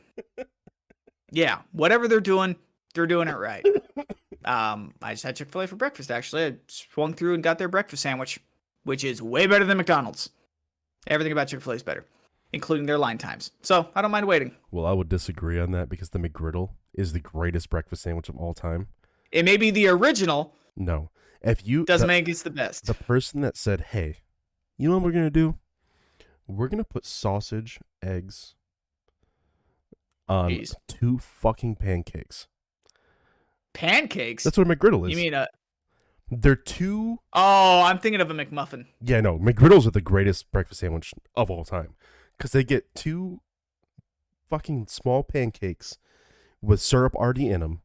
Yeah, 1.32 1.60
whatever 1.72 2.08
they're 2.08 2.20
doing, 2.20 2.56
they're 2.94 3.08
doing 3.08 3.28
it 3.28 3.38
right. 3.38 3.66
Um, 4.46 4.94
I 5.02 5.14
just 5.14 5.24
had 5.24 5.36
Chick 5.36 5.50
fil 5.50 5.62
A 5.62 5.68
for 5.68 5.76
breakfast, 5.76 6.10
actually. 6.10 6.46
I 6.46 6.56
swung 6.68 7.14
through 7.14 7.34
and 7.34 7.44
got 7.44 7.60
their 7.60 7.68
breakfast 7.68 8.04
sandwich, 8.04 8.40
which 8.84 9.04
is 9.04 9.22
way 9.22 9.46
better 9.46 9.66
than 9.66 9.78
McDonald's. 9.78 10.30
Everything 11.08 11.34
about 11.34 11.50
Chick 11.50 11.62
fil 11.62 11.74
A 11.74 11.76
is 11.76 11.84
better, 11.84 12.06
including 12.54 12.86
their 12.86 12.98
line 12.98 13.18
times. 13.18 13.52
So 13.62 13.90
I 13.94 14.02
don't 14.02 14.12
mind 14.12 14.28
waiting. 14.28 14.56
Well, 14.72 14.86
I 14.86 14.94
would 14.94 15.10
disagree 15.10 15.60
on 15.60 15.72
that 15.72 15.90
because 15.90 16.12
the 16.12 16.20
McGriddle 16.20 16.70
is 16.94 17.12
the 17.12 17.20
greatest 17.20 17.70
breakfast 17.70 18.04
sandwich 18.04 18.30
of 18.30 18.38
all 18.38 18.54
time. 18.54 18.88
It 19.34 19.44
may 19.46 19.58
be 19.58 19.72
the 19.72 19.88
original, 19.88 20.56
No, 20.78 21.10
if 21.42 21.66
you 21.68 21.84
doesn't 21.86 22.08
the, 22.08 22.14
make 22.14 22.30
it 22.30 22.38
the 22.38 22.50
best. 22.52 22.86
the 22.86 22.94
person 22.94 23.42
that 23.42 23.58
said, 23.58 23.82
"Hey, 23.92 24.20
you 24.78 24.88
know 24.90 24.96
what 24.98 25.04
we're 25.06 25.12
gonna 25.12 25.30
do? 25.30 25.58
We're 26.48 26.68
gonna 26.70 26.84
put 26.84 27.06
sausage, 27.06 27.80
eggs 28.02 28.56
on 30.30 30.52
Jeez. 30.52 30.76
two 30.88 31.18
fucking 31.18 31.76
pancakes." 31.78 32.48
Pancakes? 33.74 34.44
That's 34.44 34.58
what 34.58 34.68
a 34.70 34.76
McGriddle 34.76 35.06
is. 35.06 35.12
You 35.12 35.18
mean 35.18 35.34
a 35.34 35.48
They're 36.30 36.56
two. 36.56 37.18
Oh, 37.34 37.82
I'm 37.82 37.98
thinking 38.00 38.22
of 38.22 38.30
a 38.30 38.34
McMuffin. 38.34 38.86
Yeah, 39.02 39.20
no, 39.22 39.38
McGriddles 39.40 39.86
are 39.88 39.92
the 39.92 40.02
greatest 40.02 40.52
breakfast 40.52 40.80
sandwich 40.80 41.14
of 41.36 41.50
all 41.52 41.66
time 41.66 41.96
because 42.38 42.52
they 42.52 42.64
get 42.64 42.94
two 42.96 43.42
fucking 44.48 44.88
small 44.88 45.24
pancakes 45.24 45.98
with 46.62 46.80
syrup 46.82 47.16
already 47.16 47.50
in 47.50 47.60
them. 47.62 47.82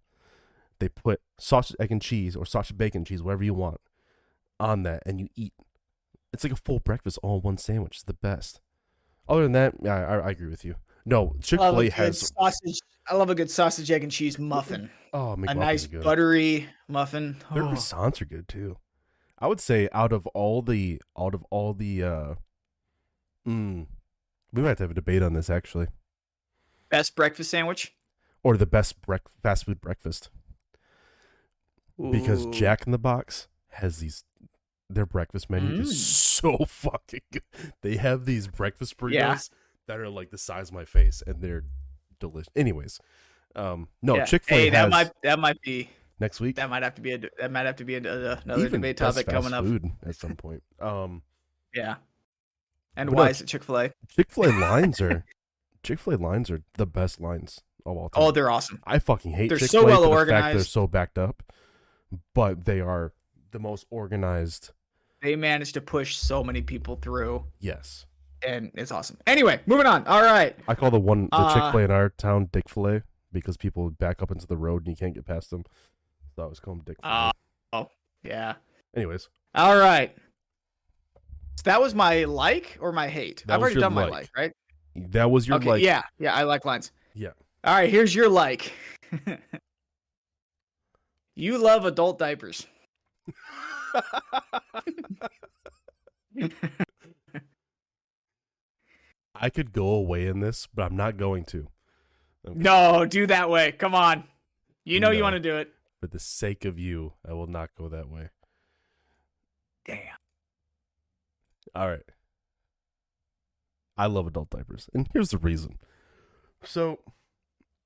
They 0.80 0.88
put 0.88 1.20
sausage, 1.38 1.76
egg, 1.80 1.90
and 1.90 2.00
cheese, 2.02 2.36
or 2.36 2.46
sausage, 2.46 2.76
bacon, 2.76 3.04
cheese, 3.04 3.22
whatever 3.22 3.42
you 3.44 3.54
want, 3.54 3.80
on 4.60 4.82
that, 4.84 5.02
and 5.06 5.18
you 5.20 5.28
eat. 5.34 5.52
It's 6.32 6.44
like 6.44 6.52
a 6.52 6.56
full 6.56 6.78
breakfast, 6.78 7.18
all 7.22 7.36
in 7.38 7.42
one 7.42 7.58
sandwich. 7.58 7.96
It's 7.96 8.02
the 8.04 8.12
best. 8.14 8.60
Other 9.28 9.42
than 9.42 9.52
that, 9.52 9.74
yeah, 9.82 9.94
I, 9.96 10.18
I 10.18 10.30
agree 10.30 10.48
with 10.48 10.64
you. 10.64 10.76
No, 11.04 11.34
Chick 11.42 11.58
Fil 11.60 11.80
a 11.80 11.90
has 11.90 12.30
sausage. 12.36 12.78
I 13.08 13.14
love 13.14 13.30
a 13.30 13.34
good 13.34 13.50
sausage, 13.50 13.90
egg, 13.90 14.02
and 14.02 14.12
cheese 14.12 14.38
muffin. 14.38 14.90
oh, 15.12 15.32
a 15.32 15.54
nice 15.54 15.86
buttery 15.86 16.68
muffin. 16.86 17.36
Their 17.52 17.62
Oh. 17.64 17.68
croissants 17.68 18.20
are 18.20 18.26
good 18.26 18.46
too. 18.46 18.76
I 19.38 19.46
would 19.46 19.60
say 19.60 19.88
out 19.92 20.12
of 20.12 20.26
all 20.28 20.62
the 20.62 21.00
out 21.18 21.34
of 21.34 21.44
all 21.50 21.72
the 21.72 22.02
uh 22.02 22.34
mm, 23.46 23.86
we 24.52 24.62
might 24.62 24.68
have 24.68 24.76
to 24.78 24.82
have 24.84 24.90
a 24.90 24.94
debate 24.94 25.22
on 25.22 25.32
this 25.32 25.48
actually. 25.48 25.86
Best 26.90 27.14
breakfast 27.16 27.50
sandwich. 27.50 27.94
Or 28.42 28.56
the 28.56 28.66
best 28.66 29.00
brec- 29.02 29.28
fast 29.42 29.64
food 29.64 29.80
breakfast. 29.80 30.30
Because 31.98 32.46
Ooh. 32.46 32.52
Jack 32.52 32.86
in 32.86 32.92
the 32.92 32.98
Box 32.98 33.48
has 33.70 33.98
these 33.98 34.24
their 34.90 35.04
breakfast 35.06 35.50
menu 35.50 35.76
Mm. 35.76 35.80
is 35.80 36.00
so 36.02 36.58
fucking 36.66 37.20
good. 37.32 37.42
They 37.82 37.96
have 37.96 38.24
these 38.24 38.46
breakfast 38.48 38.96
burritos 38.96 39.12
Yeah. 39.12 39.38
that 39.86 39.98
are 39.98 40.08
like 40.08 40.30
the 40.30 40.38
size 40.38 40.68
of 40.68 40.74
my 40.74 40.84
face 40.86 41.22
and 41.26 41.42
they're 41.42 41.64
delicious. 42.20 42.48
Anyways, 42.56 42.98
um 43.54 43.88
no, 44.02 44.16
Yeah. 44.16 44.24
Chick-fil-A 44.24 44.60
Hey, 44.60 44.70
that 44.70 44.84
has 44.84 44.90
might 44.90 45.10
that 45.22 45.38
might 45.38 45.60
be 45.60 45.90
next 46.20 46.40
week 46.40 46.56
that 46.56 46.70
might 46.70 46.82
have 46.82 46.94
to 46.94 47.02
be 47.02 47.12
a 47.12 47.18
that 47.38 47.50
might 47.52 47.66
have 47.66 47.76
to 47.76 47.84
be 47.84 47.96
a, 47.96 47.98
a- 47.98 48.40
another 48.44 48.60
even 48.64 48.80
debate 48.80 48.96
topic 48.96 49.26
coming 49.26 49.52
up. 49.52 49.64
food 49.64 49.90
at 50.06 50.14
some 50.16 50.36
point. 50.36 50.62
Um 50.80 51.22
Yeah. 51.74 51.96
And 52.96 53.10
why 53.10 53.24
no, 53.26 53.30
is 53.30 53.40
it 53.42 53.46
Chick 53.48 53.62
Fil 53.64 53.78
A? 53.78 53.92
Chick 54.08 54.30
Fil 54.30 54.46
A 54.46 54.52
lines 54.58 55.00
are 55.00 55.24
Chick 55.82 55.98
Fil 55.98 56.14
A 56.14 56.16
lines 56.16 56.50
are 56.50 56.62
the 56.78 56.86
best 56.86 57.20
lines 57.20 57.60
of 57.84 57.96
all 57.96 58.08
time. 58.08 58.22
Oh, 58.22 58.30
they're 58.30 58.50
awesome. 58.50 58.80
I 58.84 58.98
fucking 59.00 59.32
hate 59.32 59.48
they're 59.50 59.58
Chick 59.58 59.70
so 59.70 59.86
Fil 59.86 60.04
A 60.04 60.08
well 60.08 60.26
fact 60.26 60.54
they're 60.54 60.64
so 60.64 60.86
backed 60.86 61.18
up, 61.18 61.42
but 62.34 62.64
they 62.64 62.80
are 62.80 63.12
the 63.50 63.58
most 63.58 63.86
organized. 63.90 64.70
They 65.22 65.36
managed 65.36 65.74
to 65.74 65.80
push 65.80 66.16
so 66.16 66.44
many 66.44 66.62
people 66.62 66.96
through, 66.96 67.44
Yes, 67.60 68.06
and 68.46 68.70
it's 68.74 68.92
awesome. 68.92 69.18
Anyway, 69.26 69.60
moving 69.66 69.86
on. 69.86 70.06
All 70.06 70.22
right. 70.22 70.54
I 70.68 70.74
call 70.74 70.90
the 70.90 71.00
one 71.00 71.28
the 71.30 71.36
Uh, 71.36 71.54
Chick 71.54 71.72
Fil 71.72 71.80
A 71.80 71.84
in 71.84 71.90
our 71.90 72.08
town 72.10 72.48
Dick 72.52 72.68
Fil 72.68 72.86
A 72.88 73.02
because 73.32 73.56
people 73.56 73.90
back 73.90 74.22
up 74.22 74.30
into 74.30 74.46
the 74.46 74.56
road 74.56 74.86
and 74.86 74.88
you 74.92 74.96
can't 74.96 75.14
get 75.14 75.26
past 75.26 75.50
them. 75.50 75.64
So 76.36 76.42
I 76.42 76.44
always 76.44 76.60
call 76.60 76.74
them 76.74 76.84
Dick 76.84 76.96
Uh, 77.02 77.32
oh, 77.72 77.88
yeah. 78.22 78.54
Anyways, 78.94 79.28
All 79.54 79.76
right. 79.76 80.14
So 81.56 81.62
that 81.64 81.80
was 81.80 81.94
my 81.94 82.24
like 82.24 82.78
or 82.80 82.92
my 82.92 83.08
hate. 83.08 83.42
That 83.46 83.54
I've 83.54 83.60
already 83.60 83.80
done 83.80 83.94
my 83.94 84.04
like. 84.04 84.12
like, 84.12 84.30
right? 84.36 84.52
that 84.94 85.30
was 85.30 85.48
your 85.48 85.56
okay, 85.56 85.68
like. 85.70 85.82
yeah, 85.82 86.02
yeah, 86.18 86.34
I 86.34 86.44
like 86.44 86.64
lines. 86.64 86.92
Yeah. 87.14 87.30
All 87.64 87.74
right, 87.74 87.90
here's 87.90 88.14
your 88.14 88.28
like. 88.28 88.72
you 91.38 91.56
love 91.56 91.84
adult 91.84 92.18
diapers. 92.18 92.66
I 99.34 99.48
could 99.48 99.72
go 99.72 99.86
away 99.90 100.26
in 100.26 100.40
this, 100.40 100.66
but 100.74 100.82
I'm 100.82 100.96
not 100.96 101.16
going 101.16 101.44
to. 101.46 101.68
No, 102.44 103.06
do 103.06 103.28
that 103.28 103.48
way. 103.48 103.70
Come 103.70 103.94
on. 103.94 104.24
You 104.84 104.98
know 104.98 105.10
you 105.10 105.22
want 105.22 105.34
to 105.34 105.40
do 105.40 105.56
it. 105.56 105.72
For 106.00 106.08
the 106.08 106.18
sake 106.18 106.64
of 106.64 106.76
you, 106.76 107.12
I 107.28 107.34
will 107.34 107.46
not 107.46 107.70
go 107.78 107.88
that 107.88 108.08
way. 108.08 108.30
Damn. 109.86 110.00
All 111.74 111.88
right. 111.88 112.02
I 113.96 114.06
love 114.06 114.26
adult 114.26 114.50
diapers, 114.50 114.90
and 114.92 115.08
here's 115.12 115.30
the 115.30 115.38
reason. 115.38 115.78
So, 116.64 116.98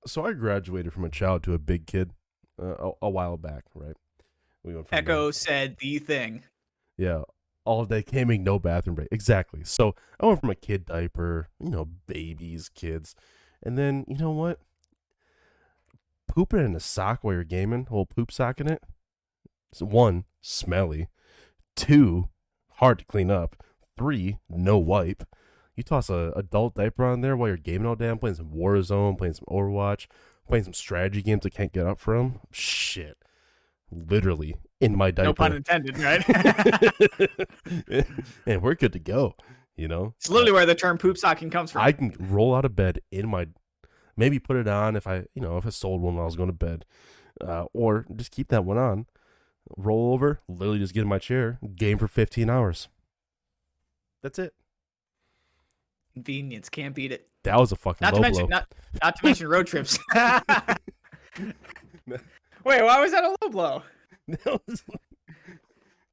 so 0.07 0.25
I 0.25 0.33
graduated 0.33 0.95
from 0.95 1.05
a 1.05 1.11
child 1.11 1.43
to 1.45 1.53
a 1.53 1.59
big 1.59 1.87
kid 1.87 2.13
uh, 2.63 2.91
a, 3.03 3.07
a 3.07 3.11
while 3.11 3.37
back, 3.37 3.65
right? 3.75 3.97
We 4.63 4.75
went 4.75 4.89
from 4.89 4.99
Echo 4.99 5.31
said 5.33 5.77
the 5.79 5.99
thing. 5.99 6.45
yeah, 6.97 7.23
all 7.65 7.85
day 7.85 8.03
gaming, 8.03 8.45
no 8.45 8.59
bathroom 8.59 8.95
break. 8.97 9.09
Exactly. 9.11 9.65
So 9.65 9.95
I 10.21 10.27
went 10.27 10.41
from 10.41 10.51
a 10.51 10.55
kid 10.55 10.87
diaper, 10.87 11.49
you 11.59 11.71
know, 11.71 11.89
babies, 12.07 12.69
kids, 12.69 13.15
and 13.63 13.77
then 13.77 14.05
you 14.09 14.17
know 14.17 14.31
what? 14.31 14.61
Pooping 16.29 16.65
in 16.65 16.75
a 16.75 16.81
sock 16.81 17.23
while 17.23 17.35
you're 17.35 17.45
gaming, 17.45 17.87
whole 17.87 18.07
poop 18.07 18.33
sock 18.33 18.61
in 18.61 18.71
it. 18.71 18.83
So 19.73 19.87
one, 19.87 20.25
smelly. 20.41 21.09
Two, 21.77 22.29
hard 22.75 23.01
to 23.01 23.05
clean 23.05 23.31
up. 23.31 23.57
Three, 23.99 24.39
no 24.49 24.79
wipe. 24.79 25.25
You 25.77 25.83
toss 25.83 26.11
a 26.11 26.33
adult 26.37 26.75
diaper 26.75 27.05
on 27.05 27.21
there 27.21 27.37
while 27.37 27.49
you're 27.49 27.57
gaming 27.57 27.87
all 27.87 27.97
day. 27.97 28.09
I'm 28.09 28.19
playing 28.19 28.37
some 28.37 28.51
Warzone, 28.51 29.17
playing 29.17 29.35
some 29.35 29.47
Overwatch, 29.49 30.07
playing 30.49 30.65
some 30.65 30.75
strategy 30.75 31.23
games 31.23 31.47
I 31.47 31.51
can't 31.51 31.73
get 31.73 31.87
up 31.87 32.01
from. 32.01 32.41
Shit. 32.51 33.17
Literally 33.91 34.55
in 34.81 34.97
my 34.97 35.11
diaper. 35.11 35.29
No 35.29 35.35
pun 35.35 35.53
intended, 35.53 35.99
right? 35.99 36.25
and 38.47 38.63
we're 38.63 38.75
good 38.75 38.93
to 38.93 38.99
go. 38.99 39.35
You 39.77 39.89
know? 39.89 40.15
It's 40.19 40.29
literally 40.29 40.53
where 40.53 40.67
the 40.67 40.75
term 40.75 40.99
poop 40.99 41.17
stocking 41.17 41.51
comes 41.51 41.73
from. 41.73 41.83
I 41.83 41.93
can 41.93 42.15
roll 42.19 42.55
out 42.55 42.65
of 42.65 42.75
bed 42.77 43.01
in 43.11 43.29
my 43.29 43.49
maybe 44.17 44.39
put 44.39 44.57
it 44.57 44.69
on 44.69 44.97
if 44.97 45.07
I 45.07 45.25
you 45.35 45.43
know, 45.43 45.57
if 45.57 45.67
I 45.67 45.71
sold 45.71 46.03
one 46.03 46.15
while 46.15 46.25
I 46.25 46.27
was 46.27 46.37
going 46.37 46.49
to 46.51 46.55
bed. 46.55 46.85
Uh, 47.41 47.65
or 47.73 48.07
just 48.15 48.31
keep 48.31 48.49
that 48.49 48.65
one 48.65 48.79
on. 48.79 49.07
Roll 49.77 50.13
over, 50.13 50.41
literally 50.49 50.81
just 50.81 50.93
get 50.93 51.03
in 51.03 51.09
my 51.09 51.19
chair, 51.19 51.59
game 51.77 51.99
for 51.99 52.09
fifteen 52.09 52.51
hours. 52.51 52.89
That's 54.23 54.39
it. 54.39 54.55
Convenience, 56.13 56.69
can't 56.69 56.95
beat 56.95 57.13
it. 57.13 57.29
That 57.45 57.59
was 57.59 57.73
a 57.73 57.77
fucking 57.77 58.05
Not 58.05 58.15
low 58.15 58.19
to 58.19 58.23
mention, 58.23 58.47
blow. 58.47 58.57
not, 58.57 58.73
not 59.03 59.17
to 59.17 59.25
mention 59.25 59.49
road 59.49 59.67
trips. 59.67 59.99
Wait, 62.65 62.83
why 62.83 63.01
was 63.01 63.11
that 63.13 63.25
a 63.25 63.37
low 63.43 63.49
blow? 63.51 63.83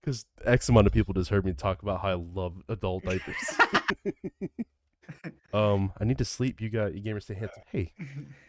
Because 0.01 0.25
X 0.45 0.69
amount 0.69 0.87
of 0.87 0.93
people 0.93 1.13
just 1.13 1.29
heard 1.29 1.45
me 1.45 1.51
talk 1.53 1.83
about 1.83 2.01
how 2.01 2.07
I 2.09 2.13
love 2.13 2.53
adult 2.69 3.03
diapers. 3.03 3.35
um, 5.53 5.91
I 5.99 6.05
need 6.05 6.17
to 6.19 6.25
sleep. 6.25 6.61
You 6.61 6.69
got 6.69 6.95
you 6.95 7.01
gamers 7.01 7.23
stay 7.23 7.33
handsome. 7.33 7.63
Hey, 7.69 7.91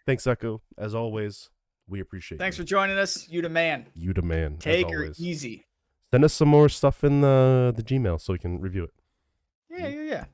thanks, 0.07 0.27
Echo. 0.29 0.63
As 0.79 0.95
always, 0.95 1.51
we 1.89 2.01
appreciate. 2.01 2.39
Thanks 2.39 2.57
you. 2.57 2.63
for 2.63 2.69
joining 2.69 2.99
us. 2.99 3.29
You 3.29 3.43
the 3.43 3.49
man. 3.49 3.89
you, 3.95 4.15
the 4.15 4.23
man. 4.23 4.59
Take 4.59 4.91
her 4.91 5.13
easy. 5.19 5.67
Send 6.13 6.25
us 6.25 6.33
some 6.33 6.49
more 6.49 6.69
stuff 6.69 7.03
in 7.03 7.21
the 7.21 7.75
the 7.77 7.83
Gmail 7.83 8.21
so 8.21 8.33
we 8.33 8.39
can 8.39 8.61
review 8.61 8.85
it. 8.85 8.95
Yeah, 9.69 9.89
yeah, 9.89 10.03
yeah. 10.03 10.25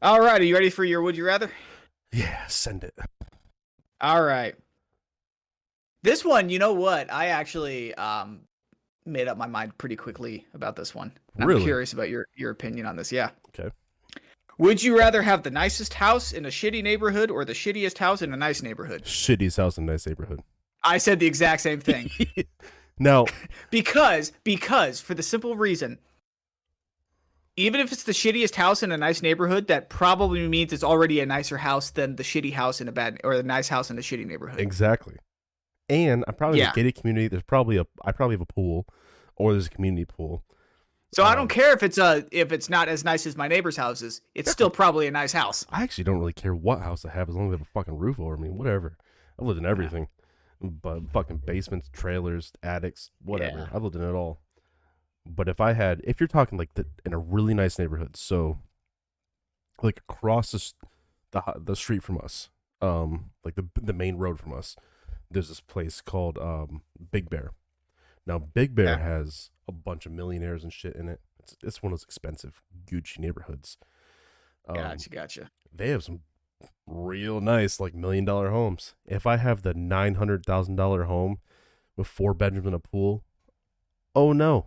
All 0.00 0.20
right, 0.20 0.40
are 0.40 0.44
you 0.44 0.54
ready 0.54 0.70
for 0.70 0.84
your 0.84 1.02
would 1.02 1.16
you 1.16 1.24
rather? 1.24 1.50
Yeah, 2.12 2.46
send 2.46 2.84
it. 2.84 2.94
All 4.00 4.22
right. 4.22 4.54
This 6.02 6.24
one, 6.24 6.48
you 6.50 6.60
know 6.60 6.72
what? 6.72 7.12
I 7.12 7.26
actually 7.26 7.94
um 7.94 8.42
made 9.04 9.26
up 9.26 9.36
my 9.36 9.46
mind 9.46 9.76
pretty 9.78 9.96
quickly 9.96 10.46
about 10.54 10.76
this 10.76 10.94
one. 10.94 11.12
Really? 11.36 11.60
I'm 11.60 11.66
curious 11.66 11.92
about 11.92 12.08
your 12.08 12.26
your 12.36 12.50
opinion 12.50 12.86
on 12.86 12.96
this. 12.96 13.10
Yeah. 13.10 13.30
Okay. 13.48 13.70
Would 14.58 14.82
you 14.82 14.96
rather 14.98 15.22
have 15.22 15.42
the 15.42 15.50
nicest 15.50 15.94
house 15.94 16.32
in 16.32 16.46
a 16.46 16.48
shitty 16.48 16.82
neighborhood 16.82 17.30
or 17.30 17.44
the 17.44 17.52
shittiest 17.52 17.98
house 17.98 18.22
in 18.22 18.32
a 18.32 18.36
nice 18.36 18.62
neighborhood? 18.62 19.04
Shittiest 19.04 19.56
house 19.56 19.78
in 19.78 19.84
a 19.88 19.92
nice 19.92 20.06
neighborhood. 20.06 20.42
I 20.84 20.98
said 20.98 21.20
the 21.20 21.26
exact 21.26 21.62
same 21.62 21.80
thing. 21.80 22.10
Now, 22.98 23.26
because 23.70 24.32
because 24.44 25.00
for 25.00 25.14
the 25.14 25.22
simple 25.22 25.56
reason 25.56 25.98
even 27.58 27.80
if 27.80 27.90
it's 27.92 28.04
the 28.04 28.12
shittiest 28.12 28.54
house 28.54 28.82
in 28.84 28.92
a 28.92 28.96
nice 28.96 29.20
neighborhood, 29.20 29.66
that 29.66 29.90
probably 29.90 30.46
means 30.46 30.72
it's 30.72 30.84
already 30.84 31.18
a 31.20 31.26
nicer 31.26 31.56
house 31.58 31.90
than 31.90 32.14
the 32.16 32.22
shitty 32.22 32.52
house 32.52 32.80
in 32.80 32.86
a 32.86 32.92
bad 32.92 33.20
or 33.24 33.36
the 33.36 33.42
nice 33.42 33.68
house 33.68 33.90
in 33.90 33.98
a 33.98 34.00
shitty 34.00 34.24
neighborhood. 34.26 34.60
exactly. 34.60 35.16
And 35.88 36.24
I'm 36.28 36.34
probably 36.34 36.60
in 36.60 36.66
a 36.68 36.72
gated 36.72 36.94
community. 36.94 37.28
There's 37.28 37.42
probably 37.42 37.76
a 37.78 37.86
I 38.04 38.12
probably 38.12 38.34
have 38.34 38.42
a 38.42 38.46
pool, 38.52 38.86
or 39.36 39.52
there's 39.52 39.66
a 39.66 39.70
community 39.70 40.04
pool. 40.04 40.44
So 41.14 41.22
I 41.24 41.32
Um, 41.32 41.38
don't 41.38 41.48
care 41.48 41.72
if 41.72 41.82
it's 41.82 41.96
a 41.98 42.26
if 42.30 42.52
it's 42.52 42.68
not 42.70 42.88
as 42.88 43.02
nice 43.04 43.26
as 43.26 43.36
my 43.36 43.48
neighbor's 43.48 43.76
houses. 43.76 44.20
It's 44.34 44.50
still 44.50 44.70
probably 44.70 45.06
a 45.06 45.10
nice 45.10 45.32
house. 45.32 45.66
I 45.70 45.82
actually 45.82 46.04
don't 46.04 46.18
really 46.18 46.34
care 46.34 46.54
what 46.54 46.82
house 46.82 47.04
I 47.04 47.10
have 47.10 47.28
as 47.28 47.34
long 47.34 47.46
as 47.48 47.52
I 47.54 47.54
have 47.58 47.62
a 47.62 47.70
fucking 47.72 47.96
roof 47.96 48.20
over 48.20 48.36
me. 48.36 48.50
Whatever. 48.50 48.98
I've 49.40 49.46
lived 49.46 49.58
in 49.58 49.66
everything. 49.66 50.08
But 50.60 51.10
fucking 51.10 51.42
basements, 51.46 51.88
trailers, 51.92 52.52
attics, 52.62 53.10
whatever. 53.24 53.58
Yeah. 53.58 53.66
I've 53.72 53.82
lived 53.82 53.96
in 53.96 54.02
it 54.02 54.12
all. 54.12 54.40
But 55.30 55.48
if 55.48 55.60
I 55.60 55.74
had, 55.74 56.00
if 56.04 56.18
you're 56.20 56.26
talking 56.26 56.56
like 56.58 56.72
the, 56.74 56.86
in 57.04 57.12
a 57.12 57.18
really 57.18 57.52
nice 57.54 57.78
neighborhood, 57.78 58.16
so 58.16 58.58
like 59.82 60.00
across 60.08 60.52
the, 60.52 60.72
the 61.32 61.42
the 61.62 61.76
street 61.76 62.02
from 62.02 62.18
us, 62.18 62.48
um, 62.80 63.30
like 63.44 63.54
the 63.54 63.66
the 63.80 63.92
main 63.92 64.16
road 64.16 64.38
from 64.40 64.52
us, 64.54 64.74
there's 65.30 65.48
this 65.48 65.60
place 65.60 66.00
called 66.00 66.38
um 66.38 66.82
Big 67.12 67.28
Bear. 67.28 67.52
Now 68.26 68.38
Big 68.38 68.74
Bear 68.74 68.86
Yeah. 68.86 68.98
has 68.98 69.50
a 69.68 69.72
bunch 69.72 70.06
of 70.06 70.12
millionaires 70.12 70.64
and 70.64 70.72
shit 70.72 70.96
in 70.96 71.08
it. 71.08 71.20
It's 71.40 71.56
it's 71.62 71.82
one 71.82 71.92
of 71.92 71.98
those 71.98 72.04
expensive 72.04 72.62
Gucci 72.90 73.18
neighborhoods. 73.18 73.76
Um, 74.66 74.76
Gotcha, 74.76 75.10
gotcha. 75.10 75.50
they 75.74 75.88
have 75.90 76.04
some 76.04 76.20
real 76.86 77.40
nice 77.42 77.78
like 77.80 77.94
million 77.94 78.24
dollar 78.24 78.50
homes. 78.50 78.94
If 79.06 79.26
I 79.26 79.36
have 79.36 79.60
the 79.62 79.74
nine 79.74 80.14
hundred 80.14 80.44
thousand 80.46 80.76
dollar 80.76 81.04
home 81.04 81.38
with 81.96 82.06
four 82.06 82.32
bedrooms 82.32 82.66
and 82.66 82.74
a 82.74 82.78
pool, 82.78 83.24
oh 84.14 84.32
no, 84.32 84.66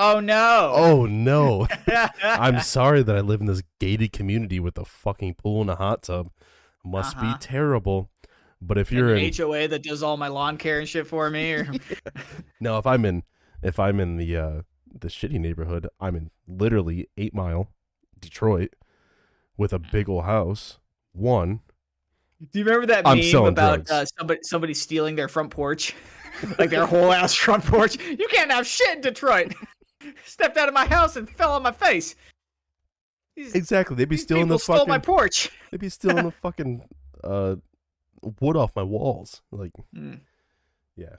Oh 0.00 0.20
no. 0.20 0.72
oh 0.74 1.06
no. 1.06 1.66
I'm 2.22 2.60
sorry 2.60 3.02
that 3.02 3.16
I 3.16 3.20
live 3.20 3.40
in 3.40 3.46
this 3.46 3.62
gated 3.80 4.12
community 4.12 4.60
with 4.60 4.78
a 4.78 4.84
fucking 4.84 5.34
pool 5.34 5.60
and 5.60 5.70
a 5.70 5.74
hot 5.74 6.04
tub. 6.04 6.30
Must 6.84 7.16
Uh-huh. 7.16 7.32
be 7.34 7.38
terrible. 7.40 8.08
But 8.62 8.78
if 8.78 8.92
you're 8.92 9.12
an 9.12 9.18
in 9.18 9.32
HOA 9.34 9.66
that 9.68 9.82
does 9.82 10.02
all 10.04 10.16
my 10.16 10.28
lawn 10.28 10.56
care 10.56 10.78
and 10.78 10.88
shit 10.88 11.06
for 11.08 11.28
me. 11.30 11.52
Or... 11.52 11.68
no, 12.60 12.78
if 12.78 12.86
I'm 12.86 13.04
in 13.04 13.24
if 13.60 13.80
I'm 13.80 13.98
in 13.98 14.16
the 14.16 14.36
uh 14.36 14.62
the 15.00 15.08
shitty 15.08 15.38
neighborhood, 15.40 15.88
I'm 16.00 16.14
in 16.14 16.30
literally 16.46 17.08
eight 17.16 17.34
mile 17.34 17.68
Detroit 18.20 18.74
with 19.56 19.72
a 19.72 19.80
big 19.80 20.08
old 20.08 20.24
house. 20.24 20.78
One, 21.12 21.60
Do 22.52 22.60
you 22.60 22.64
remember 22.64 22.86
that 22.86 23.02
I'm 23.04 23.18
meme 23.18 23.46
about 23.46 23.90
uh, 23.90 24.04
somebody 24.16 24.40
somebody 24.44 24.74
stealing 24.74 25.16
their 25.16 25.26
front 25.28 25.50
porch, 25.50 25.94
like 26.58 26.70
their 26.70 26.86
whole 26.86 27.12
ass 27.12 27.34
front 27.34 27.64
porch? 27.64 27.96
You 28.00 28.28
can't 28.30 28.52
have 28.52 28.64
shit 28.64 28.94
in 28.96 29.00
Detroit. 29.00 29.54
Stepped 30.24 30.56
out 30.56 30.68
of 30.68 30.74
my 30.74 30.86
house 30.86 31.16
and 31.16 31.28
fell 31.28 31.52
on 31.52 31.62
my 31.62 31.72
face. 31.72 32.14
These, 33.36 33.54
exactly. 33.54 33.96
They'd 33.96 34.08
be 34.08 34.16
stealing 34.16 34.48
the 34.48 34.58
stole 34.58 34.78
fucking 34.78 34.88
my 34.88 34.98
porch. 34.98 35.50
They'd 35.70 35.80
be 35.80 35.88
stealing 35.88 36.24
the 36.24 36.30
fucking 36.42 36.82
uh 37.24 37.56
wood 38.40 38.56
off 38.56 38.74
my 38.74 38.82
walls. 38.82 39.42
Like, 39.50 39.72
Mm. 39.94 40.20
yeah. 40.96 41.16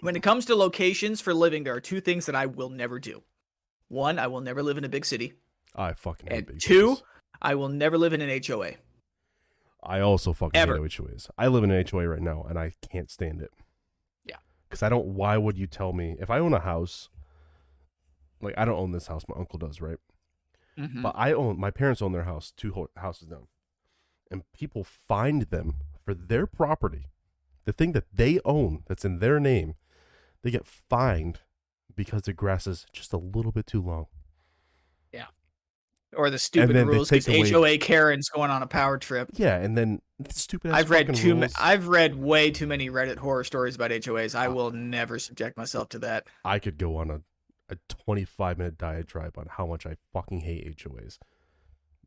When 0.00 0.14
it 0.14 0.22
comes 0.22 0.44
to 0.46 0.54
locations 0.54 1.20
for 1.20 1.34
living, 1.34 1.64
there 1.64 1.74
are 1.74 1.80
two 1.80 2.00
things 2.00 2.26
that 2.26 2.36
I 2.36 2.46
will 2.46 2.68
never 2.70 3.00
do. 3.00 3.22
One, 3.88 4.18
I 4.18 4.28
will 4.28 4.40
never 4.40 4.62
live 4.62 4.78
in 4.78 4.84
a 4.84 4.88
big 4.88 5.04
city. 5.04 5.32
I 5.74 5.92
fucking 5.94 6.28
hate 6.28 6.36
And 6.38 6.46
big 6.46 6.60
two, 6.60 6.90
cities. 6.90 7.02
I 7.42 7.54
will 7.56 7.68
never 7.68 7.98
live 7.98 8.12
in 8.12 8.20
an 8.20 8.40
HOA. 8.46 8.72
I 9.82 10.00
also 10.00 10.32
fucking 10.32 10.56
Ever. 10.60 10.76
hate 10.80 10.92
HOAs. 10.92 11.30
I 11.36 11.48
live 11.48 11.64
in 11.64 11.70
an 11.72 11.84
HOA 11.90 12.06
right 12.06 12.22
now 12.22 12.44
and 12.48 12.56
I 12.58 12.72
can't 12.92 13.10
stand 13.10 13.40
it. 13.40 13.50
Yeah. 14.24 14.36
Because 14.68 14.82
I 14.84 14.88
don't 14.88 15.06
why 15.06 15.36
would 15.36 15.58
you 15.58 15.66
tell 15.66 15.92
me 15.92 16.16
if 16.20 16.30
I 16.30 16.38
own 16.38 16.52
a 16.52 16.60
house 16.60 17.08
like 18.40 18.54
I 18.58 18.64
don't 18.64 18.78
own 18.78 18.92
this 18.92 19.06
house, 19.08 19.24
my 19.28 19.36
uncle 19.38 19.58
does, 19.58 19.80
right? 19.80 19.98
Mhm. 20.78 21.02
But 21.02 21.14
I 21.16 21.32
own 21.32 21.58
my 21.58 21.70
parents 21.70 22.00
own 22.02 22.12
their 22.12 22.24
house 22.24 22.52
two 22.56 22.72
ho- 22.72 22.90
houses 22.96 23.28
down. 23.28 23.48
And 24.30 24.42
people 24.52 24.84
find 24.84 25.42
them 25.42 25.76
for 25.98 26.14
their 26.14 26.46
property. 26.46 27.06
The 27.64 27.72
thing 27.72 27.92
that 27.92 28.04
they 28.12 28.40
own 28.44 28.84
that's 28.86 29.04
in 29.04 29.18
their 29.18 29.40
name, 29.40 29.74
they 30.42 30.50
get 30.50 30.66
fined 30.66 31.40
because 31.94 32.22
the 32.22 32.32
grass 32.32 32.66
is 32.66 32.86
just 32.92 33.12
a 33.12 33.16
little 33.18 33.50
bit 33.52 33.66
too 33.66 33.82
long. 33.82 34.06
Yeah. 35.12 35.26
Or 36.16 36.30
the 36.30 36.38
stupid 36.38 36.76
rules 36.86 37.10
because 37.10 37.26
away- 37.28 37.50
HOA 37.50 37.78
Karen's 37.78 38.28
going 38.28 38.50
on 38.50 38.62
a 38.62 38.66
power 38.66 38.98
trip. 38.98 39.30
Yeah, 39.34 39.56
and 39.58 39.76
then 39.76 40.00
the 40.18 40.32
stupid. 40.32 40.70
I've 40.70 40.90
read 40.90 41.14
too. 41.14 41.34
Ma- 41.34 41.48
I've 41.58 41.88
read 41.88 42.14
way 42.14 42.50
too 42.50 42.66
many 42.66 42.88
Reddit 42.88 43.16
horror 43.18 43.44
stories 43.44 43.74
about 43.74 43.90
HOAs. 43.90 44.34
I 44.34 44.48
will 44.48 44.70
never 44.70 45.18
subject 45.18 45.56
myself 45.56 45.88
to 45.90 45.98
that. 46.00 46.26
I 46.44 46.58
could 46.58 46.78
go 46.78 46.96
on 46.96 47.10
a, 47.10 47.20
a 47.68 47.76
25 47.88 48.58
minute 48.58 48.78
diatribe 48.78 49.38
on 49.38 49.46
how 49.50 49.66
much 49.66 49.86
I 49.86 49.96
fucking 50.12 50.40
hate 50.40 50.76
HOAs. 50.78 51.18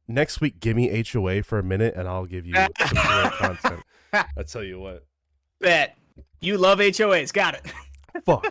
Next 0.08 0.42
week, 0.42 0.60
give 0.60 0.76
me 0.76 1.04
HOA 1.10 1.44
for 1.44 1.60
a 1.60 1.64
minute, 1.64 1.96
and 1.96 2.08
I'll 2.08 2.26
give 2.26 2.46
you 2.46 2.56
some 2.56 2.70
content. 3.32 3.82
I 4.14 4.44
tell 4.46 4.64
you 4.64 4.80
what, 4.80 5.06
Bet 5.60 5.98
you 6.42 6.58
love 6.58 6.80
HOAs. 6.80 7.32
Got 7.32 7.56
it. 7.56 7.74
fuck. 8.26 8.46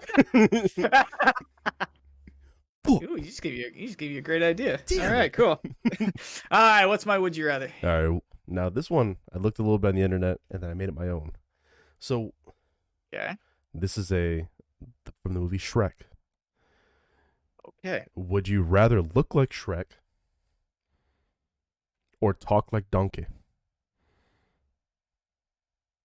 Ooh, 2.89 3.01
you 3.17 3.21
just 3.21 3.43
gave 3.43 3.55
you. 3.55 3.71
You 3.75 3.87
just 3.87 3.99
gave 3.99 4.11
you 4.11 4.19
a 4.19 4.23
great 4.23 4.43
idea. 4.43 4.81
Damn 4.87 5.11
All 5.11 5.19
right, 5.19 5.33
cool. 5.33 5.61
All 6.01 6.11
right, 6.51 6.87
what's 6.87 7.05
my 7.05 7.19
would 7.19 7.37
you 7.37 7.47
rather? 7.47 7.71
All 7.83 8.09
right, 8.09 8.23
now 8.47 8.71
this 8.71 8.91
one, 8.91 9.17
I 9.35 9.39
looked 9.39 9.59
a 9.59 9.63
little 9.63 9.79
bit 9.79 9.89
on 9.89 9.95
the 9.97 10.03
internet, 10.03 10.39
and 10.51 10.63
then 10.63 10.71
I 10.71 10.75
made 10.75 10.89
it 10.89 10.95
my 10.95 11.09
own. 11.09 11.33
So 11.99 12.33
yeah, 13.13 13.35
this 13.75 13.99
is 13.99 14.11
a 14.11 14.49
from 15.23 15.35
the 15.35 15.41
movie 15.41 15.59
Shrek. 15.59 15.93
Okay. 17.79 18.05
Would 18.15 18.47
you 18.49 18.63
rather 18.63 19.03
look 19.03 19.35
like 19.35 19.51
Shrek 19.51 19.87
or 22.21 22.33
talk 22.35 22.73
like 22.73 22.91
Donkey? 22.91 23.27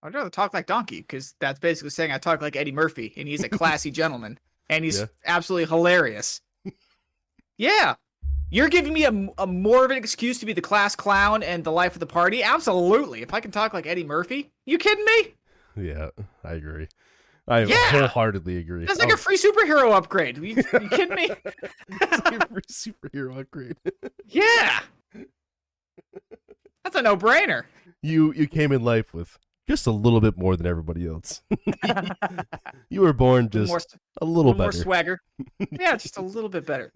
I'd 0.04 0.14
rather 0.14 0.30
talk 0.30 0.54
like 0.54 0.68
Donkey 0.68 1.02
because 1.02 1.34
that's 1.40 1.60
basically 1.60 1.90
saying 1.90 2.12
I 2.12 2.18
talk 2.20 2.42
like 2.42 2.56
Eddie 2.56 2.72
Murphy, 2.72 3.14
and 3.18 3.28
he's 3.28 3.44
a 3.44 3.50
classy 3.58 3.92
gentleman, 3.92 4.40
and 4.70 4.86
he's 4.86 5.00
Yeah. 5.00 5.08
absolutely 5.26 5.68
hilarious. 5.68 6.42
yeah, 7.58 7.96
you're 8.52 8.70
giving 8.70 8.94
me 8.94 9.06
a, 9.06 9.30
a 9.40 9.48
more 9.48 9.86
of 9.86 9.92
an 9.92 9.98
excuse 9.98 10.40
to 10.40 10.46
be 10.46 10.54
the 10.54 10.62
class 10.62 10.96
clown 10.96 11.44
and 11.44 11.64
the 11.64 11.72
life 11.72 11.94
of 11.94 12.00
the 12.00 12.08
party. 12.08 12.44
Absolutely, 12.44 13.22
if 13.22 13.34
I 13.34 13.40
can 13.40 13.52
talk 13.52 13.74
like 13.74 13.88
Eddie 13.88 14.04
Murphy, 14.04 14.52
you 14.66 14.78
kidding 14.78 15.06
me? 15.06 15.36
Yeah, 15.76 16.10
I 16.44 16.54
agree. 16.54 16.88
I 17.48 17.64
Yeah! 17.64 17.76
wholeheartedly 17.92 18.58
agree. 18.58 18.86
That's 18.86 19.00
like 19.00 19.12
a 19.14 19.18
free 19.18 19.38
superhero 19.38 19.94
upgrade. 19.94 20.38
You, 20.38 20.56
you 20.56 20.90
kidding 20.90 21.16
me? 21.16 21.30
It's 21.90 22.26
like 22.26 22.44
a 22.44 22.48
free 22.52 22.62
superhero 22.72 23.40
upgrade. 23.40 23.78
yeah. 24.28 24.80
That's 26.84 26.96
a 26.96 27.02
no-brainer. 27.02 27.64
you 28.02 28.32
you 28.34 28.48
came 28.48 28.72
in 28.72 28.84
life 28.84 29.14
with 29.14 29.38
just 29.68 29.88
a 29.88 29.92
little 29.92 30.22
bit 30.22 30.38
more 30.38 30.56
than 30.56 30.68
everybody 30.68 31.08
else. 31.08 31.42
you 32.90 33.02
were 33.02 33.14
born 33.14 33.50
just 33.50 33.70
more, 33.70 33.82
a 34.22 34.26
little 34.26 34.54
more 34.54 34.68
better. 34.68 34.78
swagger. 34.84 35.20
Yeah, 35.72 35.96
just 35.98 36.18
a 36.18 36.22
little 36.22 36.50
bit 36.50 36.66
better. 36.68 36.92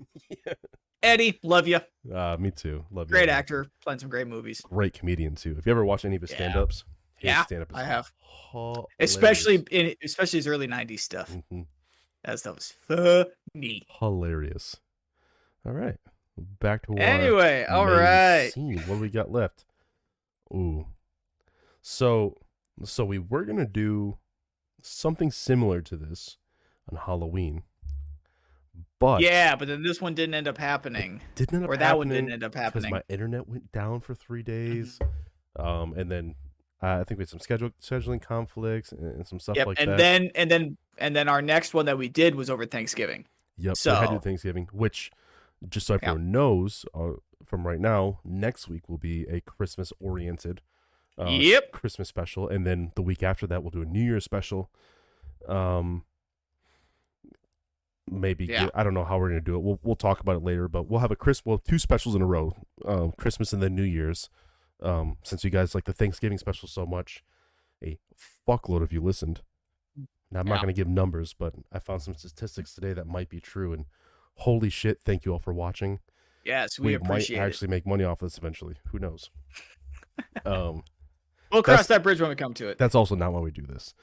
Yeah. 0.46 0.54
Eddie, 1.02 1.40
love 1.44 1.68
you. 1.68 1.80
Uh, 2.14 2.38
me 2.40 2.52
too. 2.52 2.86
Love 2.92 3.08
you. 3.08 3.14
Great 3.14 3.30
actor, 3.30 3.66
playing 3.82 4.00
some 4.00 4.10
great 4.10 4.28
movies. 4.28 4.62
Great 4.62 4.94
comedian 4.94 5.34
too. 5.36 5.56
If 5.58 5.66
you 5.66 5.72
ever 5.72 5.84
watch 5.86 6.06
any 6.06 6.16
of 6.18 6.22
his 6.22 6.32
Yeah. 6.32 6.38
stand-ups, 6.38 6.84
Yeah, 7.22 7.44
stand-up 7.46 7.72
I 7.74 7.84
have. 7.84 8.12
hilarious. 8.52 8.86
Especially 9.00 9.56
in 9.72 9.96
especially 10.04 10.40
his 10.40 10.48
early 10.48 10.68
'90s 10.68 11.02
stuff. 11.02 11.32
Mhm. 11.52 11.66
That 12.24 12.40
stuff 12.40 12.56
was 12.56 12.72
funny. 12.72 13.86
hilarious. 14.00 14.78
All 15.66 15.74
right, 15.74 15.98
back 16.38 16.86
to 16.88 16.94
Anyway, 16.98 17.66
all 17.66 17.86
main 17.86 18.52
scene. 18.52 18.78
What 18.88 18.96
do 18.96 19.02
we 19.02 19.10
got 19.10 19.32
left? 19.32 19.66
Ooh, 20.54 20.88
so 21.82 22.36
so 22.84 23.04
we 23.06 23.20
were 23.20 23.44
gonna 23.46 23.66
do 23.68 24.18
something 24.82 25.32
similar 25.32 25.82
to 25.82 25.96
this 25.98 26.38
on 26.92 26.98
Halloween, 26.98 27.64
but 29.00 29.22
Yeah, 29.22 29.56
but 29.56 29.68
then 29.68 29.84
this 29.84 30.02
one 30.02 30.14
didn't 30.16 30.34
end 30.34 30.48
up 30.48 30.58
happening, 30.58 31.22
didn't 31.36 31.56
end 31.56 31.64
up 31.66 31.70
or 31.70 31.78
that 31.78 31.98
one 31.98 32.08
didn't 32.10 32.32
end 32.32 32.44
up 32.44 32.56
happening. 32.56 32.86
Mm-hmm. 32.86 32.96
my 32.96 33.04
internet 33.10 33.48
went 33.48 33.72
down 33.72 34.00
for 34.00 34.16
three 34.16 34.42
days, 34.44 34.98
um, 35.58 35.94
and 35.94 36.10
then 36.10 36.36
uh, 36.82 37.00
I 37.00 37.04
think 37.04 37.18
we 37.18 37.24
had 37.24 37.30
some 37.30 37.40
schedule 37.40 37.72
scheduling 37.82 38.22
conflicts 38.22 38.92
and, 38.92 39.16
and 39.16 39.28
some 39.28 39.40
stuff 39.40 39.56
Yep, 39.58 39.68
like 39.68 39.80
and 39.80 39.92
that. 39.92 39.98
then 39.98 40.32
and 40.36 40.50
then 40.50 40.78
and 40.98 41.16
then 41.16 41.28
our 41.28 41.42
next 41.42 41.74
one 41.74 41.86
that 41.86 41.98
we 41.98 42.08
did 42.10 42.36
was 42.36 42.50
over 42.50 42.66
Thanksgiving. 42.66 43.26
Yep. 43.58 43.78
So, 43.78 43.92
we 43.92 43.96
had 43.98 44.06
to 44.06 44.12
do 44.12 44.16
So- 44.18 44.22
Thanksgiving, 44.22 44.70
which, 44.72 45.12
just 45.70 45.88
so 45.88 45.94
Yeah. 45.96 46.00
everyone 46.12 46.32
knows, 46.32 46.86
uh, 46.94 47.12
from 47.46 47.66
right 47.68 47.80
now, 47.80 48.20
next 48.24 48.68
week 48.70 48.88
will 48.88 48.98
be 48.98 49.26
a 49.28 49.42
Christmas 49.42 49.92
oriented, 50.00 50.62
uh, 51.18 51.26
Yep. 51.30 51.72
Christmas 51.74 52.08
special, 52.08 52.48
and 52.48 52.66
then 52.66 52.92
the 52.96 53.02
week 53.02 53.22
after 53.24 53.46
that 53.48 53.62
we'll 53.64 53.72
do 53.72 53.82
a 53.82 53.86
New 53.86 54.04
Year's 54.04 54.24
special. 54.24 54.70
Um, 55.48 56.06
maybe 58.10 58.46
Yeah. 58.46 58.66
get- 58.66 58.72
I 58.78 58.84
don't 58.84 58.94
know 58.94 59.04
how 59.06 59.20
we're 59.20 59.30
gonna 59.30 59.42
do 59.42 59.56
it. 59.56 59.60
We'll 59.62 59.80
we'll 59.84 59.96
talk 59.96 60.20
about 60.20 60.36
it 60.38 60.44
later, 60.44 60.68
but 60.68 60.84
we'll 60.88 61.00
have 61.00 61.12
a 61.12 61.16
Chris. 61.16 61.46
We'll 61.46 61.60
two 61.60 61.78
specials 61.80 62.16
in 62.16 62.22
a 62.22 62.26
row, 62.26 62.56
um, 62.86 63.12
Christmas 63.14 63.54
and 63.54 63.62
then 63.62 63.76
New 63.76 63.84
Year's. 63.84 64.30
Um, 64.82 65.18
since 65.24 65.44
you 65.44 65.50
guys 65.50 65.76
like 65.76 65.84
the 65.86 65.94
Thanksgiving 65.94 66.38
special 66.38 66.68
so 66.70 66.86
much, 66.86 67.24
a 67.84 67.98
fuckload 68.48 68.82
of 68.82 68.94
you 68.94 69.02
listened. 69.02 69.42
Now 70.32 70.42
I'm 70.42 70.48
not 70.48 70.62
going 70.62 70.74
to 70.74 70.80
give 70.80 70.88
numbers, 70.88 71.34
but 71.34 71.54
I 71.72 71.80
found 71.80 72.02
some 72.04 72.14
statistics 72.14 72.74
today 72.74 72.94
that 72.94 73.08
might 73.08 73.30
be 73.30 73.40
true. 73.40 73.74
And 73.74 73.86
holy 74.36 74.70
shit, 74.70 75.02
thank 75.04 75.26
you 75.26 75.34
all 75.34 75.40
for 75.40 75.54
watching. 75.54 76.00
Yes, 76.46 76.80
we, 76.80 76.98
might 76.98 77.06
appreciate 77.06 77.38
it. 77.38 77.42
actually 77.42 77.68
make 77.68 77.86
money 77.86 78.04
off 78.04 78.20
this 78.20 78.38
eventually. 78.38 78.76
Who 78.92 79.00
knows? 79.00 79.30
um, 80.46 80.84
We'll 81.52 81.64
cross 81.64 81.88
that 81.88 82.04
bridge 82.04 82.22
when 82.22 82.30
we 82.30 82.36
come 82.36 82.54
to 82.56 82.68
it. 82.68 82.78
that's 82.78 82.94
also 82.96 83.16
not 83.16 83.34
why 83.34 83.40
we 83.40 83.50
do 83.52 83.64
this. 83.64 83.96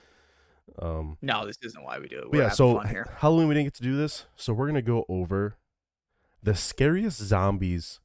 Um, 0.80 1.16
No, 1.22 1.46
this 1.46 1.58
isn't 1.62 1.82
why 1.82 1.98
we 2.00 2.08
do 2.08 2.18
it. 2.18 2.30
We're 2.30 2.42
yeah, 2.42 2.48
so 2.50 2.78
fun 2.78 2.88
here. 2.88 3.08
Halloween 3.18 3.46
we 3.48 3.54
didn't 3.54 3.66
get 3.66 3.74
to 3.74 3.82
do 3.84 3.96
this, 3.96 4.26
so 4.34 4.52
we're 4.52 4.66
gonna 4.66 4.82
go 4.82 5.04
over 5.08 5.56
the 6.42 6.56
scariest 6.56 7.20
zombies 7.22 8.00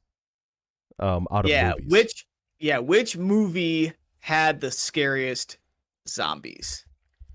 um, 1.00 1.26
out 1.30 1.44
of 1.44 1.50
Yeah, 1.50 1.70
movies. 1.70 1.90
which 1.90 2.26
yeah, 2.62 2.78
which 2.78 3.16
movie 3.16 3.92
had 4.20 4.60
the 4.60 4.70
scariest 4.70 5.58
zombies? 6.08 6.86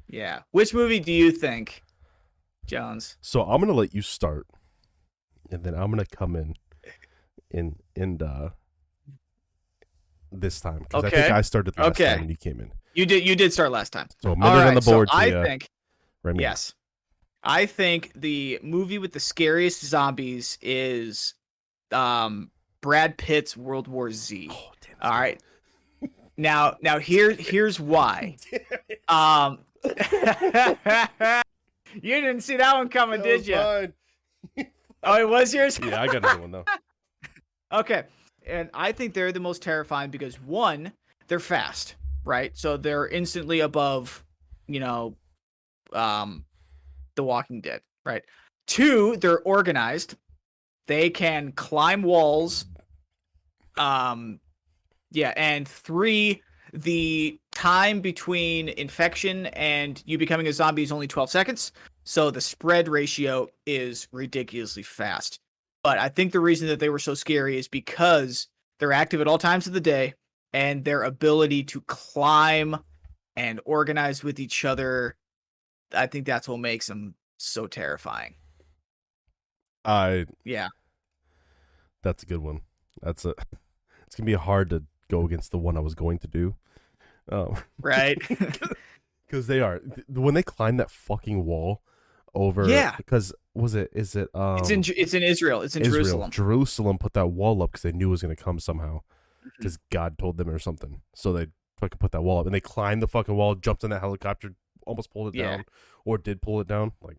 Yeah, 0.08 0.40
which 0.52 0.74
movie 0.74 1.02
do 1.02 1.12
you 1.12 1.32
think, 1.32 1.84
Jones? 2.66 3.18
So 3.20 3.42
I'm 3.44 3.60
gonna 3.60 3.74
let 3.74 3.94
you 3.94 4.02
start, 4.02 4.48
and 5.52 5.66
then 5.66 5.76
I'm 5.76 5.92
gonna 5.92 6.06
come 6.06 6.38
in, 6.38 6.56
in 7.52 7.76
and 7.98 8.24
uh, 8.24 8.50
this 10.32 10.62
time 10.62 10.80
because 10.88 11.04
I 11.04 11.10
think 11.10 11.26
Okay. 11.26 11.34
I 11.34 11.42
started 11.42 11.78
last 11.78 11.88
Okay. 11.88 12.06
time 12.06 12.22
and 12.22 12.30
you 12.30 12.38
came 12.38 12.62
in. 12.62 12.72
You 12.94 13.06
did 13.06 13.28
you 13.28 13.36
did 13.36 13.52
start 13.52 13.72
last 13.72 13.92
time. 13.92 14.08
So 14.24 14.34
minute 14.34 14.56
right, 14.56 14.68
on 14.70 14.76
the 14.76 14.82
board. 14.82 15.10
so 15.10 15.18
I 15.18 15.32
think 15.44 15.68
Remy. 16.24 16.42
yes, 16.42 16.74
I 17.44 17.66
think 17.66 18.14
the 18.16 18.60
movie 18.64 18.98
with 18.98 19.12
the 19.12 19.20
scariest 19.20 19.84
zombies 19.84 20.58
is 20.62 21.34
um 21.92 22.50
Brad 22.80 23.18
Pitt's 23.18 23.58
World 23.58 23.90
War 23.90 24.10
Z. 24.12 24.48
Oh. 24.52 24.72
All 25.02 25.12
right. 25.12 25.42
Now, 26.38 26.78
now 26.82 27.00
here, 27.00 27.32
here's 27.32 27.80
why. 27.80 28.38
Um, 29.10 29.60
you 29.86 30.02
didn't 32.02 32.42
see 32.42 32.58
that 32.58 32.76
one 32.76 32.90
coming, 32.90 33.22
That 33.22 33.26
did 33.26 33.48
you? 33.48 33.56
mine. 33.56 33.94
Oh, 35.02 35.18
it 35.18 35.30
was 35.30 35.54
yours. 35.54 35.80
Yeah, 35.82 36.02
I 36.02 36.08
got 36.08 36.18
another 36.18 36.42
one 36.42 36.52
though. 36.52 36.66
Okay, 37.72 38.04
and 38.46 38.70
I 38.74 38.92
think 38.92 39.14
they're 39.14 39.32
the 39.32 39.40
most 39.40 39.62
terrifying 39.62 40.10
because 40.10 40.36
one, 40.42 40.92
they're 41.28 41.40
fast, 41.40 41.96
right? 42.26 42.58
So 42.58 42.76
they're 42.76 43.08
instantly 43.08 43.62
above, 43.62 44.26
you 44.68 44.80
know, 44.82 45.16
um, 45.94 46.44
The 47.16 47.24
Walking 47.24 47.62
Dead, 47.62 47.82
right? 48.06 48.24
Two, 48.66 49.16
they're 49.18 49.40
organized. 49.40 50.16
They 50.88 51.10
can 51.10 51.52
climb 51.54 52.04
walls. 52.04 52.66
Um, 53.78 54.40
yeah, 55.12 55.34
and 55.38 55.68
three, 55.68 56.42
the 56.74 57.40
time 57.52 58.02
between 58.02 58.70
infection 58.70 59.48
and 59.48 60.04
you 60.06 60.18
becoming 60.18 60.48
a 60.48 60.54
zombie 60.54 60.84
is 60.84 60.92
only 60.92 61.08
12 61.08 61.30
seconds. 61.30 61.72
So 62.04 62.32
the 62.32 62.42
spread 62.42 62.88
ratio 62.88 63.48
is 63.66 64.08
ridiculously 64.12 64.84
fast. 64.84 65.40
But 65.84 65.98
I 65.98 66.10
think 66.10 66.32
the 66.32 66.40
reason 66.40 66.68
that 66.68 66.80
they 66.80 66.90
were 66.90 67.00
so 67.00 67.14
scary 67.14 67.58
is 67.58 67.68
because 67.68 68.48
they're 68.80 68.94
active 68.94 69.22
at 69.22 69.28
all 69.28 69.38
times 69.38 69.68
of 69.68 69.74
the 69.74 69.82
day 69.82 70.14
and 70.54 70.84
their 70.84 71.04
ability 71.04 71.64
to 71.66 71.82
climb 71.82 72.78
and 73.36 73.60
organize 73.66 74.24
with 74.24 74.40
each 74.40 74.66
other. 74.66 75.16
I 75.94 76.08
think 76.08 76.26
that's 76.26 76.48
what 76.48 76.60
makes 76.60 76.88
them 76.88 77.16
so 77.38 77.68
terrifying. 77.68 78.36
I 79.86 80.26
Yeah. 80.44 80.70
that's 82.04 82.24
a 82.24 82.26
good 82.26 82.40
one. 82.42 82.62
That's 83.02 83.26
a. 83.26 83.34
It's 84.06 84.16
gonna 84.16 84.26
be 84.26 84.34
hard 84.34 84.70
to 84.72 84.84
go 85.10 85.26
against 85.26 85.52
the 85.52 85.58
one 85.58 85.78
I 85.78 85.82
was 85.82 85.96
going 85.96 86.20
to 86.20 86.28
do. 86.28 86.56
Um, 87.32 87.58
Right. 87.82 88.18
because 89.28 89.48
they 89.48 89.60
are 89.60 89.82
when 90.08 90.34
they 90.34 90.44
climb 90.44 90.78
that 90.78 90.90
fucking 90.90 91.44
wall 91.46 91.82
over. 92.34 92.68
Yeah. 92.68 92.96
Because 92.98 93.34
was 93.54 93.76
it? 93.76 93.90
Is 93.94 94.16
it? 94.16 94.30
Um, 94.34 94.58
it's 94.58 94.70
in 94.70 94.84
it's 94.96 95.14
in 95.14 95.24
Israel. 95.24 95.62
It's 95.62 95.76
in 95.76 95.82
Israel. 95.82 96.04
Jerusalem. 96.04 96.32
Jerusalem 96.32 96.98
put 96.98 97.14
that 97.14 97.28
wall 97.28 97.62
up 97.62 97.72
because 97.72 97.82
they 97.84 97.92
knew 97.92 98.08
it 98.08 98.12
was 98.12 98.22
gonna 98.22 98.36
come 98.36 98.60
somehow. 98.60 99.00
Mm-hmm. 99.00 99.50
Because 99.58 99.78
God 99.92 100.18
told 100.18 100.38
them 100.38 100.50
or 100.50 100.60
something. 100.60 101.02
So 101.16 101.34
they 101.34 101.48
fucking 101.80 101.98
put 102.00 102.12
that 102.14 102.22
wall 102.22 102.40
up 102.40 102.46
and 102.46 102.56
they 102.56 102.60
climbed 102.62 103.02
the 103.02 103.08
fucking 103.08 103.36
wall, 103.36 103.56
jumped 103.56 103.84
in 103.84 103.90
that 103.92 104.00
helicopter, 104.00 104.54
almost 104.86 105.12
pulled 105.12 105.36
it 105.36 105.38
Yeah. 105.40 105.58
down, 105.58 105.66
or 106.06 106.18
did 106.18 106.42
pull 106.42 106.62
it 106.62 106.68
down. 106.68 106.94
Like 107.02 107.18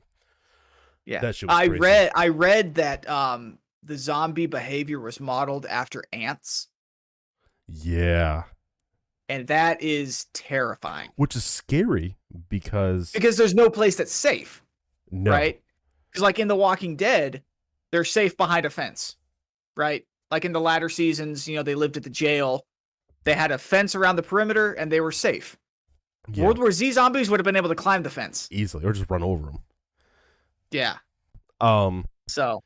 Yeah. 1.05 1.20
that 1.20 1.35
shit 1.36 1.48
was 1.48 1.56
I 1.59 1.69
crazy. 1.69 1.81
read 1.81 2.10
I 2.15 2.28
read 2.28 2.74
that 2.77 3.09
um 3.09 3.59
the 3.82 3.97
zombie 3.98 4.47
behavior 4.47 4.98
was 5.01 5.20
modeled 5.20 5.66
after 5.66 6.02
ants 6.12 6.69
Yeah. 7.69 8.45
and 9.28 9.47
that 9.49 9.82
is 9.82 10.27
terrifying 10.32 11.11
Which 11.16 11.36
is 11.36 11.45
scary 11.45 12.16
because 12.49 13.12
because 13.12 13.36
there's 13.36 13.55
no 13.55 13.69
place 13.70 13.97
that's 13.97 14.12
safe, 14.12 14.62
no, 15.11 15.31
right? 15.31 15.61
Cuz 16.12 16.23
like 16.23 16.39
in 16.39 16.49
The 16.49 16.57
Walking 16.57 16.97
Dead, 16.97 17.43
they're 17.93 18.05
safe 18.05 18.36
behind 18.36 18.65
a 18.66 18.70
fence, 18.70 19.16
right? 19.77 20.07
Like 20.31 20.45
in 20.45 20.53
the 20.53 20.61
latter 20.61 20.89
seasons, 20.89 21.47
you 21.49 21.57
know, 21.57 21.62
they 21.62 21.74
lived 21.74 21.97
at 21.97 22.03
the 22.03 22.11
jail. 22.11 22.66
They 23.24 23.35
had 23.35 23.51
a 23.51 23.59
fence 23.59 23.95
around 23.95 24.16
the 24.16 24.23
perimeter 24.23 24.73
and 24.73 24.90
they 24.93 25.01
were 25.01 25.12
safe. 25.12 25.57
Yeah, 26.31 26.45
World 26.45 26.59
War 26.59 26.70
Z 26.73 26.93
zombies 26.93 27.31
would 27.31 27.40
have 27.40 27.45
been 27.45 27.57
able 27.57 27.70
to 27.70 27.74
climb 27.74 28.03
the 28.03 28.11
fence. 28.11 28.49
easily 28.51 28.85
or 28.85 28.93
just 28.93 29.11
run 29.11 29.23
over 29.23 29.47
them. 29.47 29.59
Yeah. 30.70 30.97
Um, 31.61 32.05
So 32.28 32.62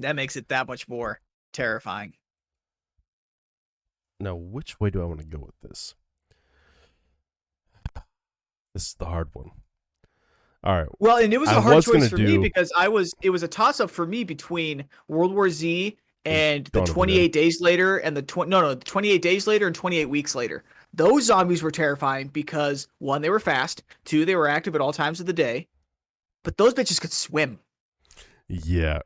that 0.00 0.16
makes 0.16 0.36
it 0.36 0.48
that 0.48 0.66
much 0.66 0.88
more 0.88 1.20
terrifying. 1.52 2.14
Now 4.20 4.34
which 4.34 4.80
way 4.80 4.90
do 4.90 5.00
I 5.02 5.04
want 5.04 5.20
to 5.20 5.26
go 5.26 5.38
with 5.38 5.58
this? 5.62 5.94
This 8.74 8.88
is 8.88 8.94
the 8.94 9.06
hard 9.06 9.28
one. 9.32 9.50
All 10.64 10.76
right, 10.76 10.88
Well, 10.98 11.18
and 11.18 11.32
it 11.32 11.38
was 11.38 11.48
a 11.50 11.52
I 11.52 11.60
hard 11.60 11.76
was 11.76 11.84
choice 11.84 12.08
for 12.08 12.16
do- 12.16 12.24
me 12.24 12.38
because 12.38 12.72
I 12.76 12.88
was 12.88 13.14
it 13.22 13.30
was 13.30 13.42
a 13.44 13.48
toss 13.48 13.78
up 13.78 13.90
for 13.90 14.04
me 14.06 14.24
between 14.24 14.84
World 15.06 15.32
War 15.32 15.48
Z 15.48 15.96
and 16.24 16.64
the 16.66 16.70
Dawn 16.72 16.82
of 16.82 16.88
the 16.88 16.92
28 16.94 17.32
days 17.32 17.60
later 17.60 17.98
and 17.98 18.16
the 18.16 18.22
20 18.22 18.50
no 18.50 18.60
no, 18.60 18.74
the 18.74 18.84
28 18.84 19.22
days 19.22 19.46
later 19.46 19.66
and 19.68 19.74
28 19.74 20.06
weeks 20.06 20.34
later. 20.34 20.64
Those 20.92 21.24
zombies 21.24 21.62
were 21.62 21.70
terrifying 21.70 22.28
because 22.28 22.88
one 22.98 23.22
they 23.22 23.30
were 23.30 23.38
fast, 23.40 23.84
two 24.04 24.24
they 24.24 24.34
were 24.34 24.48
active 24.48 24.74
at 24.74 24.80
all 24.80 24.92
times 24.92 25.20
of 25.20 25.26
the 25.26 25.32
day. 25.32 25.68
But 26.42 26.56
those 26.56 26.74
bitches 26.74 27.00
could 27.00 27.12
swim. 27.12 27.60
yeah. 28.48 29.00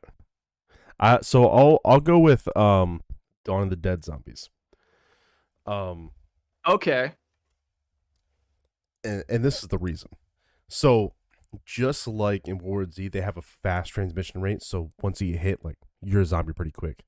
I 0.99 1.19
so 1.21 1.47
I'll 1.49 1.79
I'll 1.85 1.99
go 2.01 2.17
with 2.17 2.47
um 2.57 3.01
Dawn 3.45 3.61
of 3.63 3.69
the 3.69 3.75
Dead 3.75 4.03
zombies. 4.03 4.49
Um, 5.65 6.11
Okay. 6.67 7.13
and, 9.03 9.23
and 9.29 9.43
this 9.43 9.61
is 9.61 9.69
the 9.69 9.77
reason. 9.77 10.09
So 10.69 11.13
just 11.65 12.07
like 12.07 12.47
in 12.47 12.57
World 12.57 12.87
War 12.87 12.91
Z, 12.91 13.09
they 13.09 13.21
have 13.21 13.37
a 13.37 13.41
fast 13.41 13.91
transmission 13.91 14.41
rate. 14.41 14.63
So 14.63 14.91
once 15.01 15.21
you 15.21 15.37
hit, 15.37 15.63
like 15.63 15.77
you're 16.01 16.21
a 16.21 16.25
zombie 16.25 16.53
pretty 16.53 16.71
quick. 16.71 17.03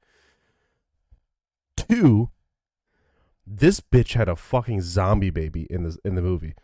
Two, 1.76 2.30
this 3.46 3.80
bitch 3.80 4.14
had 4.14 4.30
a 4.30 4.36
fucking 4.36 4.82
zombie 4.82 5.30
baby 5.30 5.68
in 5.70 5.84
the 5.84 5.98
in 6.04 6.16
the 6.16 6.22
movie. 6.22 6.56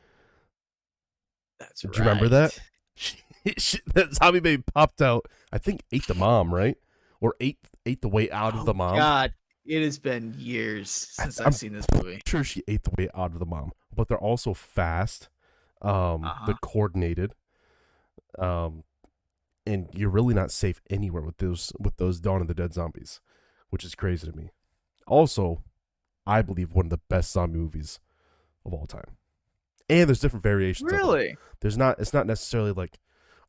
That's 1.59 1.81
Do 1.81 1.89
you 1.93 1.99
remember 1.99 2.27
that? 2.29 2.57
She, 2.95 3.17
she, 3.57 3.79
that 3.93 4.13
zombie 4.15 4.39
baby 4.39 4.63
popped 4.73 5.01
out. 5.01 5.25
I 5.51 5.57
think 5.57 5.83
ate 5.91 6.07
the 6.07 6.15
mom, 6.15 6.53
right? 6.53 6.77
Or 7.19 7.35
ate 7.39 7.59
ate 7.85 8.01
the 8.01 8.09
way 8.09 8.29
out 8.31 8.55
of 8.55 8.65
the 8.65 8.73
mom. 8.73 8.95
Oh, 8.95 8.99
God, 8.99 9.33
it 9.71 9.83
has 9.83 9.97
been 9.99 10.35
years 10.37 10.89
since 10.91 11.39
I'm- 11.39 11.47
I've 11.47 11.55
seen 11.55 11.73
this 11.73 11.85
movie. 11.93 12.21
sure 12.27 12.43
she 12.43 12.61
ate 12.67 12.83
the 12.83 12.91
way 12.97 13.07
out 13.15 13.31
of 13.31 13.39
the 13.39 13.45
mom, 13.45 13.71
but 13.95 14.07
they're 14.07 14.17
also 14.17 14.53
fast. 14.53 15.29
Um, 15.81 16.23
Uh-huh. 16.25 16.45
they're 16.45 16.55
coordinated. 16.61 17.33
Um, 18.37 18.83
and 19.65 19.87
you're 19.93 20.09
really 20.09 20.33
not 20.33 20.51
safe 20.51 20.81
anywhere 20.89 21.21
with 21.21 21.37
those 21.37 21.71
with 21.79 21.97
those 21.97 22.19
Dawn 22.19 22.41
of 22.41 22.47
the 22.47 22.53
Dead 22.53 22.73
zombies, 22.73 23.21
which 23.69 23.83
is 23.83 23.95
crazy 23.95 24.29
to 24.29 24.35
me. 24.35 24.51
Also, 25.07 25.63
I 26.25 26.41
believe 26.41 26.73
one 26.73 26.85
of 26.87 26.89
the 26.91 27.01
best 27.09 27.31
zombie 27.31 27.59
movies 27.59 27.99
of 28.65 28.73
all 28.73 28.85
time. 28.87 29.17
And 29.89 30.07
there's 30.09 30.19
different 30.19 30.43
variations. 30.43 30.91
Really? 30.91 31.35
There's 31.59 31.77
not. 31.77 31.99
It's 31.99 32.13
not 32.13 32.25
necessarily 32.27 32.71
like, 32.71 32.99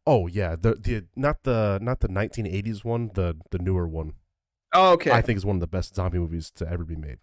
oh 0.07 0.27
yeah, 0.27 0.57
the 0.57 0.74
the 0.74 1.07
not 1.16 1.43
the 1.44 1.78
not 1.81 2.01
the 2.01 2.09
1980s 2.09 2.85
one, 2.85 3.11
the 3.15 3.36
the 3.51 3.59
newer 3.59 3.86
one. 3.89 4.15
Oh, 4.73 4.93
okay. 4.94 5.11
I 5.11 5.20
think 5.23 5.36
is 5.36 5.44
one 5.44 5.57
of 5.57 5.61
the 5.61 5.66
best 5.66 5.94
zombie 5.94 6.19
movies 6.19 6.51
to 6.53 6.69
ever 6.69 6.85
be 6.85 6.97
made. 6.97 7.19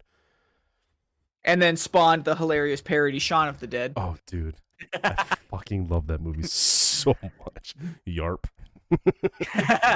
and 1.44 1.60
then 1.60 1.76
spawned 1.76 2.24
the 2.24 2.36
hilarious 2.36 2.80
parody 2.82 3.18
Shaun 3.18 3.48
of 3.48 3.60
the 3.60 3.66
Dead. 3.66 3.94
Oh, 3.96 4.16
dude. 4.26 4.56
I 5.02 5.12
fucking 5.50 5.88
love 5.88 6.06
that 6.08 6.20
movie 6.20 6.42
so 6.44 7.14
much. 7.44 7.74
Yarp. 8.06 8.44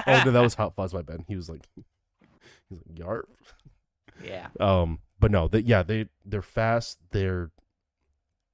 Oh 0.06 0.22
no, 0.24 0.30
that 0.30 0.40
was 0.40 0.54
Hot 0.54 0.74
Fuzz 0.76 0.92
by 0.92 1.02
Ben. 1.02 1.24
He 1.26 1.34
was 1.36 1.48
like, 1.48 1.66
he's 2.68 2.78
like 2.86 2.94
Yarp. 2.96 3.24
yeah. 4.22 4.48
Um, 4.60 5.00
but 5.18 5.30
no, 5.30 5.48
they 5.48 5.60
yeah 5.60 5.82
they 5.82 6.06
they're 6.24 6.42
fast. 6.42 6.98
They're 7.10 7.50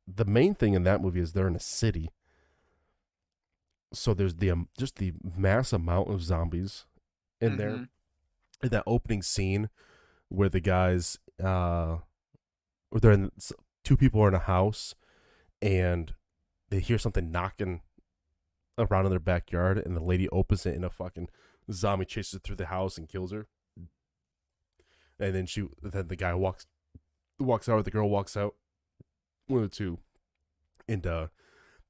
the 0.06 0.24
main 0.24 0.54
thing 0.54 0.72
in 0.74 0.84
that 0.84 1.00
movie 1.02 1.20
is 1.20 1.32
they're 1.32 1.48
in 1.48 1.56
a 1.56 1.60
city. 1.60 2.10
So 3.92 4.14
there's 4.14 4.36
the 4.36 4.50
um, 4.50 4.68
just 4.78 4.96
the 4.96 5.12
mass 5.36 5.72
amount 5.72 6.08
of 6.10 6.22
zombies 6.22 6.86
in 7.40 7.56
there. 7.56 7.88
That 8.62 8.82
opening 8.86 9.22
scene 9.22 9.70
where 10.28 10.48
the 10.48 10.60
guys 10.60 11.18
uh, 11.42 11.98
they're 12.92 13.12
in 13.12 13.30
two 13.84 13.96
people 13.96 14.20
are 14.22 14.28
in 14.28 14.34
a 14.34 14.38
house 14.38 14.94
and 15.62 16.14
they 16.70 16.80
hear 16.80 16.98
something 16.98 17.30
knocking 17.30 17.80
around 18.78 19.06
in 19.06 19.10
their 19.10 19.18
backyard 19.18 19.78
and 19.78 19.96
the 19.96 20.02
lady 20.02 20.28
opens 20.30 20.66
it 20.66 20.74
and 20.74 20.84
a 20.84 20.90
fucking 20.90 21.28
zombie 21.70 22.04
chases 22.04 22.34
her 22.34 22.38
through 22.38 22.56
the 22.56 22.66
house 22.66 22.96
and 22.96 23.08
kills 23.08 23.32
her. 23.32 23.46
And 25.18 25.34
then 25.34 25.46
she 25.46 25.66
then 25.82 26.08
the 26.08 26.16
guy 26.16 26.34
walks 26.34 26.66
walks 27.38 27.68
out 27.68 27.78
or 27.78 27.82
the 27.82 27.90
girl 27.90 28.08
walks 28.08 28.36
out 28.36 28.54
one 29.46 29.62
of 29.62 29.70
the 29.70 29.74
two 29.74 29.98
and 30.88 31.06
uh 31.06 31.26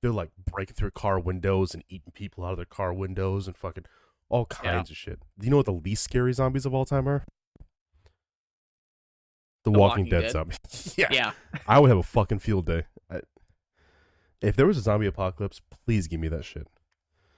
they're 0.00 0.12
like 0.12 0.30
breaking 0.50 0.74
through 0.74 0.92
car 0.92 1.18
windows 1.18 1.74
and 1.74 1.84
eating 1.88 2.12
people 2.12 2.44
out 2.44 2.52
of 2.52 2.56
their 2.56 2.64
car 2.64 2.92
windows 2.92 3.46
and 3.46 3.56
fucking 3.56 3.84
all 4.30 4.46
kinds 4.46 4.90
of 4.90 4.96
shit 4.96 5.18
do 5.38 5.44
you 5.44 5.50
know 5.50 5.56
what 5.58 5.66
the 5.66 5.72
least 5.72 6.02
scary 6.02 6.32
zombies 6.32 6.64
of 6.64 6.72
all 6.72 6.84
time 6.86 7.06
are 7.08 7.24
the, 9.64 9.70
The 9.70 9.78
walking, 9.78 10.04
Walking 10.04 10.10
dead, 10.10 10.20
Dead? 10.22 10.30
zombies 10.30 10.94
yeah 10.96 11.08
Yeah. 11.10 11.32
I 11.66 11.78
would 11.78 11.90
have 11.90 11.98
a 11.98 12.02
fucking 12.02 12.38
field 12.38 12.66
day. 12.66 12.84
I, 13.10 13.20
if 14.40 14.56
there 14.56 14.66
was 14.66 14.78
a 14.78 14.80
zombie 14.80 15.06
apocalypse, 15.06 15.60
please 15.84 16.08
give 16.08 16.18
me 16.20 16.28
that 16.28 16.44
shit. 16.46 16.66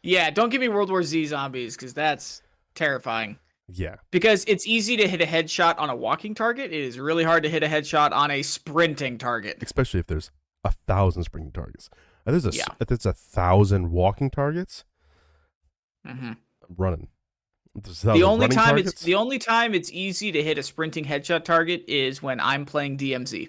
Yeah. 0.05 0.31
Don't 0.31 0.51
give 0.51 0.61
me 0.61 0.69
World 0.69 0.89
War 0.91 1.03
Z 1.03 1.27
zombies 1.27 1.77
because 1.77 1.93
that's 1.95 2.43
terrifying. 2.77 3.39
Yeah, 3.69 3.97
Because 4.11 4.45
it's 4.47 4.67
easy 4.67 4.97
to 4.99 5.09
hit 5.09 5.23
a 5.23 5.25
headshot 5.27 5.79
on 5.79 5.89
a 5.89 5.97
walking 5.97 6.35
target. 6.35 6.73
It 6.73 6.81
is 6.81 6.99
really 6.99 7.25
hard 7.25 7.43
to 7.45 7.49
hit 7.49 7.63
a 7.63 7.69
headshot 7.69 8.13
on 8.13 8.31
a 8.31 8.43
sprinting 8.43 9.17
target. 9.19 9.59
especially 9.63 9.99
if 10.01 10.07
there's 10.07 10.31
a 10.63 10.73
thousand 10.87 11.25
sprinting 11.25 11.53
targets. 11.53 11.89
If 12.27 12.33
there's 12.33 12.47
a 12.47 12.57
Yeah. 12.57 12.67
if 12.81 12.87
there's 12.89 13.07
a 13.07 13.13
thousand 13.15 13.91
walking 13.91 14.31
targets, 14.31 14.85
hmm 16.07 16.33
I'm 16.33 16.37
running. 16.77 17.09
If 17.77 17.85
there's 17.85 18.05
a 18.05 18.13
The 18.13 18.23
only 18.23 18.45
running 18.45 18.57
time 18.57 18.67
targets, 18.67 18.93
it's 18.93 19.03
the 19.03 19.15
only 19.15 19.39
time 19.39 19.75
it's 19.75 19.91
easy 19.93 20.31
to 20.33 20.43
hit 20.43 20.59
a 20.59 20.63
sprinting 20.63 21.05
headshot 21.05 21.45
target 21.45 21.85
is 21.89 22.23
when 22.23 22.39
I'm 22.41 22.65
playing 22.67 22.99
DMZ 22.99 23.49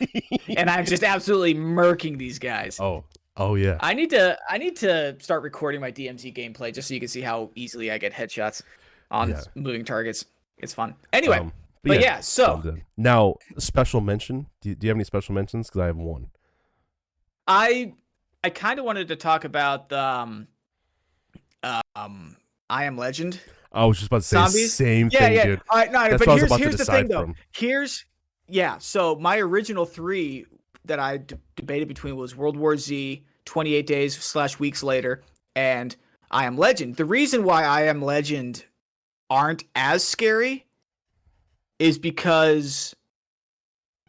and 0.56 0.68
I'm 0.68 0.84
just 0.84 1.02
absolutely 1.04 1.54
murking 1.54 2.18
these 2.18 2.38
guys. 2.38 2.78
oh 2.80 3.04
oh 3.36 3.54
yeah. 3.54 3.78
I 3.80 3.94
need 3.94 4.10
to 4.10 4.36
I 4.48 4.58
need 4.58 4.76
to 4.78 5.16
start 5.20 5.42
recording 5.42 5.80
my 5.80 5.92
DMZ 5.92 6.34
gameplay 6.36 6.74
just 6.74 6.88
so 6.88 6.94
you 6.94 7.00
can 7.00 7.08
see 7.08 7.20
how 7.22 7.50
easily 7.54 7.90
I 7.90 7.98
get 7.98 8.12
headshots 8.12 8.62
on 9.10 9.30
Yeah. 9.30 9.42
moving 9.54 9.84
targets. 9.84 10.24
It's 10.58 10.74
fun. 10.74 10.94
Anyway, 11.12 11.38
Um, 11.38 11.52
but 11.84 12.00
yeah, 12.00 12.20
so- 12.20 12.76
now 12.96 13.36
special 13.56 14.00
mention. 14.00 14.46
Do 14.60 14.68
you, 14.70 14.74
do 14.74 14.86
you 14.86 14.90
have 14.90 14.96
any 14.96 15.04
special 15.04 15.34
mentions? 15.34 15.68
Because 15.68 15.80
I 15.80 15.86
have 15.86 15.96
one. 15.96 16.28
I 17.46 17.94
I 18.44 18.50
kind 18.50 18.78
of 18.78 18.84
wanted 18.84 19.08
to 19.08 19.16
talk 19.16 19.44
about 19.44 19.88
the 19.90 19.98
um, 20.02 20.48
um 21.94 22.36
I 22.70 22.84
Am 22.84 22.96
Legend. 22.96 23.40
I 23.72 23.84
was 23.84 23.98
just 23.98 24.06
about 24.08 24.22
to 24.22 24.26
say 24.26 24.36
the 24.42 24.48
same 24.68 25.10
Yeah, 25.12 25.18
thing, 25.20 25.32
yeah. 25.34 25.44
dude. 25.46 25.60
All 25.68 25.78
right, 25.78 25.92
no, 25.92 26.00
That's 26.10 26.18
but 26.18 26.26
what 26.26 26.28
I 26.28 26.42
was 26.42 26.50
here's 26.52 26.58
here's 26.60 26.76
the 26.76 26.84
thing 26.84 27.08
though. 27.08 27.22
from. 27.22 27.34
Here's 27.52 28.04
yeah. 28.48 28.78
So 28.78 29.16
my 29.16 29.38
original 29.38 29.84
three 29.84 30.46
that 30.86 30.98
I 30.98 31.18
d- 31.18 31.36
debated 31.56 31.88
between 31.88 32.16
was 32.16 32.34
World 32.34 32.56
War 32.56 32.76
Z, 32.76 33.22
28 33.44 33.86
Days 33.86 34.16
slash 34.18 34.58
Weeks 34.58 34.82
Later, 34.82 35.22
and 35.54 35.94
I 36.30 36.46
Am 36.46 36.56
Legend. 36.56 36.96
The 36.96 37.04
reason 37.04 37.44
why 37.44 37.64
I 37.64 37.82
Am 37.82 38.02
Legend 38.02 38.64
aren't 39.28 39.64
as 39.76 40.02
scary 40.02 40.66
is 41.78 41.98
because 41.98 42.94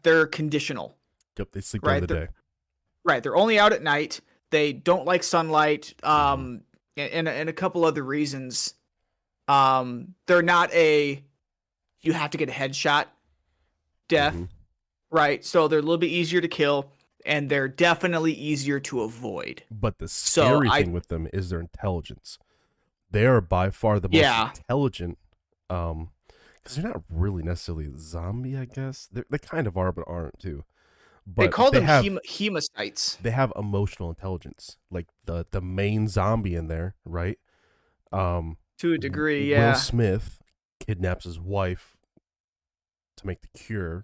they're 0.04 0.26
conditional. 0.28 0.96
Yep, 1.38 1.52
they 1.52 1.62
sleep 1.62 1.84
Right, 1.84 1.94
during 1.94 2.02
the 2.02 2.08
the- 2.08 2.20
day. 2.22 2.28
Right, 3.04 3.24
they're 3.24 3.36
only 3.36 3.58
out 3.60 3.74
at 3.74 3.82
night. 3.82 4.22
They 4.52 4.74
don't 4.74 5.06
like 5.06 5.24
sunlight. 5.24 5.94
Um, 6.04 6.62
and 6.97 7.11
and, 7.11 7.27
and 7.27 7.49
a 7.49 7.53
couple 7.53 7.85
other 7.85 8.03
reasons. 8.03 8.73
Um, 9.47 10.15
they're 10.27 10.41
not 10.41 10.72
a 10.73 11.23
you 12.01 12.13
have 12.13 12.31
to 12.31 12.38
get 12.38 12.49
a 12.49 12.51
headshot 12.53 13.05
death, 14.07 14.34
Mhm. 14.34 14.49
right? 15.11 15.43
So 15.45 15.68
they're 15.68 15.80
a 15.80 15.81
little 15.84 15.97
bit 15.97 16.09
easier 16.09 16.41
to 16.41 16.47
kill, 16.47 16.91
and 17.26 17.49
they're 17.49 17.68
definitely 17.68 18.34
easier 18.34 18.80
to 18.81 19.01
avoid. 19.01 19.63
But 19.69 19.99
the 19.99 20.07
So 20.07 20.41
scary 20.57 20.69
I- 20.69 20.81
thing 20.84 20.93
with 20.93 21.07
them 21.09 21.27
is 21.31 21.49
their 21.49 21.59
intelligence. 21.59 22.39
They 23.11 23.26
are 23.26 23.41
by 23.41 23.69
far 23.72 23.99
the 23.99 24.07
most 24.09 24.18
Yeah. 24.18 24.49
intelligent. 24.49 25.18
Um, 25.69 26.11
because 26.55 26.76
they're 26.76 26.91
not 26.91 27.03
really 27.09 27.41
necessarily 27.43 27.85
a 27.88 27.97
zombie, 27.97 28.55
I 28.57 28.65
guess. 28.65 29.07
They're, 29.11 29.26
they 29.30 29.38
kind 29.39 29.65
of 29.68 29.77
are, 29.77 29.91
but 29.91 30.03
aren't 30.07 30.39
too. 30.39 30.63
But 31.27 31.43
they 31.43 31.48
call 31.49 31.72
them 31.72 31.84
have 31.84 32.03
hem- 32.03 32.19
hemocytes. 32.27 33.18
they 33.22 33.31
have 33.31 33.53
emotional 33.56 34.10
intelligence, 34.10 34.77
like 34.89 35.07
the 35.26 35.45
the 35.52 35.61
main 35.61 36.07
zombie 36.07 36.56
in 36.56 36.68
there, 36.68 36.95
right? 37.06 37.38
Um, 38.11 38.57
To 38.80 38.93
a 38.93 38.98
degree, 38.98 39.41
Will 39.41 39.48
yeah. 39.49 39.68
Will 39.72 39.76
Smith 39.80 40.39
kidnaps 40.80 41.26
his 41.26 41.39
wife 41.39 41.95
to 43.18 43.27
make 43.27 43.41
the 43.41 43.48
cure. 43.57 44.03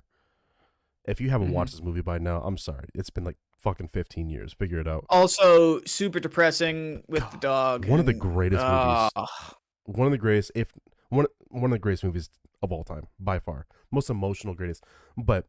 If 1.06 1.20
you 1.22 1.30
haven't 1.30 1.50
Mhm. 1.50 1.54
watched 1.54 1.72
this 1.72 1.82
movie 1.82 2.02
by 2.02 2.18
now, 2.20 2.42
I'm 2.44 2.58
sorry. 2.58 2.90
It's 2.94 3.10
been 3.10 3.24
like 3.24 3.38
fucking 3.58 3.88
15 3.88 4.30
years. 4.30 4.54
Figure 4.54 4.80
it 4.80 4.88
out. 4.88 5.06
Also, 5.10 5.82
super 5.86 6.20
depressing 6.20 7.04
with 7.08 7.30
the 7.32 7.38
dog. 7.38 7.86
One 7.88 8.00
of 8.00 8.06
the 8.06 8.12
and- 8.12 8.22
greatest 8.22 8.62
movies. 8.62 9.12
Ah, 9.16 9.56
one 9.86 10.06
of 10.08 10.12
the 10.12 10.18
greatest, 10.18 10.52
if 10.54 10.72
one 11.10 11.26
one 11.50 11.66
of 11.66 11.72
the 11.72 11.80
greatest 11.80 12.04
movies 12.04 12.30
of 12.62 12.72
all 12.72 12.84
time, 12.84 13.08
by 13.20 13.40
far, 13.40 13.66
most 13.92 14.10
emotional, 14.10 14.54
greatest. 14.54 14.84
But 15.18 15.48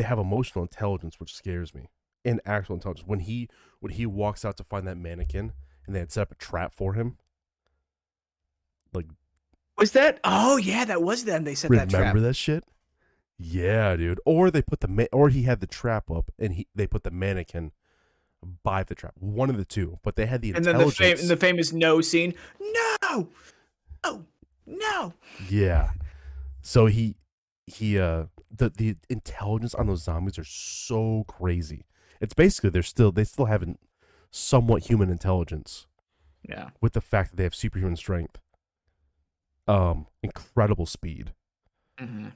they 0.00 0.06
have 0.06 0.18
emotional 0.18 0.62
intelligence, 0.62 1.20
which 1.20 1.34
scares 1.34 1.74
me. 1.74 1.90
And 2.24 2.40
actual 2.46 2.76
intelligence. 2.76 3.06
When 3.06 3.20
he 3.20 3.50
when 3.80 3.92
he 3.92 4.06
walks 4.06 4.46
out 4.46 4.56
to 4.56 4.64
find 4.64 4.86
that 4.88 4.96
mannequin, 4.96 5.52
and 5.86 5.94
they 5.94 6.00
had 6.00 6.10
set 6.10 6.22
up 6.22 6.32
a 6.32 6.36
trap 6.36 6.72
for 6.74 6.94
him. 6.94 7.18
Like, 8.94 9.04
Was 9.76 9.92
that? 9.92 10.18
Oh 10.24 10.56
yeah, 10.56 10.86
that 10.86 11.02
was 11.02 11.24
them. 11.24 11.44
They 11.44 11.54
set 11.54 11.70
that 11.70 11.90
trap. 11.90 12.00
remember 12.00 12.20
that 12.20 12.34
shit? 12.34 12.64
Yeah, 13.38 13.94
dude. 13.96 14.20
Or 14.24 14.50
they 14.50 14.62
put 14.62 14.80
the 14.80 14.88
ma- 14.88 15.04
or 15.12 15.28
he 15.28 15.42
had 15.42 15.60
the 15.60 15.66
trap 15.66 16.10
up, 16.10 16.30
and 16.38 16.54
he 16.54 16.66
they 16.74 16.86
put 16.86 17.04
the 17.04 17.10
mannequin 17.10 17.72
by 18.62 18.82
the 18.82 18.94
trap. 18.94 19.14
One 19.18 19.50
of 19.50 19.58
the 19.58 19.66
two. 19.66 19.98
But 20.02 20.16
they 20.16 20.24
had 20.24 20.40
the 20.40 20.54
and 20.54 20.64
then 20.64 20.78
the, 20.78 20.90
fam- 20.90 21.28
the 21.28 21.36
famous 21.36 21.74
no 21.74 22.00
scene. 22.00 22.32
No, 22.58 23.28
oh 24.04 24.24
no. 24.66 25.12
Yeah. 25.50 25.90
So 26.62 26.86
he 26.86 27.16
he 27.66 27.98
uh 27.98 28.24
the 28.50 28.70
the 28.70 28.96
intelligence 29.08 29.74
on 29.74 29.86
those 29.86 30.02
zombies 30.02 30.38
are 30.38 30.44
so 30.44 31.24
crazy. 31.28 31.84
It's 32.20 32.34
basically 32.34 32.70
they're 32.70 32.82
still 32.82 33.12
they 33.12 33.24
still 33.24 33.46
have 33.46 33.62
an- 33.62 33.78
somewhat 34.30 34.84
human 34.84 35.10
intelligence 35.10 35.86
Yeah. 36.48 36.70
with 36.80 36.92
the 36.92 37.00
fact 37.00 37.30
that 37.30 37.36
they 37.36 37.44
have 37.44 37.54
superhuman 37.54 37.96
strength. 37.96 38.38
Um 39.68 40.06
incredible 40.22 40.86
speed. 40.86 41.32
hmm 41.98 42.28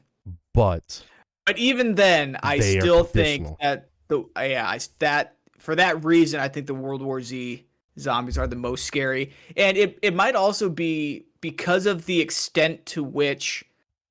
But 0.52 1.04
But 1.46 1.58
even 1.58 1.94
then, 1.96 2.38
I 2.42 2.58
still 2.60 3.04
think 3.04 3.58
that 3.60 3.90
the 4.08 4.24
yeah, 4.36 4.68
I, 4.68 4.78
that 5.00 5.36
for 5.58 5.74
that 5.74 6.04
reason, 6.04 6.40
I 6.40 6.48
think 6.48 6.66
the 6.66 6.74
World 6.74 7.02
War 7.02 7.20
Z 7.20 7.66
zombies 7.98 8.38
are 8.38 8.46
the 8.46 8.56
most 8.56 8.84
scary. 8.84 9.32
And 9.56 9.76
it, 9.76 9.98
it 10.02 10.14
might 10.14 10.34
also 10.34 10.68
be 10.68 11.26
because 11.40 11.86
of 11.86 12.06
the 12.06 12.20
extent 12.20 12.84
to 12.86 13.04
which 13.04 13.64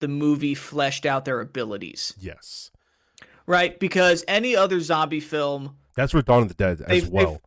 the 0.03 0.07
movie 0.09 0.53
fleshed 0.53 1.05
out 1.05 1.23
their 1.23 1.39
abilities. 1.39 2.13
Yes. 2.19 2.71
Right? 3.47 3.79
Because 3.79 4.25
any 4.27 4.53
other 4.53 4.81
zombie 4.81 5.21
film. 5.21 5.77
That's 5.95 6.13
where 6.13 6.21
Dawn 6.21 6.41
of 6.41 6.49
the 6.49 6.53
Dead 6.55 6.81
as 6.81 7.07
well. 7.07 7.41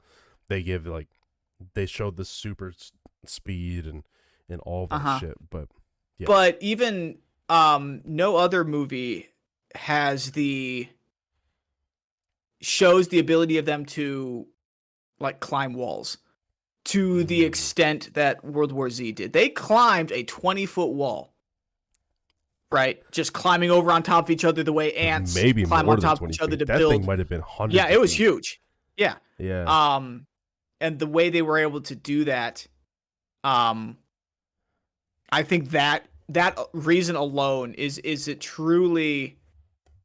they've- 0.49 0.65
give 0.65 0.87
like 0.87 1.09
they 1.74 1.85
showed 1.85 2.16
the 2.16 2.24
super 2.24 2.73
speed 3.27 3.85
and 3.87 4.05
and 4.49 4.61
all 4.62 4.87
that 4.87 4.95
Uh-huh. 4.97 5.19
shit, 5.19 5.51
but 5.51 5.69
Yeah. 6.19 6.27
But 6.28 6.57
even 6.62 7.19
um 7.51 8.01
no 8.07 8.37
other 8.37 8.65
movie 8.65 9.28
has 9.74 10.33
the 10.33 10.89
shows 12.62 13.09
the 13.09 13.19
ability 13.19 13.59
of 13.59 13.66
them 13.66 13.85
to 13.85 14.47
like 15.20 15.41
climb 15.41 15.74
walls 15.74 16.16
to 16.85 17.23
the 17.24 17.43
Mm. 17.43 17.47
extent 17.47 18.15
that 18.15 18.43
World 18.45 18.73
War 18.73 18.89
Z 18.89 19.12
did. 19.12 19.33
They 19.35 19.49
climbed 19.51 20.11
a 20.12 20.23
20 20.24 20.65
foot 20.66 20.93
wall. 20.93 21.35
Right? 22.72 23.01
Just 23.12 23.32
climbing 23.32 23.70
over 23.70 23.93
on 23.93 24.02
top 24.02 24.24
of 24.24 24.30
each 24.30 24.44
other 24.44 24.62
the 24.64 24.72
way 24.72 24.93
ants 24.94 25.34
maybe 25.34 25.64
climb 25.64 25.88
on 25.88 26.01
top 26.01 26.20
of 26.20 26.28
each 26.30 26.40
other 26.40 26.56
to 26.56 26.64
that 26.64 26.78
build. 26.78 26.93
thing 26.93 27.06
might 27.06 27.18
have 27.20 27.28
been 27.28 27.43
hundreds. 27.43 27.76
Yeah, 27.76 27.88
it 27.88 28.01
was 28.01 28.10
feet. 28.12 28.24
huge. 28.24 28.60
Yeah. 28.97 29.14
Yeah. 29.38 29.64
Um, 29.64 30.26
and 30.80 30.98
the 30.98 31.06
way 31.06 31.30
they 31.30 31.43
were 31.43 31.59
able 31.59 31.80
to 31.82 31.94
do 31.94 32.24
that, 32.24 32.66
um, 33.44 33.97
I 35.30 35.43
think 35.43 35.70
that 35.70 36.06
that 36.28 36.59
reason 36.72 37.14
alone 37.14 37.74
is 37.74 37.98
is 37.98 38.26
it 38.26 38.40
truly 38.40 39.38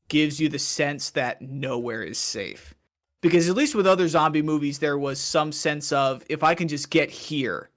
gives 0.07 0.39
you 0.39 0.49
the 0.49 0.59
sense 0.59 1.09
that 1.11 1.41
nowhere 1.41 2.03
is 2.03 2.17
safe. 2.19 2.75
Because 3.21 3.49
at 3.49 3.55
least 3.55 3.75
with 3.75 3.87
other 3.87 4.07
zombie 4.07 4.41
movies, 4.41 4.79
there 4.79 4.97
was 4.97 5.19
some 5.19 5.51
sense 5.51 5.91
of 5.91 6.23
if 6.29 6.43
I 6.43 6.53
can 6.55 6.67
just 6.67 6.89
get 6.89 7.09
here, 7.09 7.69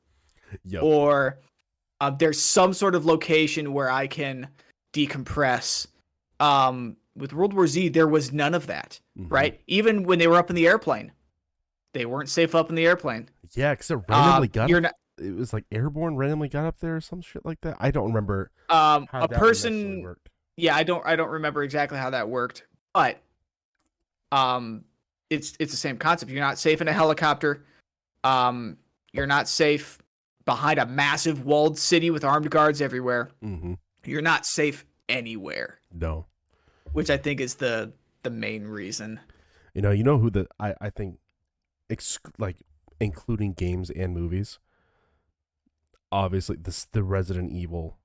Yep. 0.65 0.82
or 0.82 1.39
uh, 2.01 2.11
there's 2.11 2.40
some 2.40 2.73
sort 2.74 2.94
of 2.94 3.05
location 3.06 3.73
where 3.73 3.90
I 3.90 4.06
can 4.06 4.48
decompress. 4.95 5.87
Um, 6.41 6.97
with 7.15 7.33
World 7.33 7.53
War 7.53 7.66
Z, 7.66 7.91
there 7.91 8.09
was 8.09 8.33
none 8.33 8.55
of 8.55 8.66
that, 8.66 9.01
Mhm. 9.19 9.31
right? 9.31 9.61
Even 9.66 10.05
when 10.05 10.19
they 10.19 10.27
were 10.27 10.37
up 10.37 10.49
in 10.51 10.57
the 10.57 10.66
airplane, 10.66 11.12
they 11.93 12.07
weren't 12.07 12.29
safe 12.29 12.55
up 12.55 12.71
in 12.71 12.75
the 12.75 12.87
airplane. 12.87 13.29
Yeah, 13.53 13.73
because 13.73 13.91
it 13.91 13.97
randomly 14.09 14.49
Um, 14.49 14.53
got 14.53 14.69
you're 14.71 14.81
not 14.81 14.95
it 15.16 15.33
was 15.37 15.53
like 15.53 15.65
airborne 15.71 16.16
randomly 16.16 16.49
got 16.49 16.65
up 16.66 16.81
there 16.81 16.97
or 16.97 17.01
some 17.01 17.21
shit 17.21 17.45
like 17.47 17.61
that. 17.61 17.77
I 17.79 17.93
don't 17.93 18.09
remember 18.09 18.51
um, 18.69 19.07
a 19.12 19.29
person. 19.29 20.03
worked. 20.03 20.29
Yeah, 20.57 20.75
I 20.75 20.83
don't 20.83 21.05
I 21.07 21.15
don't 21.15 21.31
remember 21.31 21.62
exactly 21.62 21.99
how 21.99 22.11
that 22.11 22.29
worked, 22.29 22.66
but 22.93 23.19
um, 24.33 24.85
it's 25.31 25.55
it's 25.61 25.71
the 25.73 25.77
same 25.77 25.99
concept. 25.99 26.33
You're 26.33 26.41
not 26.41 26.59
safe 26.59 26.81
in 26.81 26.89
a 26.89 26.93
helicopter. 26.93 27.65
Um, 28.25 28.79
you're 29.12 29.27
not 29.29 29.49
safe 29.49 29.99
behind 30.45 30.79
a 30.81 30.87
massive 30.87 31.45
walled 31.45 31.79
city 31.79 32.11
with 32.11 32.25
armed 32.25 32.51
guards 32.51 32.81
everywhere. 32.83 33.31
Mm-hmm. 33.43 33.75
You're 34.07 34.23
not 34.23 34.47
safe 34.47 34.85
anywhere. 35.09 35.79
No, 35.93 36.27
which 36.93 37.11
I 37.11 37.17
think 37.17 37.41
is 37.41 37.57
the 37.57 37.93
the 38.23 38.31
main 38.31 38.65
reason. 38.67 39.21
you 39.75 39.83
know, 39.83 39.91
you 39.91 40.05
know 40.05 40.19
who 40.19 40.31
the 40.31 40.47
I 40.59 40.75
I 40.81 40.91
think, 40.91 41.19
ex- 41.91 42.19
like 42.39 42.57
including 43.01 43.53
games 43.55 43.91
and 43.91 44.15
movies. 44.15 44.59
Obviously, 46.13 46.57
this 46.57 46.85
the 46.93 47.03
Resident 47.03 47.51
Evil. 47.53 47.99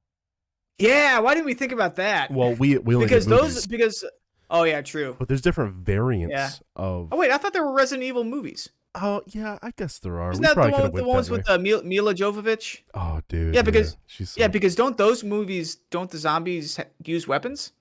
Yeah, 0.79 1.19
why 1.19 1.33
didn't 1.33 1.45
we 1.45 1.53
think 1.53 1.71
about 1.71 1.97
that? 1.97 2.31
Well, 2.31 2.53
we 2.55 2.77
we 2.77 2.95
only 2.95 3.05
because 3.05 3.25
those 3.25 3.67
because 3.67 4.03
oh 4.49 4.63
yeah, 4.63 4.81
true. 4.81 5.15
but 5.19 5.27
there's 5.27 5.41
different 5.41 5.75
variants 5.75 6.31
Yeah. 6.31 6.49
of. 6.75 7.09
Oh 7.11 7.17
wait, 7.17 7.31
I 7.31 7.37
thought 7.37 7.53
there 7.53 7.63
were 7.65 7.73
Resident 7.73 8.03
Evil 8.05 8.23
movies. 8.23 8.69
Oh 8.95 9.21
yeah, 9.27 9.57
I 9.61 9.71
guess 9.77 9.99
there 9.99 10.19
are. 10.19 10.31
Isn't 10.31 10.41
we 10.41 10.47
that 10.47 10.55
the 10.55 10.71
one 10.71 10.91
with 10.91 11.01
the 11.03 11.07
ones 11.07 11.29
with 11.29 11.49
uh, 11.49 11.57
Mil- 11.59 11.83
Milla 11.83 12.13
Jovovich? 12.15 12.81
Oh, 12.93 13.21
dude. 13.27 13.53
Yeah, 13.53 13.61
because- 13.61 13.97
she's 14.07 14.31
so 14.31 14.41
Yeah, 14.41 14.47
because 14.47 14.75
don't 14.75 14.97
those 14.97 15.23
movies 15.23 15.75
don't 15.91 16.09
the 16.09 16.17
zombies 16.17 16.79
use 17.05 17.27
weapons? 17.27 17.71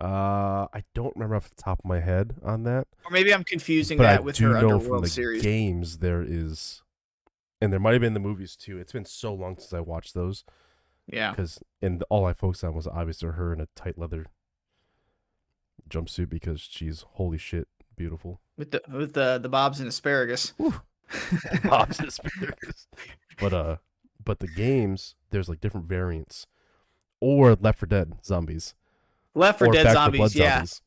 Uh, 0.00 0.66
I 0.74 0.82
don't 0.94 1.14
remember 1.14 1.36
off 1.36 1.48
the 1.48 1.54
top 1.62 1.78
of 1.78 1.84
my 1.84 2.00
head 2.00 2.34
on 2.42 2.64
that. 2.64 2.88
Or 3.04 3.12
maybe 3.12 3.32
I'm 3.32 3.44
confusing 3.44 3.96
but 3.98 4.04
that 4.04 4.18
I 4.18 4.22
with 4.22 4.36
do 4.36 4.48
her 4.48 4.54
know 4.54 4.60
from 4.60 4.72
Underworld 4.72 5.04
the 5.04 5.08
series. 5.08 5.42
games 5.42 5.98
there 5.98 6.22
is, 6.26 6.82
and 7.60 7.72
there 7.72 7.78
might 7.80 7.92
have 7.92 8.00
been 8.00 8.14
the 8.14 8.20
movies 8.20 8.56
too. 8.56 8.78
It's 8.78 8.92
been 8.92 9.04
so 9.04 9.32
long 9.32 9.56
since 9.56 9.72
I 9.72 9.78
watched 9.80 10.12
those 10.14 10.44
Yeah. 11.06 11.30
because 11.30 11.60
and 11.80 12.02
all 12.10 12.26
I 12.26 12.32
focused 12.32 12.64
on 12.64 12.74
was 12.74 12.88
obviously 12.88 13.28
her 13.30 13.52
in 13.52 13.60
a 13.60 13.68
tight 13.76 13.96
leather 13.96 14.26
jumpsuit 15.88 16.28
because 16.28 16.60
she's 16.60 17.04
holy 17.12 17.38
shit 17.38 17.68
beautiful. 17.96 18.40
With 18.56 18.70
the 18.70 18.82
with 18.88 19.14
the 19.14 19.38
the 19.42 19.48
bobs 19.48 19.80
and 19.80 19.88
asparagus. 19.88 20.52
Bob's 21.64 21.98
and 21.98 22.08
asparagus. 22.08 22.86
But 23.40 23.52
uh, 23.52 23.76
but 24.24 24.38
the 24.40 24.48
games 24.48 25.14
there's 25.30 25.48
like 25.48 25.60
different 25.60 25.86
variants, 25.86 26.46
or 27.20 27.54
Left 27.56 27.78
for 27.78 27.86
Dead 27.86 28.14
zombies, 28.24 28.74
Left 29.34 29.58
for 29.58 29.68
Dead 29.68 29.92
zombies, 29.92 30.18
Blood 30.18 30.34
yeah. 30.34 30.54
zombies 30.58 30.82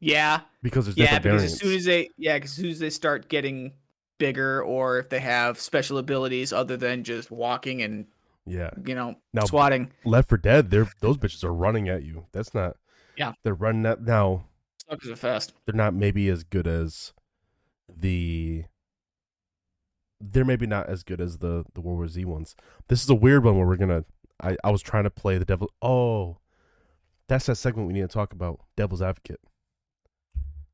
Yeah. 0.00 0.40
because 0.62 0.86
there's 0.86 0.96
Yeah, 0.96 1.18
different 1.18 1.22
because 1.24 1.40
variants. 1.42 1.54
as 1.54 1.60
soon 1.60 1.76
as 1.76 1.84
they 1.84 2.10
yeah, 2.16 2.38
'cause 2.38 2.50
as 2.50 2.56
soon 2.56 2.70
as 2.70 2.78
they 2.78 2.90
start 2.90 3.28
getting 3.28 3.72
bigger 4.18 4.62
or 4.62 4.98
if 4.98 5.08
they 5.08 5.20
have 5.20 5.60
special 5.60 5.98
abilities 5.98 6.52
other 6.52 6.76
than 6.76 7.04
just 7.04 7.30
walking 7.30 7.82
and 7.82 8.06
yeah, 8.46 8.70
you 8.84 8.94
know 8.94 9.16
Now- 9.32 9.44
swatting. 9.44 9.92
Left 10.04 10.28
for 10.28 10.38
Dead, 10.38 10.70
they're 10.70 10.88
those 11.00 11.18
bitches 11.18 11.44
are 11.44 11.52
running 11.54 11.88
at 11.88 12.02
you. 12.02 12.26
That's 12.32 12.54
not. 12.54 12.76
Yeah. 13.16 13.32
they're 13.42 13.54
running 13.54 13.84
at 13.84 14.00
now. 14.02 14.46
Suckers 14.88 15.10
are 15.10 15.16
fast. 15.16 15.52
They're 15.66 15.74
not 15.74 15.94
maybe 15.94 16.28
as 16.28 16.44
good 16.44 16.66
as 16.66 17.12
the. 17.88 18.64
They're 20.20 20.44
maybe 20.44 20.66
not 20.66 20.88
as 20.88 21.02
good 21.02 21.20
as 21.20 21.38
the 21.38 21.64
the 21.74 21.80
World 21.80 21.98
War 21.98 22.08
Z 22.08 22.24
ones. 22.24 22.56
This 22.88 23.02
is 23.02 23.10
a 23.10 23.14
weird 23.14 23.44
one 23.44 23.56
where 23.56 23.66
we're 23.66 23.76
gonna. 23.76 24.04
I 24.42 24.56
I 24.64 24.70
was 24.70 24.82
trying 24.82 25.04
to 25.04 25.10
play 25.10 25.38
the 25.38 25.44
devil. 25.44 25.70
Oh, 25.82 26.38
that's 27.28 27.46
that 27.46 27.56
segment 27.56 27.86
we 27.86 27.94
need 27.94 28.00
to 28.02 28.08
talk 28.08 28.32
about. 28.32 28.60
Devil's 28.76 29.02
Advocate. 29.02 29.40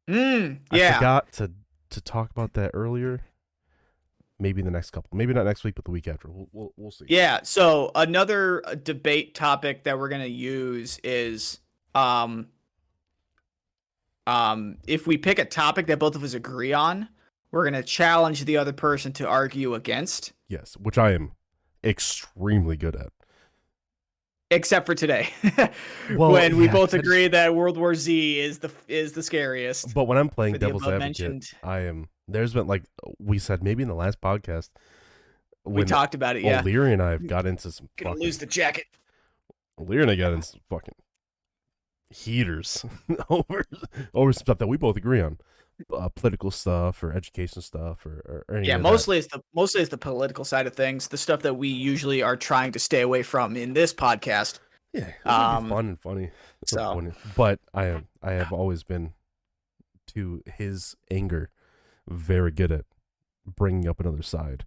Mm, 0.09 0.61
I 0.71 0.77
yeah. 0.77 0.95
forgot 0.95 1.33
to 1.33 1.51
to 1.91 2.01
talk 2.01 2.31
about 2.31 2.55
that 2.55 2.71
earlier. 2.75 3.23
Maybe 4.39 4.63
the 4.63 4.71
next 4.71 4.91
couple. 4.91 5.11
Maybe 5.17 5.33
not 5.33 5.45
next 5.45 5.65
week, 5.65 5.75
but 5.75 5.85
the 5.85 5.91
week 5.91 6.09
after. 6.09 6.29
We'll 6.31 6.49
we'll, 6.53 6.73
we'll 6.77 6.91
see. 6.91 7.07
Yeah. 7.09 7.41
So 7.43 7.91
another 7.95 8.63
uh, 8.67 8.75
debate 8.75 9.35
topic 9.35 9.85
that 9.85 9.99
we're 9.99 10.09
gonna 10.09 10.27
use 10.27 10.99
is 11.05 11.61
um 11.95 12.49
um 14.27 14.77
if 14.87 15.07
we 15.07 15.17
pick 15.17 15.39
a 15.39 15.45
topic 15.45 15.87
that 15.87 15.99
both 15.99 16.15
of 16.17 16.23
us 16.23 16.35
agree 16.35 16.73
on, 16.73 17.09
we're 17.51 17.65
gonna 17.65 17.83
challenge 17.83 18.45
the 18.45 18.57
other 18.57 18.73
person 18.73 19.13
to 19.15 19.27
argue 19.29 19.75
against. 19.75 20.33
Yes, 20.49 20.77
which 20.77 20.99
I 20.99 21.13
am 21.13 21.33
extremely 21.83 22.77
good 22.77 22.97
at. 22.97 23.09
Except 24.51 24.87
for 24.87 24.95
today, 24.95 25.31
Well, 26.15 26.31
when 26.31 26.57
we 26.57 26.67
yeah, 26.67 26.73
both 26.73 26.95
agree 26.95 27.27
that 27.29 27.55
World 27.55 27.77
War 27.77 27.95
Z 27.95 28.39
is 28.39 28.59
the 28.59 28.71
is 28.89 29.13
the 29.13 29.23
scariest. 29.23 29.95
But 29.95 30.05
when 30.05 30.17
I'm 30.19 30.29
playing 30.29 30.59
Devil's 30.59 30.83
Advocate, 30.83 31.01
mentioned- 31.01 31.51
I 31.63 31.81
am. 31.81 32.09
There's 32.29 32.55
been 32.55 32.67
like 32.67 32.85
we 33.19 33.39
said 33.39 33.63
maybe 33.63 33.83
in 33.83 33.89
the 33.89 33.95
last 33.95 34.21
podcast 34.21 34.71
we 35.65 35.85
talked 35.85 36.15
about 36.15 36.37
it. 36.37 36.43
Yeah. 36.43 36.61
O'Leary 36.61 36.93
and 36.93 37.03
I 37.03 37.13
have 37.13 37.27
got 37.27 37.47
into 37.47 37.71
some 37.73 37.89
Gonna 37.97 38.11
fucking, 38.15 38.23
lose 38.25 38.39
the 38.39 38.47
jacket. 38.47 38.85
O'Leary 39.79 40.03
and 40.03 40.11
I 40.11 40.15
got 40.15 40.33
into 40.33 40.47
some 40.47 40.61
fucking 40.69 40.95
heaters 42.15 42.85
over 43.29 43.65
over 44.15 44.33
some 44.33 44.41
stuff 44.45 44.59
that 44.59 44.67
we 44.69 44.77
both 44.77 44.97
agree 44.97 45.21
on, 45.21 45.39
uh, 45.93 46.09
political 46.11 46.51
stuff 46.51 47.03
or 47.03 47.13
education 47.13 47.61
stuff 47.63 48.07
or, 48.07 48.23
or, 48.25 48.45
or 48.49 48.57
any 48.59 48.69
Yeah, 48.69 48.77
of 48.77 48.83
that. 48.83 48.91
mostly 48.91 49.19
it's 49.19 49.27
the 49.29 49.43
mostly 49.55 49.81
it's 49.81 49.91
the 49.91 49.99
political 49.99 50.45
side 50.45 50.67
of 50.67 50.75
things, 50.75 51.09
the 51.09 51.19
stuff 51.19 51.43
that 51.43 51.55
we 51.55 51.69
usually 51.69 52.23
are 52.23 52.37
trying 52.37 52.73
to 52.73 52.79
stay 52.79 53.01
away 53.01 53.23
from 53.23 53.57
in 53.57 53.73
this 53.73 53.93
podcast. 53.93 54.61
Yeah, 54.93 55.07
it's 55.09 55.25
gonna 55.25 55.61
be 55.61 55.65
Um, 55.65 55.69
fun 55.71 55.87
and 55.89 56.01
funny. 56.01 56.31
So 56.67 56.77
so- 56.77 56.95
funny. 56.95 57.13
But 57.37 57.59
I 57.75 57.87
am 57.87 58.07
I 58.23 58.33
have 58.33 58.53
always 58.53 58.85
been 58.85 59.13
to 60.09 60.43
his 60.47 60.95
anger 61.11 61.51
very 62.09 62.51
good 62.51 62.71
at 62.71 62.85
bringing 63.47 63.89
up 63.89 63.99
another 64.01 64.23
side. 64.23 64.65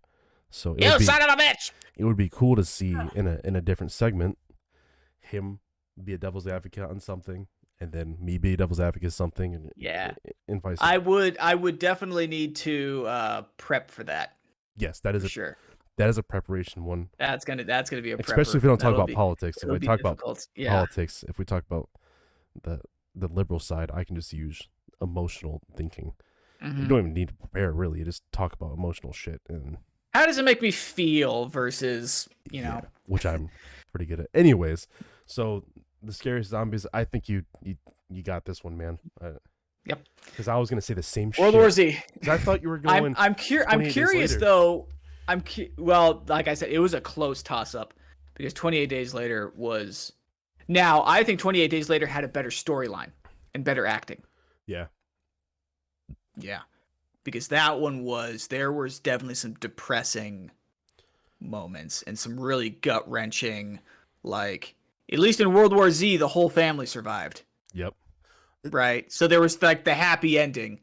So 0.50 0.72
it 0.72 0.90
would 0.90 1.00
be, 1.00 1.06
of 1.08 1.10
a 1.10 1.42
bitch! 1.42 1.72
it 1.96 2.04
would 2.06 2.18
be 2.18 2.30
cool 2.30 2.56
to 2.56 2.64
see 2.66 2.96
in 3.16 3.28
a 3.28 3.40
in 3.44 3.56
a 3.56 3.62
different 3.62 3.92
segment 3.92 4.38
him 5.20 5.60
be 6.04 6.14
a 6.14 6.18
devil's 6.18 6.48
advocate 6.48 6.84
on 6.84 7.00
something 7.00 7.48
and 7.80 7.92
then 7.92 8.18
me 8.20 8.38
be 8.38 8.54
a 8.54 8.58
devil's 8.58 8.80
advocate 8.80 9.14
something 9.14 9.54
and 9.56 9.72
Yeah. 9.76 10.14
and 10.48 10.62
vice 10.62 10.78
I 10.82 10.98
would 10.98 11.38
I 11.40 11.56
would 11.56 11.80
definitely 11.80 12.28
need 12.28 12.56
to 12.58 13.06
uh 13.08 13.42
prep 13.58 13.92
for 13.92 14.04
that 14.06 14.36
yes 14.78 15.00
that 15.02 15.16
is 15.16 15.24
a 15.24 15.30
sure. 15.30 15.58
that 15.98 16.10
is 16.10 16.18
a 16.18 16.24
preparation 16.24 16.86
one 16.86 17.10
That's 17.18 17.46
gonna 17.46 17.64
that's 17.64 17.90
gonna 17.90 18.02
be 18.04 18.12
a 18.12 18.18
especially 18.18 18.58
if 18.58 18.64
we 18.64 18.68
don't 18.70 18.78
talk 18.80 18.94
about 18.94 19.08
be- 19.08 19.14
politics 19.16 19.58
if 19.64 19.70
we 19.70 19.80
talk 19.80 20.00
about 20.00 20.20
yeah. 20.56 20.70
politics 20.72 21.24
if 21.28 21.38
we 21.40 21.46
talk 21.46 21.64
about 21.70 21.90
the 22.64 22.82
the 23.16 23.28
liberal 23.28 23.60
side 23.60 23.90
i 23.94 24.04
can 24.04 24.16
just 24.16 24.34
use 24.34 24.68
emotional 25.02 25.62
thinking 25.76 26.14
you 26.62 26.68
Mhm. 26.70 26.88
don't 26.90 27.00
even 27.00 27.14
need 27.14 27.28
to 27.28 27.34
prepare 27.36 27.72
really 27.72 28.00
you 28.00 28.06
just 28.06 28.24
talk 28.32 28.54
about 28.54 28.74
emotional 28.74 29.14
shit 29.14 29.42
and 29.48 29.78
How 30.14 30.26
does 30.26 30.40
it 30.40 30.46
make 30.46 30.60
me 30.62 30.72
feel 30.72 31.46
versus 31.48 32.28
you 32.52 32.62
know? 32.64 32.80
yeah, 32.84 32.90
which 33.06 33.26
i'm 33.26 33.50
pretty 33.92 34.06
good 34.06 34.20
at 34.22 34.28
anyways 34.34 34.88
so 35.28 35.64
the 36.04 36.14
scariest 36.14 36.50
zombies 36.50 36.86
i 36.94 37.04
think 37.04 37.28
you 37.30 37.44
you 37.64 37.76
you 38.10 38.24
got 38.24 38.46
this 38.46 38.64
one 38.64 38.78
man 38.78 39.00
uh, 39.22 39.32
Yep. 39.86 40.02
Because 40.26 40.50
I 40.50 40.58
was 40.58 40.70
gonna 40.70 40.82
say 40.82 40.94
the 40.94 41.02
same 41.02 41.32
World 41.40 41.54
shit. 41.54 41.60
War 41.62 41.72
Z. 41.72 41.98
I 42.30 42.38
thought 42.38 42.62
you 42.62 42.68
were 42.68 42.78
going. 42.90 43.16
I'm 43.16 43.16
I'm, 43.18 43.36
cur- 43.36 43.64
I'm 43.70 43.86
curious 43.90 44.36
though. 44.36 44.90
I'm 45.30 45.40
cu- 45.40 45.70
well, 45.78 46.26
like 46.28 46.50
I 46.50 46.56
said, 46.56 46.70
it 46.72 46.80
was 46.80 46.94
a 46.94 47.00
close 47.00 47.42
toss 47.42 47.74
up 47.74 47.94
because 48.36 48.54
28 48.54 48.88
days 48.88 49.14
later 49.14 49.54
was. 49.56 50.12
Now 50.68 51.04
I 51.06 51.24
think 51.24 51.40
28 51.40 51.70
days 51.70 51.88
later 51.88 52.06
had 52.06 52.26
a 52.26 52.28
better 52.28 52.50
storyline 52.50 53.12
and 53.56 53.64
better 53.64 53.86
acting. 53.86 54.22
yeah. 54.66 54.88
Yeah, 56.38 56.62
because 57.24 57.48
that 57.48 57.80
one 57.80 58.04
was 58.04 58.48
there 58.48 58.74
was 58.74 59.00
definitely 59.00 59.36
some 59.36 59.54
depressing 59.54 60.52
moments 61.40 62.02
and 62.04 62.20
some 62.20 62.38
really 62.38 62.72
gut 62.72 63.10
wrenching, 63.10 63.80
like 64.24 64.76
at 65.12 65.20
least 65.20 65.40
in 65.40 65.54
World 65.54 65.74
War 65.74 65.90
Z, 65.92 66.18
the 66.18 66.28
whole 66.28 66.50
family 66.50 66.86
survived. 66.86 67.44
Yep. 67.74 67.94
right? 68.72 69.12
So 69.12 69.28
there 69.28 69.40
was 69.42 69.62
like 69.62 69.84
the 69.86 69.94
happy 69.94 70.38
ending. 70.40 70.80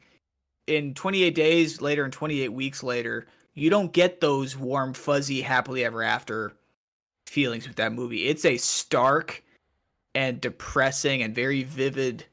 In 0.67 0.95
28 0.95 1.35
days 1.35 1.81
later 1.83 2.05
and 2.05 2.13
28 2.13 2.49
weeks 2.51 2.83
later, 2.83 3.27
you 3.53 3.69
don't 3.69 3.93
get 3.93 4.21
those 4.21 4.57
warm, 4.57 4.95
fuzzy, 4.95 5.43
happily 5.43 5.85
ever 5.85 6.03
after 6.03 6.53
feelings 7.27 7.67
with 7.67 7.77
that 7.77 7.93
movie. 7.93 8.27
It's 8.29 8.45
a 8.45 8.57
stark 8.57 9.43
and 10.15 10.41
depressing 10.41 11.23
and 11.23 11.35
very 11.35 11.63
vivid. 11.65 12.25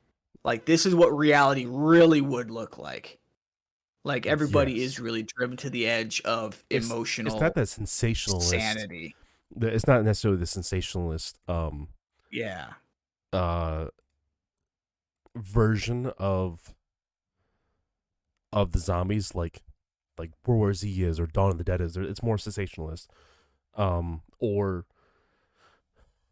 Like 0.44 0.66
this 0.66 0.86
is 0.86 0.96
what 0.96 1.10
reality 1.18 1.66
really 1.68 2.22
would 2.22 2.50
look 2.52 2.78
like. 2.78 3.18
Like 4.04 4.26
everybody 4.26 4.74
Yes. 4.74 4.92
is 4.92 5.00
really 5.00 5.24
driven 5.24 5.58
to 5.58 5.70
the 5.70 5.88
edge 5.88 6.22
of 6.22 6.64
It's- 6.70 6.90
emotional 6.90 7.34
It's 7.34 7.42
not 7.42 7.56
that 7.56 7.68
sensationalist. 7.68 8.50
sanity. 8.50 9.16
The- 9.56 9.68
It's 9.74 9.88
not 9.88 10.04
necessarily 10.04 10.40
the 10.40 10.46
sensationalist 10.46 11.38
um 11.48 11.90
Yeah. 12.32 12.74
uh 13.34 13.88
version 15.36 16.12
of 16.18 16.74
of 18.54 18.72
the 18.72 18.80
zombies 18.80 19.34
like 19.34 19.62
like 20.18 20.32
World 20.46 20.60
War 20.60 20.74
Z 20.74 21.04
is 21.04 21.20
or 21.20 21.26
Dawn 21.26 21.52
of 21.52 21.58
the 21.58 21.64
Dead 21.64 21.82
is. 21.82 21.96
It's 21.98 22.22
more 22.22 22.38
sensationalist. 22.38 23.10
Um 23.76 24.22
or 24.40 24.86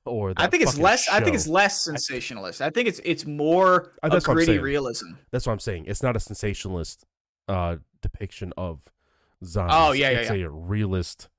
or 0.06 0.34
I 0.38 0.48
think 0.48 0.64
it's 0.64 0.78
less 0.78 1.08
I 1.08 1.22
think 1.22 1.36
it's 1.36 1.48
less 1.48 1.82
sensationalist. 1.82 2.62
I 2.62 2.70
think 2.72 2.88
it's 2.90 3.00
it's 3.06 3.26
more 3.26 3.94
Uh, 4.04 4.10
that's 4.10 4.26
gritty 4.26 4.58
realism. 4.60 5.14
That's 5.32 5.46
what 5.46 5.54
I'm 5.54 5.60
saying. 5.60 5.86
It's 5.88 6.04
not 6.04 6.16
a 6.16 6.20
sensationalist 6.20 7.06
uh 7.48 7.78
depiction 8.02 8.54
of 8.58 8.90
zombies. 9.44 9.76
Oh, 9.78 9.92
yeah, 9.94 10.10
yeah, 10.12 10.20
it's 10.20 10.30
a 10.32 10.50
realist 10.50 11.30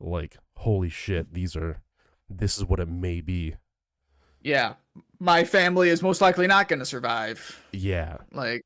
like 0.00 0.36
holy 0.62 0.88
shit, 0.88 1.34
these 1.34 1.56
are 1.56 1.80
this 2.30 2.56
is 2.56 2.64
what 2.64 2.80
it 2.80 2.88
may 2.88 3.20
be. 3.20 3.56
Yeah. 4.42 4.74
My 5.18 5.44
family 5.44 5.88
is 5.88 6.02
most 6.02 6.20
likely 6.20 6.46
not 6.46 6.68
going 6.68 6.78
to 6.78 6.86
survive. 6.86 7.60
Yeah. 7.72 8.18
Like, 8.32 8.62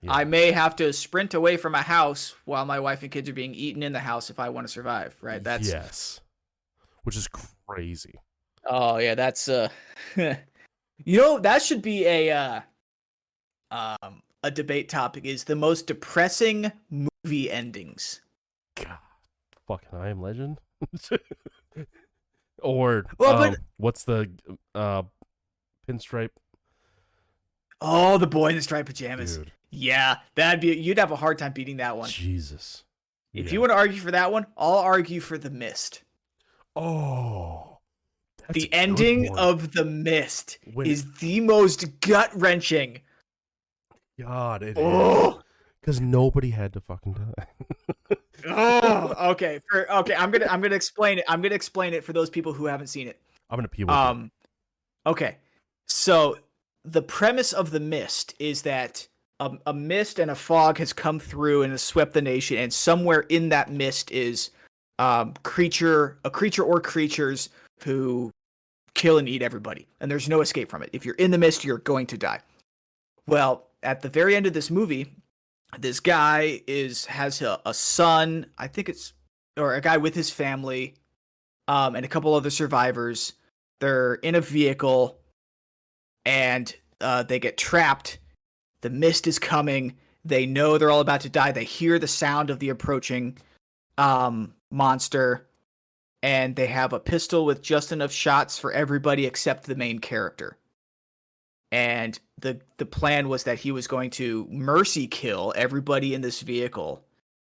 Yeah. 0.00 0.12
I 0.12 0.24
may 0.24 0.52
have 0.52 0.76
to 0.76 0.92
sprint 0.92 1.34
away 1.34 1.56
from 1.56 1.74
a 1.74 1.82
house 1.82 2.34
while 2.44 2.64
my 2.64 2.80
wife 2.80 3.02
and 3.02 3.10
kids 3.10 3.28
are 3.28 3.32
being 3.32 3.54
eaten 3.54 3.82
in 3.82 3.92
the 3.92 4.00
house 4.00 4.30
if 4.30 4.38
I 4.38 4.48
want 4.48 4.66
to 4.66 4.72
survive, 4.72 5.16
right? 5.20 5.42
That's 5.42 5.68
yes. 5.68 6.20
Which 7.02 7.16
is 7.16 7.28
crazy. 7.68 8.14
Oh, 8.64 8.98
yeah, 8.98 9.14
that's 9.14 9.48
uh 9.48 9.68
You 10.16 11.18
know, 11.18 11.38
that 11.40 11.62
should 11.62 11.82
be 11.82 12.06
a 12.06 12.30
uh 12.30 12.60
um 13.70 14.22
a 14.42 14.50
debate 14.50 14.88
topic 14.88 15.24
is 15.24 15.44
the 15.44 15.56
most 15.56 15.86
depressing 15.86 16.70
movie 16.90 17.50
endings. 17.50 18.20
God, 18.76 18.98
fucking 19.66 19.98
I 19.98 20.10
am 20.10 20.22
Legend. 20.22 20.58
Or 22.62 23.06
Well, 23.18 23.42
um, 23.42 23.50
but- 23.52 23.60
what's 23.76 24.04
the 24.04 24.30
uh 24.74 25.02
pinstripe 25.88 26.30
Oh, 27.80 28.16
the 28.18 28.26
boy 28.26 28.48
in 28.48 28.56
the 28.56 28.62
striped 28.62 28.88
pajamas. 28.88 29.36
dude? 29.36 29.52
Yeah, 29.70 30.16
that'd 30.34 30.60
be 30.60 30.74
you'd 30.76 30.98
have 30.98 31.10
a 31.12 31.16
hard 31.16 31.38
time 31.38 31.52
beating 31.52 31.76
that 31.76 31.96
one. 31.96 32.08
Jesus. 32.08 32.84
If 33.34 33.46
Yeah. 33.46 33.52
you 33.52 33.60
want 33.60 33.70
to 33.70 33.76
argue 33.76 34.00
for 34.00 34.10
that 34.12 34.32
one, 34.32 34.46
I'll 34.56 34.78
argue 34.78 35.20
for 35.20 35.36
the 35.36 35.50
mist. 35.50 36.02
oh, 36.74 37.78
the 38.50 38.72
ending 38.72 39.28
one. 39.30 39.38
of 39.38 39.72
the 39.72 39.84
mist 39.84 40.58
is 40.84 41.18
the 41.18 41.40
most 41.40 42.00
gut 42.00 42.30
wrenching. 42.34 43.00
God, 44.18 44.62
it 44.62 44.78
is 44.78 44.84
Oh, 44.84 45.42
because 45.80 46.00
nobody 46.00 46.50
had 46.50 46.72
to 46.74 46.80
fucking 46.80 47.12
die. 47.14 47.46
oh, 48.46 49.30
okay. 49.30 49.60
For, 49.70 49.90
okay, 49.90 50.14
I'm 50.14 50.30
gonna 50.30 50.46
I'm 50.50 50.60
gonna 50.60 50.74
explain 50.74 51.18
it. 51.18 51.24
I'm 51.28 51.40
gonna 51.42 51.54
explain 51.54 51.94
it 51.94 52.04
for 52.04 52.12
those 52.12 52.30
people 52.30 52.52
who 52.52 52.66
haven't 52.66 52.88
seen 52.88 53.08
it. 53.08 53.20
I'm 53.50 53.56
gonna 53.56 53.68
pee. 53.68 53.84
Um, 53.84 54.30
okay. 55.06 55.36
So 55.86 56.38
the 56.84 57.02
premise 57.02 57.52
of 57.52 57.70
the 57.70 57.80
mist 57.80 58.34
is 58.38 58.62
that 58.62 59.06
a, 59.40 59.52
a 59.66 59.72
mist 59.72 60.18
and 60.18 60.30
a 60.30 60.34
fog 60.34 60.78
has 60.78 60.92
come 60.92 61.18
through 61.18 61.62
and 61.62 61.72
has 61.72 61.82
swept 61.82 62.12
the 62.12 62.22
nation, 62.22 62.58
and 62.58 62.72
somewhere 62.72 63.20
in 63.28 63.48
that 63.50 63.70
mist 63.70 64.10
is 64.10 64.50
um 64.98 65.34
creature, 65.42 66.18
a 66.24 66.30
creature 66.30 66.64
or 66.64 66.80
creatures 66.80 67.50
who 67.82 68.30
kill 68.94 69.18
and 69.18 69.28
eat 69.28 69.42
everybody, 69.42 69.86
and 70.00 70.10
there's 70.10 70.28
no 70.28 70.40
escape 70.40 70.70
from 70.70 70.82
it. 70.82 70.90
If 70.92 71.04
you're 71.04 71.16
in 71.16 71.30
the 71.30 71.38
mist, 71.38 71.64
you're 71.64 71.78
going 71.78 72.06
to 72.08 72.18
die. 72.18 72.40
Well, 73.26 73.66
at 73.82 74.00
the 74.00 74.08
very 74.08 74.34
end 74.34 74.46
of 74.46 74.52
this 74.52 74.70
movie, 74.70 75.12
this 75.78 76.00
guy 76.00 76.62
is 76.66 77.06
has 77.06 77.42
a, 77.42 77.60
a 77.66 77.74
son. 77.74 78.46
I 78.58 78.66
think 78.66 78.88
it's 78.88 79.12
or 79.56 79.74
a 79.74 79.80
guy 79.80 79.96
with 79.96 80.14
his 80.14 80.30
family, 80.30 80.94
um, 81.68 81.94
and 81.94 82.04
a 82.04 82.08
couple 82.08 82.34
other 82.34 82.50
survivors. 82.50 83.34
They're 83.80 84.14
in 84.14 84.34
a 84.34 84.40
vehicle, 84.40 85.18
and 86.24 86.74
uh, 87.00 87.22
they 87.22 87.38
get 87.38 87.58
trapped. 87.58 88.18
The 88.80 88.90
mist 88.90 89.26
is 89.26 89.38
coming. 89.38 89.96
They 90.24 90.46
know 90.46 90.76
they're 90.76 90.90
all 90.90 91.00
about 91.00 91.20
to 91.22 91.28
die. 91.28 91.52
They 91.52 91.64
hear 91.64 91.98
the 91.98 92.08
sound 92.08 92.50
of 92.50 92.58
the 92.58 92.70
approaching 92.70 93.38
um, 93.98 94.54
monster, 94.70 95.48
and 96.22 96.56
they 96.56 96.66
have 96.66 96.92
a 96.92 97.00
pistol 97.00 97.44
with 97.44 97.62
just 97.62 97.92
enough 97.92 98.12
shots 98.12 98.58
for 98.58 98.72
everybody 98.72 99.26
except 99.26 99.64
the 99.64 99.76
main 99.76 99.98
character. 99.98 100.58
And 101.72 102.18
the 102.38 102.60
the 102.76 102.86
plan 102.86 103.28
was 103.28 103.44
that 103.44 103.58
he 103.58 103.72
was 103.72 103.86
going 103.86 104.10
to 104.10 104.46
mercy 104.50 105.06
kill 105.06 105.52
everybody 105.56 106.14
in 106.14 106.20
this 106.20 106.40
vehicle, 106.40 107.04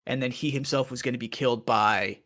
and 0.06 0.22
then 0.22 0.32
he 0.32 0.50
himself 0.50 0.90
was 0.90 1.02
going 1.02 1.14
to 1.14 1.20
be 1.20 1.28
killed 1.28 1.66
by 1.66 2.20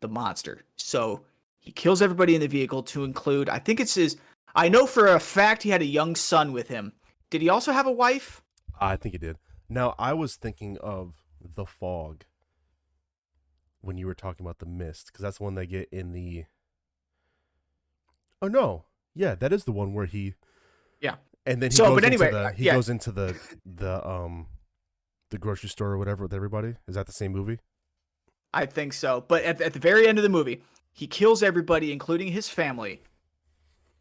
the 0.00 0.08
monster. 0.08 0.64
So 0.76 1.22
he 1.58 1.70
kills 1.70 2.02
everybody 2.02 2.34
in 2.34 2.40
the 2.40 2.48
vehicle 2.48 2.82
to 2.84 3.04
include, 3.04 3.48
I 3.48 3.58
think 3.58 3.78
it's 3.78 3.94
his. 3.94 4.16
I 4.54 4.68
know 4.68 4.86
for 4.86 5.06
a 5.06 5.20
fact 5.20 5.62
he 5.62 5.70
had 5.70 5.80
a 5.80 5.86
young 5.86 6.16
son 6.16 6.52
with 6.52 6.68
him. 6.68 6.92
Did 7.30 7.40
he 7.40 7.48
also 7.48 7.72
have 7.72 7.86
a 7.86 7.92
wife? 7.92 8.42
I 8.78 8.96
think 8.96 9.12
he 9.14 9.18
did. 9.18 9.38
Now 9.68 9.94
I 9.98 10.12
was 10.12 10.36
thinking 10.36 10.76
of 10.78 11.14
the 11.40 11.64
fog 11.64 12.24
when 13.80 13.96
you 13.96 14.06
were 14.06 14.14
talking 14.14 14.44
about 14.44 14.58
the 14.58 14.66
mist 14.66 15.06
because 15.06 15.22
that's 15.22 15.38
the 15.38 15.44
one 15.44 15.54
they 15.54 15.66
get 15.66 15.88
in 15.90 16.12
the. 16.12 16.44
Oh 18.42 18.48
no! 18.48 18.84
Yeah, 19.14 19.34
that 19.36 19.52
is 19.52 19.64
the 19.64 19.72
one 19.72 19.94
where 19.94 20.06
he. 20.06 20.34
Yeah. 21.02 21.16
And 21.44 21.60
then 21.60 21.70
he 21.70 21.76
So, 21.76 21.88
goes 21.88 21.94
but 21.96 22.04
into 22.04 22.18
the 22.18 22.38
uh, 22.38 22.52
he 22.52 22.64
yeah. 22.64 22.74
goes 22.74 22.88
into 22.88 23.12
the 23.12 23.38
the 23.66 24.08
um 24.08 24.46
the 25.30 25.38
grocery 25.38 25.68
store 25.68 25.90
or 25.90 25.98
whatever 25.98 26.22
with 26.22 26.32
everybody. 26.32 26.74
Is 26.88 26.94
that 26.94 27.06
the 27.06 27.12
same 27.12 27.32
movie? 27.32 27.58
I 28.54 28.66
think 28.66 28.92
so. 28.92 29.24
But 29.26 29.42
at, 29.44 29.60
at 29.60 29.72
the 29.72 29.78
very 29.78 30.06
end 30.06 30.18
of 30.18 30.22
the 30.22 30.28
movie, 30.28 30.62
he 30.92 31.06
kills 31.06 31.42
everybody, 31.42 31.90
including 31.90 32.28
his 32.32 32.48
family, 32.48 33.02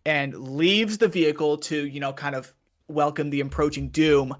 and 0.05 0.35
leaves 0.37 0.97
the 0.97 1.07
vehicle 1.07 1.57
to, 1.57 1.87
you 1.87 1.99
know, 2.01 2.11
kind 2.11 2.35
of 2.35 2.53
welcome 2.89 3.29
the 3.29 3.39
approaching 3.39 3.89
doom. 3.89 4.35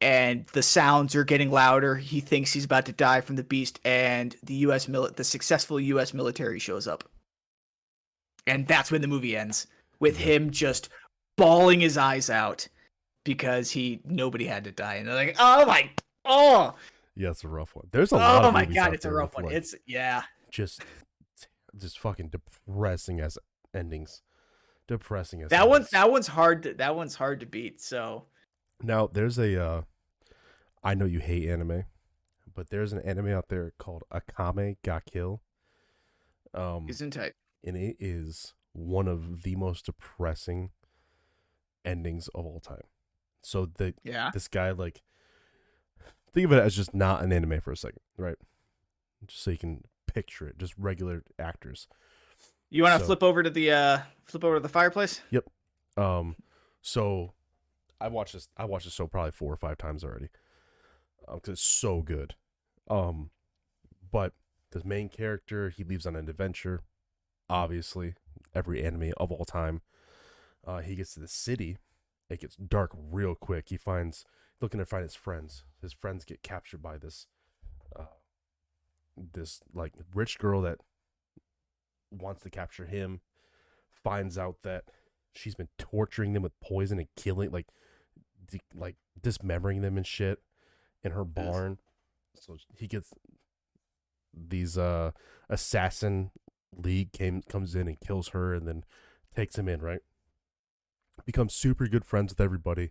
And 0.00 0.46
the 0.52 0.62
sounds 0.62 1.16
are 1.16 1.24
getting 1.24 1.50
louder. 1.50 1.96
He 1.96 2.20
thinks 2.20 2.52
he's 2.52 2.64
about 2.64 2.86
to 2.86 2.92
die 2.92 3.20
from 3.20 3.36
the 3.36 3.42
beast, 3.42 3.80
and 3.84 4.36
the 4.44 4.54
U.S. 4.54 4.86
mili- 4.86 5.14
the 5.16 5.24
successful 5.24 5.80
U.S. 5.80 6.12
military 6.14 6.58
shows 6.60 6.86
up. 6.86 7.04
And 8.46 8.66
that's 8.66 8.90
when 8.92 9.00
the 9.00 9.08
movie 9.08 9.36
ends 9.36 9.66
with 10.00 10.16
him 10.16 10.50
just 10.50 10.88
bawling 11.38 11.80
his 11.80 11.96
eyes 11.96 12.28
out 12.28 12.68
because 13.24 13.70
he 13.70 14.00
nobody 14.04 14.44
had 14.46 14.64
to 14.64 14.72
die, 14.72 14.96
and 14.96 15.08
they're 15.08 15.14
like, 15.14 15.36
"Oh 15.38 15.64
my, 15.64 15.90
oh, 16.26 16.74
Yeah, 17.14 17.30
it's 17.30 17.44
a 17.44 17.48
rough 17.48 17.74
one. 17.74 17.88
There's 17.92 18.12
a 18.12 18.16
lot. 18.16 18.44
oh 18.44 18.50
my 18.50 18.66
god, 18.66 18.92
it's 18.92 19.06
a 19.06 19.10
rough 19.12 19.34
one. 19.34 19.46
like, 19.46 19.54
It's 19.54 19.74
yeah." 19.86 20.24
just 20.50 20.82
just 21.76 21.98
fucking 21.98 22.28
depressing 22.28 23.20
as 23.20 23.38
endings. 23.74 24.22
Depressing 24.86 25.42
as 25.42 25.50
That 25.50 25.68
one's 25.68 25.90
that 25.90 26.10
one's 26.10 26.26
hard. 26.28 26.62
To, 26.64 26.74
that 26.74 26.96
one's 26.96 27.14
hard 27.14 27.40
to 27.40 27.46
beat. 27.46 27.80
So 27.80 28.24
Now 28.82 29.06
there's 29.06 29.38
a 29.38 29.62
uh 29.62 29.82
I 30.82 30.94
know 30.94 31.04
you 31.04 31.18
hate 31.20 31.48
anime, 31.50 31.84
but 32.54 32.70
there's 32.70 32.92
an 32.94 33.00
anime 33.00 33.28
out 33.28 33.48
there 33.48 33.72
called 33.78 34.04
Akame 34.12 34.76
ga 34.82 35.00
Kill. 35.00 35.42
Um 36.54 36.86
isn't 36.88 37.10
tight. 37.10 37.34
and 37.62 37.76
it 37.76 37.96
is 38.00 38.54
one 38.72 39.06
of 39.08 39.42
the 39.42 39.54
most 39.56 39.84
depressing 39.86 40.70
endings 41.84 42.28
of 42.28 42.44
all 42.46 42.60
time. 42.60 42.82
So 43.42 43.66
the 43.66 43.94
Yeah. 44.04 44.30
this 44.32 44.48
guy 44.48 44.70
like 44.72 45.02
think 46.32 46.46
of 46.46 46.52
it 46.52 46.62
as 46.62 46.74
just 46.76 46.94
not 46.94 47.22
an 47.22 47.32
anime 47.32 47.60
for 47.60 47.72
a 47.72 47.76
second, 47.76 48.00
right? 48.16 48.36
Just 49.26 49.42
so 49.42 49.50
you 49.50 49.58
can 49.58 49.84
picture 50.06 50.48
it, 50.48 50.58
just 50.58 50.74
regular 50.76 51.22
actors. 51.38 51.88
You 52.70 52.82
want 52.82 52.94
to 52.94 53.00
So- 53.00 53.06
flip 53.06 53.22
over 53.22 53.42
to 53.42 53.50
the 53.50 53.70
uh 53.72 53.98
flip 54.24 54.44
over 54.44 54.56
to 54.56 54.60
the 54.60 54.68
fireplace? 54.68 55.22
Yep. 55.30 55.44
Um, 55.96 56.36
so 56.82 57.34
I 58.00 58.08
watched 58.08 58.34
this. 58.34 58.48
I 58.56 58.64
watched 58.64 58.84
this 58.84 58.94
show 58.94 59.06
probably 59.06 59.32
four 59.32 59.52
or 59.52 59.56
five 59.56 59.78
times 59.78 60.04
already, 60.04 60.28
because 61.20 61.48
um, 61.48 61.52
it's 61.52 61.62
so 61.62 62.02
good. 62.02 62.34
Um, 62.88 63.30
but 64.10 64.34
the 64.70 64.82
main 64.84 65.08
character 65.08 65.70
he 65.70 65.82
leaves 65.82 66.06
on 66.06 66.14
an 66.14 66.28
adventure. 66.28 66.82
Obviously, 67.50 68.14
every 68.54 68.84
anime 68.84 69.12
of 69.16 69.32
all 69.32 69.44
time. 69.46 69.80
Uh, 70.66 70.78
he 70.78 70.94
gets 70.94 71.14
to 71.14 71.20
the 71.20 71.28
city. 71.28 71.78
It 72.28 72.40
gets 72.40 72.56
dark 72.56 72.90
real 72.94 73.34
quick. 73.34 73.68
He 73.68 73.76
finds 73.76 74.24
looking 74.60 74.78
to 74.78 74.86
find 74.86 75.02
his 75.02 75.14
friends. 75.14 75.64
His 75.80 75.92
friends 75.92 76.24
get 76.24 76.42
captured 76.42 76.82
by 76.82 76.98
this, 76.98 77.26
uh, 77.96 78.04
this 79.16 79.60
like 79.72 79.94
rich 80.14 80.38
girl 80.38 80.60
that 80.62 80.78
wants 82.10 82.42
to 82.42 82.50
capture 82.50 82.86
him. 82.86 83.20
Finds 83.90 84.36
out 84.36 84.56
that 84.62 84.84
she's 85.32 85.54
been 85.54 85.68
torturing 85.78 86.32
them 86.32 86.42
with 86.42 86.58
poison 86.60 86.98
and 86.98 87.08
killing, 87.16 87.50
like, 87.50 87.66
de- 88.50 88.60
like 88.74 88.96
dismembering 89.20 89.80
them 89.80 89.96
and 89.96 90.06
shit 90.06 90.40
in 91.02 91.12
her 91.12 91.24
barn. 91.24 91.78
So 92.34 92.56
he 92.76 92.86
gets 92.86 93.12
these 94.34 94.78
uh 94.78 95.10
assassin 95.48 96.30
league 96.76 97.12
came 97.12 97.42
comes 97.42 97.74
in 97.74 97.88
and 97.88 97.98
kills 97.98 98.28
her 98.28 98.54
and 98.54 98.68
then 98.68 98.84
takes 99.34 99.58
him 99.58 99.68
in 99.68 99.80
right 99.80 100.00
becomes 101.24 101.54
super 101.54 101.86
good 101.88 102.04
friends 102.04 102.32
with 102.32 102.40
everybody. 102.40 102.90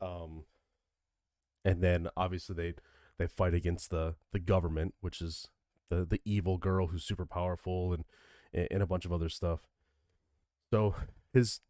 Um 0.00 0.44
and 1.64 1.82
then 1.82 2.08
obviously 2.16 2.54
they 2.54 2.74
they 3.18 3.26
fight 3.26 3.54
against 3.54 3.90
the 3.90 4.14
the 4.32 4.38
government 4.38 4.94
which 5.00 5.20
is 5.20 5.48
the 5.88 6.04
the 6.04 6.20
evil 6.24 6.58
girl 6.58 6.88
who's 6.88 7.04
super 7.04 7.26
powerful 7.26 7.92
and 7.92 8.04
and 8.70 8.82
a 8.82 8.86
bunch 8.86 9.04
of 9.04 9.12
other 9.12 9.28
stuff. 9.28 9.60
So 10.70 10.94
his 11.32 11.60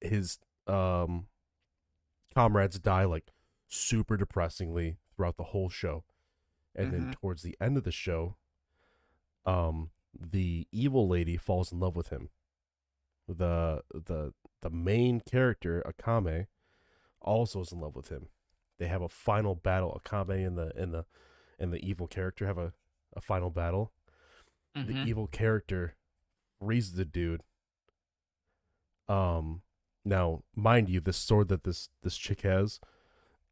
his 0.00 0.38
um 0.66 1.26
comrades 2.34 2.78
die 2.78 3.04
like 3.04 3.32
super 3.68 4.16
depressingly 4.16 4.96
throughout 5.14 5.36
the 5.36 5.44
whole 5.44 5.68
show. 5.68 6.04
And 6.74 6.92
mm-hmm. 6.92 7.04
then 7.04 7.12
towards 7.12 7.42
the 7.42 7.56
end 7.60 7.76
of 7.76 7.84
the 7.84 7.92
show 7.92 8.36
um 9.44 9.90
the 10.18 10.66
evil 10.72 11.08
lady 11.08 11.36
falls 11.36 11.72
in 11.72 11.80
love 11.80 11.96
with 11.96 12.08
him. 12.08 12.30
The 13.28 13.82
the 13.92 14.32
the 14.62 14.70
main 14.70 15.20
character 15.20 15.82
akame 15.86 16.46
also 17.20 17.60
is 17.60 17.72
in 17.72 17.80
love 17.80 17.96
with 17.96 18.08
him 18.08 18.28
they 18.78 18.86
have 18.86 19.02
a 19.02 19.08
final 19.08 19.54
battle 19.54 20.00
akame 20.04 20.46
and 20.46 20.56
the 20.56 20.72
and 20.76 20.92
the 20.92 21.04
and 21.58 21.72
the 21.72 21.84
evil 21.86 22.06
character 22.06 22.46
have 22.46 22.58
a, 22.58 22.72
a 23.14 23.20
final 23.20 23.50
battle 23.50 23.92
mm-hmm. 24.76 24.92
the 24.92 25.08
evil 25.08 25.26
character 25.26 25.94
frees 26.60 26.92
the 26.92 27.04
dude 27.04 27.42
um 29.08 29.62
now 30.04 30.42
mind 30.54 30.88
you 30.88 31.00
this 31.00 31.16
sword 31.16 31.48
that 31.48 31.64
this 31.64 31.88
this 32.02 32.16
chick 32.16 32.42
has 32.42 32.80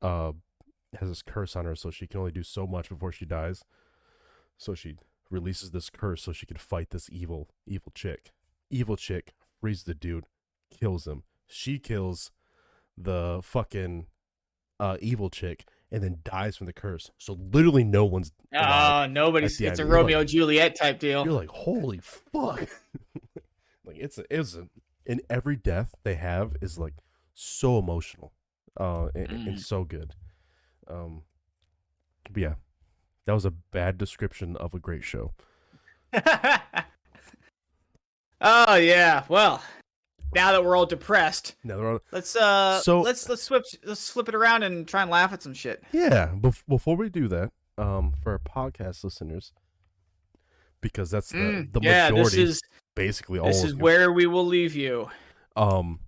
uh 0.02 0.32
has 0.96 1.08
this 1.08 1.22
curse 1.22 1.56
on 1.56 1.64
her, 1.64 1.74
so 1.74 1.90
she 1.90 2.06
can 2.06 2.20
only 2.20 2.32
do 2.32 2.42
so 2.42 2.66
much 2.66 2.88
before 2.88 3.12
she 3.12 3.24
dies. 3.24 3.64
So 4.56 4.74
she 4.74 4.96
releases 5.30 5.70
this 5.70 5.90
curse 5.90 6.22
so 6.22 6.32
she 6.32 6.46
can 6.46 6.56
fight 6.56 6.90
this 6.90 7.10
evil, 7.10 7.48
evil 7.66 7.92
chick. 7.94 8.32
Evil 8.70 8.96
chick 8.96 9.32
frees 9.60 9.84
the 9.84 9.94
dude, 9.94 10.24
kills 10.78 11.06
him. 11.06 11.22
She 11.46 11.78
kills 11.78 12.30
the 12.96 13.40
fucking 13.42 14.06
uh, 14.80 14.96
evil 15.00 15.30
chick 15.30 15.66
and 15.90 16.02
then 16.02 16.18
dies 16.24 16.56
from 16.56 16.66
the 16.66 16.72
curse. 16.72 17.10
So 17.18 17.38
literally 17.52 17.84
no 17.84 18.04
one's 18.04 18.32
Oh, 18.54 19.06
nobody's 19.10 19.60
it's 19.60 19.78
a 19.78 19.86
Romeo 19.86 20.18
like, 20.18 20.28
Juliet 20.28 20.76
type 20.76 20.98
deal. 20.98 21.24
You're 21.24 21.32
like, 21.32 21.50
holy 21.50 21.98
fuck. 21.98 22.68
like 23.84 23.96
it's 23.96 24.18
a 24.18 24.24
it's 24.30 24.54
a 24.54 24.68
in 25.06 25.20
every 25.28 25.56
death 25.56 25.94
they 26.02 26.14
have 26.14 26.56
is 26.60 26.78
like 26.78 26.94
so 27.34 27.78
emotional. 27.78 28.32
Uh 28.78 29.08
and, 29.14 29.28
mm. 29.28 29.46
and 29.48 29.60
so 29.60 29.84
good. 29.84 30.14
Um, 30.88 31.22
but 32.30 32.42
yeah, 32.42 32.54
that 33.26 33.32
was 33.32 33.44
a 33.44 33.50
bad 33.50 33.98
description 33.98 34.56
of 34.56 34.74
a 34.74 34.78
great 34.78 35.04
show. 35.04 35.32
oh 38.40 38.74
yeah, 38.74 39.24
well, 39.28 39.62
now 40.34 40.52
that 40.52 40.64
we're 40.64 40.76
all 40.76 40.86
depressed, 40.86 41.54
now 41.64 41.80
all... 41.80 41.98
let's 42.12 42.36
uh, 42.36 42.80
so 42.80 43.00
let's 43.00 43.28
let's 43.28 43.48
flip 43.48 43.64
let's 43.84 44.10
flip 44.10 44.28
it 44.28 44.34
around 44.34 44.62
and 44.62 44.86
try 44.86 45.02
and 45.02 45.10
laugh 45.10 45.32
at 45.32 45.42
some 45.42 45.54
shit. 45.54 45.82
Yeah, 45.92 46.32
bef- 46.34 46.64
before 46.68 46.96
we 46.96 47.08
do 47.08 47.28
that, 47.28 47.50
um, 47.78 48.12
for 48.22 48.32
our 48.32 48.38
podcast 48.38 49.04
listeners, 49.04 49.52
because 50.80 51.10
that's 51.10 51.30
the, 51.30 51.38
mm, 51.38 51.72
the 51.72 51.80
yeah, 51.82 52.10
majority, 52.10 52.44
this 52.44 52.50
is 52.50 52.62
basically 52.94 53.38
all. 53.38 53.46
This 53.46 53.64
is 53.64 53.74
where 53.74 54.12
we 54.12 54.26
will 54.26 54.46
leave 54.46 54.74
you. 54.74 55.08
Um, 55.56 56.00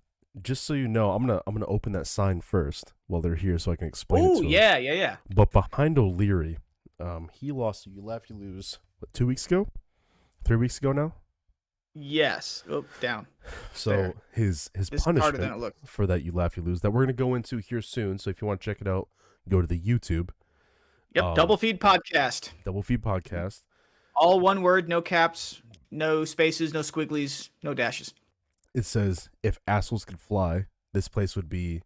just 0.42 0.64
so 0.64 0.74
you 0.74 0.88
know, 0.88 1.12
I'm 1.12 1.26
gonna 1.26 1.40
I'm 1.46 1.54
gonna 1.54 1.66
open 1.66 1.92
that 1.92 2.06
sign 2.06 2.40
first 2.40 2.92
while 3.06 3.20
they're 3.20 3.36
here, 3.36 3.58
so 3.58 3.72
I 3.72 3.76
can 3.76 3.88
explain 3.88 4.24
Oh 4.24 4.36
to 4.36 4.42
them. 4.42 4.50
yeah, 4.50 4.76
yeah, 4.76 4.92
yeah. 4.92 5.16
But 5.34 5.50
behind 5.50 5.98
O'Leary, 5.98 6.58
um, 7.00 7.30
he 7.32 7.52
lost. 7.52 7.86
You 7.86 8.02
left. 8.02 8.30
you 8.30 8.36
lose. 8.36 8.78
What, 8.98 9.12
two 9.12 9.26
weeks 9.26 9.46
ago, 9.46 9.68
three 10.44 10.56
weeks 10.56 10.78
ago 10.78 10.92
now. 10.92 11.14
Yes. 11.98 12.62
Oh, 12.68 12.84
down. 13.00 13.26
So 13.72 13.90
there. 13.90 14.14
his 14.32 14.70
his 14.74 14.90
this 14.90 15.04
punishment 15.04 15.74
for 15.84 16.06
that 16.06 16.22
you 16.22 16.32
laugh, 16.32 16.56
you 16.56 16.62
lose 16.62 16.80
that 16.82 16.90
we're 16.90 17.02
gonna 17.02 17.14
go 17.14 17.34
into 17.34 17.58
here 17.58 17.80
soon. 17.80 18.18
So 18.18 18.30
if 18.30 18.42
you 18.42 18.46
want 18.46 18.60
to 18.60 18.64
check 18.64 18.80
it 18.80 18.88
out, 18.88 19.08
go 19.48 19.60
to 19.60 19.66
the 19.66 19.80
YouTube. 19.80 20.30
Yep. 21.14 21.24
Um, 21.24 21.34
double 21.34 21.56
feed 21.56 21.80
podcast. 21.80 22.50
Double 22.64 22.82
feed 22.82 23.02
podcast. 23.02 23.62
All 24.14 24.40
one 24.40 24.62
word, 24.62 24.88
no 24.88 25.00
caps, 25.00 25.62
no 25.90 26.24
spaces, 26.24 26.74
no 26.74 26.80
squigglies, 26.80 27.50
no 27.62 27.72
dashes 27.74 28.12
it 28.76 28.84
says 28.84 29.30
if 29.42 29.58
assholes 29.66 30.04
could 30.04 30.20
fly, 30.20 30.66
this 30.92 31.08
place 31.08 31.34
would 31.34 31.48
be 31.48 31.82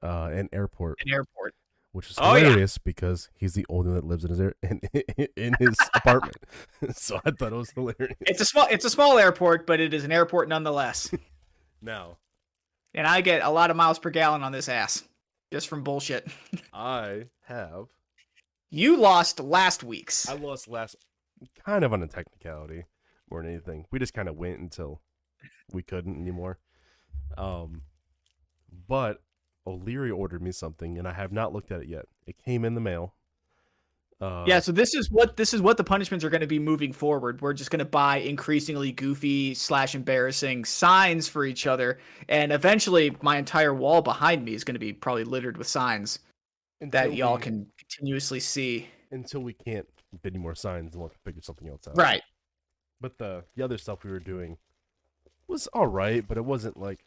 uh, 0.00 0.30
an 0.32 0.48
airport. 0.52 1.00
An 1.04 1.12
airport. 1.12 1.54
Which 1.92 2.10
is 2.10 2.18
oh, 2.20 2.34
hilarious 2.34 2.76
yeah. 2.76 2.82
because 2.84 3.28
he's 3.34 3.54
the 3.54 3.66
only 3.68 3.88
one 3.88 3.96
that 3.96 4.06
lives 4.06 4.24
in 4.24 4.30
his 4.30 4.40
air, 4.40 4.54
in, 4.62 4.80
in 5.36 5.54
his 5.58 5.76
apartment. 5.94 6.36
so 6.92 7.20
I 7.24 7.32
thought 7.32 7.52
it 7.52 7.56
was 7.56 7.70
hilarious. 7.70 8.16
It's 8.20 8.40
a 8.40 8.44
small 8.44 8.68
it's 8.70 8.84
a 8.84 8.90
small 8.90 9.18
airport, 9.18 9.66
but 9.66 9.80
it 9.80 9.92
is 9.92 10.04
an 10.04 10.12
airport 10.12 10.48
nonetheless. 10.48 11.12
no. 11.82 12.16
And 12.94 13.06
I 13.06 13.20
get 13.20 13.42
a 13.42 13.50
lot 13.50 13.70
of 13.70 13.76
miles 13.76 13.98
per 13.98 14.10
gallon 14.10 14.42
on 14.42 14.52
this 14.52 14.68
ass. 14.68 15.04
Just 15.52 15.68
from 15.68 15.82
bullshit. 15.82 16.28
I 16.72 17.26
have. 17.46 17.86
You 18.70 18.96
lost 18.96 19.40
last 19.40 19.82
week's. 19.82 20.28
I 20.28 20.34
lost 20.34 20.68
last 20.68 20.96
kind 21.64 21.84
of 21.84 21.92
on 21.92 22.02
a 22.02 22.06
technicality 22.06 22.84
more 23.30 23.42
than 23.42 23.52
anything. 23.52 23.84
We 23.90 23.98
just 23.98 24.14
kind 24.14 24.28
of 24.28 24.36
went 24.36 24.60
until 24.60 25.00
we 25.72 25.82
couldn't 25.82 26.20
anymore. 26.20 26.58
Um, 27.36 27.82
but 28.88 29.22
O'Leary 29.66 30.10
ordered 30.10 30.42
me 30.42 30.52
something, 30.52 30.98
and 30.98 31.06
I 31.06 31.12
have 31.12 31.32
not 31.32 31.52
looked 31.52 31.70
at 31.70 31.80
it 31.80 31.88
yet. 31.88 32.06
It 32.26 32.36
came 32.44 32.64
in 32.64 32.74
the 32.74 32.80
mail. 32.80 33.14
Uh, 34.20 34.44
yeah, 34.46 34.60
so 34.60 34.70
this 34.70 34.94
is 34.94 35.10
what 35.10 35.38
this 35.38 35.54
is 35.54 35.62
what 35.62 35.78
the 35.78 35.84
punishments 35.84 36.24
are 36.24 36.28
going 36.28 36.42
to 36.42 36.46
be 36.46 36.58
moving 36.58 36.92
forward. 36.92 37.40
We're 37.40 37.54
just 37.54 37.70
going 37.70 37.78
to 37.78 37.86
buy 37.86 38.18
increasingly 38.18 38.92
goofy 38.92 39.54
slash 39.54 39.94
embarrassing 39.94 40.66
signs 40.66 41.26
for 41.26 41.46
each 41.46 41.66
other, 41.66 41.98
and 42.28 42.52
eventually, 42.52 43.16
my 43.22 43.38
entire 43.38 43.72
wall 43.72 44.02
behind 44.02 44.44
me 44.44 44.52
is 44.52 44.62
going 44.62 44.74
to 44.74 44.80
be 44.80 44.92
probably 44.92 45.24
littered 45.24 45.56
with 45.56 45.66
signs 45.66 46.18
that 46.82 47.14
y'all 47.14 47.36
we, 47.36 47.42
can 47.42 47.66
continuously 47.78 48.40
see. 48.40 48.88
Until 49.10 49.40
we 49.40 49.54
can't 49.54 49.86
get 50.22 50.34
any 50.34 50.38
more 50.38 50.54
signs, 50.54 50.92
and 50.92 51.00
we'll 51.00 51.08
have 51.08 51.16
to 51.16 51.22
figure 51.24 51.42
something 51.42 51.68
else 51.68 51.88
out. 51.88 51.96
Right. 51.96 52.22
But 53.00 53.16
the 53.16 53.44
the 53.56 53.62
other 53.62 53.78
stuff 53.78 54.04
we 54.04 54.10
were 54.10 54.20
doing 54.20 54.58
was 55.48 55.66
all 55.68 55.86
right, 55.86 56.26
but 56.26 56.36
it 56.36 56.44
wasn't 56.44 56.76
like. 56.76 57.06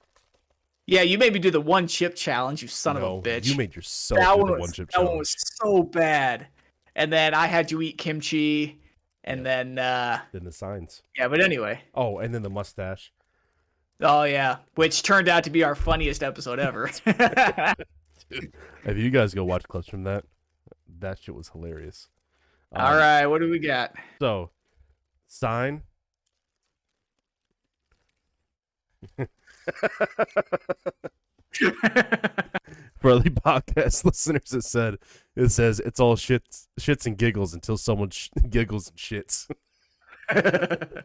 Yeah, 0.85 1.01
you 1.01 1.17
made 1.17 1.31
me 1.31 1.39
do 1.39 1.49
the 1.49 1.61
one 1.61 1.87
chip 1.87 2.15
challenge, 2.15 2.61
you 2.61 2.67
son 2.67 2.97
no, 2.97 3.17
of 3.17 3.25
a 3.25 3.29
bitch. 3.29 3.45
You 3.45 3.55
made 3.55 3.75
yourself 3.75 4.19
that 4.19 4.35
do 4.35 4.45
the 4.45 4.51
was, 4.51 4.59
one 4.59 4.71
chip 4.71 4.91
that 4.91 4.93
challenge. 4.93 5.07
That 5.07 5.11
one 5.11 5.17
was 5.17 5.35
so 5.37 5.83
bad. 5.83 6.47
And 6.95 7.11
then 7.11 7.33
I 7.33 7.47
had 7.47 7.71
you 7.71 7.81
eat 7.81 7.97
kimchi, 7.97 8.81
and 9.23 9.39
yeah. 9.39 9.43
then 9.43 9.79
uh 9.79 10.19
then 10.31 10.43
the 10.43 10.51
signs. 10.51 11.01
Yeah, 11.17 11.27
but 11.29 11.41
anyway. 11.41 11.81
Oh, 11.95 12.19
and 12.19 12.33
then 12.33 12.43
the 12.43 12.49
mustache. 12.49 13.11
Oh 14.01 14.23
yeah, 14.23 14.57
which 14.75 15.03
turned 15.03 15.29
out 15.29 15.45
to 15.45 15.49
be 15.49 15.63
our 15.63 15.75
funniest 15.75 16.21
episode 16.21 16.59
ever. 16.59 16.91
Dude, 17.05 18.53
if 18.85 18.97
you 18.97 19.09
guys 19.09 19.33
go 19.33 19.45
watch 19.45 19.63
clips 19.63 19.87
from 19.87 20.03
that, 20.03 20.25
that 20.99 21.19
shit 21.19 21.33
was 21.33 21.49
hilarious. 21.49 22.09
Um, 22.73 22.85
All 22.85 22.97
right, 22.97 23.25
what 23.25 23.39
do 23.39 23.49
we 23.49 23.59
got? 23.59 23.93
So, 24.19 24.49
sign 25.27 25.83
For 32.99 33.19
the 33.19 33.29
podcast 33.29 34.05
listeners, 34.05 34.53
it 34.53 34.63
said 34.63 34.97
it 35.35 35.49
says 35.49 35.79
it's 35.79 35.99
all 35.99 36.15
shits, 36.15 36.67
shits 36.79 37.05
and 37.05 37.17
giggles 37.17 37.53
until 37.53 37.77
someone 37.77 38.09
sh- 38.09 38.29
giggles 38.49 38.89
and 38.89 38.97
shits. 38.97 39.47
and 40.29 41.03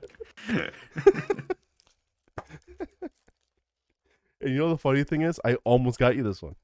you 4.41 4.59
know 4.59 4.71
the 4.71 4.79
funny 4.79 5.05
thing 5.05 5.23
is, 5.23 5.41
I 5.45 5.57
almost 5.65 5.99
got 5.99 6.17
you 6.17 6.23
this 6.23 6.41
one. 6.41 6.55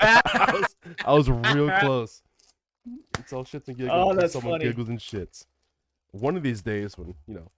I, 0.00 0.50
was, 0.52 0.76
I 1.04 1.12
was 1.12 1.28
real 1.28 1.70
close. 1.80 2.22
It's 3.18 3.32
all 3.32 3.44
shits 3.44 3.68
and 3.68 3.76
giggles. 3.76 3.92
Oh, 3.92 4.14
that's 4.14 4.32
someone 4.32 4.54
funny. 4.54 4.64
giggles 4.64 4.88
and 4.88 4.98
shits. 4.98 5.44
One 6.12 6.36
of 6.36 6.42
these 6.42 6.62
days, 6.62 6.96
when 6.98 7.14
you 7.28 7.34
know, 7.34 7.50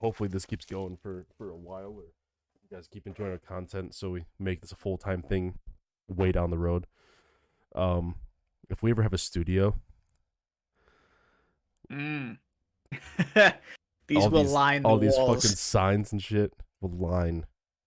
hopefully 0.00 0.28
this 0.28 0.46
keeps 0.46 0.64
going 0.64 0.96
for 0.96 1.26
for 1.36 1.50
a 1.50 1.56
while, 1.56 1.94
or 1.96 2.04
guys 2.72 2.88
keep 2.88 3.06
enjoying 3.06 3.30
our 3.32 3.38
content 3.38 3.94
so 3.94 4.10
we 4.10 4.24
make 4.38 4.60
this 4.62 4.72
a 4.72 4.76
full 4.76 4.96
time 4.96 5.22
thing 5.22 5.58
way 6.08 6.32
down 6.32 6.50
the 6.50 6.58
road. 6.58 6.86
Um, 7.74 8.16
if 8.70 8.82
we 8.82 8.90
ever 8.90 9.02
have 9.02 9.12
a 9.12 9.18
studio, 9.18 9.74
Mm. 11.90 12.38
these 14.06 14.16
all 14.18 14.30
will 14.30 14.42
these, 14.44 14.52
line 14.52 14.82
the 14.82 14.88
all 14.88 14.98
these 14.98 15.14
walls. 15.16 15.42
fucking 15.42 15.56
signs 15.56 16.12
and 16.12 16.22
shit 16.22 16.52
will 16.80 16.90
line. 16.90 17.44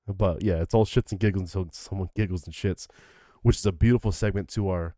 But 0.08 0.44
yeah, 0.44 0.62
it's 0.62 0.76
all 0.76 0.86
shits 0.86 1.12
and 1.12 1.20
giggles 1.20 1.56
until 1.56 1.72
someone 1.72 2.10
giggles 2.16 2.46
and 2.46 2.54
shits, 2.54 2.88
which 3.42 3.58
is 3.58 3.66
a 3.66 3.72
beautiful 3.72 4.12
segment 4.12 4.50
to 4.50 4.70
our 4.70 4.96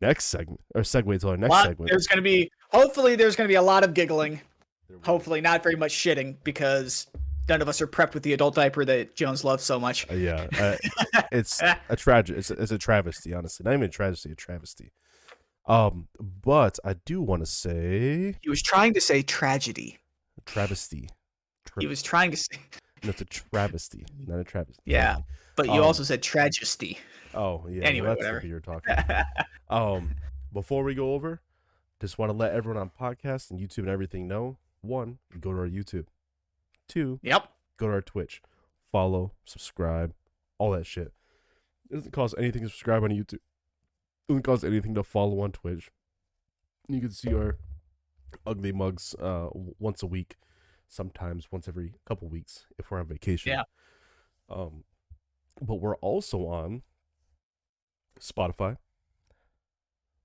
next 0.00 0.26
segment 0.26 0.60
or 0.76 0.82
segue 0.82 1.20
to 1.20 1.30
our 1.30 1.36
next 1.36 1.50
Lot- 1.50 1.66
segment. 1.66 1.90
There's 1.90 2.06
going 2.06 2.18
to 2.18 2.22
be, 2.22 2.50
hopefully, 2.70 3.16
there's 3.16 3.34
going 3.34 3.46
to 3.48 3.52
be 3.52 3.56
a 3.56 3.62
lot 3.62 3.82
of 3.82 3.94
giggling. 3.94 4.40
There 4.88 4.96
we 4.98 5.02
go. 5.02 5.06
Hopefully, 5.12 5.40
not 5.40 5.62
very 5.64 5.74
much 5.76 5.92
shitting 5.92 6.36
because 6.44 7.08
none 7.48 7.62
of 7.62 7.68
us 7.68 7.80
are 7.80 7.86
prepped 7.86 8.14
with 8.14 8.22
the 8.22 8.32
adult 8.32 8.54
diaper 8.54 8.84
that 8.84 9.14
Jones 9.16 9.44
loves 9.44 9.62
so 9.64 9.78
much. 9.80 10.10
Uh, 10.10 10.14
yeah, 10.14 10.46
uh, 10.58 11.22
it's 11.32 11.60
a 11.88 11.96
tragedy. 11.96 12.38
It's 12.38 12.50
a, 12.50 12.54
it's 12.54 12.72
a 12.72 12.78
travesty, 12.78 13.32
honestly. 13.34 13.64
Not 13.64 13.72
even 13.74 13.84
a 13.84 13.88
tragedy, 13.88 14.32
a 14.32 14.34
travesty. 14.36 14.92
Um, 15.66 16.08
but 16.42 16.78
I 16.84 16.94
do 17.04 17.20
want 17.20 17.42
to 17.42 17.46
say 17.46 18.36
He 18.42 18.48
was 18.48 18.62
trying 18.62 18.94
to 18.94 19.00
say 19.00 19.22
tragedy. 19.22 19.98
travesty. 20.46 21.08
Tra- 21.66 21.82
He 21.82 21.86
was 21.86 22.02
trying 22.02 22.30
to 22.30 22.36
say, 22.36 22.56
no, 23.02 23.10
it's 23.10 23.20
a 23.20 23.24
travesty, 23.26 24.06
not 24.26 24.38
a 24.38 24.44
travesty. 24.44 24.80
Yeah. 24.86 25.18
but 25.56 25.66
you 25.66 25.72
Um, 25.72 25.82
also 25.82 26.02
said 26.04 26.22
tragedy. 26.22 26.98
Oh 27.34 27.66
yeah. 27.68 27.82
Anyway, 27.84 28.06
well, 28.06 28.14
that's 28.16 28.20
whatever. 28.24 28.38
what 28.38 28.46
you're 28.46 28.60
talking. 28.60 28.94
Um, 29.70 30.14
before 30.50 30.82
we 30.82 30.94
go 30.94 31.12
over, 31.12 31.42
just 32.00 32.16
want 32.18 32.30
to 32.30 32.36
let 32.36 32.54
everyone 32.54 32.80
on 32.80 32.90
podcast 32.98 33.50
and 33.50 33.60
YouTube 33.60 33.80
and 33.80 33.88
everything 33.90 34.26
know: 34.26 34.56
one, 34.80 35.18
go 35.38 35.52
to 35.52 35.58
our 35.58 35.68
YouTube. 35.68 36.06
Two, 36.88 37.20
yep. 37.22 37.50
go 37.76 37.86
to 37.86 37.92
our 37.92 38.02
Twitch, 38.02 38.42
follow, 38.90 39.32
subscribe, 39.44 40.14
all 40.58 40.70
that 40.72 40.86
shit. 40.86 41.12
It 41.90 41.94
doesn't 41.96 42.12
cost 42.12 42.34
anything 42.38 42.62
to 42.62 42.68
subscribe 42.68 43.02
on 43.04 43.10
YouTube. 43.10 43.34
It 43.34 44.28
doesn't 44.28 44.42
cost 44.42 44.64
anything 44.64 44.94
to 44.94 45.04
follow 45.04 45.40
on 45.40 45.52
Twitch. 45.52 45.90
You 46.88 47.00
can 47.00 47.10
see 47.10 47.34
our 47.34 47.58
ugly 48.46 48.72
mugs 48.72 49.14
uh 49.14 49.48
once 49.78 50.02
a 50.02 50.06
week, 50.06 50.36
sometimes 50.88 51.48
once 51.50 51.68
every 51.68 51.94
couple 52.06 52.28
weeks 52.28 52.66
if 52.78 52.90
we're 52.90 53.00
on 53.00 53.06
vacation. 53.06 53.52
Yeah. 53.52 53.62
Um, 54.50 54.84
but 55.60 55.76
we're 55.76 55.96
also 55.96 56.46
on 56.46 56.82
Spotify, 58.20 58.78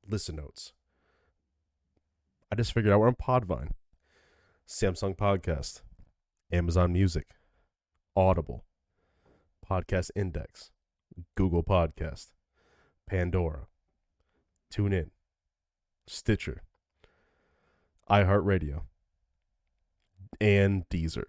Listen 0.07 0.37
Notes. 0.37 0.73
I 2.51 2.55
just 2.55 2.73
figured 2.73 2.93
out 2.93 2.99
we're 2.99 3.07
on 3.07 3.15
Podbean, 3.15 3.71
Samsung 4.67 5.17
Podcast, 5.17 5.81
Amazon 6.53 6.93
Music, 6.93 7.27
Audible, 8.15 8.63
Podcast 9.67 10.11
Index, 10.15 10.71
Google 11.35 11.63
Podcast, 11.63 12.27
Pandora, 13.07 13.67
TuneIn, 14.71 15.09
Stitcher, 16.05 16.61
iHeartRadio, 18.09 18.81
and 20.39 20.87
Deezer. 20.89 21.25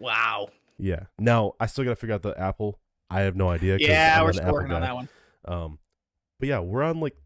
Wow. 0.00 0.48
Yeah. 0.78 1.04
Now 1.18 1.52
I 1.60 1.66
still 1.66 1.84
gotta 1.84 1.96
figure 1.96 2.14
out 2.14 2.22
the 2.22 2.38
Apple. 2.38 2.80
I 3.08 3.20
have 3.22 3.36
no 3.36 3.48
idea. 3.48 3.76
Yeah, 3.78 4.16
I'm 4.18 4.24
we're 4.24 4.32
still 4.32 4.52
working 4.52 4.72
on 4.72 4.80
that 4.80 4.94
one. 4.94 5.08
Um, 5.44 5.78
but 6.38 6.48
yeah, 6.48 6.60
we're 6.60 6.82
on 6.82 7.00
like 7.00 7.16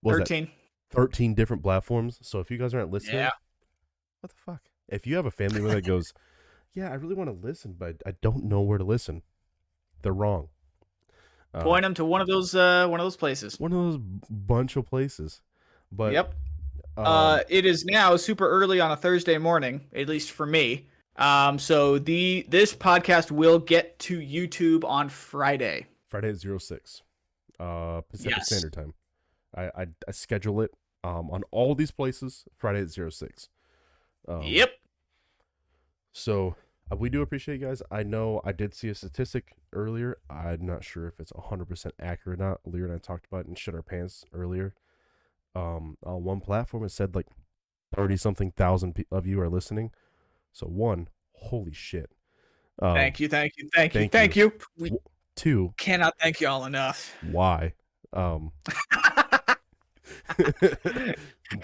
what 0.00 0.12
was 0.12 0.18
that, 0.20 0.28
13. 0.28 0.48
thirteen 0.90 1.34
different 1.34 1.62
platforms. 1.62 2.18
So 2.22 2.40
if 2.40 2.50
you 2.50 2.56
guys 2.58 2.72
aren't 2.72 2.90
listening, 2.90 3.16
Yeah. 3.16 3.30
what 4.20 4.30
the 4.30 4.36
fuck? 4.36 4.60
If 4.88 5.06
you 5.06 5.16
have 5.16 5.26
a 5.26 5.30
family 5.30 5.60
member 5.60 5.74
that 5.74 5.86
goes, 5.86 6.12
"Yeah, 6.72 6.90
I 6.90 6.94
really 6.94 7.14
want 7.14 7.28
to 7.30 7.46
listen, 7.46 7.74
but 7.78 8.02
I 8.06 8.12
don't 8.22 8.44
know 8.44 8.60
where 8.60 8.78
to 8.78 8.84
listen," 8.84 9.22
they're 10.02 10.12
wrong. 10.12 10.48
Uh, 11.52 11.62
Point 11.62 11.84
them 11.84 11.94
to 11.94 12.04
one 12.04 12.20
of 12.20 12.26
those 12.26 12.54
uh 12.54 12.86
one 12.88 13.00
of 13.00 13.04
those 13.04 13.16
places. 13.16 13.58
one 13.60 13.72
of 13.72 13.78
those 13.78 13.98
bunch 14.30 14.76
of 14.76 14.86
places. 14.86 15.40
But 15.92 16.12
yep. 16.12 16.34
um, 16.96 17.06
Uh, 17.06 17.40
it 17.48 17.64
is 17.64 17.84
now 17.84 18.16
super 18.16 18.48
early 18.48 18.80
on 18.80 18.90
a 18.90 18.96
Thursday 18.96 19.38
morning, 19.38 19.86
at 19.94 20.08
least 20.08 20.32
for 20.32 20.46
me. 20.46 20.88
Um, 21.16 21.60
so 21.60 21.98
the 21.98 22.44
this 22.48 22.74
podcast 22.74 23.30
will 23.30 23.60
get 23.60 23.98
to 24.00 24.18
YouTube 24.18 24.84
on 24.84 25.08
Friday. 25.08 25.86
Friday 26.08 26.30
at 26.30 26.36
zero 26.36 26.58
six, 26.58 27.02
uh, 27.60 28.00
Pacific 28.02 28.36
Yes. 28.36 28.46
Standard 28.46 28.72
Time. 28.72 28.94
I, 29.56 29.64
I 29.82 29.86
I 30.08 30.10
schedule 30.10 30.60
it 30.60 30.72
um 31.04 31.30
on 31.30 31.44
all 31.52 31.76
these 31.76 31.92
places 31.92 32.44
Friday 32.56 32.80
at 32.80 32.88
zero 32.88 33.10
six. 33.10 33.48
Um, 34.28 34.42
yep. 34.42 34.70
So 36.12 36.56
uh, 36.90 36.96
we 36.96 37.08
do 37.08 37.22
appreciate 37.22 37.60
you 37.60 37.66
guys. 37.66 37.82
I 37.90 38.02
know 38.02 38.40
I 38.44 38.52
did 38.52 38.74
see 38.74 38.88
a 38.88 38.94
statistic 38.94 39.56
earlier. 39.72 40.18
I'm 40.30 40.64
not 40.64 40.84
sure 40.84 41.06
if 41.06 41.18
it's 41.18 41.32
100% 41.32 41.90
accurate 42.00 42.40
or 42.40 42.44
not. 42.44 42.60
Lear 42.64 42.86
and 42.86 42.94
I 42.94 42.98
talked 42.98 43.26
about 43.26 43.40
it 43.40 43.46
and 43.48 43.58
shit 43.58 43.74
our 43.74 43.82
pants 43.82 44.24
earlier. 44.32 44.74
Um, 45.54 45.96
on 46.04 46.24
one 46.24 46.40
platform, 46.40 46.84
it 46.84 46.90
said 46.90 47.14
like 47.14 47.26
30 47.94 48.16
something 48.16 48.50
thousand 48.52 49.04
of 49.10 49.26
you 49.26 49.40
are 49.40 49.48
listening. 49.48 49.90
So, 50.52 50.66
one, 50.66 51.08
holy 51.32 51.72
shit. 51.72 52.10
Um, 52.80 52.94
thank 52.94 53.20
you, 53.20 53.28
thank 53.28 53.52
you, 53.56 53.68
thank 53.74 53.94
you, 53.94 54.00
thank 54.00 54.12
thank 54.12 54.36
you. 54.36 54.52
We 54.78 54.92
Two, 55.36 55.74
cannot 55.76 56.14
thank 56.20 56.40
you 56.40 56.48
all 56.48 56.64
enough. 56.64 57.16
why? 57.22 57.72
Um, 58.12 58.52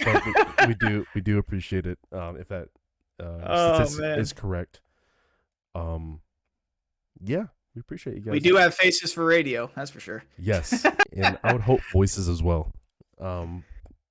but 0.04 0.24
we, 0.26 0.66
we 0.68 0.74
do 0.74 1.06
we 1.14 1.20
do 1.20 1.38
appreciate 1.38 1.86
it. 1.86 1.98
Um, 2.12 2.36
if 2.36 2.48
that 2.48 2.68
uh, 3.20 3.40
Oh, 3.46 3.82
is 3.82 4.32
correct. 4.32 4.80
Um, 5.74 6.20
yeah, 7.22 7.46
we 7.74 7.80
appreciate 7.80 8.16
you 8.16 8.22
guys. 8.22 8.32
we 8.32 8.40
do 8.40 8.56
have 8.56 8.74
faces 8.74 9.12
for 9.12 9.24
radio, 9.24 9.70
that's 9.74 9.90
for 9.90 10.00
sure. 10.00 10.22
Yes, 10.38 10.84
and 11.12 11.38
I 11.44 11.52
would 11.52 11.62
hope 11.62 11.80
voices 11.92 12.28
as 12.28 12.42
well. 12.42 12.72
Um, 13.20 13.64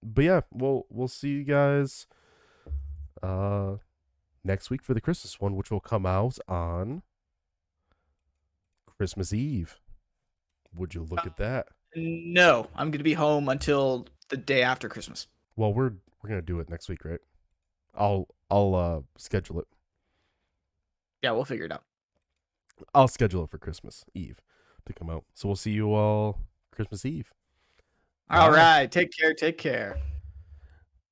but 0.04 0.24
yeah, 0.24 0.42
we'll 0.52 0.86
we'll 0.90 1.08
see 1.08 1.30
you 1.30 1.44
guys 1.44 2.08
uh 3.22 3.76
next 4.44 4.70
week 4.70 4.82
for 4.84 4.94
the 4.94 5.02
Christmas 5.02 5.40
one, 5.42 5.56
which 5.56 5.70
will 5.72 5.82
come 5.82 6.06
out 6.06 6.38
on 6.48 7.02
Christmas 8.86 9.34
Eve. 9.34 9.78
Would 10.76 10.94
you 10.94 11.04
look 11.10 11.26
at 11.26 11.38
that? 11.38 11.68
No, 11.96 12.68
I'm 12.76 12.92
gonna 12.92 13.04
be 13.04 13.14
home 13.14 13.50
until 13.50 14.08
the 14.30 14.38
day 14.38 14.62
after 14.62 14.88
Christmas. 14.88 15.28
Well, 15.60 15.74
we're 15.74 15.92
we're 16.24 16.30
gonna 16.30 16.42
do 16.42 16.62
it 16.62 16.70
next 16.70 16.88
week, 16.88 17.04
right? 17.04 17.20
I'll 17.94 18.30
I'll 18.50 18.76
uh 18.76 19.02
schedule 19.18 19.60
it. 19.60 19.68
Yeah, 21.22 21.32
we'll 21.32 21.44
figure 21.44 21.66
it 21.66 21.72
out. 21.74 21.84
I'll 22.96 23.10
schedule 23.10 23.44
it 23.44 23.50
for 23.50 23.58
Christmas 23.58 24.06
Eve 24.14 24.40
to 24.86 24.94
come 24.94 25.10
out. 25.10 25.26
So 25.34 25.50
we'll 25.50 25.58
see 25.58 25.72
you 25.72 25.94
all 25.94 26.40
Christmas 26.72 27.04
Eve. 27.04 27.34
All 28.30 28.50
Bye. 28.50 28.56
right, 28.56 28.90
take 28.90 29.10
care, 29.20 29.34
take 29.34 29.58
care. 29.58 29.98